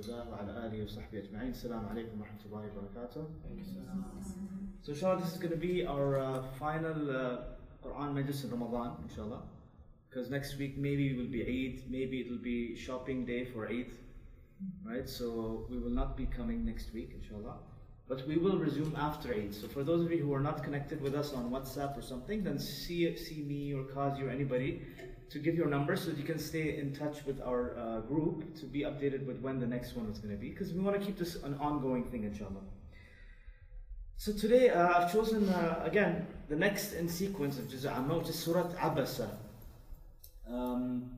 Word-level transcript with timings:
والهدى 0.00 0.30
وعلى 0.30 0.66
آله 0.66 0.84
وصحبه 0.84 1.18
أجمعين 1.18 1.50
السلام 1.50 1.86
عليكم 1.86 2.20
ورحمة 2.20 2.40
الله 2.46 2.64
وبركاته 2.72 3.26
So 4.82 4.92
inshallah 4.92 5.20
this 5.20 5.32
is 5.32 5.38
going 5.38 5.52
to 5.52 5.58
be 5.58 5.84
our 5.84 6.18
uh, 6.18 6.42
final 6.58 7.10
uh, 7.10 7.38
Quran 7.84 8.14
Majlis 8.14 8.44
in 8.44 8.50
Ramadan 8.50 8.96
inshallah 9.02 9.42
because 10.08 10.30
next 10.30 10.56
week 10.58 10.78
maybe 10.78 11.10
it 11.10 11.16
will 11.18 11.32
be 11.38 11.42
Eid 11.42 11.90
maybe 11.90 12.20
it 12.20 12.30
will 12.30 12.44
be 12.54 12.74
shopping 12.74 13.26
day 13.26 13.44
for 13.44 13.66
Eid 13.68 13.92
right 14.84 15.08
so 15.08 15.66
we 15.68 15.78
will 15.78 15.96
not 16.02 16.16
be 16.16 16.24
coming 16.24 16.64
next 16.64 16.94
week 16.94 17.10
inshallah 17.14 17.56
but 18.08 18.26
we 18.26 18.36
will 18.38 18.58
resume 18.58 18.96
after 18.96 19.34
Eid 19.34 19.54
so 19.54 19.68
for 19.68 19.84
those 19.84 20.06
of 20.06 20.10
you 20.10 20.22
who 20.24 20.32
are 20.32 20.46
not 20.50 20.62
connected 20.62 21.02
with 21.02 21.14
us 21.14 21.34
on 21.34 21.50
WhatsApp 21.50 21.98
or 21.98 22.02
something 22.02 22.42
then 22.42 22.58
see, 22.58 23.14
see 23.16 23.42
me 23.42 23.74
or 23.74 23.84
Kazi 23.84 24.22
or 24.22 24.30
anybody 24.30 24.86
to 25.31 25.39
give 25.39 25.55
your 25.55 25.67
number 25.67 25.95
so 25.95 26.11
you 26.11 26.23
can 26.23 26.37
stay 26.37 26.77
in 26.77 26.93
touch 26.93 27.25
with 27.25 27.41
our 27.41 27.77
uh, 27.77 28.01
group 28.01 28.53
to 28.59 28.65
be 28.65 28.81
updated 28.81 29.25
with 29.25 29.39
when 29.39 29.59
the 29.59 29.65
next 29.65 29.95
one 29.95 30.05
is 30.11 30.17
going 30.17 30.35
to 30.35 30.39
be 30.39 30.49
because 30.49 30.73
we 30.73 30.81
want 30.81 30.99
to 30.99 31.05
keep 31.05 31.17
this 31.17 31.35
an 31.43 31.55
ongoing 31.59 32.03
thing 32.03 32.25
inshallah. 32.25 32.65
So 34.17 34.33
today 34.33 34.69
uh, 34.69 35.03
I've 35.03 35.11
chosen 35.11 35.47
uh, 35.47 35.83
again 35.85 36.27
the 36.49 36.55
next 36.55 36.93
in 36.93 37.07
sequence 37.07 37.57
of 37.57 37.69
Juz' 37.69 37.85
which 37.85 38.29
is 38.29 38.37
Surah 38.37 38.67
Abasa. 38.73 39.29
Um, 40.49 41.11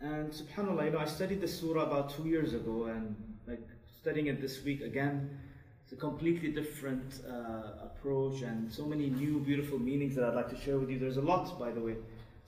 and 0.00 0.32
subhanallah 0.32 0.86
you 0.86 0.90
know 0.92 0.98
I 0.98 1.04
studied 1.04 1.42
this 1.42 1.60
surah 1.60 1.82
about 1.82 2.16
two 2.16 2.26
years 2.26 2.54
ago 2.54 2.84
and 2.84 3.14
like 3.46 3.68
studying 4.00 4.28
it 4.28 4.40
this 4.40 4.64
week 4.64 4.80
again. 4.80 5.38
It's 5.84 5.92
a 5.92 5.96
completely 5.96 6.52
different 6.52 7.20
uh, 7.28 7.84
approach 7.84 8.42
and 8.42 8.72
so 8.72 8.86
many 8.86 9.10
new 9.10 9.40
beautiful 9.40 9.78
meanings 9.78 10.14
that 10.16 10.24
I'd 10.24 10.34
like 10.34 10.50
to 10.50 10.58
share 10.58 10.78
with 10.78 10.90
you. 10.90 10.98
There's 10.98 11.18
a 11.18 11.22
lot 11.22 11.58
by 11.58 11.70
the 11.70 11.80
way 11.80 11.96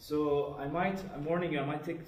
so 0.00 0.56
I 0.58 0.66
might, 0.66 0.98
I'm 1.14 1.24
warning 1.24 1.52
you, 1.52 1.60
I 1.60 1.64
might 1.66 1.84
take 1.84 2.00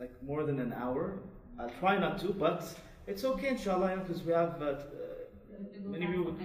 like 0.00 0.10
more 0.22 0.42
than 0.42 0.58
an 0.58 0.72
hour. 0.72 1.20
I'll 1.58 1.70
try 1.80 1.96
not 1.96 2.18
to, 2.18 2.32
but 2.32 2.68
it's 3.06 3.24
okay 3.24 3.48
inshallah 3.50 3.96
because 3.98 4.22
we 4.24 4.32
have 4.32 4.60
uh, 4.60 4.74
many 5.84 6.06
people. 6.06 6.36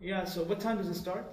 Yeah, 0.00 0.24
so 0.24 0.42
what 0.42 0.60
time 0.60 0.78
does 0.78 0.88
it 0.88 0.94
start? 0.94 1.26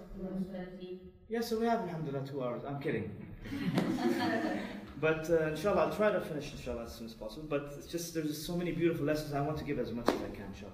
Yeah, 1.30 1.39
so 1.39 1.58
we 1.58 1.66
have 1.67 1.80
alhamdulillah 1.80 2.28
two 2.28 2.44
hours. 2.44 2.64
I'm 2.67 2.80
kidding. 2.81 3.09
but 5.00 5.30
uh, 5.30 5.47
inshallah, 5.47 5.86
I'll 5.86 5.95
try 5.95 6.12
to 6.12 6.19
finish 6.19 6.52
inshallah 6.52 6.84
as 6.84 6.94
soon 6.94 7.08
as 7.08 7.14
possible. 7.14 7.45
But 7.50 7.73
it's 7.78 7.88
just, 7.88 8.14
there's 8.14 8.28
just 8.28 8.45
so 8.45 8.58
many 8.58 8.73
beautiful 8.73 9.06
lessons. 9.06 9.34
I 9.34 9.39
want 9.39 9.58
to 9.59 9.64
give 9.64 9.80
as 9.80 9.94
much 9.94 10.09
as 10.09 10.16
I 10.16 10.36
can 10.36 10.47
inshallah. 10.53 10.73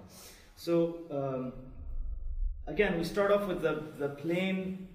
So, 0.56 0.98
um, 1.12 1.54
again, 2.66 2.98
we 2.98 3.04
start 3.04 3.32
off 3.32 3.48
with 3.48 3.62
the, 3.62 3.84
the 4.00 4.10
plain 4.10 4.88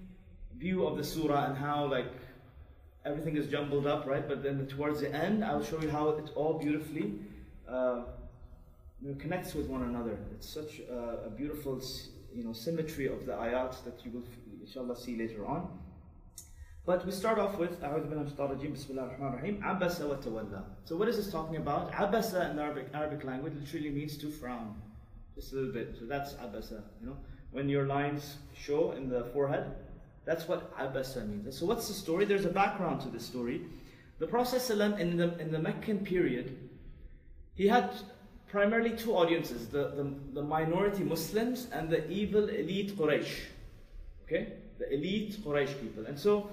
view 0.57 0.85
of 0.85 0.97
the 0.97 1.03
surah 1.03 1.45
and 1.45 1.57
how 1.57 1.85
like 1.85 2.11
everything 3.04 3.36
is 3.36 3.46
jumbled 3.48 3.86
up, 3.86 4.06
right? 4.06 4.26
But 4.26 4.42
then 4.42 4.66
towards 4.66 5.00
the 5.00 5.14
end, 5.14 5.44
I'll 5.44 5.64
show 5.64 5.80
you 5.80 5.90
how 5.90 6.10
it 6.10 6.30
all 6.34 6.58
beautifully 6.58 7.14
uh, 7.68 8.02
you 9.00 9.10
know, 9.10 9.16
connects 9.18 9.54
with 9.54 9.66
one 9.68 9.82
another. 9.82 10.18
It's 10.34 10.48
such 10.48 10.80
a, 10.80 11.26
a, 11.26 11.30
beautiful, 11.30 11.80
you 12.34 12.44
know, 12.44 12.52
symmetry 12.52 13.06
of 13.06 13.26
the 13.26 13.32
ayat 13.32 13.84
that 13.84 14.04
you 14.04 14.10
will, 14.10 14.24
inshallah, 14.60 14.96
see 14.96 15.16
later 15.16 15.46
on. 15.46 15.68
But 16.84 17.04
we 17.04 17.12
start 17.12 17.38
off 17.38 17.58
with 17.58 17.82
أعوذ 17.82 18.08
بالله 18.08 18.16
من 18.16 18.32
الشيطان 18.32 18.72
بسم 18.72 18.90
الله 18.90 19.04
الرحمن 19.04 19.28
الرحيم 19.34 19.60
عبس 19.62 20.00
وتولى. 20.00 20.64
So 20.84 20.96
what 20.96 21.08
is 21.08 21.16
this 21.16 21.30
talking 21.30 21.56
about? 21.56 21.92
Abasa 21.92 22.50
in 22.50 22.56
the 22.56 22.62
Arabic, 22.62 22.88
Arabic 22.94 23.24
language 23.24 23.52
literally 23.60 23.90
means 23.90 24.16
to 24.16 24.30
frown, 24.30 24.74
just 25.34 25.52
a 25.52 25.56
little 25.56 25.72
bit. 25.72 25.96
So 25.98 26.06
that's 26.06 26.32
abasa. 26.34 26.82
You 27.00 27.08
know, 27.08 27.16
when 27.50 27.68
your 27.68 27.86
lines 27.86 28.38
show 28.54 28.92
in 28.92 29.10
the 29.10 29.24
forehead, 29.34 29.66
that's 30.25 30.47
what 30.47 30.75
Abasa 30.77 31.27
means. 31.27 31.57
So 31.57 31.65
what's 31.65 31.87
the 31.87 31.93
story? 31.93 32.25
There's 32.25 32.45
a 32.45 32.49
background 32.49 33.01
to 33.01 33.09
this 33.09 33.25
story. 33.25 33.61
The 34.19 34.27
Prophet 34.27 34.69
in 34.69 35.17
the, 35.17 35.37
in 35.39 35.51
the 35.51 35.59
Meccan 35.59 35.99
period, 35.99 36.57
he 37.55 37.67
had 37.67 37.91
primarily 38.47 38.95
two 38.95 39.15
audiences, 39.15 39.67
the, 39.67 39.89
the, 39.95 40.13
the 40.33 40.41
minority 40.41 41.03
Muslims 41.03 41.67
and 41.73 41.89
the 41.89 42.09
evil 42.09 42.47
elite 42.47 42.95
Quraysh. 42.97 43.31
Okay? 44.23 44.53
The 44.79 44.93
elite 44.93 45.43
Quraysh 45.43 45.79
people. 45.81 46.05
And 46.05 46.17
so 46.17 46.51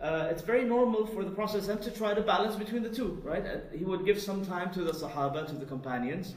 uh, 0.00 0.28
it's 0.30 0.42
very 0.42 0.64
normal 0.64 1.06
for 1.06 1.24
the 1.24 1.30
Prophet 1.30 1.82
to 1.82 1.90
try 1.90 2.14
to 2.14 2.22
balance 2.22 2.56
between 2.56 2.82
the 2.82 2.88
two, 2.88 3.20
right? 3.22 3.44
He 3.76 3.84
would 3.84 4.06
give 4.06 4.20
some 4.20 4.46
time 4.46 4.72
to 4.72 4.82
the 4.82 4.92
Sahaba, 4.92 5.46
to 5.48 5.54
the 5.54 5.66
companions. 5.66 6.34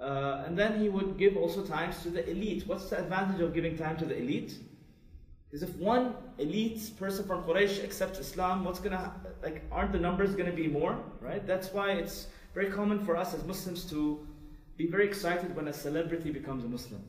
Uh, 0.00 0.44
and 0.46 0.56
then 0.56 0.78
he 0.78 0.88
would 0.88 1.16
give 1.16 1.36
also 1.36 1.64
times 1.64 2.02
to 2.02 2.10
the 2.10 2.28
elite. 2.30 2.64
What's 2.66 2.90
the 2.90 2.98
advantage 2.98 3.40
of 3.40 3.54
giving 3.54 3.76
time 3.76 3.96
to 3.96 4.04
the 4.04 4.16
elite? 4.16 4.54
Because 5.50 5.68
if 5.68 5.76
one 5.76 6.14
elite 6.38 6.90
person 6.98 7.24
from 7.24 7.44
Quraysh 7.44 7.82
accepts 7.82 8.18
Islam, 8.18 8.64
what's 8.64 8.80
gonna 8.80 9.12
like? 9.42 9.62
Aren't 9.70 9.92
the 9.92 9.98
numbers 9.98 10.34
gonna 10.34 10.52
be 10.52 10.66
more, 10.66 10.98
right? 11.20 11.46
That's 11.46 11.72
why 11.72 11.92
it's 11.92 12.26
very 12.54 12.70
common 12.70 13.04
for 13.04 13.16
us 13.16 13.32
as 13.32 13.44
Muslims 13.44 13.84
to 13.90 14.26
be 14.76 14.86
very 14.86 15.06
excited 15.06 15.54
when 15.54 15.68
a 15.68 15.72
celebrity 15.72 16.30
becomes 16.30 16.64
a 16.64 16.68
Muslim, 16.68 17.02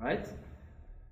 right? 0.00 0.26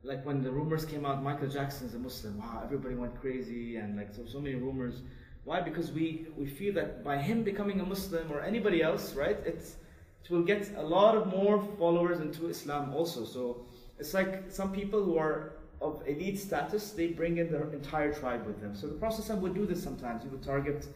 Like 0.03 0.25
when 0.25 0.43
the 0.43 0.51
rumors 0.51 0.87
came 0.87 1.05
out, 1.05 1.23
Michael 1.23 1.49
Jackson 1.49 1.87
is 1.87 1.95
a 1.95 1.99
Muslim. 1.99 2.39
Wow, 2.39 2.63
everybody 2.65 2.95
went 2.95 3.21
crazy 3.21 3.77
and 3.77 3.97
like 3.97 4.15
so 4.15 4.25
so 4.25 4.41
many 4.41 4.55
rumors. 4.55 5.03
Why? 5.45 5.61
Because 5.61 5.93
we 5.93 6.27
we 6.37 6.47
feel 6.47 6.73
that 6.75 7.05
by 7.05 7.19
him 7.19 7.43
becoming 7.43 7.81
a 7.81 7.85
Muslim 7.85 8.33
or 8.33 8.41
anybody 8.41 8.83
else, 8.83 9.15
right? 9.15 9.39
It's 9.45 9.77
it 10.25 10.31
will 10.31 10.43
get 10.43 10.71
a 10.77 10.83
lot 10.83 11.15
of 11.17 11.27
more 11.27 11.63
followers 11.79 12.21
into 12.21 12.49
Islam 12.49 12.95
also. 12.95 13.25
So 13.25 13.67
it's 13.99 14.15
like 14.15 14.51
some 14.51 14.73
people 14.73 15.05
who 15.05 15.19
are 15.19 15.53
of 15.81 16.03
elite 16.07 16.39
status, 16.39 16.91
they 16.91 17.09
bring 17.09 17.39
in 17.39 17.51
their 17.51 17.73
entire 17.73 18.13
tribe 18.13 18.47
with 18.47 18.61
them. 18.61 18.75
So 18.75 18.87
the 18.87 18.95
Prophet 18.95 19.35
would 19.37 19.55
do 19.55 19.67
this 19.67 19.83
sometimes. 19.83 20.23
He 20.23 20.29
would 20.29 20.43
target, 20.43 20.87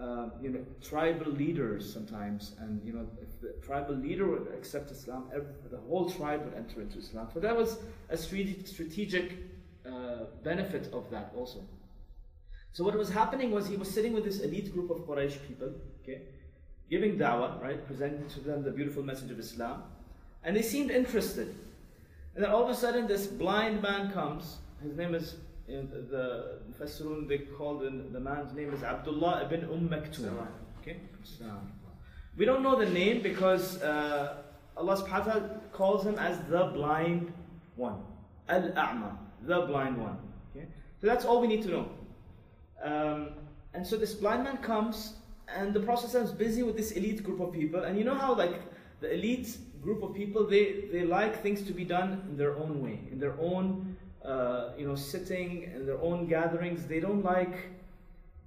uh, 0.00 0.28
you 0.40 0.50
know, 0.50 0.64
tribal 0.80 1.32
leaders 1.32 1.92
sometimes, 1.92 2.54
and 2.60 2.80
you 2.84 2.92
know, 2.92 3.06
if 3.20 3.40
the 3.40 3.54
tribal 3.66 3.94
leader 3.94 4.26
would 4.28 4.46
accept 4.54 4.90
Islam, 4.90 5.24
the 5.70 5.78
whole 5.88 6.08
tribe 6.08 6.44
would 6.44 6.54
enter 6.54 6.80
into 6.80 6.98
Islam. 6.98 7.28
So 7.34 7.40
that 7.40 7.56
was 7.56 7.78
a 8.08 8.16
strategic 8.16 9.32
uh, 9.84 10.26
benefit 10.44 10.92
of 10.92 11.10
that 11.10 11.32
also. 11.36 11.60
So 12.72 12.84
what 12.84 12.94
was 12.94 13.10
happening 13.10 13.50
was 13.50 13.66
he 13.66 13.76
was 13.76 13.90
sitting 13.90 14.12
with 14.12 14.24
this 14.24 14.40
elite 14.40 14.72
group 14.72 14.90
of 14.90 14.98
Quraysh 14.98 15.38
people, 15.48 15.72
okay, 16.02 16.22
giving 16.88 17.18
da'wah, 17.18 17.60
right, 17.60 17.84
presenting 17.84 18.28
to 18.28 18.40
them 18.40 18.62
the 18.62 18.70
beautiful 18.70 19.02
message 19.02 19.32
of 19.32 19.40
Islam, 19.40 19.82
and 20.44 20.56
they 20.56 20.62
seemed 20.62 20.92
interested. 20.92 21.52
And 22.34 22.44
then 22.44 22.50
all 22.50 22.62
of 22.64 22.70
a 22.70 22.74
sudden, 22.74 23.06
this 23.06 23.26
blind 23.26 23.82
man 23.82 24.12
comes. 24.12 24.58
His 24.82 24.96
name 24.96 25.14
is, 25.14 25.36
the 25.66 26.60
Mufassirun, 26.72 27.28
they 27.28 27.38
called 27.38 27.80
the, 27.82 27.90
the 28.12 28.20
man's 28.20 28.52
name 28.54 28.72
is 28.72 28.82
Abdullah 28.82 29.44
ibn 29.44 29.64
Umm 29.64 29.88
Maktoum. 29.88 30.46
Okay? 30.80 30.96
We 32.36 32.44
don't 32.44 32.62
know 32.62 32.78
the 32.78 32.88
name 32.88 33.22
because 33.22 33.82
uh, 33.82 34.36
Allah 34.76 34.96
subhanahu 34.96 35.26
wa 35.26 35.32
ta'ala 35.32 35.60
calls 35.72 36.06
him 36.06 36.18
as 36.18 36.38
the 36.48 36.70
blind 36.72 37.32
one. 37.76 38.00
Al-A'ma, 38.48 39.18
the 39.42 39.60
blind 39.62 39.98
one. 39.98 40.18
Okay? 40.54 40.66
So 41.00 41.06
that's 41.06 41.24
all 41.24 41.40
we 41.40 41.48
need 41.48 41.62
to 41.62 41.68
know. 41.68 41.88
Um, 42.82 43.28
and 43.74 43.86
so 43.86 43.96
this 43.96 44.14
blind 44.14 44.44
man 44.44 44.58
comes, 44.58 45.14
and 45.48 45.74
the 45.74 45.80
Prophet 45.80 46.14
is 46.14 46.30
busy 46.32 46.62
with 46.62 46.76
this 46.76 46.92
elite 46.92 47.22
group 47.22 47.40
of 47.40 47.52
people. 47.52 47.82
And 47.82 47.98
you 47.98 48.04
know 48.04 48.14
how, 48.14 48.34
like, 48.34 48.62
the 49.00 49.12
elite 49.12 49.56
group 49.82 50.02
of 50.02 50.14
people, 50.14 50.46
they, 50.46 50.84
they 50.92 51.04
like 51.04 51.42
things 51.42 51.62
to 51.62 51.72
be 51.72 51.84
done 51.84 52.22
in 52.28 52.36
their 52.36 52.56
own 52.56 52.82
way, 52.82 53.00
in 53.10 53.18
their 53.18 53.38
own, 53.40 53.96
uh, 54.24 54.70
you 54.78 54.86
know, 54.86 54.94
sitting, 54.94 55.64
in 55.74 55.86
their 55.86 56.00
own 56.00 56.26
gatherings. 56.26 56.86
They 56.86 57.00
don't 57.00 57.24
like 57.24 57.56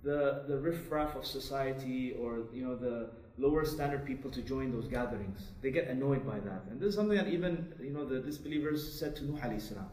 the, 0.03 0.43
the 0.47 0.57
riffraff 0.57 1.15
of 1.15 1.25
society 1.25 2.15
or, 2.19 2.43
you 2.53 2.65
know, 2.65 2.75
the 2.75 3.09
lower 3.37 3.65
standard 3.65 4.05
people 4.05 4.29
to 4.31 4.41
join 4.41 4.71
those 4.71 4.87
gatherings. 4.87 5.39
They 5.61 5.71
get 5.71 5.87
annoyed 5.87 6.25
by 6.25 6.39
that. 6.39 6.65
And 6.69 6.79
this 6.79 6.89
is 6.89 6.95
something 6.95 7.17
that 7.17 7.27
even, 7.27 7.73
you 7.81 7.89
know, 7.89 8.05
the 8.05 8.19
disbelievers 8.19 8.99
said 8.99 9.15
to 9.17 9.25
Nuh 9.25 9.59
salam. 9.59 9.89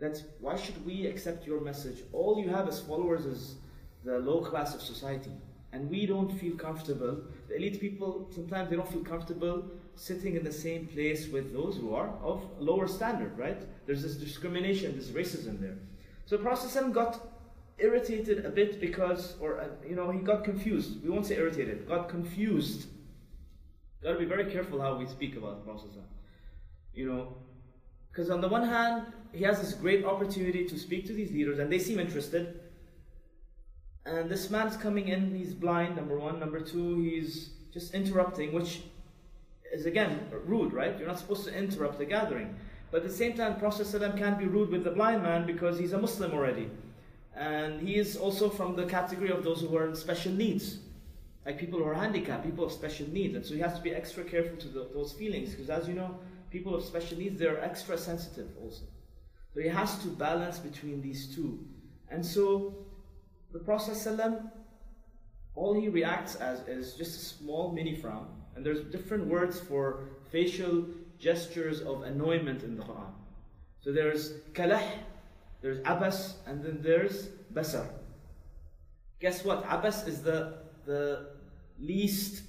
That's 0.00 0.22
why 0.40 0.56
should 0.56 0.84
we 0.84 1.06
accept 1.06 1.46
your 1.46 1.60
message? 1.60 2.02
All 2.12 2.40
you 2.40 2.48
have 2.48 2.66
as 2.66 2.80
followers 2.80 3.26
is 3.26 3.56
the 4.04 4.18
low 4.18 4.40
class 4.40 4.74
of 4.74 4.80
society. 4.80 5.32
And 5.72 5.88
we 5.88 6.06
don't 6.06 6.32
feel 6.38 6.56
comfortable. 6.56 7.18
The 7.48 7.56
elite 7.56 7.80
people, 7.80 8.28
sometimes 8.34 8.70
they 8.70 8.76
don't 8.76 8.88
feel 8.88 9.04
comfortable 9.04 9.70
sitting 10.00 10.34
in 10.34 10.42
the 10.42 10.52
same 10.52 10.86
place 10.86 11.28
with 11.28 11.52
those 11.52 11.76
who 11.76 11.94
are 11.94 12.08
of 12.22 12.42
lower 12.58 12.88
standard, 12.88 13.36
right? 13.36 13.60
There's 13.86 14.02
this 14.02 14.16
discrimination, 14.16 14.96
this 14.96 15.08
racism 15.08 15.60
there. 15.60 15.76
So 16.24 16.38
Prophet 16.38 16.92
got 16.94 17.20
irritated 17.76 18.46
a 18.46 18.48
bit 18.48 18.80
because, 18.80 19.36
or, 19.40 19.60
uh, 19.60 19.66
you 19.86 19.94
know, 19.94 20.10
he 20.10 20.20
got 20.20 20.42
confused. 20.42 21.02
We 21.04 21.10
won't 21.10 21.26
say 21.26 21.36
irritated, 21.36 21.86
got 21.86 22.08
confused. 22.08 22.86
Got 24.02 24.12
to 24.14 24.18
be 24.18 24.24
very 24.24 24.50
careful 24.50 24.80
how 24.80 24.96
we 24.96 25.06
speak 25.06 25.36
about 25.36 25.64
Prophet. 25.66 25.90
You 26.94 27.06
know, 27.06 27.36
because 28.10 28.30
on 28.30 28.40
the 28.40 28.48
one 28.48 28.66
hand, 28.66 29.04
he 29.32 29.44
has 29.44 29.60
this 29.60 29.74
great 29.74 30.06
opportunity 30.06 30.64
to 30.64 30.78
speak 30.78 31.06
to 31.08 31.12
these 31.12 31.30
leaders 31.30 31.58
and 31.58 31.70
they 31.70 31.78
seem 31.78 32.00
interested. 32.00 32.58
And 34.06 34.30
this 34.30 34.48
man's 34.48 34.78
coming 34.78 35.08
in, 35.08 35.34
he's 35.34 35.52
blind, 35.52 35.96
number 35.96 36.18
one. 36.18 36.40
Number 36.40 36.60
two, 36.60 37.02
he's 37.02 37.50
just 37.70 37.92
interrupting, 37.92 38.54
which 38.54 38.80
is 39.72 39.86
again 39.86 40.20
rude, 40.46 40.72
right? 40.72 40.98
You're 40.98 41.08
not 41.08 41.18
supposed 41.18 41.44
to 41.44 41.56
interrupt 41.56 41.98
the 41.98 42.04
gathering. 42.04 42.54
But 42.90 43.02
at 43.02 43.08
the 43.08 43.14
same 43.14 43.34
time, 43.34 43.58
Prophet 43.58 43.86
ﷺ 43.86 44.18
can't 44.18 44.38
be 44.38 44.46
rude 44.46 44.70
with 44.70 44.82
the 44.82 44.90
blind 44.90 45.22
man 45.22 45.46
because 45.46 45.78
he's 45.78 45.92
a 45.92 45.98
Muslim 45.98 46.32
already. 46.32 46.68
And 47.36 47.80
he 47.80 47.96
is 47.96 48.16
also 48.16 48.50
from 48.50 48.74
the 48.74 48.84
category 48.86 49.30
of 49.30 49.44
those 49.44 49.60
who 49.60 49.76
are 49.76 49.86
in 49.86 49.94
special 49.94 50.32
needs. 50.32 50.78
like 51.46 51.58
people 51.58 51.78
who 51.78 51.86
are 51.86 51.94
handicapped, 51.94 52.44
people 52.44 52.64
of 52.64 52.72
special 52.72 53.08
needs, 53.08 53.34
and 53.34 53.44
so 53.44 53.54
he 53.54 53.60
has 53.60 53.74
to 53.74 53.80
be 53.80 53.94
extra 53.94 54.22
careful 54.24 54.56
to 54.58 54.68
the, 54.68 54.88
those 54.92 55.12
feelings 55.12 55.50
because, 55.50 55.70
as 55.70 55.88
you 55.88 55.94
know, 55.94 56.18
people 56.50 56.74
of 56.74 56.84
special 56.84 57.16
needs 57.18 57.38
they're 57.38 57.62
extra 57.62 57.96
sensitive 57.96 58.48
also. 58.62 58.82
So 59.54 59.60
he 59.60 59.68
has 59.68 59.98
to 60.02 60.08
balance 60.08 60.58
between 60.58 61.00
these 61.00 61.34
two, 61.34 61.58
and 62.10 62.24
so 62.24 62.74
the 63.52 63.58
Prophet 63.58 63.94
ﷺ, 63.94 64.50
all 65.54 65.80
he 65.80 65.88
reacts 65.88 66.34
as 66.36 66.60
is 66.68 66.94
just 66.94 67.16
a 67.16 67.24
small 67.24 67.72
mini 67.72 67.96
frown, 67.96 68.28
and 68.60 68.66
there's 68.66 68.84
different 68.92 69.26
words 69.26 69.58
for 69.58 70.00
facial 70.30 70.84
gestures 71.18 71.80
of 71.80 72.02
annoyment 72.02 72.62
in 72.62 72.76
the 72.76 72.82
Quran. 72.82 73.12
So 73.80 73.90
there's 73.90 74.34
kalah, 74.52 74.86
there's 75.62 75.78
abas, 75.86 76.34
and 76.46 76.62
then 76.62 76.80
there's 76.82 77.30
basar. 77.54 77.86
Guess 79.18 79.44
what? 79.46 79.64
Abas 79.64 80.06
is 80.06 80.20
the 80.20 80.58
the 80.84 81.30
least 81.78 82.42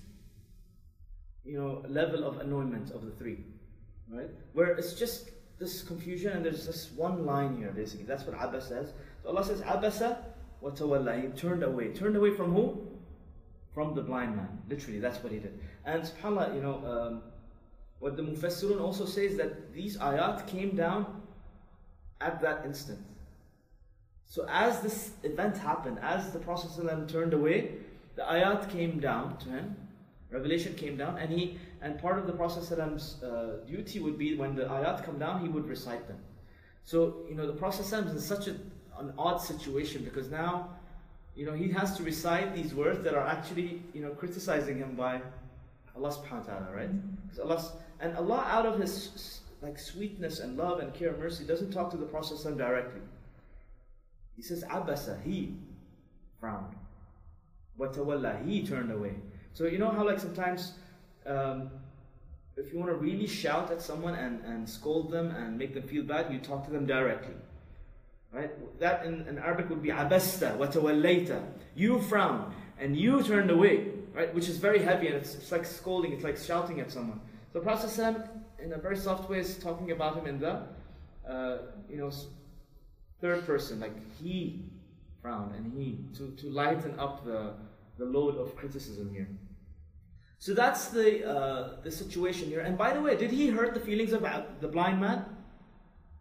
you 1.45 1.57
know 1.57 1.81
level 1.87 2.25
of 2.25 2.39
annoyment 2.39 2.91
of 2.91 3.05
the 3.05 3.11
three. 3.11 3.45
Right? 4.09 4.29
Where 4.51 4.75
it's 4.75 4.95
just 4.95 5.29
this 5.59 5.81
confusion 5.81 6.33
and 6.33 6.43
there's 6.43 6.65
just 6.65 6.91
one 6.91 7.25
line 7.25 7.55
here 7.55 7.71
basically. 7.71 8.05
That's 8.05 8.25
what 8.25 8.35
Abbas 8.35 8.67
says. 8.67 8.91
So 9.23 9.29
Allah 9.29 9.45
says 9.45 9.61
Abasa 9.61 10.17
wa 10.59 10.71
tawalla. 10.71 11.21
He 11.21 11.29
turned 11.29 11.63
away. 11.63 11.93
Turned 11.93 12.17
away 12.17 12.35
from 12.35 12.51
who? 12.51 12.91
From 13.75 13.94
the 13.94 14.00
blind 14.00 14.37
man. 14.37 14.48
Literally, 14.70 15.00
that's 15.00 15.22
what 15.22 15.32
he 15.32 15.38
did. 15.38 15.58
And 15.84 16.02
subhanAllah, 16.02 16.54
you 16.54 16.62
know, 16.62 16.76
um, 16.87 17.22
what 17.98 18.16
the 18.16 18.22
Mufassirun 18.22 18.81
also 18.81 19.04
says 19.04 19.37
that 19.37 19.72
these 19.75 19.98
ayat 19.98 20.46
came 20.46 20.75
down 20.75 21.22
at 22.20 22.40
that 22.40 22.64
instant. 22.64 23.00
So 24.26 24.46
as 24.50 24.81
this 24.81 25.12
event 25.22 25.56
happened, 25.56 25.98
as 26.02 26.32
the 26.32 26.38
Prophet 26.38 26.70
ﷺ 26.70 27.08
turned 27.08 27.32
away, 27.32 27.72
the 28.16 28.22
ayat 28.22 28.70
came 28.70 28.98
down 28.98 29.37
to 29.38 29.48
him, 29.48 29.76
revelation 30.31 30.75
came 30.75 30.96
down, 30.96 31.19
and 31.19 31.31
he 31.31 31.58
and 31.81 31.98
part 31.98 32.19
of 32.19 32.26
the 32.26 32.32
Prophet 32.32 32.64
ﷺ's 32.64 33.22
uh, 33.22 33.58
duty 33.66 34.00
would 34.00 34.19
be 34.19 34.37
when 34.37 34.56
the 34.56 34.64
ayat 34.64 35.04
come 35.04 35.19
down, 35.19 35.43
he 35.43 35.48
would 35.48 35.69
recite 35.69 36.08
them. 36.08 36.19
So 36.84 37.25
you 37.28 37.34
know 37.34 37.46
the 37.46 37.52
Prophet 37.52 37.87
ﷺ 37.87 38.06
is 38.06 38.12
in 38.12 38.20
such 38.20 38.48
a, 38.48 38.56
an 38.98 39.12
odd 39.16 39.38
situation 39.38 40.02
because 40.02 40.31
now 40.31 40.70
you 41.36 41.45
know 41.45 41.54
he 41.54 41.69
has 41.72 41.95
to 41.98 42.04
recite 42.04 42.56
these 42.56 42.74
words 42.74 43.04
that 43.04 43.13
are 43.13 43.25
actually 43.25 43.81
you 43.94 44.01
know 44.01 44.12
criticizing 44.12 44.78
him 44.78 44.95
by 44.95 45.22
Allah 45.95 46.10
subhanahu 46.10 46.48
wa 46.48 46.54
ta'ala, 46.54 46.69
right? 46.75 47.28
Because 47.28 47.39
Allah 47.39 47.72
and 48.00 48.18
Allah 48.18 48.45
out 48.48 48.66
of 48.66 48.80
his 48.80 49.42
like 49.62 49.78
sweetness 49.78 50.39
and 50.39 50.57
love 50.57 50.80
and 50.80 50.94
care 50.94 51.10
and 51.10 51.19
mercy 51.19 51.44
doesn't 51.44 51.72
talk 51.72 51.92
to 51.92 51.98
the 51.98 52.06
Prophet 52.06 52.57
directly. 52.57 53.01
He 54.36 54.42
says, 54.42 54.63
Abasa, 54.63 55.22
he 55.24 55.56
frowned. 56.39 56.75
Watawalla, 57.80 58.44
he 58.48 58.66
turned 58.66 58.92
away. 58.92 59.16
So 59.54 59.66
you 59.66 59.78
know 59.78 59.89
how 59.92 60.06
like 60.06 60.19
sometimes 60.19 60.74
um, 61.25 61.69
if 62.57 62.74
you 62.74 62.80
want 62.80 62.92
to 62.92 62.98
really 62.98 63.28
shout 63.28 63.72
at 63.72 63.81
someone 63.81 64.16
and, 64.16 64.44
and 64.45 64.68
scold 64.68 65.12
them 65.12 65.31
and 65.31 65.57
make 65.57 65.74
them 65.74 65.83
feel 65.83 66.04
bad, 66.04 66.31
you 66.31 66.39
talk 66.39 66.66
to 66.66 66.72
them 66.72 66.86
directly. 66.86 67.36
Right? 68.31 68.80
That 68.80 69.06
in, 69.06 69.28
in 69.28 69.38
Arabic 69.38 69.69
would 69.69 69.81
be 69.81 69.89
abasta, 69.89 70.57
watawallaita. 70.57 71.44
You 71.75 72.01
frown 72.01 72.54
and 72.80 72.95
you 72.95 73.22
turned 73.24 73.51
away. 73.51 73.88
Right? 74.13 74.33
Which 74.33 74.50
is 74.50 74.57
very 74.57 74.80
heavy 74.80 75.07
and 75.07 75.16
it's, 75.16 75.36
it's 75.36 75.51
like 75.51 75.66
scolding, 75.66 76.12
it's 76.13 76.24
like 76.24 76.38
shouting 76.38 76.80
at 76.80 76.92
someone. 76.92 77.22
So 77.54 77.60
Prophet 77.60 77.89
in 78.63 78.74
a 78.74 78.78
very 78.78 78.95
soft 78.95 79.30
way 79.30 79.39
is 79.39 79.57
talking 79.57 79.92
about 79.92 80.18
him 80.18 80.25
in 80.28 80.39
the 80.39 80.63
uh, 81.28 81.57
you 81.89 81.98
know 81.98 82.12
third 83.19 83.45
person, 83.45 83.80
like 83.80 83.95
he 84.22 84.66
frowned 85.22 85.56
and 85.56 85.72
he 85.74 86.06
to, 86.18 86.31
to 86.31 86.50
lighten 86.50 87.00
up 87.00 87.24
the, 87.25 87.54
the 87.98 88.06
load 88.06 88.38
of 88.38 88.56
criticism 88.56 89.12
here. 89.13 89.28
So 90.39 90.54
that's 90.54 90.88
the 90.88 91.28
uh, 91.30 91.81
the 91.83 91.92
situation 91.92 92.48
here. 92.48 92.62
And 92.62 92.78
by 92.78 92.94
the 92.94 93.01
way, 93.01 93.16
did 93.16 93.31
he 93.31 93.50
hurt 93.50 93.74
the 93.74 93.80
feelings 93.80 94.12
of 94.12 94.24
the 94.60 94.68
blind 94.68 95.00
man? 95.00 95.25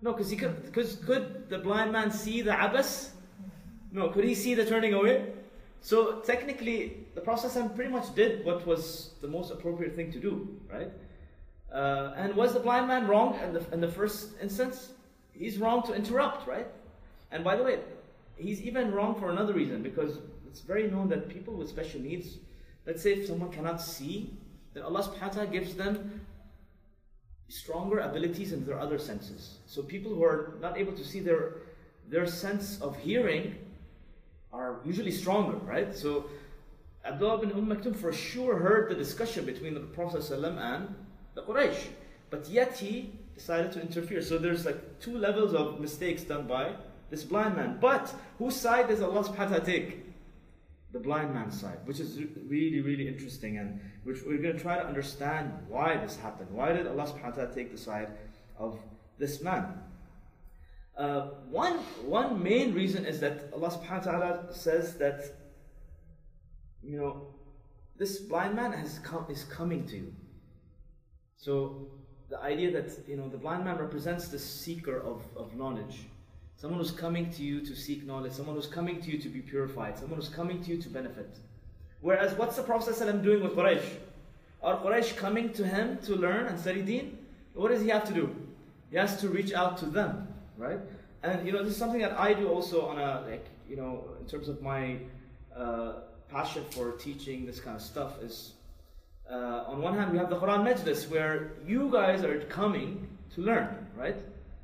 No, 0.02 0.12
because 0.12 0.30
he 0.30 0.36
could. 0.36 0.64
Because 0.64 0.96
could 0.96 1.48
the 1.48 1.58
blind 1.58 1.92
man 1.92 2.10
see 2.10 2.40
the 2.42 2.52
abas? 2.52 3.12
No, 3.92 4.08
could 4.08 4.24
he 4.24 4.34
see 4.34 4.54
the 4.54 4.64
turning 4.64 4.94
away? 4.94 5.32
So 5.82 6.20
technically, 6.20 7.06
the 7.14 7.20
Prophet 7.20 7.74
pretty 7.74 7.90
much 7.90 8.14
did 8.14 8.44
what 8.44 8.66
was 8.66 9.10
the 9.20 9.28
most 9.28 9.50
appropriate 9.50 9.94
thing 9.94 10.12
to 10.12 10.20
do, 10.20 10.60
right? 10.70 10.90
Uh, 11.72 12.12
and 12.16 12.34
was 12.34 12.52
the 12.52 12.60
blind 12.60 12.88
man 12.88 13.06
wrong 13.06 13.38
in 13.42 13.52
the, 13.52 13.64
in 13.72 13.80
the 13.80 13.88
first 13.88 14.30
instance? 14.42 14.92
He's 15.32 15.58
wrong 15.58 15.82
to 15.84 15.94
interrupt, 15.94 16.46
right? 16.46 16.66
And 17.30 17.44
by 17.44 17.56
the 17.56 17.62
way, 17.62 17.78
he's 18.36 18.60
even 18.62 18.92
wrong 18.92 19.14
for 19.18 19.30
another 19.30 19.54
reason 19.54 19.82
because 19.82 20.18
it's 20.46 20.60
very 20.60 20.90
known 20.90 21.08
that 21.08 21.28
people 21.28 21.54
with 21.54 21.68
special 21.68 22.00
needs, 22.00 22.38
let's 22.86 23.02
say 23.02 23.12
if 23.12 23.26
someone 23.26 23.50
cannot 23.50 23.80
see, 23.80 24.34
then 24.74 24.82
Allah 24.82 25.02
subhanahu 25.02 25.22
wa 25.22 25.28
ta'ala 25.28 25.46
gives 25.46 25.74
them 25.74 26.20
stronger 27.50 27.98
abilities 27.98 28.52
in 28.52 28.64
their 28.64 28.78
other 28.78 28.98
senses. 28.98 29.58
So 29.66 29.82
people 29.82 30.14
who 30.14 30.24
are 30.24 30.54
not 30.60 30.78
able 30.78 30.92
to 30.92 31.04
see 31.04 31.20
their 31.20 31.54
their 32.08 32.26
sense 32.26 32.80
of 32.80 32.96
hearing 32.98 33.56
are 34.52 34.80
usually 34.84 35.12
stronger, 35.12 35.56
right? 35.58 35.94
So 35.94 36.26
Abdullah 37.04 37.38
bin 37.38 37.52
Umm 37.52 37.66
Maktum 37.66 37.94
for 37.94 38.12
sure 38.12 38.58
heard 38.58 38.90
the 38.90 38.94
discussion 38.94 39.44
between 39.44 39.74
the 39.74 39.80
Prophet 39.80 40.28
and 40.30 40.94
the 41.34 41.42
Quraysh, 41.42 41.88
but 42.30 42.48
yet 42.48 42.76
he 42.76 43.12
decided 43.34 43.72
to 43.72 43.80
interfere. 43.80 44.22
So 44.22 44.38
there's 44.38 44.66
like 44.66 45.00
two 45.00 45.16
levels 45.16 45.54
of 45.54 45.80
mistakes 45.80 46.24
done 46.24 46.46
by 46.46 46.74
this 47.10 47.24
blind 47.24 47.56
man. 47.56 47.78
But 47.80 48.12
whose 48.38 48.56
side 48.56 48.88
does 48.88 49.00
Allah 49.00 49.24
subhanahu 49.24 49.50
wa 49.50 49.58
ta'ala 49.58 49.64
take? 49.64 50.09
The 50.92 50.98
blind 50.98 51.32
man's 51.32 51.60
side, 51.60 51.78
which 51.84 52.00
is 52.00 52.18
really, 52.48 52.80
really 52.80 53.06
interesting, 53.06 53.58
and 53.58 53.80
which 54.02 54.18
we're 54.26 54.42
going 54.42 54.56
to 54.56 54.60
try 54.60 54.76
to 54.76 54.84
understand 54.84 55.52
why 55.68 55.96
this 55.96 56.16
happened. 56.16 56.50
Why 56.50 56.72
did 56.72 56.86
Allah 56.88 57.04
subhanahu 57.04 57.36
wa 57.36 57.44
ta'ala 57.44 57.54
take 57.54 57.70
the 57.70 57.78
side 57.78 58.08
of 58.58 58.76
this 59.16 59.40
man? 59.40 59.78
Uh, 60.96 61.30
one, 61.48 61.78
one 62.04 62.42
main 62.42 62.74
reason 62.74 63.06
is 63.06 63.20
that 63.20 63.50
Allah 63.54 63.70
subhanahu 63.70 64.06
wa 64.06 64.12
ta'ala 64.12 64.46
says 64.52 64.96
that, 64.96 65.22
you 66.82 66.98
know, 66.98 67.28
this 67.96 68.18
blind 68.18 68.56
man 68.56 68.72
has 68.72 68.98
come, 68.98 69.26
is 69.28 69.44
coming 69.44 69.86
to 69.86 69.96
you. 69.96 70.12
So 71.36 71.88
the 72.28 72.40
idea 72.40 72.70
that, 72.72 73.08
you 73.08 73.16
know, 73.16 73.28
the 73.28 73.38
blind 73.38 73.64
man 73.64 73.78
represents 73.78 74.28
the 74.28 74.38
seeker 74.38 75.00
of, 75.00 75.22
of 75.36 75.54
knowledge. 75.54 76.06
Someone 76.60 76.78
who's 76.78 76.90
coming 76.90 77.30
to 77.30 77.42
you 77.42 77.64
to 77.64 77.74
seek 77.74 78.06
knowledge, 78.06 78.32
someone 78.32 78.54
who's 78.54 78.66
coming 78.66 79.00
to 79.00 79.10
you 79.10 79.16
to 79.16 79.30
be 79.30 79.40
purified, 79.40 79.98
someone 79.98 80.18
who's 80.20 80.28
coming 80.28 80.62
to 80.62 80.70
you 80.70 80.76
to 80.82 80.90
benefit. 80.90 81.38
Whereas, 82.02 82.34
what's 82.34 82.54
the 82.54 82.62
Prophet 82.62 82.94
ﷺ 82.94 83.22
doing 83.22 83.42
with 83.42 83.56
Quraysh? 83.56 83.88
Are 84.62 84.76
Quraysh 84.76 85.16
coming 85.16 85.54
to 85.54 85.66
him 85.66 85.96
to 86.04 86.14
learn 86.14 86.44
and 86.48 86.60
study 86.60 86.82
deen? 86.82 87.16
What 87.54 87.70
does 87.70 87.80
he 87.80 87.88
have 87.88 88.04
to 88.08 88.12
do? 88.12 88.36
He 88.90 88.98
has 88.98 89.18
to 89.22 89.30
reach 89.30 89.54
out 89.54 89.78
to 89.78 89.86
them, 89.86 90.28
right? 90.58 90.78
And 91.22 91.46
you 91.46 91.52
know, 91.52 91.62
this 91.62 91.72
is 91.72 91.78
something 91.78 92.02
that 92.02 92.20
I 92.20 92.34
do 92.34 92.50
also 92.50 92.84
on 92.88 92.98
a 92.98 93.24
like, 93.26 93.46
you 93.66 93.76
know, 93.76 94.04
in 94.20 94.26
terms 94.26 94.50
of 94.50 94.60
my 94.60 94.98
uh, 95.56 95.92
passion 96.28 96.66
for 96.72 96.92
teaching 96.92 97.46
this 97.46 97.58
kind 97.58 97.76
of 97.76 97.82
stuff 97.82 98.22
is 98.22 98.52
uh, 99.30 99.64
on 99.66 99.80
one 99.80 99.94
hand 99.94 100.12
we 100.12 100.18
have 100.18 100.28
the 100.28 100.36
Quran 100.36 100.62
Majlis 100.68 101.08
where 101.08 101.52
you 101.66 101.88
guys 101.90 102.22
are 102.22 102.38
coming 102.50 103.08
to 103.34 103.40
learn, 103.40 103.86
right? 103.96 104.16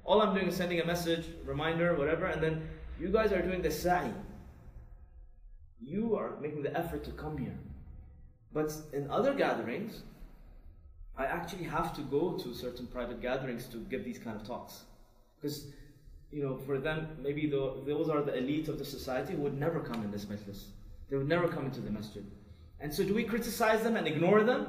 All 0.07 0.23
I'm 0.23 0.35
doing 0.35 0.47
is 0.47 0.57
sending 0.57 0.81
a 0.81 0.87
message, 0.87 1.27
reminder, 1.45 1.97
whatever, 1.97 2.27
and 2.27 2.41
then 2.41 2.69
you 2.99 3.09
guys 3.09 3.33
are 3.33 3.43
doing 3.43 3.61
the 3.61 3.73
sa'i. 3.73 4.13
You 5.81 6.15
are 6.15 6.39
making 6.41 6.63
the 6.63 6.75
effort 6.79 7.03
to 7.05 7.11
come 7.11 7.37
here. 7.37 7.59
But 8.53 8.73
in 8.93 9.11
other 9.11 9.35
gatherings, 9.35 10.03
I 11.19 11.25
actually 11.27 11.65
have 11.65 11.93
to 11.97 12.03
go 12.03 12.39
to 12.39 12.55
certain 12.55 12.87
private 12.87 13.21
gatherings 13.21 13.67
to 13.67 13.79
give 13.79 14.05
these 14.05 14.19
kind 14.19 14.41
of 14.41 14.47
talks. 14.47 14.85
Because, 15.41 15.67
you 16.31 16.43
know, 16.43 16.57
for 16.57 16.79
them, 16.79 17.09
maybe 17.21 17.49
the, 17.49 17.83
those 17.85 18.09
are 18.09 18.23
the 18.23 18.37
elite 18.39 18.69
of 18.69 18.79
the 18.79 18.85
society 18.85 19.35
who 19.35 19.43
would 19.43 19.59
never 19.59 19.81
come 19.81 20.05
in 20.05 20.13
this 20.13 20.27
majlis. 20.27 20.67
They 21.11 21.17
would 21.17 21.29
never 21.29 21.49
come 21.49 21.65
into 21.65 21.81
the 21.81 21.91
masjid. 21.91 22.25
And 22.79 22.95
so 22.95 23.03
do 23.03 23.13
we 23.13 23.25
criticize 23.25 23.83
them 23.83 23.97
and 23.97 24.07
ignore 24.07 24.45
them? 24.45 24.69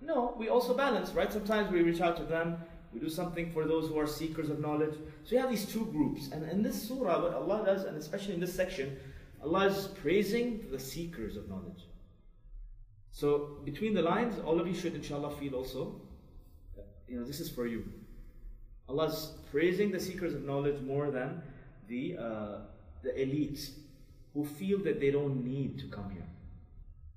No, 0.00 0.34
we 0.38 0.48
also 0.48 0.74
balance, 0.74 1.10
right? 1.10 1.30
Sometimes 1.30 1.70
we 1.70 1.82
reach 1.82 2.00
out 2.00 2.16
to 2.16 2.24
them, 2.24 2.56
we 2.92 3.00
do 3.00 3.08
something 3.08 3.52
for 3.52 3.64
those 3.64 3.88
who 3.88 3.98
are 3.98 4.06
seekers 4.06 4.50
of 4.50 4.60
knowledge. 4.60 4.94
So 5.24 5.34
you 5.34 5.40
have 5.40 5.50
these 5.50 5.66
two 5.66 5.86
groups. 5.86 6.30
And 6.32 6.48
in 6.50 6.62
this 6.62 6.88
surah, 6.88 7.22
what 7.22 7.34
Allah 7.34 7.62
does, 7.64 7.84
and 7.84 7.96
especially 7.96 8.34
in 8.34 8.40
this 8.40 8.54
section, 8.54 8.96
Allah 9.42 9.66
is 9.66 9.88
praising 10.02 10.66
the 10.70 10.78
seekers 10.78 11.36
of 11.36 11.48
knowledge. 11.48 11.86
So 13.12 13.58
between 13.64 13.94
the 13.94 14.02
lines, 14.02 14.34
all 14.44 14.60
of 14.60 14.66
you 14.66 14.74
should 14.74 14.94
inshallah 14.94 15.30
feel 15.36 15.54
also, 15.54 16.00
you 17.08 17.18
know, 17.18 17.24
this 17.24 17.40
is 17.40 17.50
for 17.50 17.66
you. 17.66 17.84
Allah 18.88 19.06
is 19.06 19.32
praising 19.50 19.90
the 19.90 20.00
seekers 20.00 20.34
of 20.34 20.44
knowledge 20.44 20.80
more 20.80 21.10
than 21.10 21.42
the, 21.88 22.16
uh, 22.18 22.58
the 23.02 23.10
elites 23.10 23.70
who 24.34 24.44
feel 24.44 24.78
that 24.80 25.00
they 25.00 25.10
don't 25.10 25.44
need 25.44 25.78
to 25.78 25.86
come 25.86 26.10
here. 26.10 26.26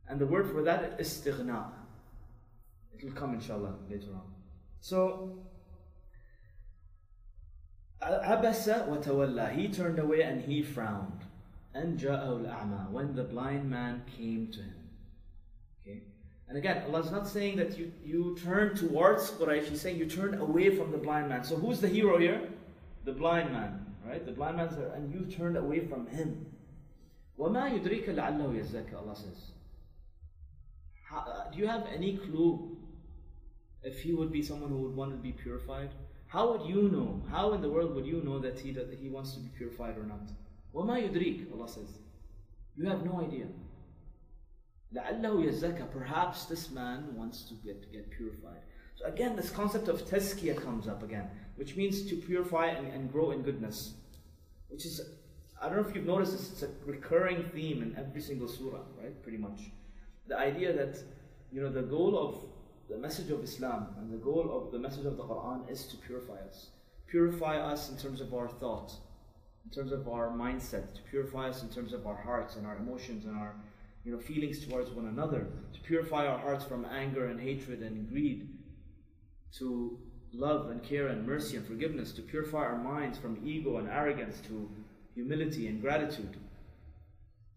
And 0.08 0.20
the 0.20 0.26
word 0.26 0.50
for 0.50 0.62
that 0.64 1.00
is 1.00 1.10
istighna. 1.10 1.66
It 2.94 3.04
will 3.04 3.14
come 3.14 3.34
inshallah 3.34 3.76
later 3.90 4.12
on. 4.14 4.34
So 4.82 5.40
Abasa 8.03 8.87
wa 8.87 8.97
tawalla. 8.97 9.53
He 9.55 9.69
turned 9.69 9.99
away 9.99 10.23
and 10.23 10.41
he 10.41 10.63
frowned. 10.63 11.21
And 11.75 11.99
ja'ahu 11.99 12.47
al-a'ma. 12.47 12.89
When 12.91 13.15
the 13.15 13.25
blind 13.25 13.69
man 13.69 14.03
came 14.17 14.49
to 14.53 14.61
him. 14.61 14.75
Okay? 15.83 16.03
And 16.49 16.57
again, 16.57 16.85
Allah 16.87 17.01
is 17.01 17.11
not 17.11 17.29
saying 17.29 17.57
that 17.57 17.79
you, 17.79 17.93
you 18.05 18.37
turn 18.43 18.75
towards 18.75 19.31
Quraysh, 19.33 19.65
He's 19.65 19.81
saying 19.81 19.99
you 19.99 20.07
turn 20.07 20.35
away 20.35 20.77
from 20.77 20.91
the 20.91 20.99
blind 20.99 21.29
man. 21.29 21.45
So 21.45 21.57
who's 21.57 21.81
the 21.81 21.89
hero 21.89 22.19
here? 22.19 22.49
The 23.05 23.13
blind 23.13 23.53
man, 23.53 23.87
right? 24.07 24.25
The 24.25 24.33
blind 24.33 24.57
man's 24.57 24.77
there, 24.77 24.93
and 24.95 25.13
you 25.13 25.31
turned 25.35 25.57
away 25.57 25.81
from 25.87 26.07
him. 26.07 26.47
وَمَا 27.39 27.81
يُدْرِيكَ 27.81 28.09
لَعَلَّهُ 28.09 28.53
يَزَّكَ 28.53 28.95
Allah 28.95 29.15
says. 29.15 29.53
How, 31.09 31.19
uh, 31.19 31.51
do 31.51 31.59
you 31.59 31.67
have 31.67 31.87
any 31.95 32.17
clue 32.17 32.77
if 33.83 34.01
he 34.01 34.13
would 34.13 34.33
be 34.33 34.43
someone 34.43 34.71
who 34.71 34.79
would 34.79 34.97
want 34.97 35.13
to 35.13 35.17
be 35.17 35.33
purified? 35.33 35.91
How 36.34 36.52
would 36.52 36.68
you 36.68 36.90
know? 36.90 37.22
How 37.30 37.54
in 37.54 37.62
the 37.62 37.70
world 37.70 37.94
would 37.94 38.08
you 38.08 38.24
know 38.24 38.40
that 38.40 38.60
he, 38.60 38.72
that 38.72 38.98
he 39.00 39.08
wants 39.08 39.36
to 39.36 39.40
be 39.40 39.50
purified 39.56 40.00
or 40.00 40.04
not? 40.04 40.32
وَمَا 40.74 41.08
يُدْرِيكَ 41.08 41.54
Allah 41.54 41.70
says. 41.70 42.00
You 42.76 42.88
have 42.88 43.06
no 43.06 43.22
idea. 43.22 43.46
لَعَلَّهُ 44.96 45.22
يَزَّكَ 45.22 45.92
Perhaps 45.92 46.46
this 46.46 46.72
man 46.72 47.16
wants 47.16 47.44
to 47.44 47.54
get, 47.64 47.92
get 47.92 48.10
purified. 48.10 48.62
So 48.96 49.06
again, 49.06 49.36
this 49.36 49.52
concept 49.52 49.88
of 49.90 50.08
tazkiya 50.08 50.60
comes 50.60 50.88
up 50.88 51.04
again, 51.04 51.30
which 51.56 51.76
means 51.76 52.10
to 52.10 52.16
purify 52.16 52.66
and, 52.66 52.88
and 52.88 53.12
grow 53.12 53.30
in 53.30 53.44
goodness. 53.44 53.94
Which 54.70 54.88
is, 54.88 55.02
I 55.62 55.68
don't 55.68 55.84
know 55.84 55.88
if 55.88 55.96
you've 55.96 56.08
noticed 56.08 56.32
this, 56.32 56.52
it's 56.52 56.64
a 56.64 56.70
recurring 56.88 57.44
theme 57.54 57.84
in 57.84 57.96
every 57.96 58.22
single 58.22 58.48
surah, 58.48 58.82
right? 59.00 59.22
Pretty 59.22 59.38
much. 59.38 59.70
The 60.28 60.40
idea 60.40 60.74
that, 60.74 60.98
you 61.52 61.62
know, 61.62 61.70
the 61.70 61.84
goal 61.84 62.18
of 62.18 62.53
the 62.94 63.00
message 63.00 63.32
of 63.32 63.44
Islam 63.44 63.88
and 63.98 64.14
the 64.14 64.18
goal 64.18 64.52
of 64.56 64.72
the 64.72 64.78
message 64.78 65.06
of 65.06 65.18
the 65.18 65.24
Quran 65.24 65.68
is 65.68 65.88
to 65.88 65.98
purify 65.98 66.38
us. 66.48 66.68
Purify 67.08 67.58
us 67.58 67.90
in 67.90 67.98
terms 67.98 68.22
of 68.22 68.36
our 68.36 68.48
thought, 68.48 68.94
in 69.66 69.72
terms 69.72 69.92
of 69.92 70.08
our 70.08 70.30
mindset, 70.30 70.94
to 70.94 71.02
purify 71.10 71.50
us 71.50 71.64
in 71.64 71.70
terms 71.70 71.92
of 71.92 72.06
our 72.06 72.16
hearts 72.16 72.56
and 72.56 72.68
our 72.68 72.78
emotions 72.78 73.26
and 73.26 73.36
our 73.36 73.56
you 74.06 74.12
know, 74.12 74.20
feelings 74.20 74.64
towards 74.64 74.92
one 74.92 75.08
another, 75.08 75.48
to 75.74 75.80
purify 75.82 76.28
our 76.28 76.38
hearts 76.38 76.66
from 76.66 76.86
anger 76.86 77.26
and 77.26 77.40
hatred 77.40 77.82
and 77.82 78.10
greed, 78.10 78.48
to 79.58 79.98
love 80.32 80.70
and 80.70 80.84
care 80.84 81.08
and 81.08 81.26
mercy 81.26 81.58
and 81.58 81.66
forgiveness, 81.66 82.12
to 82.12 82.22
purify 82.22 82.60
our 82.60 82.78
minds 82.78 83.18
from 83.18 83.42
ego 83.44 83.78
and 83.78 83.90
arrogance 83.90 84.40
to 84.42 84.70
humility 85.16 85.66
and 85.68 85.82
gratitude, 85.82 86.38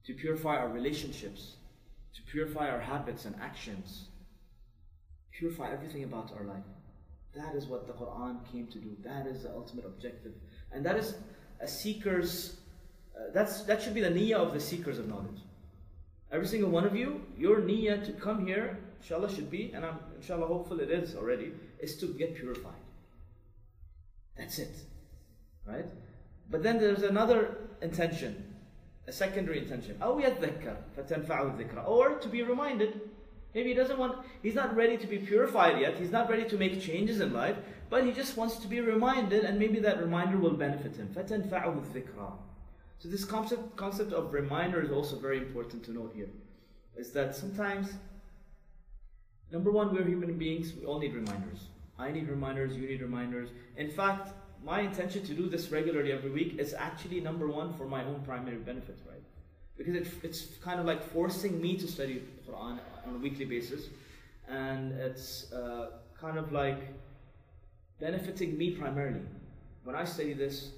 to 0.07 0.15
purify 0.15 0.57
our 0.57 0.71
relationships, 0.71 1.57
to 2.15 2.23
purify 2.23 2.71
our 2.71 2.81
habits 2.81 3.27
and 3.27 3.35
actions, 3.39 4.07
purify 5.36 5.72
everything 5.72 6.04
about 6.04 6.32
our 6.38 6.46
life. 6.46 6.64
That 7.36 7.56
is 7.56 7.68
what 7.68 7.88
the 7.88 7.94
Quran 7.94 8.40
came 8.52 8.68
to 8.68 8.78
do. 8.78 8.96
That 9.04 9.26
is 9.26 9.44
the 9.44 9.52
ultimate 9.52 9.86
objective. 9.86 10.34
And 10.72 10.86
that 10.86 10.98
is 10.98 11.16
a 11.62 11.68
seeker's, 11.68 12.58
uh, 13.16 13.32
that's, 13.34 13.64
that 13.64 13.82
should 13.82 13.94
be 13.94 14.02
the 14.02 14.10
niyyah 14.10 14.36
of 14.36 14.54
the 14.54 14.60
seekers 14.60 15.00
of 15.00 15.08
knowledge. 15.08 15.42
Every 16.32 16.48
single 16.48 16.70
one 16.70 16.86
of 16.86 16.96
you, 16.96 17.22
your 17.38 17.62
niyyah 17.62 18.06
to 18.06 18.14
come 18.14 18.46
here, 18.46 18.80
inshallah, 19.02 19.34
should 19.34 19.50
be, 19.50 19.72
and 19.74 19.86
I'm 19.86 20.00
inshallah 20.16 20.48
hopeful 20.48 20.80
it 20.80 20.92
is 20.92 21.16
already, 21.16 21.54
is 21.80 21.98
to 21.98 22.08
get 22.14 22.36
purified. 22.36 22.74
That's 24.38 24.60
it. 24.60 24.76
Right? 25.66 25.86
But 26.50 26.64
then 26.64 26.80
there's 26.80 27.04
another 27.04 27.58
intention, 27.82 28.56
a 29.08 29.12
secondary 29.12 29.60
intention. 29.60 29.98
أو 30.02 30.20
يذكر 30.20 30.78
فتنفعه 30.98 31.58
الذكرى. 31.58 31.88
Or 31.88 32.20
to 32.20 32.28
be 32.28 32.44
reminded. 32.44 33.02
Maybe 33.56 33.70
he 33.70 33.76
doesn't 33.76 34.00
want, 34.00 34.26
he's 34.42 34.56
not 34.56 34.76
ready 34.76 34.98
to 34.98 35.08
be 35.08 35.18
purified 35.18 35.80
yet, 35.80 35.98
he's 35.98 36.12
not 36.12 36.30
ready 36.30 36.46
to 36.46 36.58
make 36.58 36.82
changes 36.82 37.20
in 37.20 37.34
life, 37.34 37.58
but 37.90 38.06
he 38.06 38.14
just 38.14 38.38
wants 38.38 38.58
to 38.58 38.68
be 38.68 38.80
reminded, 38.80 39.44
and 39.44 39.60
maybe 39.60 39.80
that 39.80 40.02
reminder 40.02 40.38
will 40.38 40.54
benefit 40.54 40.96
him. 40.96 41.10
فَتَنْفَعُهُ 41.14 41.86
الذِّكْرَى 41.86 42.34
So 43.00 43.10
this 43.10 43.26
concept, 43.26 43.76
concept 43.76 44.14
of 44.14 44.32
reminder 44.32 44.82
is 44.82 44.92
also 44.92 45.20
very 45.20 45.38
important 45.38 45.84
to 45.86 45.92
note 45.92 46.14
here. 46.16 46.30
Is 46.96 47.12
that 47.12 47.36
sometimes, 47.36 47.92
number 49.52 49.72
one, 49.72 49.94
we're 49.94 50.06
human 50.06 50.38
beings, 50.38 50.74
we 50.74 50.86
all 50.86 51.00
need 51.00 51.14
reminders. 51.14 51.68
I 52.00 52.12
need 52.12 52.30
reminders, 52.30 52.78
you 52.78 52.88
need 52.88 53.02
reminders. 53.02 53.50
In 53.76 53.90
fact, 53.90 54.34
my 54.64 54.82
intention 54.82 55.26
to 55.26 55.34
do 55.34 55.50
this 55.50 55.72
regularly 55.72 56.14
every 56.14 56.30
week 56.30 56.58
is 56.58 56.74
actually 56.74 57.20
number 57.20 57.48
one 57.48 57.74
for 57.74 57.86
my 57.86 58.04
own 58.06 58.22
primary 58.22 58.58
benefit, 58.58 58.98
right? 59.10 59.24
Because 59.77 59.95
it, 59.95 60.07
it's 60.23 60.47
kind 60.63 60.81
of 60.81 60.87
like 60.87 61.03
forcing 61.13 61.61
me 61.61 61.77
to 61.77 61.87
study 61.87 62.23
Quran 62.49 62.79
on 63.07 63.15
a 63.15 63.19
weekly 63.19 63.45
basis, 63.45 63.89
and 64.49 64.93
it's 64.93 65.53
uh, 65.53 65.91
kind 66.21 66.39
of 66.39 66.53
like 66.53 66.81
benefiting 68.01 68.57
me 68.57 68.71
primarily. 68.71 69.21
When 69.85 69.95
I 69.95 70.05
study 70.05 70.33
this, 70.33 70.71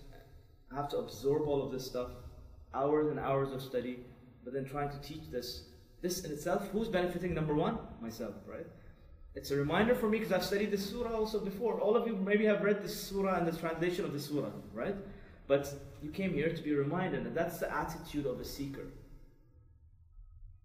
I 0.72 0.76
have 0.76 0.88
to 0.90 0.98
absorb 0.98 1.46
all 1.48 1.64
of 1.64 1.72
this 1.72 1.86
stuff, 1.86 2.10
hours 2.74 3.08
and 3.08 3.18
hours 3.18 3.52
of 3.52 3.62
study, 3.62 4.00
but 4.44 4.52
then 4.52 4.64
trying 4.64 4.90
to 4.90 4.98
teach 5.00 5.30
this. 5.30 5.64
This 6.00 6.24
in 6.24 6.30
itself, 6.30 6.68
who's 6.68 6.88
benefiting 6.88 7.34
number 7.34 7.54
one? 7.54 7.78
Myself, 8.00 8.34
right? 8.46 8.66
It's 9.34 9.50
a 9.50 9.56
reminder 9.56 9.94
for 9.94 10.08
me 10.08 10.18
because 10.18 10.32
I've 10.32 10.44
studied 10.44 10.70
this 10.70 10.88
surah 10.88 11.12
also 11.12 11.40
before. 11.40 11.80
All 11.80 11.96
of 11.96 12.06
you 12.06 12.16
maybe 12.16 12.44
have 12.46 12.62
read 12.62 12.82
this 12.82 13.00
surah 13.08 13.36
and 13.36 13.46
the 13.46 13.56
translation 13.56 14.04
of 14.04 14.12
the 14.12 14.20
surah, 14.20 14.50
right? 14.72 14.96
But 15.48 15.72
you 16.02 16.10
came 16.10 16.34
here 16.34 16.50
to 16.50 16.62
be 16.62 16.74
reminded, 16.74 17.26
and 17.26 17.34
that's 17.34 17.58
the 17.58 17.74
attitude 17.74 18.26
of 18.26 18.38
a 18.38 18.44
seeker. 18.44 18.86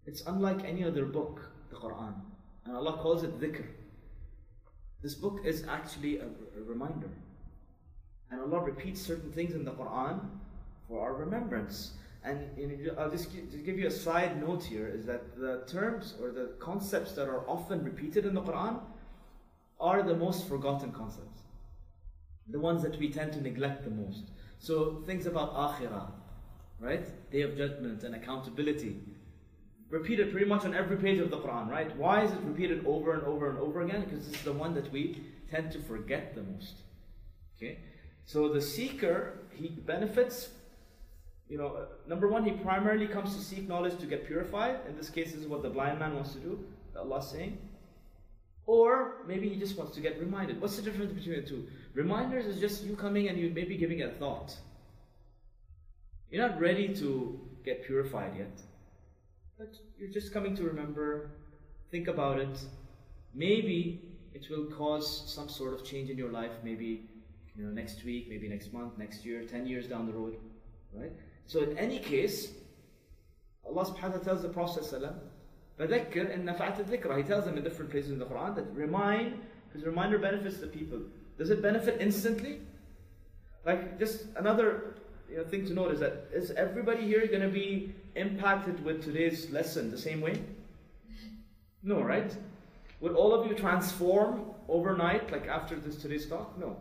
It's 0.06 0.22
unlike 0.26 0.62
any 0.64 0.84
other 0.84 1.06
book, 1.06 1.40
the 1.70 1.76
Quran. 1.76 2.14
And 2.66 2.76
Allah 2.76 2.98
calls 2.98 3.24
it 3.24 3.40
dhikr. 3.40 3.64
This 5.02 5.14
book 5.14 5.40
is 5.44 5.64
actually 5.66 6.18
a, 6.18 6.26
a 6.26 6.62
reminder. 6.66 7.08
And 8.30 8.40
Allah 8.40 8.60
repeats 8.60 9.00
certain 9.00 9.32
things 9.32 9.54
in 9.54 9.64
the 9.64 9.72
Quran 9.72 10.20
for 10.86 11.00
our 11.00 11.14
remembrance. 11.14 11.92
And 12.22 12.38
I'll 12.98 13.10
just 13.10 13.28
give 13.64 13.78
you 13.78 13.86
a 13.86 13.90
side 13.90 14.40
note 14.40 14.64
here 14.64 14.88
is 14.88 15.04
that 15.06 15.36
the 15.36 15.64
terms 15.66 16.14
or 16.20 16.30
the 16.30 16.52
concepts 16.58 17.12
that 17.12 17.28
are 17.28 17.48
often 17.48 17.84
repeated 17.84 18.24
in 18.24 18.34
the 18.34 18.42
Quran 18.42 18.80
are 19.80 20.02
the 20.02 20.16
most 20.16 20.48
forgotten 20.48 20.92
concepts. 20.92 21.40
The 22.48 22.58
ones 22.58 22.82
that 22.82 22.98
we 22.98 23.10
tend 23.10 23.32
to 23.34 23.40
neglect 23.40 23.84
the 23.84 23.90
most. 23.90 24.24
So 24.64 25.02
things 25.04 25.26
about 25.26 25.54
akhirah, 25.54 26.10
right? 26.80 27.06
Day 27.30 27.42
of 27.42 27.54
judgment 27.54 28.02
and 28.02 28.14
accountability. 28.14 28.98
Repeated 29.90 30.30
pretty 30.30 30.46
much 30.46 30.64
on 30.64 30.74
every 30.74 30.96
page 30.96 31.18
of 31.18 31.30
the 31.30 31.36
Quran, 31.36 31.68
right? 31.68 31.94
Why 31.98 32.24
is 32.24 32.32
it 32.32 32.40
repeated 32.42 32.86
over 32.86 33.12
and 33.12 33.22
over 33.24 33.50
and 33.50 33.58
over 33.58 33.82
again? 33.82 34.04
Because 34.04 34.26
this 34.26 34.36
is 34.38 34.42
the 34.42 34.54
one 34.54 34.72
that 34.74 34.90
we 34.90 35.22
tend 35.50 35.70
to 35.72 35.80
forget 35.80 36.34
the 36.34 36.42
most. 36.42 36.76
Okay? 37.56 37.80
So 38.24 38.48
the 38.48 38.62
seeker, 38.62 39.40
he 39.52 39.68
benefits 39.68 40.48
you 41.46 41.58
know, 41.58 41.86
number 42.08 42.26
one, 42.26 42.42
he 42.44 42.52
primarily 42.52 43.06
comes 43.06 43.36
to 43.36 43.42
seek 43.42 43.68
knowledge 43.68 43.98
to 43.98 44.06
get 44.06 44.26
purified. 44.26 44.76
In 44.88 44.96
this 44.96 45.10
case, 45.10 45.32
this 45.32 45.42
is 45.42 45.46
what 45.46 45.62
the 45.62 45.68
blind 45.68 45.98
man 45.98 46.14
wants 46.14 46.32
to 46.32 46.38
do, 46.38 46.64
Allah's 46.98 47.28
saying. 47.28 47.58
Or 48.66 49.16
maybe 49.28 49.50
he 49.50 49.56
just 49.56 49.76
wants 49.76 49.94
to 49.96 50.00
get 50.00 50.18
reminded. 50.18 50.58
What's 50.58 50.76
the 50.76 50.82
difference 50.82 51.12
between 51.12 51.42
the 51.42 51.46
two? 51.46 51.66
Reminders 51.93 52.45
is 52.45 52.59
just 52.59 52.83
you 52.83 52.95
coming 52.95 53.27
and 53.27 53.37
you 53.37 53.51
maybe 53.53 53.77
giving 53.77 54.01
a 54.03 54.09
thought. 54.09 54.55
You're 56.29 56.47
not 56.47 56.59
ready 56.59 56.93
to 56.95 57.39
get 57.65 57.85
purified 57.85 58.35
yet. 58.37 58.61
But 59.57 59.75
you're 59.97 60.11
just 60.11 60.31
coming 60.31 60.55
to 60.55 60.63
remember, 60.63 61.31
think 61.91 62.07
about 62.07 62.39
it. 62.39 62.59
Maybe 63.33 64.09
it 64.33 64.47
will 64.49 64.65
cause 64.65 65.33
some 65.33 65.49
sort 65.49 65.73
of 65.73 65.83
change 65.83 66.09
in 66.09 66.17
your 66.17 66.31
life, 66.31 66.51
maybe 66.63 67.09
you 67.55 67.65
know, 67.65 67.71
next 67.71 68.03
week, 68.05 68.29
maybe 68.29 68.47
next 68.47 68.71
month, 68.71 68.97
next 68.97 69.25
year, 69.25 69.43
10 69.43 69.67
years 69.67 69.87
down 69.87 70.05
the 70.05 70.13
road. 70.13 70.37
Right? 70.93 71.11
So 71.45 71.61
in 71.61 71.77
any 71.77 71.99
case, 71.99 72.53
Allah 73.65 73.85
subhanahu 73.85 74.01
wa 74.01 74.09
ta'ala 74.09 74.23
tells 74.23 74.41
the 74.43 74.49
Prophet 74.49 74.83
فذكر 75.79 76.35
إن 76.35 76.43
نفعت 76.43 76.79
الذكرى. 76.85 77.17
He 77.17 77.23
tells 77.23 77.45
them 77.45 77.57
in 77.57 77.63
different 77.63 77.89
places 77.89 78.11
in 78.11 78.19
the 78.19 78.25
Quran 78.25 78.55
that 78.55 78.65
remind, 78.73 79.39
because 79.67 79.85
reminder 79.85 80.19
benefits 80.19 80.57
the 80.57 80.67
people. 80.67 80.99
Does 81.37 81.49
it 81.49 81.61
benefit 81.61 82.01
instantly? 82.01 82.61
Like 83.65 83.99
just 83.99 84.25
another 84.35 84.95
you 85.29 85.37
know, 85.37 85.43
thing 85.43 85.65
to 85.65 85.73
note 85.73 85.93
is 85.93 85.99
that 85.99 86.27
is 86.33 86.51
everybody 86.51 87.03
here 87.03 87.25
going 87.27 87.41
to 87.41 87.49
be 87.49 87.93
impacted 88.15 88.83
with 88.83 89.03
today's 89.03 89.49
lesson 89.51 89.91
the 89.91 89.97
same 89.97 90.21
way? 90.21 90.41
No, 91.83 92.01
right? 92.01 92.35
Would 92.99 93.13
all 93.13 93.33
of 93.33 93.47
you 93.47 93.55
transform 93.55 94.51
overnight, 94.67 95.31
like 95.31 95.47
after 95.47 95.75
this 95.79 95.95
today's 95.95 96.27
talk? 96.27 96.57
No. 96.59 96.77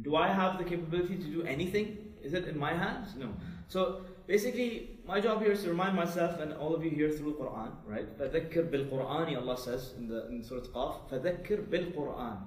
Do 0.00 0.16
I 0.16 0.28
have 0.28 0.58
the 0.58 0.64
capability 0.64 1.16
to 1.16 1.24
do 1.24 1.42
anything? 1.44 2.14
Is 2.22 2.34
it 2.34 2.48
in 2.48 2.58
my 2.58 2.72
hands? 2.72 3.14
No. 3.16 3.28
So 3.68 4.02
basically, 4.26 4.98
my 5.06 5.20
job 5.20 5.42
here 5.42 5.52
is 5.52 5.62
to 5.62 5.68
remind 5.68 5.94
myself 5.94 6.40
and 6.40 6.52
all 6.54 6.74
of 6.74 6.84
you 6.84 6.90
here 6.90 7.10
through 7.10 7.34
Quran, 7.34 7.70
right? 7.86 8.18
فَذَكِّرْ 8.18 8.70
بِالْقُرْآنِ 8.70 9.36
Allah 9.36 9.58
says 9.58 9.94
in, 9.96 10.08
the, 10.08 10.28
in 10.28 10.42
Surah 10.42 10.62
Qaf, 10.74 11.10
فَذَكِّرْ 11.10 11.66
بِالْقُرْآنِ 11.68 12.38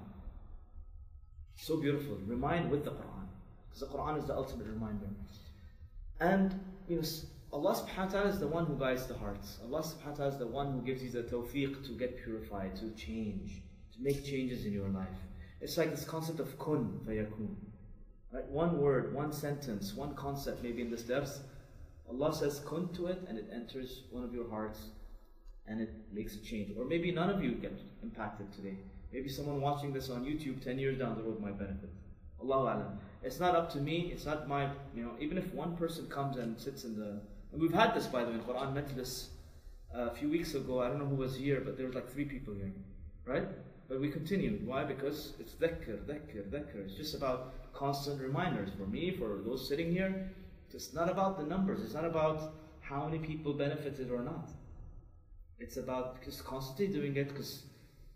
so 1.61 1.77
beautiful. 1.77 2.17
Remind 2.25 2.71
with 2.71 2.85
the 2.85 2.89
Quran. 2.89 3.27
Because 3.69 3.87
the 3.87 3.95
Quran 3.95 4.17
is 4.17 4.25
the 4.25 4.35
ultimate 4.35 4.65
reminder. 4.65 5.05
And, 6.19 6.59
you 6.87 6.95
know, 6.95 7.03
Allah 7.53 7.75
subhanahu 7.75 8.05
wa 8.05 8.11
ta'ala 8.11 8.29
is 8.29 8.39
the 8.39 8.47
one 8.47 8.65
who 8.65 8.73
guides 8.73 9.05
the 9.05 9.13
hearts. 9.13 9.59
Allah 9.63 9.83
subhanahu 9.83 10.07
wa 10.07 10.15
ta'ala 10.15 10.31
is 10.31 10.39
the 10.39 10.47
one 10.47 10.71
who 10.71 10.81
gives 10.81 11.03
you 11.03 11.11
the 11.11 11.21
tawfiq 11.21 11.85
to 11.85 11.91
get 11.91 12.17
purified, 12.23 12.75
to 12.77 12.89
change, 12.95 13.61
to 13.93 14.01
make 14.01 14.25
changes 14.25 14.65
in 14.65 14.73
your 14.73 14.89
life. 14.89 15.21
It's 15.61 15.77
like 15.77 15.91
this 15.91 16.03
concept 16.03 16.39
of 16.39 16.57
kun 16.57 16.99
fayakun. 17.07 17.53
Right? 18.33 18.49
One 18.49 18.81
word, 18.81 19.13
one 19.13 19.31
sentence, 19.31 19.93
one 19.93 20.15
concept 20.15 20.63
maybe 20.63 20.81
in 20.81 20.89
this 20.89 21.03
depth. 21.03 21.43
Allah 22.09 22.33
says 22.33 22.61
kun 22.65 22.89
to 22.93 23.05
it 23.05 23.21
and 23.29 23.37
it 23.37 23.47
enters 23.53 24.01
one 24.09 24.23
of 24.23 24.33
your 24.33 24.49
hearts 24.49 24.79
and 25.67 25.79
it 25.79 25.93
makes 26.11 26.33
a 26.33 26.41
change. 26.41 26.75
Or 26.75 26.85
maybe 26.85 27.11
none 27.11 27.29
of 27.29 27.43
you 27.43 27.51
get 27.51 27.79
impacted 28.01 28.51
today. 28.51 28.77
Maybe 29.11 29.29
someone 29.29 29.61
watching 29.61 29.91
this 29.93 30.09
on 30.09 30.23
YouTube 30.23 30.63
10 30.63 30.79
years 30.79 30.97
down 30.97 31.15
the 31.15 31.23
road 31.23 31.39
might 31.41 31.57
benefit. 31.57 31.89
Allahu 32.41 32.63
Alam. 32.63 32.99
It's 33.23 33.39
not 33.39 33.55
up 33.55 33.71
to 33.73 33.79
me, 33.79 34.11
it's 34.13 34.25
not 34.25 34.47
my, 34.47 34.69
you 34.95 35.03
know, 35.03 35.11
even 35.19 35.37
if 35.37 35.53
one 35.53 35.75
person 35.77 36.07
comes 36.07 36.37
and 36.37 36.59
sits 36.59 36.85
in 36.85 36.97
the. 36.97 37.21
And 37.51 37.61
we've 37.61 37.73
had 37.73 37.93
this 37.93 38.07
by 38.07 38.23
the 38.23 38.31
way 38.31 38.35
in 38.35 38.41
Quran 38.41 38.73
Majlis 38.73 39.27
uh, 39.93 40.09
a 40.09 40.15
few 40.15 40.29
weeks 40.29 40.55
ago. 40.55 40.81
I 40.81 40.87
don't 40.87 40.99
know 40.99 41.05
who 41.05 41.15
was 41.15 41.35
here, 41.35 41.61
but 41.63 41.77
there 41.77 41.85
was 41.85 41.95
like 41.95 42.09
three 42.09 42.25
people 42.25 42.53
here. 42.53 42.71
Right? 43.25 43.47
But 43.87 43.99
we 43.99 44.09
continued. 44.09 44.65
Why? 44.65 44.85
Because 44.85 45.33
it's 45.39 45.53
dhikr, 45.53 46.05
dhikr, 46.05 46.49
dhikr. 46.49 46.85
It's 46.85 46.95
just 46.95 47.13
about 47.13 47.53
constant 47.73 48.21
reminders 48.21 48.69
for 48.77 48.87
me, 48.87 49.11
for 49.11 49.39
those 49.45 49.67
sitting 49.67 49.91
here. 49.91 50.31
It's 50.73 50.93
not 50.93 51.09
about 51.09 51.37
the 51.37 51.45
numbers, 51.45 51.81
it's 51.83 51.93
not 51.93 52.05
about 52.05 52.53
how 52.79 53.05
many 53.05 53.19
people 53.19 53.53
benefited 53.53 54.09
or 54.09 54.21
not. 54.21 54.49
It's 55.59 55.77
about 55.77 56.23
just 56.23 56.43
constantly 56.45 56.87
doing 56.87 57.15
it 57.17 57.27
because 57.27 57.63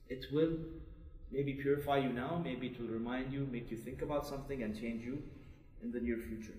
it 0.07 0.25
will 0.31 0.53
maybe 1.34 1.54
purify 1.54 1.98
you 1.98 2.10
now, 2.10 2.40
maybe 2.42 2.68
it 2.68 2.80
will 2.80 2.88
remind 2.88 3.32
you, 3.32 3.48
make 3.50 3.70
you 3.70 3.76
think 3.76 4.02
about 4.02 4.26
something 4.26 4.62
and 4.62 4.78
change 4.78 5.04
you 5.04 5.22
in 5.82 5.90
the 5.90 6.00
near 6.00 6.16
future. 6.16 6.58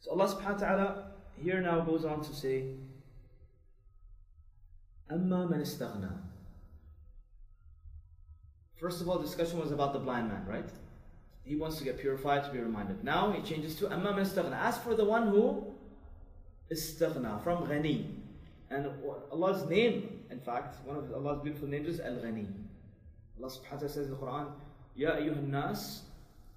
So 0.00 0.12
Allah 0.12 0.28
subhanahu 0.28 0.60
wa 0.60 0.66
ta'ala 0.66 1.10
here 1.42 1.60
now 1.60 1.80
goes 1.80 2.04
on 2.04 2.22
to 2.22 2.34
say, 2.34 2.74
أَمَّا 5.10 5.50
مَنِ 5.50 5.60
اسْتَغْنَى 5.60 6.12
First 8.76 9.00
of 9.00 9.08
all, 9.08 9.18
discussion 9.18 9.58
was 9.58 9.72
about 9.72 9.92
the 9.92 9.98
blind 9.98 10.28
man, 10.28 10.46
right? 10.46 10.68
He 11.42 11.56
wants 11.56 11.78
to 11.78 11.84
get 11.84 11.98
purified 11.98 12.44
to 12.44 12.50
be 12.50 12.58
reminded. 12.58 13.02
Now 13.02 13.32
he 13.32 13.42
changes 13.42 13.74
to 13.76 13.86
أَمَّا 13.86 14.14
مَنِ 14.14 14.20
اسْتَغْنَى 14.20 14.56
As 14.56 14.78
for 14.78 14.94
the 14.94 15.04
one 15.04 15.28
who 15.28 15.74
istaghna, 16.72 17.42
from 17.42 17.66
ghani. 17.66 18.06
And 18.70 18.88
Allah's 19.32 19.68
name, 19.68 20.20
in 20.30 20.40
fact, 20.40 20.76
one 20.86 20.96
of 20.96 21.12
Allah's 21.12 21.42
beautiful 21.42 21.68
names 21.68 21.88
is 21.88 22.00
Al-Ghani. 22.00 22.46
Allah 23.37 23.49
subhanahu 23.49 23.71
wa 23.71 23.77
ta'ala 23.77 23.89
says 23.89 24.05
in 24.05 24.11
the 24.11 24.17
Quran, 24.17 24.51
Ya 24.95 25.11
ayyuhan 25.11 25.47
nas, 25.47 26.03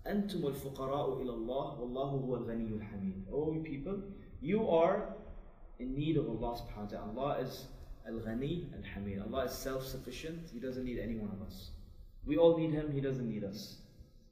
antum 0.07 0.45
al-fuqara'u 0.45 1.23
ila 1.23 1.33
Allah, 1.33 1.77
wallahu 1.81 2.27
huwa 2.27 2.39
al-ghani 2.39 2.73
al-hamid. 2.81 3.25
Oh 3.33 3.55
people, 3.65 3.99
you 4.41 4.69
are 4.69 5.15
in 5.79 5.95
need 5.95 6.17
of 6.17 6.29
Allah 6.29 6.59
subhanahu 6.61 6.93
wa 6.93 6.99
ta'ala. 6.99 7.13
Allah 7.17 7.41
is 7.41 7.67
al-ghani 8.07 8.67
al-hamid. 8.75 9.23
Allah 9.27 9.45
is 9.45 9.53
self-sufficient. 9.53 10.51
He 10.53 10.61
doesn't 10.61 10.85
need 10.85 10.99
any 10.99 11.17
one 11.17 11.31
of 11.31 11.47
us. 11.47 11.71
We 12.27 12.37
all 12.37 12.59
need 12.59 12.73
Him, 12.73 12.93
He 12.93 13.01
doesn't 13.01 13.29
need 13.29 13.45
us. 13.45 13.77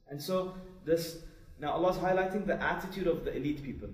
And 0.09 0.21
so 0.21 0.55
this, 0.85 1.17
now 1.59 1.71
Allah 1.71 1.91
is 1.91 1.97
highlighting 1.97 2.45
the 2.45 2.61
attitude 2.61 3.07
of 3.07 3.25
the 3.25 3.35
elite 3.35 3.63
people. 3.63 3.89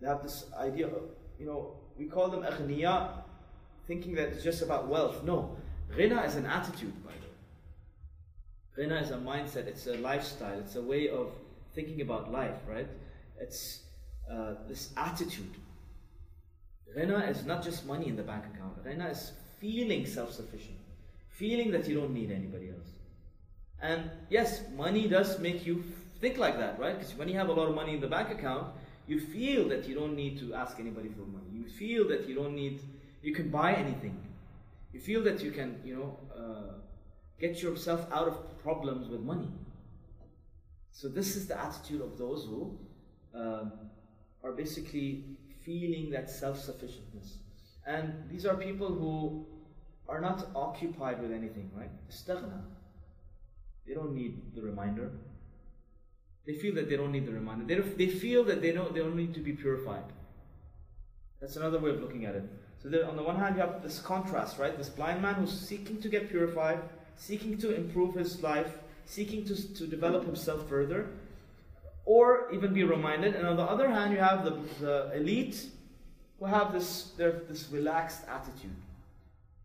They 0.00 0.08
have 0.08 0.22
this 0.22 0.46
idea 0.58 0.86
of, 0.86 1.02
you 1.38 1.46
know, 1.46 1.74
we 1.96 2.06
call 2.06 2.28
them 2.28 2.42
aghniya, 2.42 3.10
thinking 3.86 4.14
that 4.14 4.28
it's 4.28 4.42
just 4.42 4.62
about 4.62 4.88
wealth. 4.88 5.22
No, 5.24 5.56
ghina 5.96 6.26
is 6.26 6.36
an 6.36 6.46
attitude, 6.46 6.92
by 7.04 7.12
the 7.12 7.18
way. 7.18 7.23
Ghina 8.76 9.02
is 9.02 9.10
a 9.10 9.16
mindset, 9.16 9.66
it's 9.66 9.86
a 9.86 9.94
lifestyle, 9.98 10.58
it's 10.58 10.76
a 10.76 10.82
way 10.82 11.08
of 11.08 11.28
thinking 11.74 12.00
about 12.00 12.32
life, 12.32 12.56
right? 12.68 12.88
It's 13.40 13.80
uh, 14.30 14.54
this 14.68 14.90
attitude. 14.96 15.54
Ghina 16.96 17.28
is 17.28 17.44
not 17.44 17.62
just 17.62 17.86
money 17.86 18.08
in 18.08 18.16
the 18.16 18.22
bank 18.22 18.44
account. 18.52 18.84
Ghina 18.84 19.10
is 19.10 19.32
feeling 19.60 20.06
self-sufficient, 20.06 20.78
feeling 21.28 21.70
that 21.72 21.88
you 21.88 21.94
don't 21.94 22.12
need 22.12 22.30
anybody 22.30 22.70
else. 22.70 22.88
And 23.80 24.10
yes, 24.30 24.62
money 24.76 25.08
does 25.08 25.38
make 25.38 25.66
you 25.66 25.84
think 26.20 26.38
like 26.38 26.58
that, 26.58 26.78
right? 26.78 26.98
Because 26.98 27.14
when 27.14 27.28
you 27.28 27.36
have 27.36 27.48
a 27.48 27.52
lot 27.52 27.68
of 27.68 27.74
money 27.74 27.94
in 27.94 28.00
the 28.00 28.06
bank 28.06 28.30
account, 28.30 28.68
you 29.06 29.20
feel 29.20 29.68
that 29.68 29.86
you 29.86 29.94
don't 29.94 30.16
need 30.16 30.38
to 30.38 30.54
ask 30.54 30.80
anybody 30.80 31.08
for 31.08 31.20
money. 31.20 31.50
You 31.52 31.68
feel 31.68 32.08
that 32.08 32.26
you 32.26 32.34
don't 32.34 32.54
need, 32.54 32.80
you 33.22 33.34
can 33.34 33.50
buy 33.50 33.74
anything. 33.74 34.16
You 34.92 35.00
feel 35.00 35.22
that 35.24 35.42
you 35.42 35.50
can, 35.50 35.80
you 35.84 35.96
know, 35.96 36.18
uh, 36.34 36.74
get 37.40 37.62
yourself 37.62 38.06
out 38.12 38.28
of 38.28 38.58
problems 38.62 39.08
with 39.08 39.20
money. 39.20 39.48
So 40.92 41.08
this 41.08 41.36
is 41.36 41.46
the 41.48 41.60
attitude 41.60 42.00
of 42.00 42.16
those 42.18 42.44
who 42.44 42.78
um, 43.34 43.72
are 44.42 44.52
basically 44.52 45.24
feeling 45.64 46.10
that 46.10 46.30
self-sufficientness. 46.30 47.38
And 47.86 48.12
these 48.30 48.46
are 48.46 48.54
people 48.54 48.88
who 48.88 49.46
are 50.08 50.20
not 50.20 50.46
occupied 50.54 51.20
with 51.20 51.32
anything, 51.32 51.70
right? 51.74 51.90
They 53.86 53.94
don't 53.94 54.14
need 54.14 54.54
the 54.54 54.62
reminder. 54.62 55.10
They 56.46 56.54
feel 56.54 56.74
that 56.74 56.88
they 56.88 56.96
don't 56.96 57.12
need 57.12 57.26
the 57.26 57.32
reminder. 57.32 57.64
They, 57.66 58.06
they 58.06 58.12
feel 58.12 58.44
that 58.44 58.60
they 58.60 58.72
don't, 58.72 58.94
they 58.94 59.00
don't 59.00 59.16
need 59.16 59.34
to 59.34 59.40
be 59.40 59.52
purified. 59.52 60.04
That's 61.40 61.56
another 61.56 61.78
way 61.78 61.90
of 61.90 62.00
looking 62.00 62.24
at 62.24 62.34
it. 62.34 62.44
So 62.82 62.88
on 63.08 63.16
the 63.16 63.22
one 63.22 63.36
hand, 63.36 63.56
you 63.56 63.62
have 63.62 63.82
this 63.82 63.98
contrast, 63.98 64.58
right? 64.58 64.76
This 64.76 64.90
blind 64.90 65.22
man 65.22 65.34
who's 65.34 65.58
seeking 65.58 66.00
to 66.02 66.08
get 66.08 66.28
purified, 66.28 66.80
seeking 67.16 67.58
to 67.58 67.74
improve 67.74 68.14
his 68.14 68.42
life, 68.42 68.78
seeking 69.06 69.44
to, 69.44 69.74
to 69.74 69.86
develop 69.86 70.24
himself 70.24 70.68
further, 70.68 71.08
or 72.04 72.50
even 72.52 72.72
be 72.72 72.84
reminded. 72.84 73.34
And 73.34 73.46
on 73.46 73.56
the 73.56 73.62
other 73.62 73.88
hand, 73.88 74.12
you 74.12 74.18
have 74.18 74.44
the, 74.44 74.58
the 74.80 75.12
elite 75.16 75.66
who 76.38 76.46
have 76.46 76.72
this, 76.72 77.12
this 77.16 77.68
relaxed 77.70 78.22
attitude. 78.28 78.76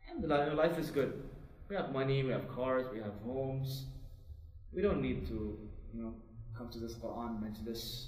And 0.09 0.27
life 0.55 0.77
is 0.77 0.89
good. 0.89 1.21
We 1.69 1.75
have 1.75 1.91
money, 1.91 2.23
we 2.23 2.31
have 2.31 2.47
cars, 2.49 2.85
we 2.91 2.99
have 2.99 3.13
homes. 3.23 3.85
We 4.73 4.81
don't 4.81 5.01
need 5.01 5.27
to, 5.27 5.57
you 5.93 6.01
know, 6.01 6.13
come 6.57 6.69
to 6.69 6.79
this 6.79 6.93
Quran, 6.95 7.41
mention 7.41 7.65
this. 7.65 8.07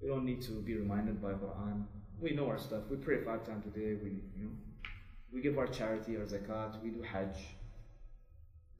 We 0.00 0.08
don't 0.08 0.24
need 0.24 0.42
to 0.42 0.52
be 0.52 0.76
reminded 0.76 1.20
by 1.20 1.32
Quran. 1.32 1.84
We 2.20 2.32
know 2.32 2.48
our 2.48 2.58
stuff. 2.58 2.82
We 2.90 2.96
pray 2.96 3.22
five 3.24 3.44
times 3.46 3.66
a 3.66 3.70
day. 3.70 3.94
We, 4.02 4.10
you 4.36 4.44
know, 4.44 4.50
we 5.32 5.40
give 5.40 5.58
our 5.58 5.66
charity, 5.66 6.16
our 6.16 6.24
zakat. 6.24 6.82
We 6.82 6.90
do 6.90 7.02
Hajj. 7.02 7.36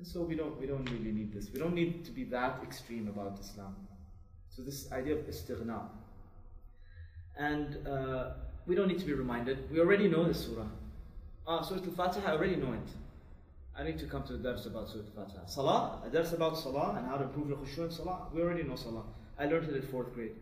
And 0.01 0.07
so 0.07 0.23
we 0.23 0.35
don't, 0.35 0.59
we 0.59 0.67
don't 0.67 0.89
really 0.91 1.13
need 1.13 1.31
this. 1.31 1.51
We 1.53 1.61
don't 1.61 1.75
need 1.75 2.07
to 2.07 2.11
be 2.11 2.25
that 2.25 2.61
extreme 2.63 3.07
about 3.09 3.39
Islam. 3.39 3.77
So 4.49 4.63
this 4.63 4.91
idea 4.93 5.17
of 5.17 5.27
istighna. 5.29 5.83
And 7.37 7.87
uh, 7.87 8.31
we 8.67 8.75
don't 8.75 8.89
need 8.89 8.99
to 9.01 9.05
be 9.05 9.13
reminded. 9.13 9.71
We 9.71 9.79
already 9.79 10.09
know 10.09 10.25
this 10.27 10.47
surah. 10.47 10.65
Ah, 11.47 11.61
Surah 11.61 11.83
Al-Fatiha, 11.85 12.31
I 12.31 12.33
already 12.33 12.57
know 12.57 12.73
it. 12.73 12.89
I 13.77 13.85
need 13.85 13.99
to 13.99 14.07
come 14.07 14.23
to 14.23 14.37
a 14.37 14.39
dars 14.39 14.65
about 14.65 14.89
Surah 14.89 15.05
Al-Fatiha. 15.19 15.45
Salah, 15.45 16.01
a 16.07 16.09
dars 16.09 16.33
about 16.33 16.57
Salah 16.57 16.95
and 16.97 17.07
how 17.07 17.19
to 17.19 17.25
improve 17.25 17.49
the 17.49 17.57
khushu 17.57 17.85
in 17.85 17.91
Salah. 17.91 18.29
We 18.33 18.41
already 18.41 18.63
know 18.63 18.77
Salah. 18.77 19.05
I 19.39 19.45
learned 19.45 19.69
it 19.69 19.77
in 19.77 19.83
fourth 19.83 20.15
grade. 20.15 20.37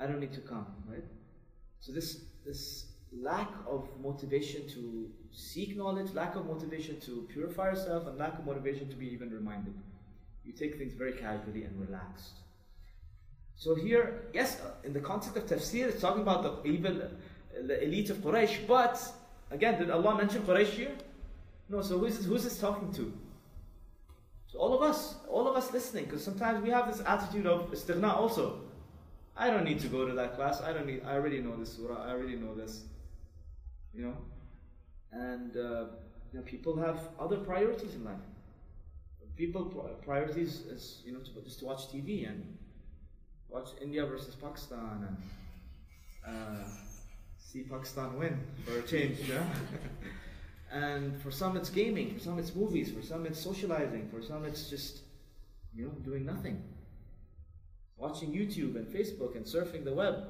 I 0.00 0.06
don't 0.06 0.18
need 0.18 0.32
to 0.32 0.40
come, 0.40 0.66
right? 0.90 1.04
So 1.78 1.92
this 1.92 2.24
this 2.44 2.86
lack 3.20 3.50
of 3.68 3.88
motivation 4.02 4.68
to 4.68 5.10
seek 5.32 5.76
knowledge, 5.76 6.12
lack 6.14 6.36
of 6.36 6.46
motivation 6.46 7.00
to 7.00 7.26
purify 7.32 7.70
yourself, 7.70 8.06
and 8.06 8.18
lack 8.18 8.38
of 8.38 8.46
motivation 8.46 8.88
to 8.88 8.96
be 8.96 9.06
even 9.08 9.30
reminded. 9.30 9.74
You 10.44 10.52
take 10.52 10.76
things 10.78 10.94
very 10.94 11.12
casually 11.12 11.64
and 11.64 11.80
relaxed. 11.80 12.38
So 13.54 13.74
here, 13.74 14.24
yes, 14.32 14.60
uh, 14.60 14.70
in 14.84 14.92
the 14.92 15.00
context 15.00 15.36
of 15.36 15.46
tafsir, 15.46 15.88
it's 15.88 16.00
talking 16.00 16.22
about 16.22 16.42
the 16.42 16.68
evil, 16.68 17.02
uh, 17.02 17.66
the 17.66 17.82
elite 17.84 18.10
of 18.10 18.18
Quraysh, 18.18 18.66
but 18.66 19.00
again, 19.50 19.78
did 19.78 19.90
Allah 19.90 20.16
mention 20.16 20.42
Quraysh 20.42 20.70
here? 20.70 20.92
No, 21.68 21.80
so 21.82 21.98
who's 21.98 22.16
this, 22.18 22.26
who's 22.26 22.44
this 22.44 22.58
talking 22.58 22.92
to? 22.94 23.12
So 24.48 24.58
all 24.58 24.74
of 24.74 24.82
us, 24.82 25.14
all 25.30 25.48
of 25.48 25.56
us 25.56 25.72
listening, 25.72 26.04
because 26.04 26.24
sometimes 26.24 26.62
we 26.62 26.70
have 26.70 26.86
this 26.86 27.02
attitude 27.06 27.46
of 27.46 27.70
istighna 27.70 28.14
also. 28.14 28.60
I 29.34 29.48
don't 29.48 29.64
need 29.64 29.80
to 29.80 29.88
go 29.88 30.06
to 30.06 30.12
that 30.14 30.36
class. 30.36 30.60
I 30.60 30.74
don't 30.74 30.86
need. 30.86 31.02
I 31.06 31.14
already 31.14 31.40
know 31.40 31.56
this 31.56 31.72
surah. 31.74 32.02
I 32.04 32.10
already 32.10 32.36
know 32.36 32.54
this. 32.54 32.82
You 33.94 34.02
know, 34.04 34.16
and 35.12 35.56
uh, 35.56 35.84
you 36.32 36.38
know, 36.38 36.42
people 36.44 36.76
have 36.76 36.98
other 37.20 37.36
priorities 37.36 37.94
in 37.94 38.04
life. 38.04 38.24
People 39.36 39.64
priorities 40.04 40.60
is 40.66 41.02
you 41.04 41.12
know 41.12 41.20
to, 41.20 41.30
just 41.42 41.58
to 41.60 41.64
watch 41.64 41.88
TV 41.88 42.28
and 42.28 42.58
watch 43.48 43.70
India 43.80 44.04
versus 44.06 44.34
Pakistan 44.34 45.08
and 45.08 45.16
uh, 46.26 46.64
see 47.38 47.62
Pakistan 47.62 48.18
win 48.18 48.38
for 48.64 48.78
a 48.78 48.82
change. 48.82 49.18
And 50.72 51.20
for 51.20 51.30
some 51.30 51.56
it's 51.58 51.68
gaming, 51.68 52.14
for 52.14 52.20
some 52.20 52.38
it's 52.38 52.54
movies, 52.54 52.90
for 52.90 53.02
some 53.02 53.26
it's 53.26 53.38
socializing, 53.38 54.08
for 54.08 54.22
some 54.22 54.46
it's 54.46 54.70
just, 54.70 55.00
you 55.74 55.84
know, 55.84 55.90
doing 56.02 56.24
nothing. 56.24 56.62
Watching 57.98 58.32
YouTube 58.32 58.76
and 58.76 58.86
Facebook 58.86 59.36
and 59.36 59.44
surfing 59.44 59.84
the 59.84 59.92
web. 59.92 60.24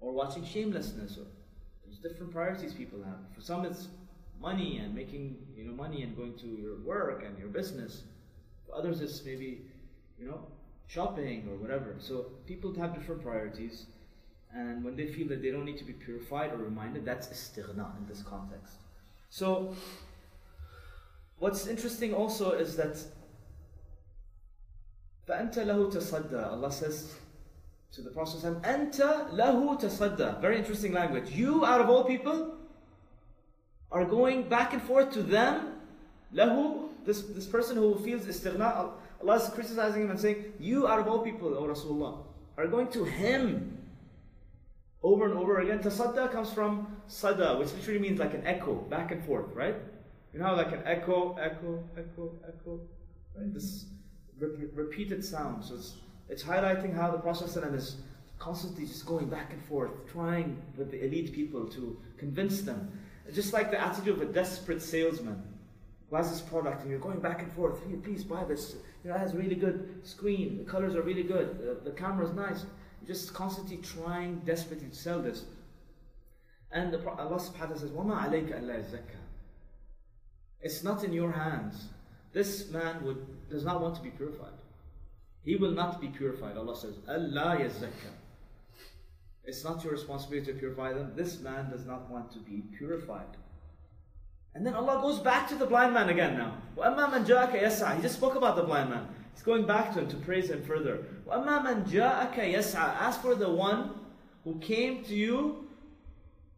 Or 0.00 0.12
watching 0.12 0.44
shamelessness. 0.44 1.16
Or, 1.16 1.26
different 2.01 2.31
priorities 2.31 2.73
people 2.73 3.03
have. 3.03 3.19
For 3.35 3.41
some 3.41 3.65
it's 3.65 3.87
money 4.39 4.77
and 4.77 4.93
making, 4.93 5.37
you 5.55 5.63
know, 5.63 5.73
money 5.73 6.03
and 6.03 6.15
going 6.15 6.35
to 6.37 6.47
your 6.47 6.77
work 6.77 7.23
and 7.25 7.37
your 7.37 7.47
business. 7.47 8.03
For 8.65 8.75
others 8.75 9.01
it's 9.01 9.23
maybe, 9.25 9.61
you 10.19 10.27
know, 10.27 10.39
shopping 10.87 11.47
or 11.49 11.55
whatever. 11.57 11.95
So 11.99 12.27
people 12.45 12.73
have 12.75 12.93
different 12.93 13.21
priorities. 13.21 13.87
And 14.53 14.83
when 14.83 14.95
they 14.95 15.07
feel 15.07 15.27
that 15.27 15.41
they 15.41 15.51
don't 15.51 15.65
need 15.65 15.77
to 15.77 15.83
be 15.83 15.93
purified 15.93 16.53
or 16.53 16.57
reminded, 16.57 17.05
that's 17.05 17.27
istighna 17.27 17.97
in 17.97 18.07
this 18.07 18.21
context. 18.21 18.75
So, 19.29 19.75
what's 21.37 21.67
interesting 21.67 22.13
also 22.13 22.51
is 22.51 22.77
that 22.77 22.97
فأنت 25.27 25.59
له 25.59 25.91
تصدى 25.91 26.51
Allah 26.51 26.71
says 26.71 27.13
to 27.92 28.00
the 28.00 28.10
Prophet 28.10 28.40
Anta 28.62 29.30
lahu 29.32 29.78
tasadda. 29.80 30.40
Very 30.40 30.58
interesting 30.58 30.92
language. 30.92 31.30
You, 31.30 31.64
out 31.64 31.80
of 31.80 31.90
all 31.90 32.04
people, 32.04 32.56
are 33.90 34.04
going 34.04 34.48
back 34.48 34.72
and 34.72 34.82
forth 34.82 35.12
to 35.12 35.22
them. 35.22 35.74
Lahu, 36.34 36.88
this, 37.04 37.20
this 37.22 37.46
person 37.46 37.76
who 37.76 37.98
feels 37.98 38.22
istighna, 38.22 38.92
Allah 39.20 39.36
is 39.36 39.48
criticizing 39.50 40.04
him 40.04 40.10
and 40.10 40.18
saying, 40.18 40.54
You, 40.58 40.88
out 40.88 40.98
of 40.98 41.06
all 41.06 41.18
people, 41.18 41.54
O 41.54 41.64
Rasulullah, 41.64 42.24
are 42.56 42.66
going 42.66 42.88
to 42.88 43.04
him 43.04 43.78
over 45.02 45.26
and 45.26 45.38
over 45.38 45.60
again. 45.60 45.80
Tasadda 45.80 46.32
comes 46.32 46.50
from 46.50 46.96
sada, 47.08 47.58
which 47.58 47.72
literally 47.74 48.00
means 48.00 48.18
like 48.18 48.32
an 48.32 48.46
echo, 48.46 48.74
back 48.74 49.12
and 49.12 49.22
forth, 49.24 49.52
right? 49.54 49.76
You 50.32 50.40
know, 50.40 50.54
like 50.54 50.72
an 50.72 50.82
echo, 50.86 51.36
echo, 51.38 51.84
echo, 51.98 52.32
echo, 52.48 52.80
right? 53.36 53.52
This 53.52 53.84
re- 54.38 54.70
repeated 54.72 55.22
sound. 55.22 55.62
So 55.64 55.74
it's 55.74 55.96
it's 56.31 56.43
highlighting 56.43 56.93
how 56.93 57.11
the 57.11 57.17
Prophet 57.17 57.55
is 57.73 57.97
constantly 58.39 58.85
just 58.85 59.05
going 59.05 59.27
back 59.27 59.53
and 59.53 59.63
forth, 59.63 59.91
trying 60.11 60.61
with 60.77 60.91
the 60.91 61.03
elite 61.03 61.33
people 61.33 61.67
to 61.69 61.97
convince 62.17 62.61
them. 62.61 62.91
Just 63.33 63.53
like 63.53 63.71
the 63.71 63.81
attitude 63.81 64.15
of 64.15 64.21
a 64.21 64.31
desperate 64.31 64.81
salesman 64.81 65.41
who 66.09 66.15
has 66.15 66.29
this 66.29 66.41
product 66.41 66.81
and 66.81 66.89
you're 66.89 66.99
going 66.99 67.19
back 67.19 67.41
and 67.41 67.51
forth, 67.53 67.79
hey, 67.87 67.95
please 67.95 68.23
buy 68.23 68.43
this. 68.43 68.75
You 69.03 69.09
know, 69.09 69.15
it 69.15 69.19
has 69.19 69.33
a 69.33 69.37
really 69.37 69.55
good 69.55 70.01
screen, 70.03 70.57
the 70.57 70.63
colors 70.63 70.95
are 70.95 71.01
really 71.01 71.23
good, 71.23 71.59
the, 71.59 71.89
the 71.89 71.95
camera 71.95 72.25
is 72.25 72.33
nice. 72.33 72.65
You're 73.01 73.15
just 73.15 73.33
constantly 73.33 73.77
trying 73.77 74.39
desperately 74.39 74.89
to 74.89 74.95
sell 74.95 75.21
this. 75.21 75.45
And 76.71 76.93
the, 76.93 76.99
Allah 77.09 77.39
subhanahu 77.39 77.59
wa 77.59 77.65
ta'ala 77.65 77.79
says, 77.79 77.91
وَمَا 77.91 78.27
عَلَيْكَ 78.27 78.61
أَلَّا 78.61 78.79
يَزَّكَّى 78.79 79.19
It's 80.61 80.83
not 80.83 81.03
in 81.03 81.13
your 81.13 81.31
hands. 81.31 81.87
This 82.33 82.69
man 82.69 83.03
would, 83.05 83.49
does 83.49 83.63
not 83.63 83.81
want 83.81 83.95
to 83.95 84.01
be 84.01 84.09
purified. 84.09 84.51
He 85.44 85.56
will 85.56 85.72
not 85.72 86.00
be 86.00 86.08
purified. 86.08 86.56
Allah 86.56 86.76
says, 86.76 86.94
Allah 87.08 87.56
yazakka. 87.60 88.12
It's 89.44 89.64
not 89.64 89.82
your 89.82 89.92
responsibility 89.92 90.52
to 90.52 90.58
purify 90.58 90.92
them. 90.92 91.12
This 91.16 91.40
man 91.40 91.70
does 91.70 91.84
not 91.84 92.08
want 92.08 92.30
to 92.32 92.38
be 92.38 92.62
purified. 92.78 93.36
And 94.54 94.64
then 94.64 94.74
Allah 94.74 95.00
goes 95.02 95.18
back 95.18 95.48
to 95.48 95.56
the 95.56 95.66
blind 95.66 95.94
man 95.94 96.10
again 96.10 96.36
now. 96.36 96.58
He 96.76 98.02
just 98.02 98.16
spoke 98.16 98.36
about 98.36 98.56
the 98.56 98.62
blind 98.62 98.90
man. 98.90 99.08
He's 99.32 99.42
going 99.42 99.66
back 99.66 99.92
to 99.94 100.00
him 100.00 100.08
to 100.08 100.16
praise 100.16 100.50
him 100.50 100.62
further. 100.62 101.06
Ask 101.28 103.20
for 103.22 103.34
the 103.34 103.50
one 103.50 103.90
who 104.44 104.58
came 104.58 105.02
to 105.04 105.14
you 105.14 105.68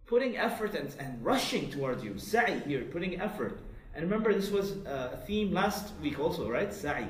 putting 0.07 0.37
effort 0.37 0.75
and, 0.75 0.94
and 0.99 1.25
rushing 1.25 1.70
towards 1.70 2.05
you. 2.05 2.14
Sa'i 2.18 2.61
here, 2.66 2.83
putting 2.85 3.20
effort. 3.20 3.61
And 3.94 4.05
remember, 4.05 4.35
this 4.35 4.51
was 4.51 4.73
uh, 4.87 5.11
a 5.14 5.16
theme 5.16 5.53
last 5.53 5.94
week 6.03 6.18
also, 6.18 6.51
right? 6.51 6.70
Sa'i. 6.70 7.09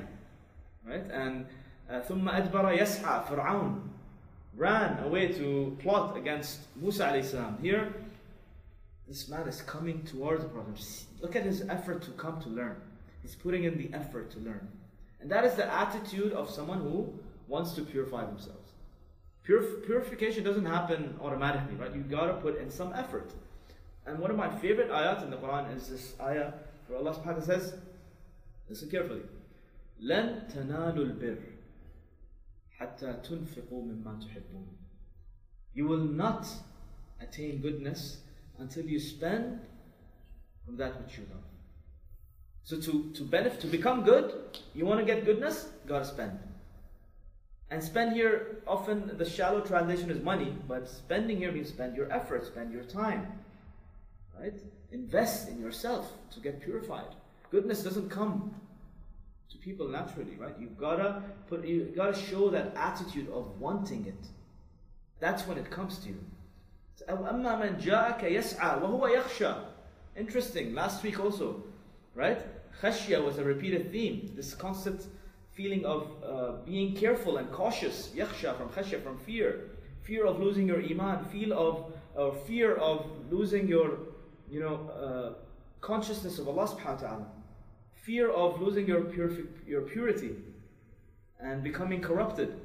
Right? 0.87 1.03
And 1.11 1.47
ثُمَّ 1.90 2.28
أَدْبَرَ 2.28 2.78
يَسْعَى 2.78 3.26
Fir'aun 3.26 3.80
ran 4.56 5.02
away 5.04 5.28
to 5.28 5.76
plot 5.80 6.16
against 6.16 6.60
Musa 6.76 7.06
alayhi 7.06 7.24
salam. 7.24 7.58
Here, 7.60 7.92
this 9.08 9.28
man 9.28 9.48
is 9.48 9.62
coming 9.62 10.02
towards 10.04 10.42
the 10.44 10.48
Prophet. 10.48 10.80
Look 11.20 11.34
at 11.34 11.42
his 11.42 11.62
effort 11.68 12.02
to 12.02 12.10
come 12.12 12.40
to 12.42 12.48
learn. 12.48 12.76
He's 13.22 13.34
putting 13.34 13.64
in 13.64 13.76
the 13.76 13.90
effort 13.92 14.30
to 14.32 14.38
learn. 14.38 14.68
And 15.20 15.30
that 15.30 15.44
is 15.44 15.54
the 15.54 15.72
attitude 15.72 16.32
of 16.32 16.48
someone 16.48 16.80
who 16.80 17.12
wants 17.48 17.72
to 17.72 17.82
purify 17.82 18.24
themselves. 18.24 18.70
Purif- 19.46 19.84
purification 19.84 20.44
doesn't 20.44 20.64
happen 20.64 21.18
automatically, 21.20 21.74
right? 21.74 21.94
You 21.94 22.02
gotta 22.02 22.34
put 22.34 22.58
in 22.58 22.70
some 22.70 22.92
effort. 22.94 23.32
And 24.06 24.18
one 24.18 24.30
of 24.30 24.36
my 24.36 24.48
favorite 24.48 24.90
ayat 24.90 25.22
in 25.22 25.30
the 25.30 25.36
Quran 25.36 25.74
is 25.76 25.88
this 25.88 26.14
ayah 26.20 26.52
where 26.86 26.98
Allah 26.98 27.12
subhanahu 27.14 27.26
wa 27.26 27.32
ta'ala 27.32 27.42
says, 27.42 27.74
listen 28.68 28.88
carefully, 28.90 29.22
لَن 30.02 30.50
تَنَالُوا 30.52 31.18
الْبِرِّ 31.18 31.38
حَتَّى 32.80 33.22
تُنْفِقُوا 33.22 33.70
مِمَّا 33.70 34.22
تُحِبُّونَ 34.22 34.66
You 35.74 35.86
will 35.86 36.04
not 36.04 36.46
attain 37.20 37.60
goodness 37.60 38.18
until 38.58 38.84
you 38.84 38.98
spend 38.98 39.60
from 40.64 40.76
that 40.76 41.00
which 41.02 41.18
you 41.18 41.24
love. 41.30 41.44
So 42.62 42.80
to, 42.80 43.10
to 43.12 43.24
benefit, 43.24 43.60
to 43.60 43.66
become 43.66 44.04
good, 44.04 44.58
you 44.74 44.86
want 44.86 45.00
to 45.00 45.06
get 45.06 45.24
goodness, 45.24 45.68
gotta 45.86 46.04
spend. 46.04 46.38
And 47.70 47.82
spend 47.82 48.14
here, 48.14 48.62
often 48.66 49.16
the 49.16 49.28
shallow 49.28 49.60
translation 49.60 50.10
is 50.10 50.22
money, 50.22 50.54
but 50.66 50.88
spending 50.88 51.38
here 51.38 51.52
means 51.52 51.68
spend 51.68 51.96
your 51.96 52.12
effort, 52.12 52.46
spend 52.46 52.72
your 52.72 52.82
time. 52.82 53.32
Right? 54.38 54.58
Invest 54.92 55.48
in 55.48 55.60
yourself 55.60 56.12
to 56.32 56.40
get 56.40 56.60
purified. 56.60 57.14
Goodness 57.50 57.82
doesn't 57.82 58.08
come 58.08 58.54
to 59.50 59.58
people 59.58 59.88
naturally, 59.88 60.36
right? 60.38 60.54
You've 60.58 60.78
gotta 60.78 61.22
put 61.48 61.64
you 61.64 61.92
gotta 61.94 62.16
show 62.16 62.50
that 62.50 62.74
attitude 62.76 63.28
of 63.30 63.60
wanting 63.60 64.06
it. 64.06 64.26
That's 65.18 65.46
when 65.46 65.58
it 65.58 65.70
comes 65.70 65.98
to 65.98 66.08
you. 66.08 66.18
أما 67.08 67.56
من 67.56 67.78
جاءك 67.78 68.22
يسعى 68.22 68.82
وهو 68.82 69.06
يخشى. 69.08 69.54
Interesting. 70.16 70.74
Last 70.74 71.02
week 71.02 71.18
also, 71.18 71.62
right? 72.14 72.42
Khashya 72.82 73.24
was 73.24 73.38
a 73.38 73.44
repeated 73.44 73.90
theme. 73.92 74.32
This 74.34 74.54
constant 74.54 75.06
feeling 75.52 75.84
of 75.84 76.08
uh, 76.24 76.52
being 76.64 76.94
careful 76.94 77.36
and 77.38 77.50
cautious. 77.50 78.10
Yakhsha 78.14 78.56
from 78.56 78.68
khashya, 78.70 79.02
from 79.02 79.18
fear. 79.18 79.70
Fear 80.02 80.26
of 80.26 80.40
losing 80.40 80.66
your 80.66 80.82
iman. 80.82 81.24
Feel 81.26 81.52
of 81.52 81.92
uh, 82.16 82.30
fear 82.46 82.76
of 82.76 83.06
losing 83.30 83.68
your, 83.68 83.98
you 84.50 84.60
know, 84.60 84.90
uh, 84.90 85.32
consciousness 85.80 86.38
of 86.38 86.48
Allah 86.48 86.68
subhanahu 86.68 87.02
wa 87.02 87.08
ta'ala. 87.08 87.26
Fear 88.04 88.30
of 88.30 88.60
losing 88.60 88.86
your, 88.86 89.02
purifi- 89.02 89.46
your 89.66 89.82
purity 89.82 90.36
and 91.40 91.62
becoming 91.62 92.00
corrupted. 92.00 92.58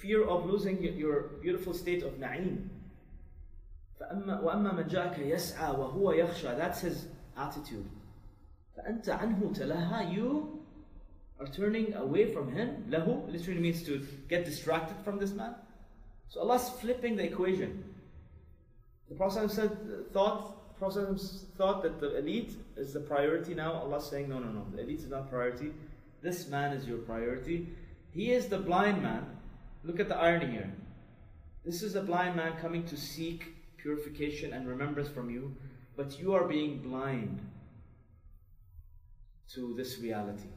Fear 0.00 0.24
of 0.28 0.46
losing 0.46 0.82
your 0.82 1.22
beautiful 1.42 1.72
state 1.72 2.02
of 2.02 2.14
na'im. 2.14 2.68
وأما 4.00 4.72
من 4.72 4.88
جاءك 4.88 5.18
يسعى 5.18 5.70
وهو 5.76 6.12
يخشى 6.12 6.56
That's 6.56 6.80
his 6.80 7.06
attitude. 7.36 7.86
فأنت 8.76 9.08
عنه 9.08 9.52
تلهى 9.52 10.14
You 10.14 10.60
are 11.40 11.46
turning 11.46 11.94
away 11.94 12.32
from 12.32 12.52
him. 12.52 12.84
له 12.90 13.28
literally 13.30 13.60
means 13.60 13.82
to 13.82 14.06
get 14.28 14.44
distracted 14.44 14.96
from 15.04 15.18
this 15.18 15.32
man. 15.32 15.54
So 16.28 16.40
Allah's 16.40 16.68
flipping 16.68 17.16
the 17.16 17.24
equation. 17.24 17.84
The 19.08 19.14
Prophet 19.14 19.50
said, 19.50 19.70
thought, 20.12 20.54
Prophet 20.83 21.21
thought 21.57 21.81
that 21.81 22.01
the 22.01 22.17
elite 22.17 22.57
is 22.75 22.91
the 22.91 22.99
priority 22.99 23.53
now. 23.53 23.71
Allah's 23.71 24.05
saying, 24.05 24.27
no, 24.27 24.39
no, 24.39 24.49
no. 24.49 24.65
The 24.75 24.81
elite 24.81 24.99
is 24.99 25.09
not 25.09 25.29
priority. 25.29 25.71
This 26.21 26.49
man 26.49 26.73
is 26.73 26.85
your 26.85 26.97
priority. 26.97 27.69
He 28.11 28.33
is 28.33 28.47
the 28.47 28.57
blind 28.57 29.01
man. 29.01 29.25
Look 29.85 30.01
at 30.01 30.09
the 30.09 30.17
irony 30.17 30.51
here. 30.51 30.73
This 31.63 31.83
is 31.83 31.95
a 31.95 32.01
blind 32.01 32.35
man 32.35 32.57
coming 32.61 32.83
to 32.87 32.97
seek 32.97 33.55
purification 33.77 34.51
and 34.51 34.67
remembrance 34.67 35.07
from 35.07 35.29
you, 35.29 35.55
but 35.95 36.19
you 36.19 36.33
are 36.33 36.49
being 36.49 36.79
blind 36.79 37.39
to 39.53 39.73
this 39.77 39.99
reality. 39.99 40.49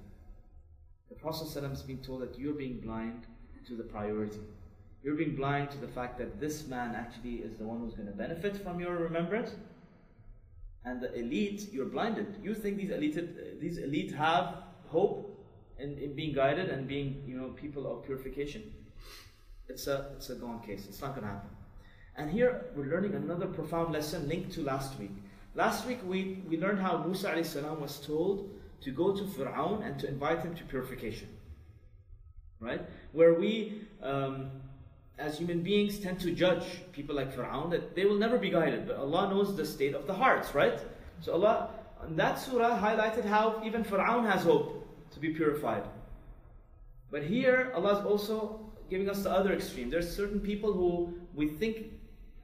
The 1.09 1.15
Prophet 1.15 1.63
has 1.63 1.83
been 1.83 1.99
told 1.99 2.23
that 2.23 2.37
you're 2.37 2.55
being 2.55 2.81
blind 2.81 3.27
to 3.69 3.77
the 3.77 3.85
priority. 3.85 4.41
You're 5.05 5.15
being 5.15 5.37
blind 5.37 5.71
to 5.71 5.79
the 5.79 5.87
fact 5.87 6.19
that 6.19 6.41
this 6.41 6.67
man 6.67 6.97
actually 6.97 7.37
is 7.37 7.59
the 7.59 7.65
one 7.65 7.79
who's 7.79 7.95
going 7.95 8.09
to 8.09 8.13
benefit 8.13 8.57
from 8.57 8.81
your 8.81 8.97
remembrance. 8.97 9.55
And 10.87 11.01
the 11.01 11.13
elite, 11.19 11.69
you're 11.73 11.87
blinded. 11.87 12.37
You 12.43 12.55
think 12.55 12.79
these 12.79 12.91
elite, 12.91 13.61
these 13.61 13.79
elite 13.79 14.15
have 14.15 14.63
hope 14.87 15.45
in, 15.79 15.99
in 15.99 16.15
being 16.15 16.33
guided 16.33 16.71
and 16.71 16.87
being, 16.87 17.25
you 17.27 17.37
know, 17.37 17.49
people 17.49 17.93
of 17.93 18.05
purification. 18.07 18.73
It's 19.69 19.89
a, 19.89 20.13
it's 20.17 20.31
a 20.31 20.37
gone 20.37 20.63
case. 20.63 20.87
It's 20.89 21.03
not 21.03 21.11
going 21.17 21.27
to 21.27 21.33
happen. 21.33 21.51
And 22.17 22.31
here 22.31 22.67
we're 22.77 22.87
learning 22.87 23.15
another 23.15 23.47
profound 23.47 23.93
lesson 23.93 24.29
linked 24.29 24.53
to 24.53 24.63
last 24.63 24.97
week. 24.99 25.11
Last 25.57 25.87
week 25.87 25.99
we, 26.07 26.43
we 26.49 26.57
learned 26.57 26.79
how 26.79 26.99
Musa 26.99 27.45
salam 27.45 27.81
was 27.81 27.99
told 27.99 28.49
to 28.83 28.91
go 28.93 29.15
to 29.15 29.25
Fir'aun 29.25 29.85
and 29.85 29.99
to 29.99 30.09
invite 30.09 30.41
him 30.43 30.55
to 30.55 30.65
purification. 30.65 31.29
Right? 32.61 32.83
Where 33.13 33.35
we, 33.35 33.83
um, 34.03 34.51
as 35.19 35.39
human 35.39 35.63
beings, 35.63 35.99
tend 35.99 36.21
to 36.21 36.31
judge 36.33 36.65
people 36.93 37.15
like 37.15 37.35
Fir'aun 37.35 37.71
that 37.71 37.95
they 37.95 38.05
will 38.05 38.19
never 38.19 38.39
be 38.39 38.51
guided, 38.51 38.87
but 38.87 38.97
Allah 38.97 39.31
knows 39.31 39.57
the 39.57 39.65
state 39.65 39.95
of 39.95 40.07
the 40.07 40.13
hearts, 40.13 40.55
right? 40.55 40.79
So 41.21 41.33
Allah, 41.33 41.71
in 42.07 42.17
that 42.17 42.39
surah, 42.39 42.79
highlighted 42.79 43.25
how 43.25 43.63
even 43.65 43.83
Fir'aun 43.83 44.31
has 44.31 44.43
hope 44.43 44.87
to 45.13 45.19
be 45.19 45.31
purified. 45.31 45.85
But 47.11 47.23
here, 47.23 47.73
Allah 47.75 47.99
is 47.99 48.05
also 48.05 48.61
giving 48.91 49.09
us 49.09 49.23
the 49.23 49.31
other 49.31 49.53
extreme. 49.53 49.89
There's 49.91 50.15
certain 50.15 50.41
people 50.41 50.73
who 50.73 51.15
we 51.35 51.49
think 51.49 51.93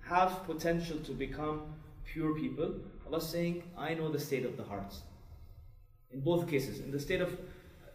have 0.08 0.44
potential 0.44 0.98
to 1.00 1.12
become 1.12 1.62
pure 2.04 2.34
people. 2.34 2.74
Allah 3.06 3.18
is 3.18 3.28
saying, 3.28 3.62
I 3.76 3.94
know 3.94 4.10
the 4.10 4.18
state 4.18 4.44
of 4.44 4.56
the 4.56 4.62
hearts. 4.62 5.02
In 6.10 6.20
both 6.20 6.48
cases, 6.48 6.80
in 6.80 6.90
the 6.90 7.00
state 7.00 7.20
of 7.20 7.38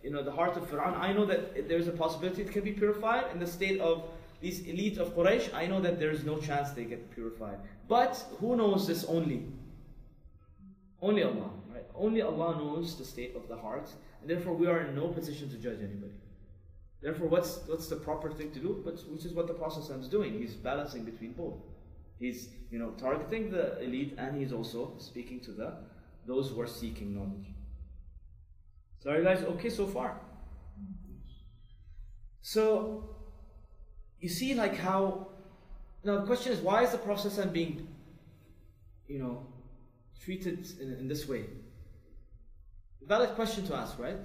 you 0.04 0.12
know 0.12 0.24
the 0.24 0.32
heart 0.32 0.56
of 0.56 0.70
Fir'aun, 0.70 0.98
I 0.98 1.12
know 1.12 1.26
that 1.26 1.68
there's 1.68 1.88
a 1.88 1.92
possibility 1.92 2.42
it 2.44 2.52
can 2.52 2.64
be 2.64 2.72
purified. 2.72 3.26
In 3.34 3.40
the 3.40 3.48
state 3.48 3.80
of 3.80 4.10
these 4.40 4.62
elite 4.62 4.98
of 4.98 5.16
Quraysh, 5.16 5.54
I 5.54 5.66
know 5.66 5.82
that 5.82 6.00
there's 6.00 6.24
no 6.24 6.38
chance 6.38 6.72
they 6.72 6.86
get 6.86 7.12
purified. 7.12 7.58
But 7.88 8.24
who 8.40 8.56
knows 8.56 8.88
this 8.88 9.04
only? 9.06 9.48
Only 11.02 11.24
Allah, 11.24 11.52
right? 11.74 11.86
Only 11.96 12.22
Allah 12.22 12.56
knows 12.58 12.98
the 12.98 13.06
state 13.06 13.36
of 13.36 13.48
the 13.48 13.58
heart, 13.58 13.90
and 14.22 14.30
therefore 14.30 14.54
we 14.54 14.68
are 14.68 14.82
in 14.82 14.96
no 14.96 15.08
position 15.08 15.50
to 15.50 15.58
judge 15.58 15.80
anybody. 15.80 16.14
Therefore, 17.02 17.28
what's 17.28 17.60
what's 17.68 17.88
the 17.88 17.96
proper 17.96 18.32
thing 18.32 18.52
to 18.52 18.60
do? 18.60 18.82
But 18.84 19.00
which 19.12 19.26
is 19.26 19.34
what 19.34 19.48
the 19.48 19.54
Prophet 19.54 19.90
is 20.00 20.08
doing. 20.08 20.34
He's 20.34 20.56
balancing 20.56 21.04
between 21.04 21.34
both. 21.34 21.60
He's 22.20 22.50
you 22.72 22.80
know 22.80 22.92
targeting 22.92 23.52
the 23.52 23.80
elite 23.82 24.16
and 24.18 24.36
he's 24.36 24.52
also 24.52 24.96
speaking 24.98 25.40
to 25.42 25.52
the 25.52 25.74
those 26.26 26.50
who 26.50 26.60
are 26.60 26.68
seeking 26.68 27.14
knowledge. 27.16 27.54
So 29.00 29.12
are 29.12 29.18
you 29.18 29.24
guys 29.24 29.44
okay 29.44 29.70
so 29.70 29.86
far? 29.86 30.20
So 32.42 33.17
you 34.20 34.30
see 34.30 34.54
like 34.54 34.76
how 34.78 35.28
now 36.04 36.20
the 36.20 36.26
question 36.26 36.52
is 36.54 36.60
why 36.60 36.84
is 36.84 36.92
the 36.92 36.98
Prophet 36.98 37.54
being 37.54 37.88
you 39.08 39.20
know 39.20 39.46
treated 40.24 40.68
in, 40.82 40.94
in 40.94 41.08
this 41.08 41.28
way? 41.28 41.46
Valid 43.06 43.30
question 43.36 43.66
to 43.68 43.76
ask, 43.76 43.98
right? 44.00 44.18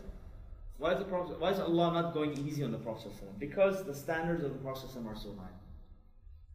Why 0.79 0.93
is 0.93 0.99
the 0.99 1.05
Prophet 1.05 1.41
why 1.41 1.51
is 1.51 1.61
Allah 1.61 1.93
not 1.93 2.15
going 2.15 2.33
easy 2.47 2.65
on 2.65 2.73
the 2.73 2.79
Prophet? 2.79 3.13
Because 3.39 3.85
the 3.85 3.95
standards 3.95 4.43
of 4.45 4.53
the 4.53 4.59
Prophet 4.59 4.91
are 5.07 5.17
so 5.17 5.35
high. 5.39 5.57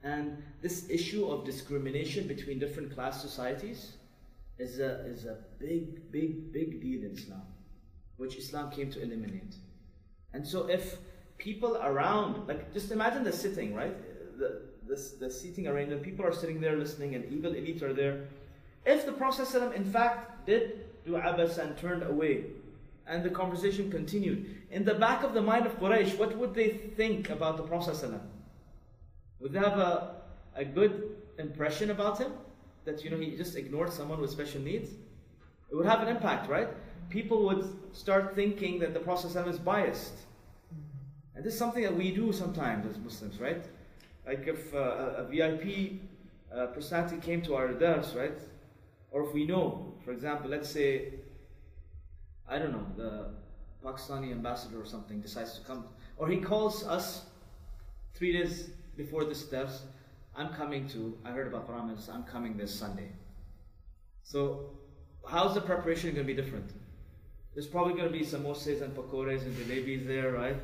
And 0.04 0.44
this 0.62 0.90
issue 0.90 1.26
of 1.28 1.46
discrimination 1.46 2.28
between 2.28 2.60
different 2.60 2.94
class 2.94 3.22
societies 3.22 3.94
is 4.58 4.80
a, 4.80 5.06
is 5.06 5.26
a 5.26 5.38
big, 5.60 6.12
big, 6.12 6.52
big 6.52 6.82
deal 6.82 7.04
in 7.04 7.12
Islam, 7.12 7.42
which 8.18 8.36
Islam 8.38 8.72
came 8.72 8.92
to 8.92 9.02
eliminate. 9.02 9.56
And 10.34 10.48
so 10.48 10.68
if 10.70 10.98
people 11.38 11.78
around, 11.78 12.48
like 12.48 12.74
just 12.74 12.92
imagine 12.92 13.24
the 13.24 13.32
sitting, 13.32 13.74
right? 13.76 13.96
The, 14.38 14.62
the, 14.88 14.96
the 15.20 15.30
seating 15.30 15.68
arrangement, 15.68 16.04
people 16.04 16.26
are 16.26 16.34
sitting 16.34 16.60
there 16.62 16.78
listening 16.78 17.16
and 17.16 17.26
evil 17.32 17.52
elites 17.52 17.82
are 17.82 17.94
there. 17.94 18.28
If 18.86 19.06
the 19.06 19.12
Prophet 19.12 19.54
in 19.76 19.86
fact 19.86 20.46
did 20.46 20.86
do 21.06 21.18
abas 21.18 21.58
and 21.58 21.78
turned 21.78 22.04
away, 22.04 22.46
and 23.06 23.24
the 23.24 23.30
conversation 23.30 23.90
continued, 23.90 24.58
in 24.70 24.84
the 24.84 24.94
back 24.94 25.24
of 25.24 25.34
the 25.34 25.42
mind 25.42 25.66
of 25.66 25.80
Quraysh, 25.80 26.18
what 26.18 26.38
would 26.38 26.54
they 26.54 26.70
think 26.70 27.30
about 27.30 27.58
the 27.58 27.64
Prophet 27.64 27.96
would 29.40 29.54
they 29.54 29.60
have 29.60 29.78
a, 29.78 30.16
a 30.56 30.66
good 30.66 31.16
impression 31.38 31.92
about 31.92 32.18
him? 32.18 32.34
That 32.86 33.04
you 33.04 33.10
know 33.10 33.18
he 33.18 33.36
just 33.36 33.56
ignored 33.56 33.92
someone 33.94 34.20
with 34.20 34.32
special 34.32 34.62
needs? 34.62 34.90
It 35.70 35.76
would 35.76 35.86
have 35.86 36.02
an 36.02 36.08
impact, 36.08 36.50
right? 36.50 36.70
People 37.10 37.46
would 37.46 37.78
start 37.94 38.36
thinking 38.36 38.80
that 38.80 38.94
the 38.94 39.00
Prophet 39.00 39.36
is 39.48 39.60
biased. 39.60 40.14
And 41.38 41.46
this 41.46 41.54
is 41.54 41.60
something 41.60 41.84
that 41.84 41.96
we 41.96 42.10
do 42.10 42.34
sometimes 42.34 42.88
as 42.88 42.98
Muslims, 42.98 43.40
right? 43.40 43.64
Like 44.26 44.48
if 44.48 44.74
uh, 44.74 45.22
a, 45.22 45.24
VIP 45.26 46.02
uh, 46.52 46.66
personality 46.74 47.18
came 47.18 47.44
to 47.44 47.54
our 47.54 47.74
dars, 47.74 48.16
right? 48.16 48.40
Or 49.12 49.28
if 49.28 49.36
we 49.36 49.46
know, 49.46 49.94
for 50.04 50.14
example, 50.14 50.50
let's 50.50 50.68
say, 50.68 51.14
I 52.50 52.58
don't 52.58 52.72
know, 52.72 52.88
the 52.98 53.30
Pakistani 53.86 54.32
ambassador 54.32 54.82
or 54.82 54.86
something 54.86 55.22
decides 55.22 55.60
to 55.60 55.62
come, 55.64 55.86
or 56.18 56.28
he 56.28 56.38
calls 56.38 56.84
us 56.88 57.28
three 58.16 58.34
days 58.34 58.72
before 58.96 59.24
this 59.24 59.44
dars, 59.44 59.84
I'm 60.36 60.52
coming 60.56 60.88
to, 60.90 61.20
I 61.24 61.30
heard 61.30 61.46
about 61.46 61.68
Quran, 61.68 61.96
I'm 62.12 62.24
coming 62.24 62.58
this 62.58 62.74
Sunday. 62.74 63.12
So, 64.24 64.72
how's 65.30 65.54
the 65.54 65.62
preparation 65.62 66.16
going 66.16 66.26
to 66.26 66.34
be 66.34 66.42
different? 66.42 66.72
There's 67.54 67.68
probably 67.68 67.94
going 67.94 68.12
to 68.12 68.18
be 68.18 68.26
some 68.26 68.44
samosas 68.44 68.82
and 68.82 68.96
pakoras 68.96 69.44
and 69.44 69.56
jalebis 69.56 70.08
there, 70.08 70.32
right? 70.32 70.58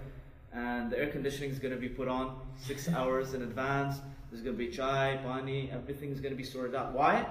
And 0.53 0.91
the 0.91 0.99
air 0.99 1.07
conditioning 1.07 1.49
is 1.49 1.59
going 1.59 1.73
to 1.73 1.79
be 1.79 1.89
put 1.89 2.07
on 2.07 2.39
six 2.57 2.87
hours 2.97 3.33
in 3.33 3.41
advance. 3.41 3.97
There's 4.29 4.43
going 4.43 4.57
to 4.57 4.65
be 4.65 4.71
chai, 4.71 5.19
pani, 5.23 5.69
everything 5.71 6.11
is 6.11 6.19
going 6.19 6.33
to 6.33 6.37
be 6.37 6.43
sorted 6.43 6.75
out. 6.75 6.93
Why? 6.93 7.25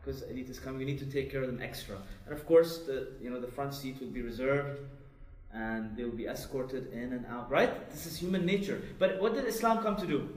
Because 0.00 0.22
elite 0.22 0.48
is 0.48 0.58
coming, 0.58 0.78
we 0.78 0.84
need 0.84 0.98
to 0.98 1.06
take 1.06 1.30
care 1.30 1.42
of 1.42 1.46
them 1.46 1.60
extra. 1.62 1.96
And 2.26 2.34
of 2.34 2.44
course, 2.46 2.78
the 2.78 3.08
you 3.20 3.30
know 3.30 3.40
the 3.40 3.46
front 3.46 3.72
seat 3.74 4.00
will 4.00 4.08
be 4.08 4.22
reserved 4.22 4.80
and 5.54 5.96
they 5.96 6.04
will 6.04 6.16
be 6.16 6.26
escorted 6.26 6.92
in 6.92 7.12
and 7.12 7.26
out, 7.26 7.50
right? 7.50 7.90
This 7.90 8.06
is 8.06 8.16
human 8.16 8.46
nature. 8.46 8.82
But 8.98 9.20
what 9.20 9.34
did 9.34 9.44
Islam 9.44 9.82
come 9.82 9.96
to 9.96 10.06
do? 10.06 10.28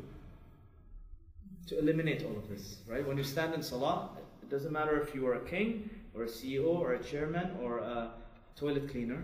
To 1.68 1.80
eliminate 1.80 2.24
all 2.24 2.38
of 2.38 2.50
this, 2.50 2.78
right? 2.88 3.08
When 3.08 3.18
you 3.18 3.24
stand 3.24 3.54
in 3.54 3.64
salah, 3.64 4.10
it 4.44 4.50
doesn't 4.50 4.72
matter 4.72 5.02
if 5.02 5.16
you 5.16 5.26
are 5.26 5.36
a 5.36 5.46
king 5.46 5.90
or 6.14 6.24
a 6.24 6.28
CEO 6.28 6.68
or 6.68 6.94
a 6.94 7.04
chairman 7.04 7.52
or 7.64 7.80
a 7.80 8.12
toilet 8.56 8.90
cleaner, 8.90 9.24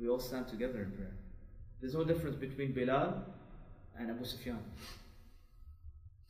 we 0.00 0.08
all 0.08 0.20
stand 0.20 0.48
together 0.48 0.82
in 0.82 0.92
prayer. 0.92 1.12
There's 1.86 1.94
no 1.94 2.02
difference 2.02 2.34
between 2.34 2.72
Bilal 2.72 3.22
and 3.96 4.10
Abu 4.10 4.24
Sufyan. 4.24 4.58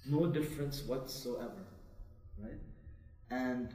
No 0.04 0.26
difference 0.26 0.82
whatsoever, 0.82 1.64
right? 2.38 2.60
And 3.30 3.72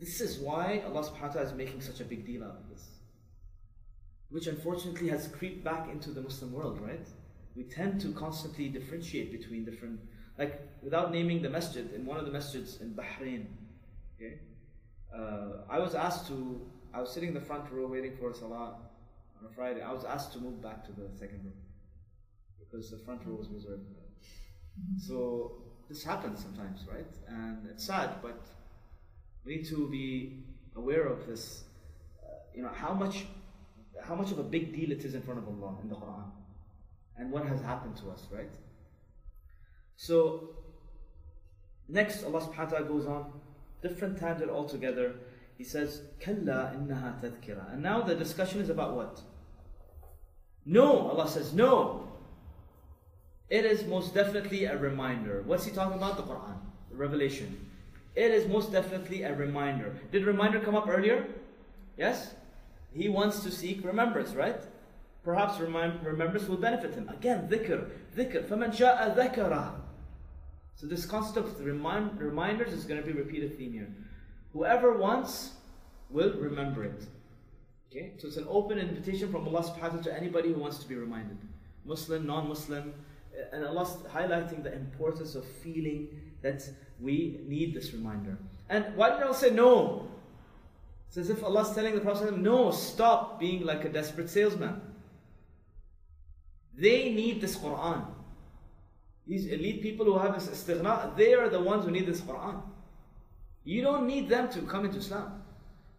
this 0.00 0.20
is 0.20 0.40
why 0.40 0.82
Allah 0.84 1.04
subhanahu 1.04 1.22
wa 1.22 1.28
ta'ala 1.28 1.46
is 1.46 1.54
making 1.54 1.82
such 1.82 2.00
a 2.00 2.04
big 2.04 2.26
deal 2.26 2.42
out 2.42 2.56
of 2.56 2.68
this 2.68 2.84
which 4.28 4.48
unfortunately 4.48 5.08
has 5.08 5.28
creeped 5.28 5.62
back 5.62 5.88
into 5.88 6.10
the 6.10 6.20
Muslim 6.20 6.52
world, 6.52 6.80
right? 6.80 7.06
We 7.54 7.62
tend 7.62 8.00
to 8.00 8.10
constantly 8.10 8.68
differentiate 8.68 9.30
between 9.30 9.64
different, 9.64 10.00
like 10.36 10.60
without 10.82 11.12
naming 11.12 11.42
the 11.42 11.48
masjid, 11.48 11.92
in 11.94 12.04
one 12.04 12.18
of 12.18 12.26
the 12.26 12.36
masjids 12.36 12.80
in 12.80 12.92
Bahrain, 12.92 13.46
okay? 14.16 14.40
Uh, 15.16 15.62
I 15.70 15.78
was 15.78 15.94
asked 15.94 16.26
to, 16.26 16.60
I 16.92 17.00
was 17.00 17.12
sitting 17.12 17.28
in 17.28 17.34
the 17.36 17.40
front 17.40 17.70
row 17.70 17.86
waiting 17.86 18.16
for 18.16 18.34
Salah 18.34 18.74
on 19.40 19.50
a 19.50 19.54
Friday. 19.54 19.82
I 19.82 19.92
was 19.92 20.04
asked 20.04 20.32
to 20.34 20.38
move 20.38 20.62
back 20.62 20.84
to 20.86 20.92
the 20.92 21.08
second 21.16 21.44
row 21.44 21.52
because 22.58 22.90
the 22.90 22.98
front 22.98 23.24
row 23.26 23.36
was 23.36 23.48
reserved. 23.48 23.84
So 24.98 25.62
this 25.88 26.02
happens 26.02 26.42
sometimes, 26.42 26.86
right? 26.90 27.12
And 27.28 27.66
it's 27.70 27.84
sad, 27.84 28.22
but 28.22 28.46
we 29.44 29.56
need 29.56 29.66
to 29.68 29.88
be 29.88 30.44
aware 30.74 31.06
of 31.06 31.26
this. 31.26 31.64
Uh, 32.22 32.28
you 32.54 32.62
know, 32.62 32.70
how 32.74 32.92
much 32.92 33.26
how 34.02 34.14
much 34.14 34.30
of 34.30 34.38
a 34.38 34.42
big 34.42 34.74
deal 34.74 34.92
it 34.92 35.04
is 35.04 35.14
in 35.14 35.22
front 35.22 35.38
of 35.38 35.48
Allah 35.48 35.78
in 35.82 35.88
the 35.88 35.94
Quran 35.94 36.30
and 37.18 37.32
what 37.32 37.46
has 37.46 37.60
happened 37.62 37.96
to 37.96 38.10
us, 38.10 38.26
right? 38.30 38.54
So, 39.96 40.50
next 41.88 42.24
Allah 42.24 42.40
subhanahu 42.40 42.56
wa 42.58 42.78
ta'ala 42.78 42.84
goes 42.86 43.06
on, 43.06 43.32
different 43.82 44.18
tangent 44.18 44.50
altogether 44.50 45.14
He 45.57 45.63
says, 45.63 46.01
Kalla 46.19 46.73
innaha 46.75 47.21
tadhkira. 47.21 47.73
And 47.73 47.83
now 47.83 48.01
the 48.01 48.15
discussion 48.15 48.61
is 48.61 48.69
about 48.69 48.95
what? 48.95 49.21
No, 50.65 51.09
Allah 51.09 51.27
says, 51.27 51.53
no. 51.53 52.07
It 53.49 53.65
is 53.65 53.85
most 53.85 54.13
definitely 54.13 54.65
a 54.65 54.77
reminder. 54.77 55.43
What's 55.45 55.65
he 55.65 55.71
talking 55.71 55.97
about? 55.97 56.17
The 56.17 56.23
Quran, 56.23 56.57
the 56.89 56.95
revelation. 56.95 57.69
It 58.15 58.31
is 58.31 58.47
most 58.47 58.71
definitely 58.71 59.23
a 59.23 59.35
reminder. 59.35 59.95
Did 60.11 60.25
reminder 60.25 60.59
come 60.59 60.75
up 60.75 60.87
earlier? 60.87 61.27
Yes? 61.97 62.33
He 62.93 63.09
wants 63.09 63.41
to 63.43 63.51
seek 63.51 63.85
remembrance, 63.85 64.33
right? 64.33 64.61
Perhaps 65.23 65.59
remembrance 65.59 66.47
will 66.47 66.57
benefit 66.57 66.93
him. 66.93 67.07
Again, 67.09 67.47
dhikr, 67.49 67.89
dhikr. 68.15 68.45
فَمَنْ 68.45 68.75
شَاءَ 68.75 69.15
ذَكَرَهُ 69.15 69.75
So 70.75 70.87
this 70.87 71.05
concept 71.05 71.47
of 71.47 71.65
remind, 71.65 72.19
reminders 72.19 72.73
is 72.73 72.85
going 72.85 72.99
to 72.99 73.05
be 73.05 73.13
repeated 73.13 73.57
theme 73.57 73.73
here. 73.73 73.93
Whoever 74.56 74.96
wants 74.96 75.52
will 76.08 76.32
remember 76.32 76.82
it. 76.82 77.04
Okay? 77.90 78.12
So 78.16 78.26
it's 78.26 78.38
an 78.38 78.46
open 78.48 78.78
invitation 78.78 79.30
from 79.30 79.46
Allah 79.46 79.62
subhanahu 79.64 79.80
wa 79.80 79.88
ta'ala 79.88 80.02
to 80.04 80.16
anybody 80.16 80.50
who 80.50 80.60
wants 80.60 80.78
to 80.78 80.88
be 80.88 80.94
reminded. 80.94 81.36
Muslim, 81.84 82.26
non-Muslim, 82.26 82.94
uh, 83.38 83.54
and 83.54 83.66
Allah's 83.66 83.98
highlighting 84.10 84.62
the 84.62 84.72
importance 84.72 85.34
of 85.34 85.44
feeling 85.62 86.08
that 86.40 86.62
we 86.98 87.40
need 87.46 87.74
this 87.74 87.92
reminder. 87.92 88.38
And 88.70 88.96
why 88.96 89.10
did 89.10 89.22
Allah 89.22 89.34
say 89.34 89.50
no? 89.50 90.08
It's 91.08 91.18
as 91.18 91.28
if 91.28 91.44
Allah 91.44 91.60
is 91.60 91.74
telling 91.74 91.94
the 91.94 92.00
Prophet, 92.00 92.36
no, 92.38 92.70
stop 92.70 93.38
being 93.38 93.62
like 93.62 93.84
a 93.84 93.90
desperate 93.90 94.30
salesman. 94.30 94.80
They 96.74 97.12
need 97.12 97.42
this 97.42 97.56
Quran. 97.56 98.06
These 99.26 99.46
elite 99.48 99.82
people 99.82 100.06
who 100.06 100.18
have 100.18 100.32
this 100.34 100.48
istighna, 100.48 101.14
they 101.14 101.34
are 101.34 101.50
the 101.50 101.60
ones 101.60 101.84
who 101.84 101.90
need 101.90 102.06
this 102.06 102.22
Quran. 102.22 102.62
You 103.65 103.81
don't 103.81 104.07
need 104.07 104.29
them 104.29 104.49
to 104.49 104.61
come 104.61 104.85
into 104.85 104.97
Islam. 104.97 105.43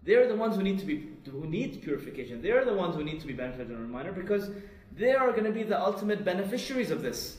They're 0.05 0.27
the 0.27 0.35
ones 0.35 0.57
who 0.57 0.63
need 0.63 0.81
to 0.81 0.87
be 0.87 1.11
who 1.31 1.47
need 1.47 1.83
purification. 1.83 2.43
They're 2.43 2.65
the 2.65 2.75
ones 2.75 2.97
who 2.97 3.05
need 3.05 3.21
to 3.21 3.27
be 3.27 3.33
benefited 3.33 3.71
and 3.71 3.81
reminder 3.81 4.13
because 4.13 4.51
they 4.97 5.13
are 5.13 5.31
going 5.31 5.45
to 5.45 5.53
be 5.53 5.63
the 5.63 5.81
ultimate 5.81 6.25
beneficiaries 6.25 6.91
of 6.91 7.03
this. 7.03 7.39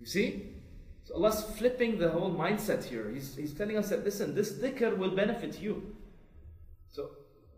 You 0.00 0.06
see? 0.06 0.54
So 1.04 1.14
Allah's 1.14 1.42
flipping 1.42 1.98
the 1.98 2.10
whole 2.10 2.32
mindset 2.32 2.84
here. 2.84 3.10
He's, 3.12 3.36
he's 3.36 3.52
telling 3.52 3.76
us 3.76 3.90
that 3.90 4.04
listen, 4.04 4.34
this 4.34 4.52
dhikr 4.52 4.96
will 4.96 5.10
benefit 5.10 5.60
you. 5.60 5.94
So 6.90 7.10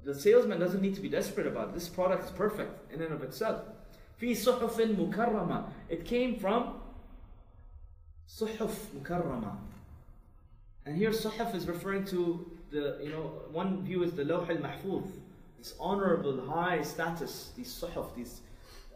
the 0.05 0.14
salesman 0.14 0.59
doesn't 0.59 0.81
need 0.81 0.95
to 0.95 1.01
be 1.01 1.09
desperate 1.09 1.47
about 1.47 1.69
it. 1.69 1.75
This 1.75 1.88
product 1.88 2.25
is 2.25 2.31
perfect 2.31 2.92
in 2.92 3.03
and 3.03 3.12
of 3.12 3.23
itself. 3.23 3.61
في 4.19 4.35
صحف 4.35 4.81
مكرمة. 4.81 5.69
It 5.90 6.05
came 6.05 6.37
from 6.37 6.81
صحف 8.29 8.95
مكرمة. 8.95 9.57
And 10.86 10.96
here 10.96 11.12
sahif 11.12 11.54
is 11.56 11.67
referring 11.67 12.06
to 12.06 12.50
the, 12.72 13.00
you 13.04 13.10
know, 13.10 13.34
one 13.52 13.84
view 13.84 14.04
is 14.04 14.13
the 14.13 14.26
Lawh 14.26 14.46
al-Mahfuz, 14.50 15.08
this 15.58 15.74
honorable, 15.80 16.46
high 16.50 16.82
status, 16.82 17.52
these 17.56 17.70
sahif, 17.70 18.15
these 18.15 18.41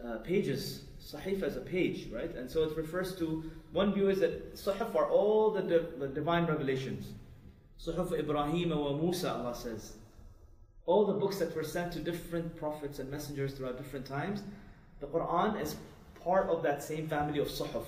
uh, 0.04 0.18
pages, 0.18 0.86
Sahif 1.06 1.44
as 1.44 1.56
a 1.56 1.62
page, 1.62 2.08
right? 2.12 2.34
And 2.36 2.50
so 2.50 2.64
it 2.64 2.76
refers 2.76 3.16
to, 3.18 3.52
one 3.72 3.94
view 3.94 4.10
is 4.10 4.20
that 4.22 4.56
sahif 4.56 4.96
are 4.96 5.08
all 5.08 5.52
the, 5.52 5.62
the 6.00 6.08
divine 6.08 6.46
revelations. 6.48 7.14
Suhuf 7.80 8.18
Ibrahim 8.18 8.72
wa 8.72 8.94
Musa, 8.94 9.32
Allah 9.32 9.54
says. 9.54 9.94
All 10.88 11.06
the 11.06 11.14
books 11.14 11.38
that 11.38 11.56
were 11.56 11.64
sent 11.64 11.94
to 11.94 12.00
different 12.00 12.56
prophets 12.58 12.98
and 12.98 13.12
messengers 13.12 13.54
throughout 13.54 13.78
different 13.78 14.08
times, 14.08 14.42
the 15.00 15.06
Quran 15.06 15.62
is 15.62 15.76
part 16.24 16.50
of 16.50 16.64
that 16.64 16.82
same 16.82 17.08
family 17.08 17.38
of 17.38 17.50
sahif. 17.50 17.86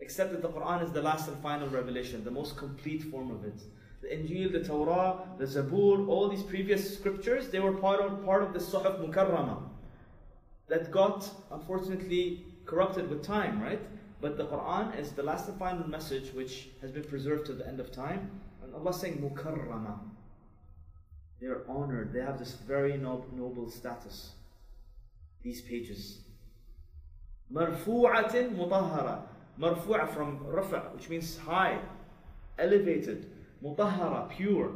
Except 0.00 0.32
that 0.32 0.42
the 0.42 0.48
Quran 0.48 0.82
is 0.82 0.92
the 0.92 1.02
last 1.02 1.28
and 1.28 1.36
final 1.42 1.68
revelation, 1.68 2.24
the 2.24 2.30
most 2.30 2.56
complete 2.56 3.02
form 3.02 3.30
of 3.30 3.44
it. 3.44 3.62
The 4.02 4.08
Injil, 4.08 4.50
the 4.50 4.64
Torah, 4.64 5.18
the 5.38 5.44
Zabur, 5.44 6.08
all 6.08 6.28
these 6.28 6.42
previous 6.42 6.96
scriptures, 6.96 7.48
they 7.48 7.60
were 7.60 7.72
part 7.72 8.00
of, 8.00 8.24
part 8.24 8.42
of 8.42 8.52
the 8.54 8.58
Suhuf 8.58 8.98
Mukarrama 8.98 9.58
that 10.68 10.90
got, 10.90 11.28
unfortunately, 11.50 12.44
corrupted 12.64 13.10
with 13.10 13.22
time, 13.22 13.60
right? 13.60 13.82
But 14.20 14.36
the 14.36 14.46
Quran 14.46 14.98
is 14.98 15.12
the 15.12 15.22
last 15.22 15.48
and 15.48 15.58
final 15.58 15.86
message 15.88 16.32
which 16.32 16.68
has 16.80 16.90
been 16.92 17.04
preserved 17.04 17.46
to 17.46 17.52
the 17.52 17.66
end 17.66 17.80
of 17.80 17.92
time. 17.92 18.30
And 18.62 18.74
Allah 18.74 18.94
saying 18.94 19.18
Mukarrama. 19.18 19.98
They 21.40 21.48
are 21.48 21.62
honored, 21.68 22.12
they 22.12 22.20
have 22.20 22.38
this 22.38 22.52
very 22.54 22.96
noble 22.96 23.70
status. 23.70 24.32
These 25.42 25.62
pages. 25.62 26.20
Marfu'atin 27.52 28.56
mutahhara. 28.56 29.22
Marfu'a 29.60 30.08
from 30.08 30.38
rafa, 30.46 30.90
which 30.94 31.08
means 31.08 31.36
high, 31.36 31.78
elevated. 32.58 33.30
Mutahhara, 33.62 34.30
pure. 34.30 34.72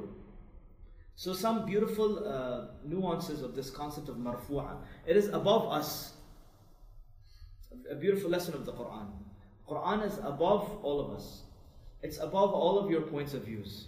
So 1.17 1.33
some 1.33 1.65
beautiful 1.65 2.29
uh, 2.29 2.67
nuances 2.85 3.41
of 3.41 3.55
this 3.55 3.71
concept 3.71 4.09
of 4.09 4.17
marfu'a. 4.17 4.77
It 5.07 5.17
is 5.17 5.29
above 5.29 5.73
us. 5.73 6.13
A 7.91 7.95
beautiful 7.95 8.31
lesson 8.31 8.55
of 8.55 8.67
the 8.67 8.73
Quran. 8.73 9.07
Quran 9.69 10.07
is 10.07 10.19
above 10.19 10.71
all 10.83 11.01
of 11.01 11.17
us. 11.17 11.43
It's 12.03 12.19
above 12.19 12.53
all 12.53 12.79
of 12.79 12.91
your 12.91 13.01
points 13.01 13.33
of 13.33 13.45
views. 13.45 13.87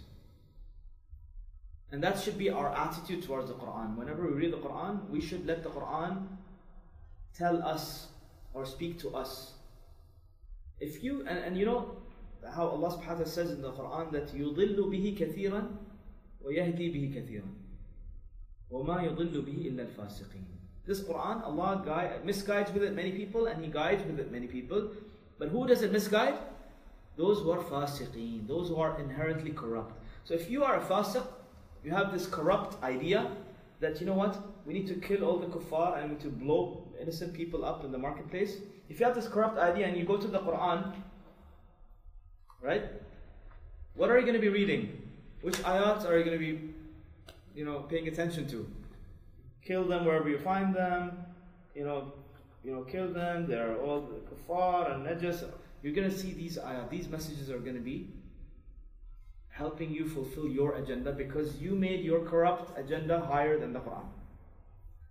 And 1.91 2.03
that 2.03 2.19
should 2.19 2.37
be 2.37 2.49
our 2.49 2.75
attitude 2.75 3.23
towards 3.23 3.47
the 3.49 3.53
Quran. 3.53 3.95
Whenever 3.95 4.25
we 4.27 4.33
read 4.33 4.53
the 4.53 4.57
Quran, 4.57 5.07
we 5.09 5.21
should 5.21 5.45
let 5.45 5.63
the 5.63 5.69
Quran 5.69 6.27
tell 7.37 7.61
us 7.61 8.07
or 8.53 8.65
speak 8.65 8.99
to 8.99 9.15
us 9.15 9.53
If 10.80 11.02
you, 11.02 11.20
and, 11.28 11.38
and 11.38 11.56
you 11.56 11.64
know 11.64 11.96
how 12.54 12.68
Allah 12.68 12.90
subhanahu 12.90 13.06
wa 13.06 13.14
ta'ala 13.14 13.26
says 13.26 13.50
in 13.50 13.62
the 13.62 13.72
Quran 13.72 14.10
that 14.12 14.28
يُضِلُّ 14.34 14.76
بِهِ 14.76 15.18
كَثِيرًا 15.18 15.68
وَيَهْدِي 16.44 16.86
بِهِ 16.94 17.14
كَثِيرًا 17.14 17.48
وَمَا 18.72 19.02
يُضِلُّ 19.04 19.44
بِهِ 19.44 19.72
إِلَّا 19.72 19.86
الْفَاسِقِينَ 19.86 20.44
This 20.86 21.00
Quran, 21.02 21.44
Allah 21.44 21.82
guide, 21.84 22.24
misguides 22.24 22.72
with 22.72 22.82
it 22.82 22.94
many 22.94 23.12
people 23.12 23.46
and 23.46 23.64
He 23.64 23.70
guides 23.70 24.04
with 24.04 24.18
it 24.18 24.32
many 24.32 24.46
people. 24.46 24.90
But 25.38 25.48
who 25.50 25.66
does 25.66 25.82
it 25.82 25.92
misguide? 25.92 26.34
Those 27.16 27.40
who 27.40 27.50
are 27.50 27.62
fasiqeen, 27.62 28.48
those 28.48 28.68
who 28.68 28.76
are 28.76 28.98
inherently 28.98 29.52
corrupt. 29.52 29.94
So 30.24 30.34
if 30.34 30.50
you 30.50 30.64
are 30.64 30.76
a 30.76 30.84
fasiq, 30.84 31.24
you 31.84 31.90
have 31.90 32.12
this 32.12 32.26
corrupt 32.26 32.82
idea 32.82 33.30
that, 33.80 34.00
you 34.00 34.06
know 34.06 34.14
what, 34.14 34.36
we 34.64 34.72
need 34.72 34.86
to 34.86 34.94
kill 34.94 35.24
all 35.24 35.38
the 35.38 35.46
kuffar 35.46 35.98
and 35.98 36.04
we 36.04 36.10
need 36.14 36.20
to 36.22 36.30
blow 36.30 36.84
innocent 37.00 37.34
people 37.34 37.64
up 37.64 37.84
in 37.84 37.92
the 37.92 37.98
marketplace. 37.98 38.56
if 38.89 38.99
you 38.99 39.05
have 39.05 39.15
this 39.15 39.27
corrupt 39.27 39.57
idea 39.57 39.87
and 39.87 39.97
you 39.97 40.05
go 40.05 40.17
to 40.17 40.27
the 40.27 40.39
Quran, 40.39 40.93
right? 42.61 42.83
What 43.95 44.09
are 44.09 44.17
you 44.17 44.23
going 44.23 44.35
to 44.35 44.41
be 44.41 44.49
reading? 44.49 45.01
Which 45.41 45.57
ayats 45.57 46.05
are 46.05 46.17
you 46.17 46.23
going 46.23 46.39
to 46.39 46.45
be, 46.45 46.73
you 47.55 47.65
know, 47.65 47.79
paying 47.81 48.07
attention 48.07 48.47
to? 48.49 48.69
Kill 49.65 49.87
them 49.87 50.05
wherever 50.05 50.29
you 50.29 50.39
find 50.39 50.73
them, 50.73 51.25
you 51.75 51.83
know, 51.83 52.13
you 52.63 52.73
know, 52.73 52.83
kill 52.83 53.11
them. 53.11 53.47
They're 53.47 53.77
all 53.77 54.09
kafar 54.29 54.93
and 54.93 55.05
najas. 55.05 55.43
You're 55.81 55.93
going 55.93 56.09
to 56.09 56.17
see 56.17 56.33
these 56.33 56.57
ayat. 56.57 56.89
These 56.89 57.07
messages 57.07 57.49
are 57.49 57.59
going 57.59 57.75
to 57.75 57.81
be 57.81 58.13
helping 59.49 59.91
you 59.91 60.07
fulfill 60.07 60.47
your 60.47 60.75
agenda 60.75 61.11
because 61.11 61.57
you 61.57 61.75
made 61.75 62.03
your 62.03 62.23
corrupt 62.23 62.77
agenda 62.77 63.19
higher 63.19 63.59
than 63.59 63.73
the 63.73 63.79
Quran. 63.79 64.05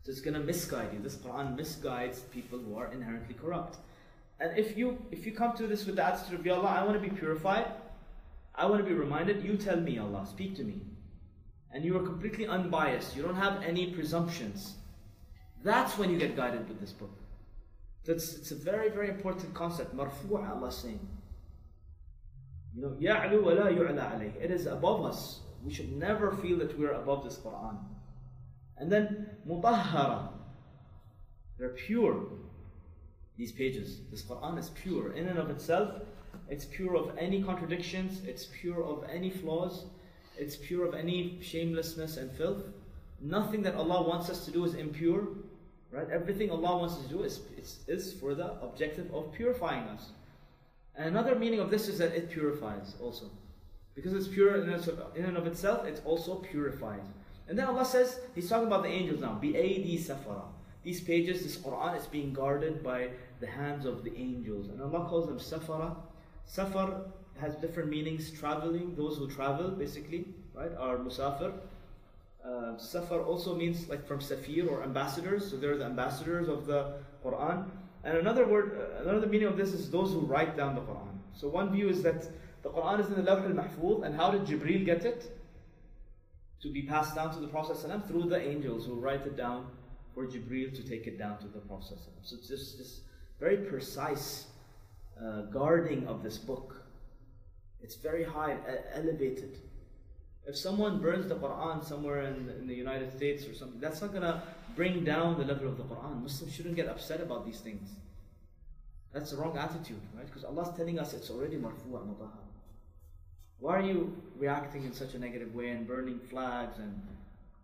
So 0.06 0.12
it's 0.12 0.22
going 0.22 0.34
to 0.34 0.40
misguide 0.40 0.94
you. 0.94 1.00
This 1.00 1.16
Quran 1.16 1.58
misguides 1.58 2.22
people 2.32 2.58
who 2.60 2.76
are 2.76 2.92
inherently 2.92 3.36
corrupt. 3.36 3.78
And 4.40 4.58
if 4.58 4.76
you 4.76 4.98
if 5.12 5.26
you 5.26 5.32
come 5.32 5.56
to 5.58 5.68
this 5.68 5.86
with 5.86 5.98
the 5.98 6.06
attitude 6.06 6.40
of 6.40 6.46
Ya 6.46 6.56
Allah, 6.56 6.70
I 6.70 6.84
want 6.84 7.02
to 7.02 7.10
be 7.10 7.16
purified, 7.16 7.68
I 8.56 8.66
want 8.66 8.84
to 8.84 8.90
be 8.90 8.94
reminded, 8.94 9.44
you 9.44 9.56
tell 9.58 9.80
me, 9.80 10.00
Allah, 10.00 10.26
speak 10.26 10.56
to 10.58 10.64
me. 10.64 10.82
And 11.72 11.86
you 11.86 11.96
are 11.98 12.04
completely 12.04 12.48
unbiased, 12.48 13.16
you 13.16 13.22
don't 13.22 13.36
have 13.36 13.62
any 13.64 13.92
presumptions. 13.94 14.76
That's 15.64 15.98
when 15.98 16.10
you 16.10 16.18
get 16.18 16.36
guided 16.36 16.68
with 16.68 16.80
this 16.82 16.92
book. 16.92 17.16
That's 18.04 18.34
it's 18.34 18.52
a 18.52 18.56
very, 18.56 18.90
very 18.90 19.10
important 19.10 19.54
concept. 19.54 19.96
Marfu'a, 19.96 20.50
Allah 20.50 20.72
saying. 20.72 21.08
You 22.76 22.82
know, 22.82 22.98
يَعْلُو 23.00 23.44
وَلَا 23.44 23.78
يُعْلَى 23.78 24.00
عَلَيْهِ. 24.00 24.42
It 24.42 24.50
is 24.50 24.66
above 24.66 25.06
us. 25.06 25.42
We 25.64 25.72
should 25.72 25.92
never 25.92 26.32
feel 26.32 26.58
that 26.58 26.78
we're 26.80 26.94
above 26.94 27.24
this 27.24 27.38
Quran. 27.38 27.78
And 28.79 28.91
then 28.91 29.31
mutahhara. 29.49 30.29
They're 31.59 31.71
pure. 31.71 32.27
These 33.37 33.53
pages. 33.53 34.01
This 34.11 34.23
Quran 34.23 34.59
is 34.59 34.71
pure. 34.71 35.13
In 35.13 35.29
and 35.29 35.39
of 35.39 35.51
itself, 35.51 36.03
it's 36.49 36.65
pure 36.65 36.97
of 36.97 37.17
any 37.19 37.43
contradictions, 37.43 38.23
it's 38.27 38.47
pure 38.61 38.85
of 38.85 39.05
any 39.11 39.31
flaws, 39.31 39.87
it's 40.39 40.57
pure 40.57 40.87
of 40.87 40.95
any 40.95 41.39
shamelessness 41.43 42.17
and 42.19 42.31
filth. 42.33 42.63
Nothing 43.21 43.63
that 43.63 43.75
Allah 43.75 44.07
wants 44.07 44.31
us 44.31 44.45
to 44.45 44.51
do 44.51 44.65
is 44.65 44.75
impure. 44.75 45.29
Right? 45.91 46.09
Everything 46.11 46.51
Allah 46.51 46.77
wants 46.79 46.97
us 46.97 47.03
to 47.05 47.09
do 47.09 47.23
is, 47.23 47.41
is, 47.57 47.79
is 47.89 48.13
for 48.13 48.35
the 48.35 48.61
objective 48.61 49.13
of 49.15 49.33
purifying 49.33 49.85
us. 49.85 50.11
And 50.95 51.09
another 51.09 51.35
meaning 51.35 51.61
of 51.61 51.71
this 51.71 51.89
is 51.89 51.99
that 51.99 52.13
it 52.13 52.31
purifies 52.31 52.95
also. 53.01 53.31
Because 53.95 54.13
it's 54.13 54.29
pure 54.29 54.57
in 54.57 55.25
and 55.25 55.37
of 55.37 55.47
itself, 55.47 55.87
it 55.87 56.03
also 56.05 56.37
purifies. 56.37 57.05
And 57.49 57.59
then 57.59 57.67
Allah 57.67 57.85
says, 57.85 58.21
He's 58.35 58.49
talking 58.49 58.67
about 58.67 58.83
the 58.83 58.89
angels 58.89 59.21
now. 59.21 59.39
Bi-aidi 59.41 59.99
safara. 59.99 60.43
These 60.83 61.01
pages, 61.01 61.43
this 61.43 61.57
Quran 61.57 61.97
is 61.97 62.07
being 62.07 62.33
guarded 62.33 62.83
by 62.83 63.09
the 63.41 63.47
hands 63.47 63.87
of 63.87 64.05
the 64.05 64.17
angels. 64.17 64.69
And 64.69 64.81
Allah 64.81 65.07
calls 65.09 65.27
them 65.27 65.39
safara. 65.39 65.97
Safar 66.45 67.03
has 67.41 67.55
different 67.57 67.89
meanings. 67.89 68.31
Traveling, 68.31 68.95
those 68.95 69.19
who 69.19 69.29
travel 69.29 69.71
basically, 69.71 70.27
right, 70.55 70.71
are 70.79 70.97
musafir. 70.97 71.53
Uh, 72.45 72.79
safar 72.79 73.23
also 73.23 73.57
means 73.57 73.89
like 73.89 74.07
from 74.07 74.21
safir 74.21 74.71
or 74.71 74.83
ambassadors. 74.83 75.51
So 75.51 75.57
they're 75.57 75.77
the 75.77 75.85
ambassadors 75.87 76.49
of 76.49 76.67
the 76.67 76.95
Quran. 77.25 77.67
And 78.05 78.19
another 78.19 78.47
word, 78.47 78.79
uh, 78.79 79.09
another 79.09 79.27
meaning 79.27 79.49
of 79.49 79.57
this 79.57 79.73
is 79.73 79.91
those 79.91 80.13
who 80.13 80.21
write 80.21 80.57
down 80.57 80.77
the 80.77 80.81
Quran. 80.83 81.19
So 81.35 81.49
one 81.49 81.73
view 81.73 81.89
is 81.89 82.03
that 82.05 82.29
the 82.63 82.71
Quran 82.71 83.01
is 83.01 83.07
in 83.09 83.15
the 83.15 83.23
Lawh 83.23 83.43
al-Mahfuz, 83.43 84.05
and 84.05 84.15
how 84.15 84.31
did 84.31 84.45
Jibril 84.45 84.85
get 84.85 85.05
it? 85.05 85.36
To 86.67 86.73
be 86.73 86.83
passed 86.83 87.15
down 87.15 87.33
to 87.35 87.41
the 87.41 87.49
Prophet 87.49 87.77
ﷺ 87.77 88.09
through 88.09 88.25
the 88.25 88.41
angels 88.41 88.87
who 88.87 88.95
write 88.95 89.27
it 89.27 89.37
down 89.37 89.67
for 90.15 90.27
Jibreel 90.27 90.75
to 90.75 90.83
take 90.83 91.07
it 91.07 91.19
down 91.19 91.39
to 91.39 91.49
the 91.49 91.61
Prophet. 91.61 91.99
So 92.23 92.37
it's 92.37 92.49
just 92.49 92.79
this 92.79 93.01
very 93.39 93.59
precise 93.59 94.47
uh, 95.23 95.43
guarding 95.43 96.07
of 96.07 96.23
this 96.23 96.39
book. 96.39 96.83
It's 97.83 97.97
very 97.97 98.25
high, 98.25 98.57
elevated. 98.95 99.59
If 100.47 100.57
someone 100.57 101.01
burns 101.01 101.29
the 101.29 101.37
Quran 101.37 101.85
somewhere 101.85 102.23
in, 102.23 102.49
in 102.59 102.67
the 102.67 102.75
United 102.75 103.15
States 103.15 103.47
or 103.47 103.55
something, 103.55 103.81
that's 103.81 104.01
not 104.01 104.11
going 104.11 104.23
to 104.23 104.43
bring 104.75 105.05
down 105.05 105.39
the 105.39 105.45
level 105.45 105.69
of 105.69 105.77
the 105.77 105.85
Quran. 105.85 106.23
Muslims 106.23 106.53
shouldn't 106.55 106.77
get 106.77 106.89
upset 106.89 107.21
about 107.21 107.45
these 107.45 107.61
things. 107.61 107.91
That's 109.13 109.31
the 109.31 109.37
wrong 109.37 109.57
attitude, 109.57 110.01
right? 110.17 110.27
Because 110.27 110.45
Allah's 110.45 110.77
telling 110.77 110.99
us 110.99 111.15
it's 111.15 111.31
already 111.31 111.57
marfu' 111.57 111.91
marfu'a 111.91 112.07
mutahhar. 112.07 112.46
Why 113.59 113.79
are 113.79 113.83
you 113.83 114.17
reacting 114.39 114.85
in 114.85 114.93
such 114.93 115.15
a 115.15 115.19
negative 115.19 115.55
way 115.55 115.71
and 115.71 115.87
burning 115.87 116.21
flags 116.31 116.79
and 116.79 117.01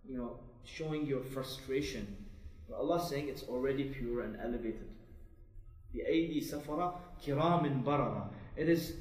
you 0.09 0.17
know 0.17 0.37
showing 0.65 1.07
your 1.07 1.23
frustration? 1.23 2.17
But 2.69 2.79
Allah 2.79 3.03
is 3.03 3.09
saying 3.09 3.29
it's 3.29 3.43
already 3.45 3.85
pure 3.85 4.23
and 4.23 4.37
elevated. 4.41 4.89
The 5.93 6.01
Aidi 6.01 6.43
Safara 6.43 6.95
kiram 7.23 7.63
Kiramin 7.63 7.85
Barara. 7.85 8.31
It 8.57 8.69
is, 8.69 8.95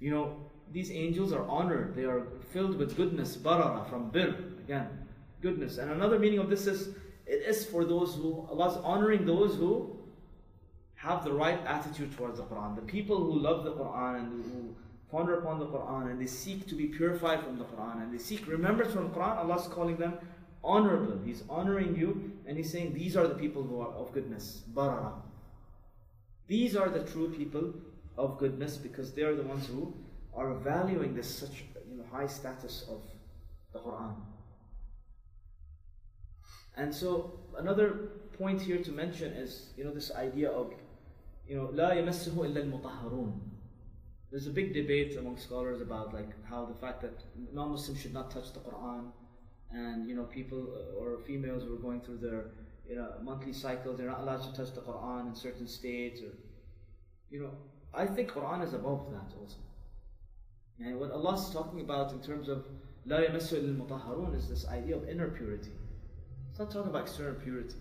you 0.00 0.10
know, 0.10 0.36
these 0.72 0.90
angels 0.90 1.32
are 1.32 1.46
honored, 1.46 1.94
they 1.94 2.04
are 2.04 2.26
filled 2.52 2.76
with 2.76 2.96
goodness, 2.96 3.36
barara 3.36 3.84
from 3.88 4.10
bir, 4.10 4.34
again, 4.64 4.86
goodness. 5.40 5.78
And 5.78 5.90
another 5.90 6.18
meaning 6.18 6.38
of 6.38 6.50
this 6.50 6.66
is 6.66 6.94
it 7.26 7.42
is 7.46 7.64
for 7.64 7.84
those 7.84 8.14
who 8.14 8.46
Allah 8.50 8.70
is 8.70 8.76
honoring 8.78 9.26
those 9.26 9.54
who 9.56 9.98
have 10.94 11.24
the 11.24 11.32
right 11.32 11.60
attitude 11.66 12.16
towards 12.16 12.38
the 12.38 12.44
Quran. 12.44 12.74
The 12.74 12.82
people 12.82 13.22
who 13.22 13.38
love 13.38 13.64
the 13.64 13.72
Quran 13.72 14.18
and 14.18 14.44
who 14.44 14.67
ponder 15.10 15.38
upon 15.38 15.58
the 15.58 15.66
Quran 15.66 16.10
and 16.10 16.20
they 16.20 16.26
seek 16.26 16.66
to 16.68 16.74
be 16.74 16.86
purified 16.86 17.42
from 17.42 17.58
the 17.58 17.64
Quran 17.64 18.02
and 18.02 18.12
they 18.12 18.18
seek 18.18 18.46
remembrance 18.46 18.92
from 18.92 19.10
Quran, 19.10 19.36
Allah 19.36 19.56
is 19.56 19.66
calling 19.66 19.96
them 19.96 20.14
honorable. 20.62 21.18
He's 21.24 21.42
honoring 21.48 21.96
you 21.96 22.32
and 22.46 22.56
He's 22.56 22.70
saying 22.70 22.94
these 22.94 23.16
are 23.16 23.26
the 23.26 23.34
people 23.34 23.62
who 23.62 23.80
are 23.80 23.88
of 23.92 24.12
goodness. 24.12 24.62
Barara. 24.68 25.12
These 26.46 26.76
are 26.76 26.88
the 26.88 27.04
true 27.04 27.30
people 27.30 27.74
of 28.16 28.38
goodness 28.38 28.76
because 28.76 29.12
they 29.12 29.22
are 29.22 29.34
the 29.34 29.42
ones 29.42 29.66
who 29.66 29.94
are 30.34 30.54
valuing 30.54 31.14
this 31.14 31.28
such 31.28 31.64
you 31.90 31.98
know, 31.98 32.04
high 32.12 32.26
status 32.26 32.84
of 32.90 33.02
the 33.72 33.78
Quran. 33.78 34.14
And 36.76 36.94
so 36.94 37.40
another 37.58 38.10
point 38.38 38.60
here 38.60 38.78
to 38.78 38.92
mention 38.92 39.32
is 39.32 39.70
you 39.76 39.84
know 39.84 39.92
this 39.92 40.12
idea 40.14 40.50
of 40.50 40.72
you 41.46 41.56
know 41.56 41.70
la 41.72 41.90
yamassuhu 41.90 42.44
illa 42.46 42.60
al-mutahharun 42.60 43.32
there's 44.31 44.47
a 44.47 44.51
big 44.51 44.73
debate 44.73 45.15
among 45.17 45.37
scholars 45.37 45.81
about 45.81 46.13
like 46.13 46.29
how 46.49 46.65
the 46.65 46.73
fact 46.73 47.01
that 47.01 47.23
non-Muslims 47.53 47.99
should 47.99 48.13
not 48.13 48.31
touch 48.31 48.51
the 48.53 48.59
Quran, 48.59 49.11
and 49.71 50.09
you 50.09 50.15
know 50.15 50.23
people 50.23 50.67
uh, 50.75 50.99
or 50.99 51.19
females 51.27 51.63
who 51.63 51.75
are 51.75 51.83
going 51.87 52.01
through 52.01 52.17
their 52.17 52.45
you 52.89 52.95
know 52.95 53.09
monthly 53.21 53.53
cycles, 53.53 53.97
they're 53.97 54.09
not 54.09 54.21
allowed 54.21 54.41
to 54.41 54.53
touch 54.53 54.73
the 54.73 54.81
Quran 54.81 55.27
in 55.27 55.35
certain 55.35 55.67
states, 55.67 56.21
or 56.21 56.33
you 57.29 57.41
know 57.41 57.51
I 57.93 58.07
think 58.07 58.31
Quran 58.31 58.63
is 58.63 58.73
above 58.73 59.11
that 59.11 59.37
also. 59.39 59.57
And 60.79 60.99
what 60.99 61.11
Allah 61.11 61.35
is 61.35 61.49
talking 61.51 61.81
about 61.81 62.11
in 62.11 62.19
terms 62.21 62.49
of 62.49 62.65
لا 63.05 63.19
يمس 63.29 63.53
المطهرون 63.53 64.35
is 64.35 64.49
this 64.49 64.67
idea 64.67 64.95
of 64.95 65.07
inner 65.07 65.29
purity. 65.29 65.71
It's 66.49 66.59
not 66.59 66.71
talking 66.71 66.89
about 66.89 67.03
external 67.03 67.35
purity. 67.35 67.75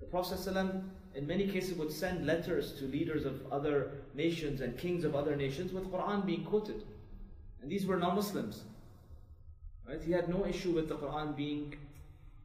The 0.00 0.06
Prophet 0.06 0.38
ﷺ 0.38 0.82
in 1.15 1.25
many 1.27 1.47
cases 1.47 1.77
would 1.77 1.91
send 1.91 2.25
letters 2.25 2.73
to 2.73 2.85
leaders 2.85 3.25
of 3.25 3.41
other 3.51 3.91
nations 4.13 4.61
and 4.61 4.77
kings 4.77 5.03
of 5.03 5.15
other 5.15 5.35
nations 5.35 5.73
with 5.73 5.91
Quran 5.91 6.25
being 6.25 6.43
quoted. 6.45 6.83
And 7.61 7.71
these 7.71 7.85
were 7.85 7.97
non-Muslims. 7.97 8.63
Right? 9.87 10.01
He 10.01 10.11
had 10.11 10.29
no 10.29 10.45
issue 10.45 10.71
with 10.71 10.87
the 10.87 10.95
Quran 10.95 11.35
being 11.35 11.75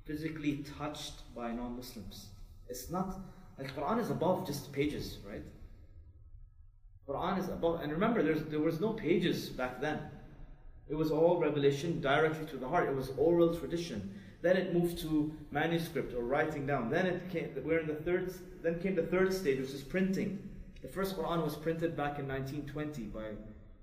physically 0.05 0.65
touched 0.79 1.35
by 1.35 1.53
non-Muslims. 1.53 2.27
It's 2.69 2.91
not 2.91 3.19
like 3.59 3.75
Quran 3.77 4.01
is 4.01 4.11
above 4.11 4.47
just 4.47 4.73
pages, 4.73 5.19
right? 5.29 5.45
Quran 7.09 7.39
is 7.39 7.49
above, 7.49 7.83
and 7.83 7.93
remember, 7.93 8.23
there 8.23 8.61
was 8.61 8.81
no 8.81 8.95
pages 8.95 9.51
back 9.51 9.81
then. 9.81 10.01
It 10.89 10.95
was 10.95 11.11
all 11.11 11.39
revelation 11.39 12.01
directly 12.01 12.47
to 12.47 12.57
the 12.57 12.69
heart. 12.69 12.89
It 12.89 12.97
was 12.97 13.11
oral 13.17 13.55
tradition. 13.55 14.21
Then 14.45 14.59
it 14.59 14.75
moved 14.75 14.99
to 14.99 15.33
manuscript 15.53 16.13
or 16.13 16.23
writing 16.23 16.67
down. 16.67 16.91
Then 16.91 17.07
it 17.07 17.31
came. 17.31 17.49
We're 17.65 17.81
in 17.81 17.87
the 17.87 17.95
third. 17.95 18.31
Then 18.63 18.79
came 18.79 18.95
the 18.95 19.09
third 19.15 19.33
stage, 19.33 19.59
which 19.59 19.71
is 19.71 19.83
printing. 19.83 20.51
The 20.83 20.89
first 20.89 21.17
Quran 21.17 21.43
was 21.43 21.57
printed 21.57 21.97
back 21.97 22.19
in 22.19 22.29
1920 22.29 23.05
by, 23.05 23.29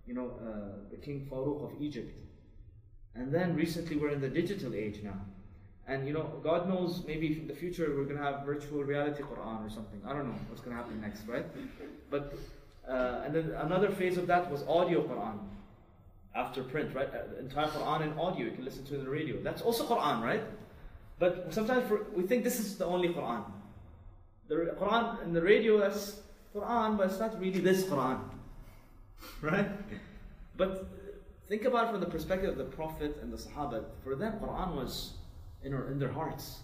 you 0.05 0.14
know, 0.14 0.28
uh, 0.39 0.89
the 0.91 0.97
King 0.97 1.28
Farouk 1.28 1.64
of 1.66 1.82
Egypt. 1.82 2.14
And 3.16 3.34
then 3.34 3.55
recently 3.55 3.95
we're 3.97 4.12
in 4.12 4.22
the 4.22 4.30
digital 4.30 4.76
age 4.76 4.99
now. 5.03 5.20
And 5.88 6.07
you 6.07 6.14
know, 6.14 6.39
God 6.43 6.70
knows 6.70 7.03
maybe 7.07 7.39
in 7.39 7.47
the 7.47 7.55
future 7.55 7.95
we're 7.97 8.03
going 8.03 8.18
to 8.18 8.24
have 8.24 8.45
virtual 8.45 8.84
reality 8.84 9.24
Quran 9.24 9.66
or 9.66 9.70
something. 9.72 9.99
I 10.05 10.14
don't 10.14 10.28
know 10.28 10.39
what's 10.47 10.62
going 10.62 10.78
to 10.78 10.84
happen 10.84 11.01
next, 11.01 11.28
right? 11.28 11.47
But 12.12 12.36
uh, 12.88 13.24
and 13.26 13.34
then 13.34 13.55
another 13.57 13.89
phase 13.89 14.16
of 14.20 14.28
that 14.28 14.51
was 14.51 14.62
audio 14.68 15.01
Quran 15.01 15.39
after 16.36 16.63
print, 16.63 16.95
right? 16.95 17.09
Uh, 17.09 17.27
the 17.32 17.39
entire 17.39 17.67
Quran 17.67 18.01
in 18.03 18.19
audio, 18.19 18.45
you 18.45 18.51
can 18.51 18.65
listen 18.65 18.86
to 18.86 18.95
it 18.95 18.99
in 18.99 19.05
the 19.05 19.09
radio. 19.09 19.41
That's 19.41 19.61
also 19.61 19.86
Quran, 19.86 20.21
right? 20.21 20.43
But 21.19 21.53
sometimes 21.53 21.91
we 22.15 22.23
think 22.23 22.43
this 22.43 22.59
is 22.59 22.77
the 22.77 22.86
only 22.86 23.09
Quran. 23.09 23.43
The 24.47 24.75
Quran 24.79 25.23
in 25.23 25.34
the 25.34 25.41
radio, 25.41 25.79
that's 25.79 26.19
Quran, 26.55 26.97
but 26.97 27.07
it's 27.07 27.19
not 27.19 27.39
really 27.39 27.59
this 27.59 27.84
Quran, 27.84 28.19
right? 29.41 29.69
But 30.57 30.88
think 31.47 31.65
about 31.65 31.88
it 31.88 31.91
from 31.91 31.99
the 31.99 32.07
perspective 32.07 32.49
of 32.49 32.57
the 32.57 32.65
Prophet 32.75 33.17
and 33.21 33.32
the 33.32 33.38
Sahaba. 33.38 33.86
For 34.03 34.15
them, 34.15 34.39
Quran 34.39 34.75
was 34.75 35.13
in, 35.63 35.73
in 35.73 35.99
their 35.99 36.11
hearts. 36.11 36.59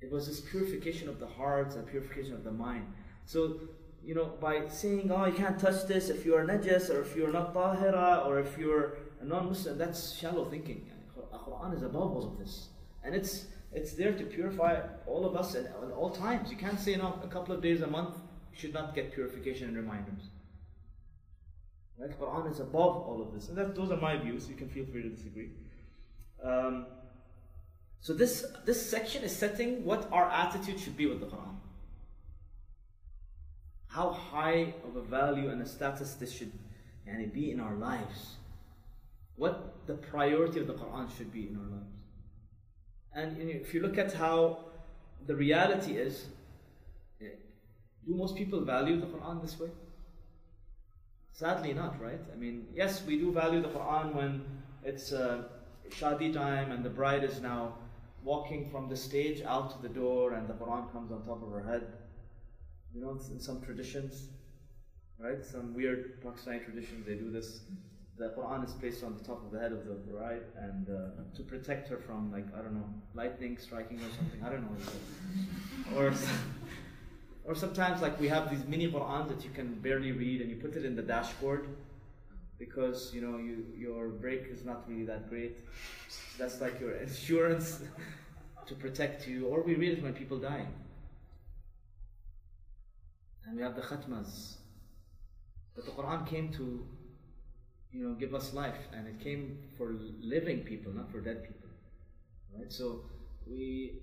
It 0.00 0.12
was 0.12 0.26
this 0.26 0.40
purification 0.40 1.08
of 1.08 1.18
the 1.18 1.26
hearts 1.26 1.74
and 1.74 1.86
purification 1.86 2.34
of 2.34 2.44
the 2.44 2.52
mind. 2.52 2.86
So 3.26 3.60
you 4.08 4.14
know, 4.14 4.32
by 4.40 4.66
saying, 4.68 5.12
oh, 5.12 5.26
you 5.26 5.34
can't 5.34 5.58
touch 5.58 5.86
this 5.86 6.08
if 6.08 6.24
you're 6.24 6.42
najis 6.42 6.88
or 6.88 7.02
if 7.02 7.14
you're 7.14 7.30
not 7.30 7.52
tahira 7.52 8.24
or 8.24 8.40
if 8.40 8.56
you're 8.56 8.96
a 9.20 9.24
non-Muslim, 9.26 9.76
that's 9.76 10.14
shallow 10.14 10.46
thinking. 10.46 10.90
The 11.14 11.36
Quran 11.36 11.76
is 11.76 11.82
above 11.82 12.10
all 12.16 12.24
of 12.26 12.38
this. 12.38 12.70
And 13.04 13.14
it's 13.14 13.48
it's 13.70 13.92
there 13.92 14.12
to 14.12 14.24
purify 14.24 14.80
all 15.06 15.26
of 15.26 15.36
us 15.36 15.54
at, 15.54 15.66
at 15.66 15.92
all 15.94 16.08
times. 16.08 16.50
You 16.50 16.56
can't 16.56 16.80
say, 16.80 16.96
no, 16.96 17.20
a 17.22 17.28
couple 17.28 17.54
of 17.54 17.60
days 17.60 17.82
a 17.82 17.86
month, 17.86 18.14
you 18.50 18.58
should 18.58 18.72
not 18.72 18.94
get 18.94 19.12
purification 19.12 19.68
and 19.68 19.76
reminders. 19.76 20.30
Right? 21.98 22.18
Quran 22.18 22.50
is 22.50 22.60
above 22.60 22.96
all 22.96 23.20
of 23.20 23.34
this. 23.34 23.50
And 23.50 23.58
that, 23.58 23.74
those 23.74 23.90
are 23.90 23.98
my 23.98 24.16
views. 24.16 24.48
You 24.48 24.54
can 24.54 24.70
feel 24.70 24.86
free 24.86 25.02
to 25.02 25.10
disagree. 25.10 25.50
Um, 26.42 26.86
so 28.00 28.14
this, 28.14 28.46
this 28.64 28.80
section 28.88 29.22
is 29.22 29.36
setting 29.36 29.84
what 29.84 30.08
our 30.10 30.30
attitude 30.30 30.80
should 30.80 30.96
be 30.96 31.06
with 31.06 31.20
the 31.20 31.26
Quran 31.26 31.57
how 33.88 34.10
high 34.10 34.74
of 34.86 34.96
a 34.96 35.02
value 35.02 35.50
and 35.50 35.60
a 35.62 35.66
status 35.66 36.14
this 36.14 36.32
should 36.32 36.52
be 37.32 37.50
in 37.50 37.60
our 37.60 37.74
lives. 37.74 38.36
What 39.36 39.86
the 39.86 39.94
priority 39.94 40.60
of 40.60 40.66
the 40.66 40.74
Quran 40.74 41.16
should 41.16 41.32
be 41.32 41.48
in 41.48 41.56
our 41.56 41.70
lives. 41.70 41.98
And 43.14 43.50
if 43.50 43.72
you 43.72 43.80
look 43.80 43.98
at 43.98 44.12
how 44.12 44.66
the 45.26 45.34
reality 45.34 45.96
is, 45.96 46.26
eh, 47.20 47.26
do 48.06 48.14
most 48.14 48.36
people 48.36 48.60
value 48.60 49.00
the 49.00 49.06
Quran 49.06 49.40
this 49.40 49.58
way? 49.58 49.70
Sadly, 51.32 51.72
not, 51.72 52.00
right? 52.00 52.20
I 52.32 52.36
mean, 52.36 52.66
yes, 52.74 53.04
we 53.06 53.16
do 53.16 53.32
value 53.32 53.62
the 53.62 53.68
Quran 53.68 54.14
when 54.14 54.44
it's 54.84 55.12
uh, 55.12 55.44
shadi 55.90 56.32
time 56.32 56.72
and 56.72 56.84
the 56.84 56.90
bride 56.90 57.24
is 57.24 57.40
now 57.40 57.74
walking 58.24 58.68
from 58.70 58.88
the 58.88 58.96
stage 58.96 59.42
out 59.42 59.70
to 59.70 59.80
the 59.80 59.88
door 59.88 60.34
and 60.34 60.48
the 60.48 60.54
Quran 60.54 60.90
comes 60.92 61.12
on 61.12 61.24
top 61.24 61.42
of 61.42 61.50
her 61.52 61.62
head. 61.62 61.86
You 62.94 63.02
know, 63.02 63.18
in 63.30 63.38
some 63.40 63.60
traditions, 63.60 64.28
right? 65.18 65.44
Some 65.44 65.74
weird 65.74 66.22
Pakistani 66.22 66.64
traditions, 66.64 67.06
they 67.06 67.14
do 67.14 67.30
this. 67.30 67.60
The 68.16 68.30
Quran 68.30 68.64
is 68.64 68.72
placed 68.72 69.04
on 69.04 69.16
the 69.16 69.22
top 69.22 69.44
of 69.44 69.52
the 69.52 69.60
head 69.60 69.72
of 69.72 69.86
the 69.86 69.94
bride, 69.94 70.42
and 70.56 70.88
uh, 70.88 71.36
to 71.36 71.42
protect 71.42 71.88
her 71.88 71.98
from, 71.98 72.32
like, 72.32 72.46
I 72.56 72.62
don't 72.62 72.74
know, 72.74 72.88
lightning 73.14 73.58
striking 73.58 73.98
or 73.98 74.10
something. 74.16 74.42
I 74.44 74.48
don't 74.48 74.62
know. 74.62 74.76
or, 75.96 76.12
or 77.44 77.54
sometimes, 77.54 78.02
like, 78.02 78.18
we 78.18 78.28
have 78.28 78.50
these 78.50 78.64
mini 78.66 78.90
Qurans 78.90 79.28
that 79.28 79.44
you 79.44 79.50
can 79.50 79.74
barely 79.74 80.10
read, 80.10 80.40
and 80.40 80.50
you 80.50 80.56
put 80.56 80.74
it 80.74 80.84
in 80.84 80.96
the 80.96 81.02
dashboard 81.02 81.68
because 82.58 83.14
you 83.14 83.20
know 83.20 83.38
you, 83.38 83.64
your 83.76 84.08
brake 84.08 84.46
is 84.50 84.64
not 84.64 84.88
really 84.88 85.04
that 85.04 85.28
great. 85.28 85.56
That's 86.36 86.60
like 86.60 86.80
your 86.80 86.96
insurance 86.96 87.80
to 88.66 88.74
protect 88.74 89.26
you. 89.26 89.46
Or 89.46 89.62
we 89.62 89.74
read 89.74 89.98
it 89.98 90.02
when 90.02 90.12
people 90.12 90.38
die. 90.38 90.66
And 93.48 93.56
we 93.56 93.62
have 93.62 93.74
the 93.74 93.80
khatmas. 93.80 94.56
But 95.74 95.86
the 95.86 95.92
Quran 95.92 96.26
came 96.26 96.52
to, 96.52 96.86
you 97.92 98.06
know, 98.06 98.14
give 98.14 98.34
us 98.34 98.52
life, 98.52 98.88
and 98.92 99.06
it 99.08 99.20
came 99.20 99.58
for 99.78 99.96
living 100.20 100.60
people, 100.64 100.92
not 100.92 101.10
for 101.10 101.20
dead 101.20 101.44
people. 101.44 101.70
Right? 102.54 102.70
So 102.70 103.04
we, 103.46 104.00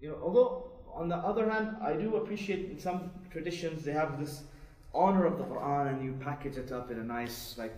you 0.00 0.08
know, 0.08 0.18
although 0.20 0.72
on 0.92 1.08
the 1.08 1.16
other 1.16 1.48
hand, 1.48 1.76
I 1.80 1.92
do 1.92 2.16
appreciate 2.16 2.70
in 2.70 2.78
some 2.78 3.12
traditions 3.30 3.84
they 3.84 3.92
have 3.92 4.18
this 4.18 4.42
honor 4.92 5.26
of 5.26 5.38
the 5.38 5.44
Quran, 5.44 5.92
and 5.92 6.04
you 6.04 6.16
package 6.20 6.56
it 6.56 6.72
up 6.72 6.90
in 6.90 6.98
a 6.98 7.04
nice 7.04 7.56
like 7.56 7.76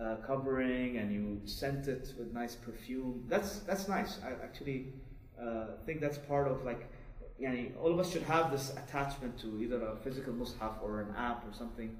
uh, 0.00 0.16
covering, 0.26 0.96
and 0.96 1.12
you 1.12 1.40
scent 1.44 1.86
it 1.86 2.14
with 2.18 2.32
nice 2.32 2.56
perfume. 2.56 3.24
That's 3.28 3.60
that's 3.60 3.86
nice. 3.86 4.18
I 4.24 4.32
actually 4.42 4.94
uh, 5.40 5.66
think 5.86 6.00
that's 6.00 6.18
part 6.18 6.48
of 6.48 6.64
like 6.64 6.90
yani, 7.41 7.71
all 7.81 7.91
of 7.91 7.99
us 7.99 8.11
should 8.11 8.23
have 8.23 8.51
this 8.51 8.71
attachment 8.71 9.39
to 9.39 9.59
either 9.61 9.81
a 9.85 9.95
physical 9.95 10.33
mushaf 10.33 10.81
or 10.83 11.01
an 11.01 11.15
app 11.15 11.47
or 11.47 11.53
something, 11.53 11.95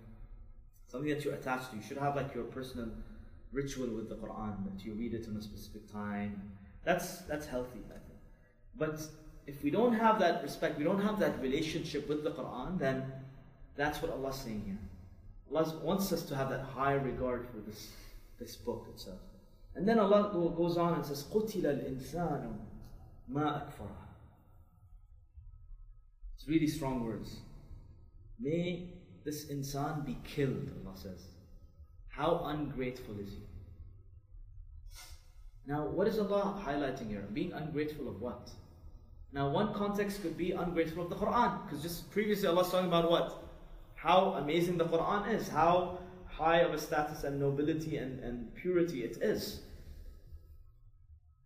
something 0.87 1.09
that 1.09 1.23
you 1.23 1.31
attach 1.31 1.69
to. 1.69 1.75
You 1.77 1.81
should 1.81 1.97
have 1.97 2.15
like 2.15 2.33
your 2.35 2.43
personal 2.45 2.89
ritual 3.51 3.87
with 3.87 4.09
the 4.09 4.15
Quran 4.15 4.63
that 4.65 4.85
you 4.85 4.93
read 4.93 5.13
it 5.13 5.27
in 5.27 5.35
a 5.37 5.41
specific 5.41 5.91
time. 5.91 6.41
That's 6.83 7.19
that's 7.19 7.45
healthy, 7.45 7.79
I 7.89 7.99
think. 8.07 8.19
But 8.77 9.01
if 9.47 9.63
we 9.63 9.71
don't 9.71 9.93
have 9.93 10.19
that 10.19 10.43
respect, 10.43 10.77
we 10.77 10.83
don't 10.83 11.01
have 11.01 11.19
that 11.19 11.41
relationship 11.41 12.07
with 12.07 12.23
the 12.23 12.31
Quran, 12.31 12.77
then 12.77 13.11
that's 13.75 14.01
what 14.01 14.11
Allah's 14.11 14.35
saying 14.35 14.63
here. 14.65 14.77
Allah 15.51 15.79
wants 15.81 16.11
us 16.11 16.23
to 16.23 16.35
have 16.35 16.49
that 16.49 16.61
high 16.61 16.93
regard 16.93 17.47
for 17.47 17.57
this 17.57 17.89
this 18.39 18.55
book 18.55 18.87
itself. 18.93 19.19
And 19.75 19.87
then 19.87 19.99
Allah 19.99 20.31
goes 20.57 20.77
on 20.77 20.95
and 20.95 21.05
says, 21.05 21.23
قُتِلَ 21.23 21.63
الْإِنسَانُ 21.63 22.53
مَا 23.31 23.43
أَكْفَرَهُ 23.61 24.02
it's 26.43 26.47
really 26.47 26.67
strong 26.67 27.03
words. 27.03 27.37
May 28.39 28.93
this 29.25 29.45
insan 29.51 30.05
be 30.05 30.17
killed, 30.23 30.71
Allah 30.85 30.97
says. 30.97 31.27
How 32.07 32.41
ungrateful 32.45 33.19
is 33.19 33.29
he? 33.29 33.43
Now, 35.67 35.85
what 35.85 36.07
is 36.07 36.17
Allah 36.17 36.61
highlighting 36.65 37.09
here? 37.09 37.27
Being 37.33 37.53
ungrateful 37.53 38.07
of 38.07 38.21
what? 38.21 38.49
Now, 39.31 39.49
one 39.49 39.73
context 39.73 40.21
could 40.21 40.37
be 40.37 40.51
ungrateful 40.51 41.03
of 41.03 41.09
the 41.09 41.15
Quran, 41.15 41.63
because 41.63 41.83
just 41.83 42.09
previously 42.11 42.47
Allah 42.47 42.63
was 42.63 42.71
talking 42.71 42.87
about 42.87 43.11
what? 43.11 43.43
How 43.95 44.35
amazing 44.41 44.77
the 44.77 44.85
Quran 44.85 45.31
is, 45.33 45.47
how 45.47 45.99
high 46.25 46.59
of 46.59 46.73
a 46.73 46.77
status 46.79 47.23
and 47.25 47.39
nobility 47.39 47.97
and, 47.97 48.19
and 48.23 48.53
purity 48.55 49.03
it 49.03 49.17
is. 49.21 49.61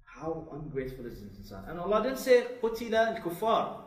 How 0.04 0.48
ungrateful 0.52 1.06
is 1.08 1.22
this 1.22 1.52
insan? 1.52 1.70
And 1.70 1.80
Allah 1.80 2.04
didn't 2.04 2.20
say, 2.20 2.46
قُتِلَ 2.62 3.22
الْكُفَّارِ 3.22 3.78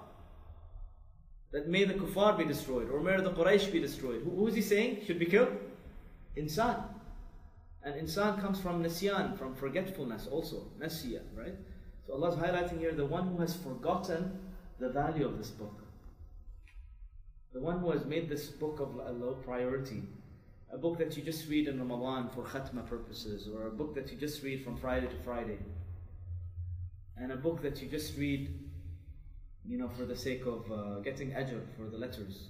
that 1.52 1.68
may 1.68 1.84
the 1.84 1.94
kuffar 1.94 2.38
be 2.38 2.46
destroyed 2.46 2.90
or 2.90 3.02
may 3.02 3.18
the 3.18 3.32
Quraysh 3.32 3.72
be 3.72 3.80
destroyed. 3.80 4.22
Who, 4.24 4.32
who 4.32 4.48
is 4.48 4.56
he 4.56 4.62
saying 4.62 5.04
should 5.06 5.20
be 5.20 5.26
killed? 5.26 5.56
Insan. 6.38 6.84
And 7.84 7.96
insan 7.96 8.40
comes 8.40 8.60
from 8.60 8.84
nisyan, 8.84 9.38
from 9.38 9.56
forgetfulness 9.56 10.28
also. 10.28 10.68
Nasiya, 10.80 11.22
right? 11.36 11.56
So 12.06 12.14
Allah 12.14 12.30
is 12.30 12.36
highlighting 12.36 12.80
here 12.80 12.94
the 12.94 13.06
one 13.06 13.28
who 13.28 13.42
has 13.42 13.56
forgotten 13.56 14.40
the 14.80 14.90
value 14.90 15.26
of 15.26 15.38
this 15.38 15.50
book. 15.50 15.82
The 17.54 17.60
one 17.60 17.80
who 17.80 17.92
has 17.92 18.06
made 18.06 18.30
this 18.30 18.48
book 18.48 18.80
of 18.80 18.96
a 18.96 19.12
low 19.12 19.34
priority. 19.34 20.04
A 20.74 20.78
book 20.78 20.98
that 21.00 21.18
you 21.18 21.24
just 21.24 21.50
read 21.50 21.68
in 21.68 21.80
Ramadan 21.80 22.30
for 22.30 22.44
khatma 22.44 22.88
purposes, 22.88 23.50
or 23.54 23.68
a 23.68 23.72
book 23.72 23.94
that 23.96 24.10
you 24.10 24.18
just 24.18 24.42
read 24.42 24.64
from 24.64 24.78
Friday 24.78 25.08
to 25.08 25.16
Friday. 25.26 25.58
And 27.18 27.32
a 27.32 27.36
book 27.36 27.62
that 27.62 27.82
you 27.82 27.90
just 27.90 28.18
read 28.18 28.71
you 29.65 29.79
know, 29.79 29.89
for 29.89 30.05
the 30.05 30.17
sake 30.17 30.47
of 30.47 30.71
uh, 30.71 31.01
getting 31.01 31.31
ajr 31.31 31.61
for 31.77 31.89
the 31.91 31.99
letters. 31.99 32.49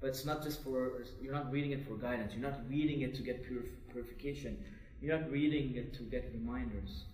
But 0.00 0.08
it's 0.08 0.24
not 0.24 0.42
just 0.42 0.62
for, 0.64 1.04
you're 1.20 1.32
not 1.32 1.52
reading 1.52 1.72
it 1.72 1.86
for 1.86 1.94
guidance. 1.94 2.32
You're 2.34 2.50
not 2.50 2.60
reading 2.68 3.02
it 3.02 3.14
to 3.14 3.22
get 3.22 3.44
purification. 3.92 4.58
You're 5.00 5.18
not 5.18 5.30
reading 5.30 5.76
it 5.76 5.94
to 5.94 6.02
get 6.02 6.30
reminders. 6.32 7.04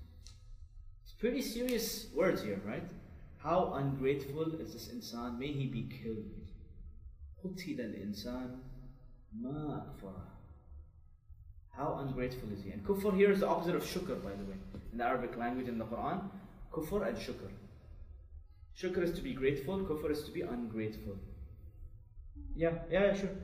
It's 1.05 1.13
pretty 1.13 1.43
serious 1.43 2.07
words 2.15 2.43
here, 2.43 2.61
right? 2.67 2.85
How 3.39 3.75
ungrateful 3.75 4.55
is 4.61 4.73
this 4.73 4.89
insan? 4.89 5.39
May 5.39 5.53
he 5.53 5.67
be 5.67 5.89
killed. 6.03 6.25
قتل 7.45 7.81
الإنسان 7.81 8.59
ما 9.41 9.87
أكفره 9.87 10.39
how 11.79 11.99
ungrateful 12.01 12.53
is 12.53 12.65
he? 12.65 12.71
And 12.71 12.85
kufr 12.85 13.15
here 13.15 13.31
is 13.31 13.41
the 13.41 13.47
opposite 13.47 13.77
of 13.77 13.85
shukr, 13.85 14.21
by 14.23 14.31
the 14.31 14.45
way, 14.45 14.57
in 14.93 14.99
the 14.99 15.05
Arabic 15.05 15.37
language 15.37 15.69
in 15.69 15.79
the 15.79 15.85
Quran. 15.85 16.29
Kufr 16.73 17.07
and 17.07 17.17
shukr. 17.17 17.51
Shukr 18.76 19.04
is 19.04 19.12
to 19.14 19.22
be 19.22 19.34
grateful, 19.34 19.80
kufr 19.80 20.12
is 20.12 20.24
to 20.24 20.32
be 20.32 20.42
ungrateful. 20.42 21.18
Yeah, 22.56 22.84
yeah, 22.90 23.06
yeah 23.06 23.14
sure. 23.14 23.36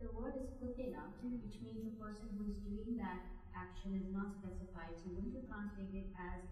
The 0.00 0.10
word 0.12 0.34
is 0.42 0.50
kutila, 0.58 1.14
which 1.22 1.58
means 1.62 1.84
the 1.84 1.96
person 2.02 2.28
who 2.36 2.50
is 2.50 2.58
doing 2.66 2.96
that 2.98 3.22
action 3.54 3.94
is 3.94 4.10
not 4.12 4.34
specified. 4.34 4.98
So 4.98 5.14
when 5.14 5.30
you 5.30 5.42
translate 5.46 5.94
it 5.94 6.10
as 6.18 6.42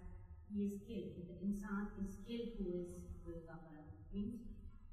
he 0.52 0.66
is 0.66 0.78
killed, 0.86 1.18
the 1.26 1.36
insan 1.42 1.90
is 2.06 2.16
killed 2.26 2.54
who 2.58 2.78
is 2.78 2.94
with 3.26 3.46
means 4.12 4.40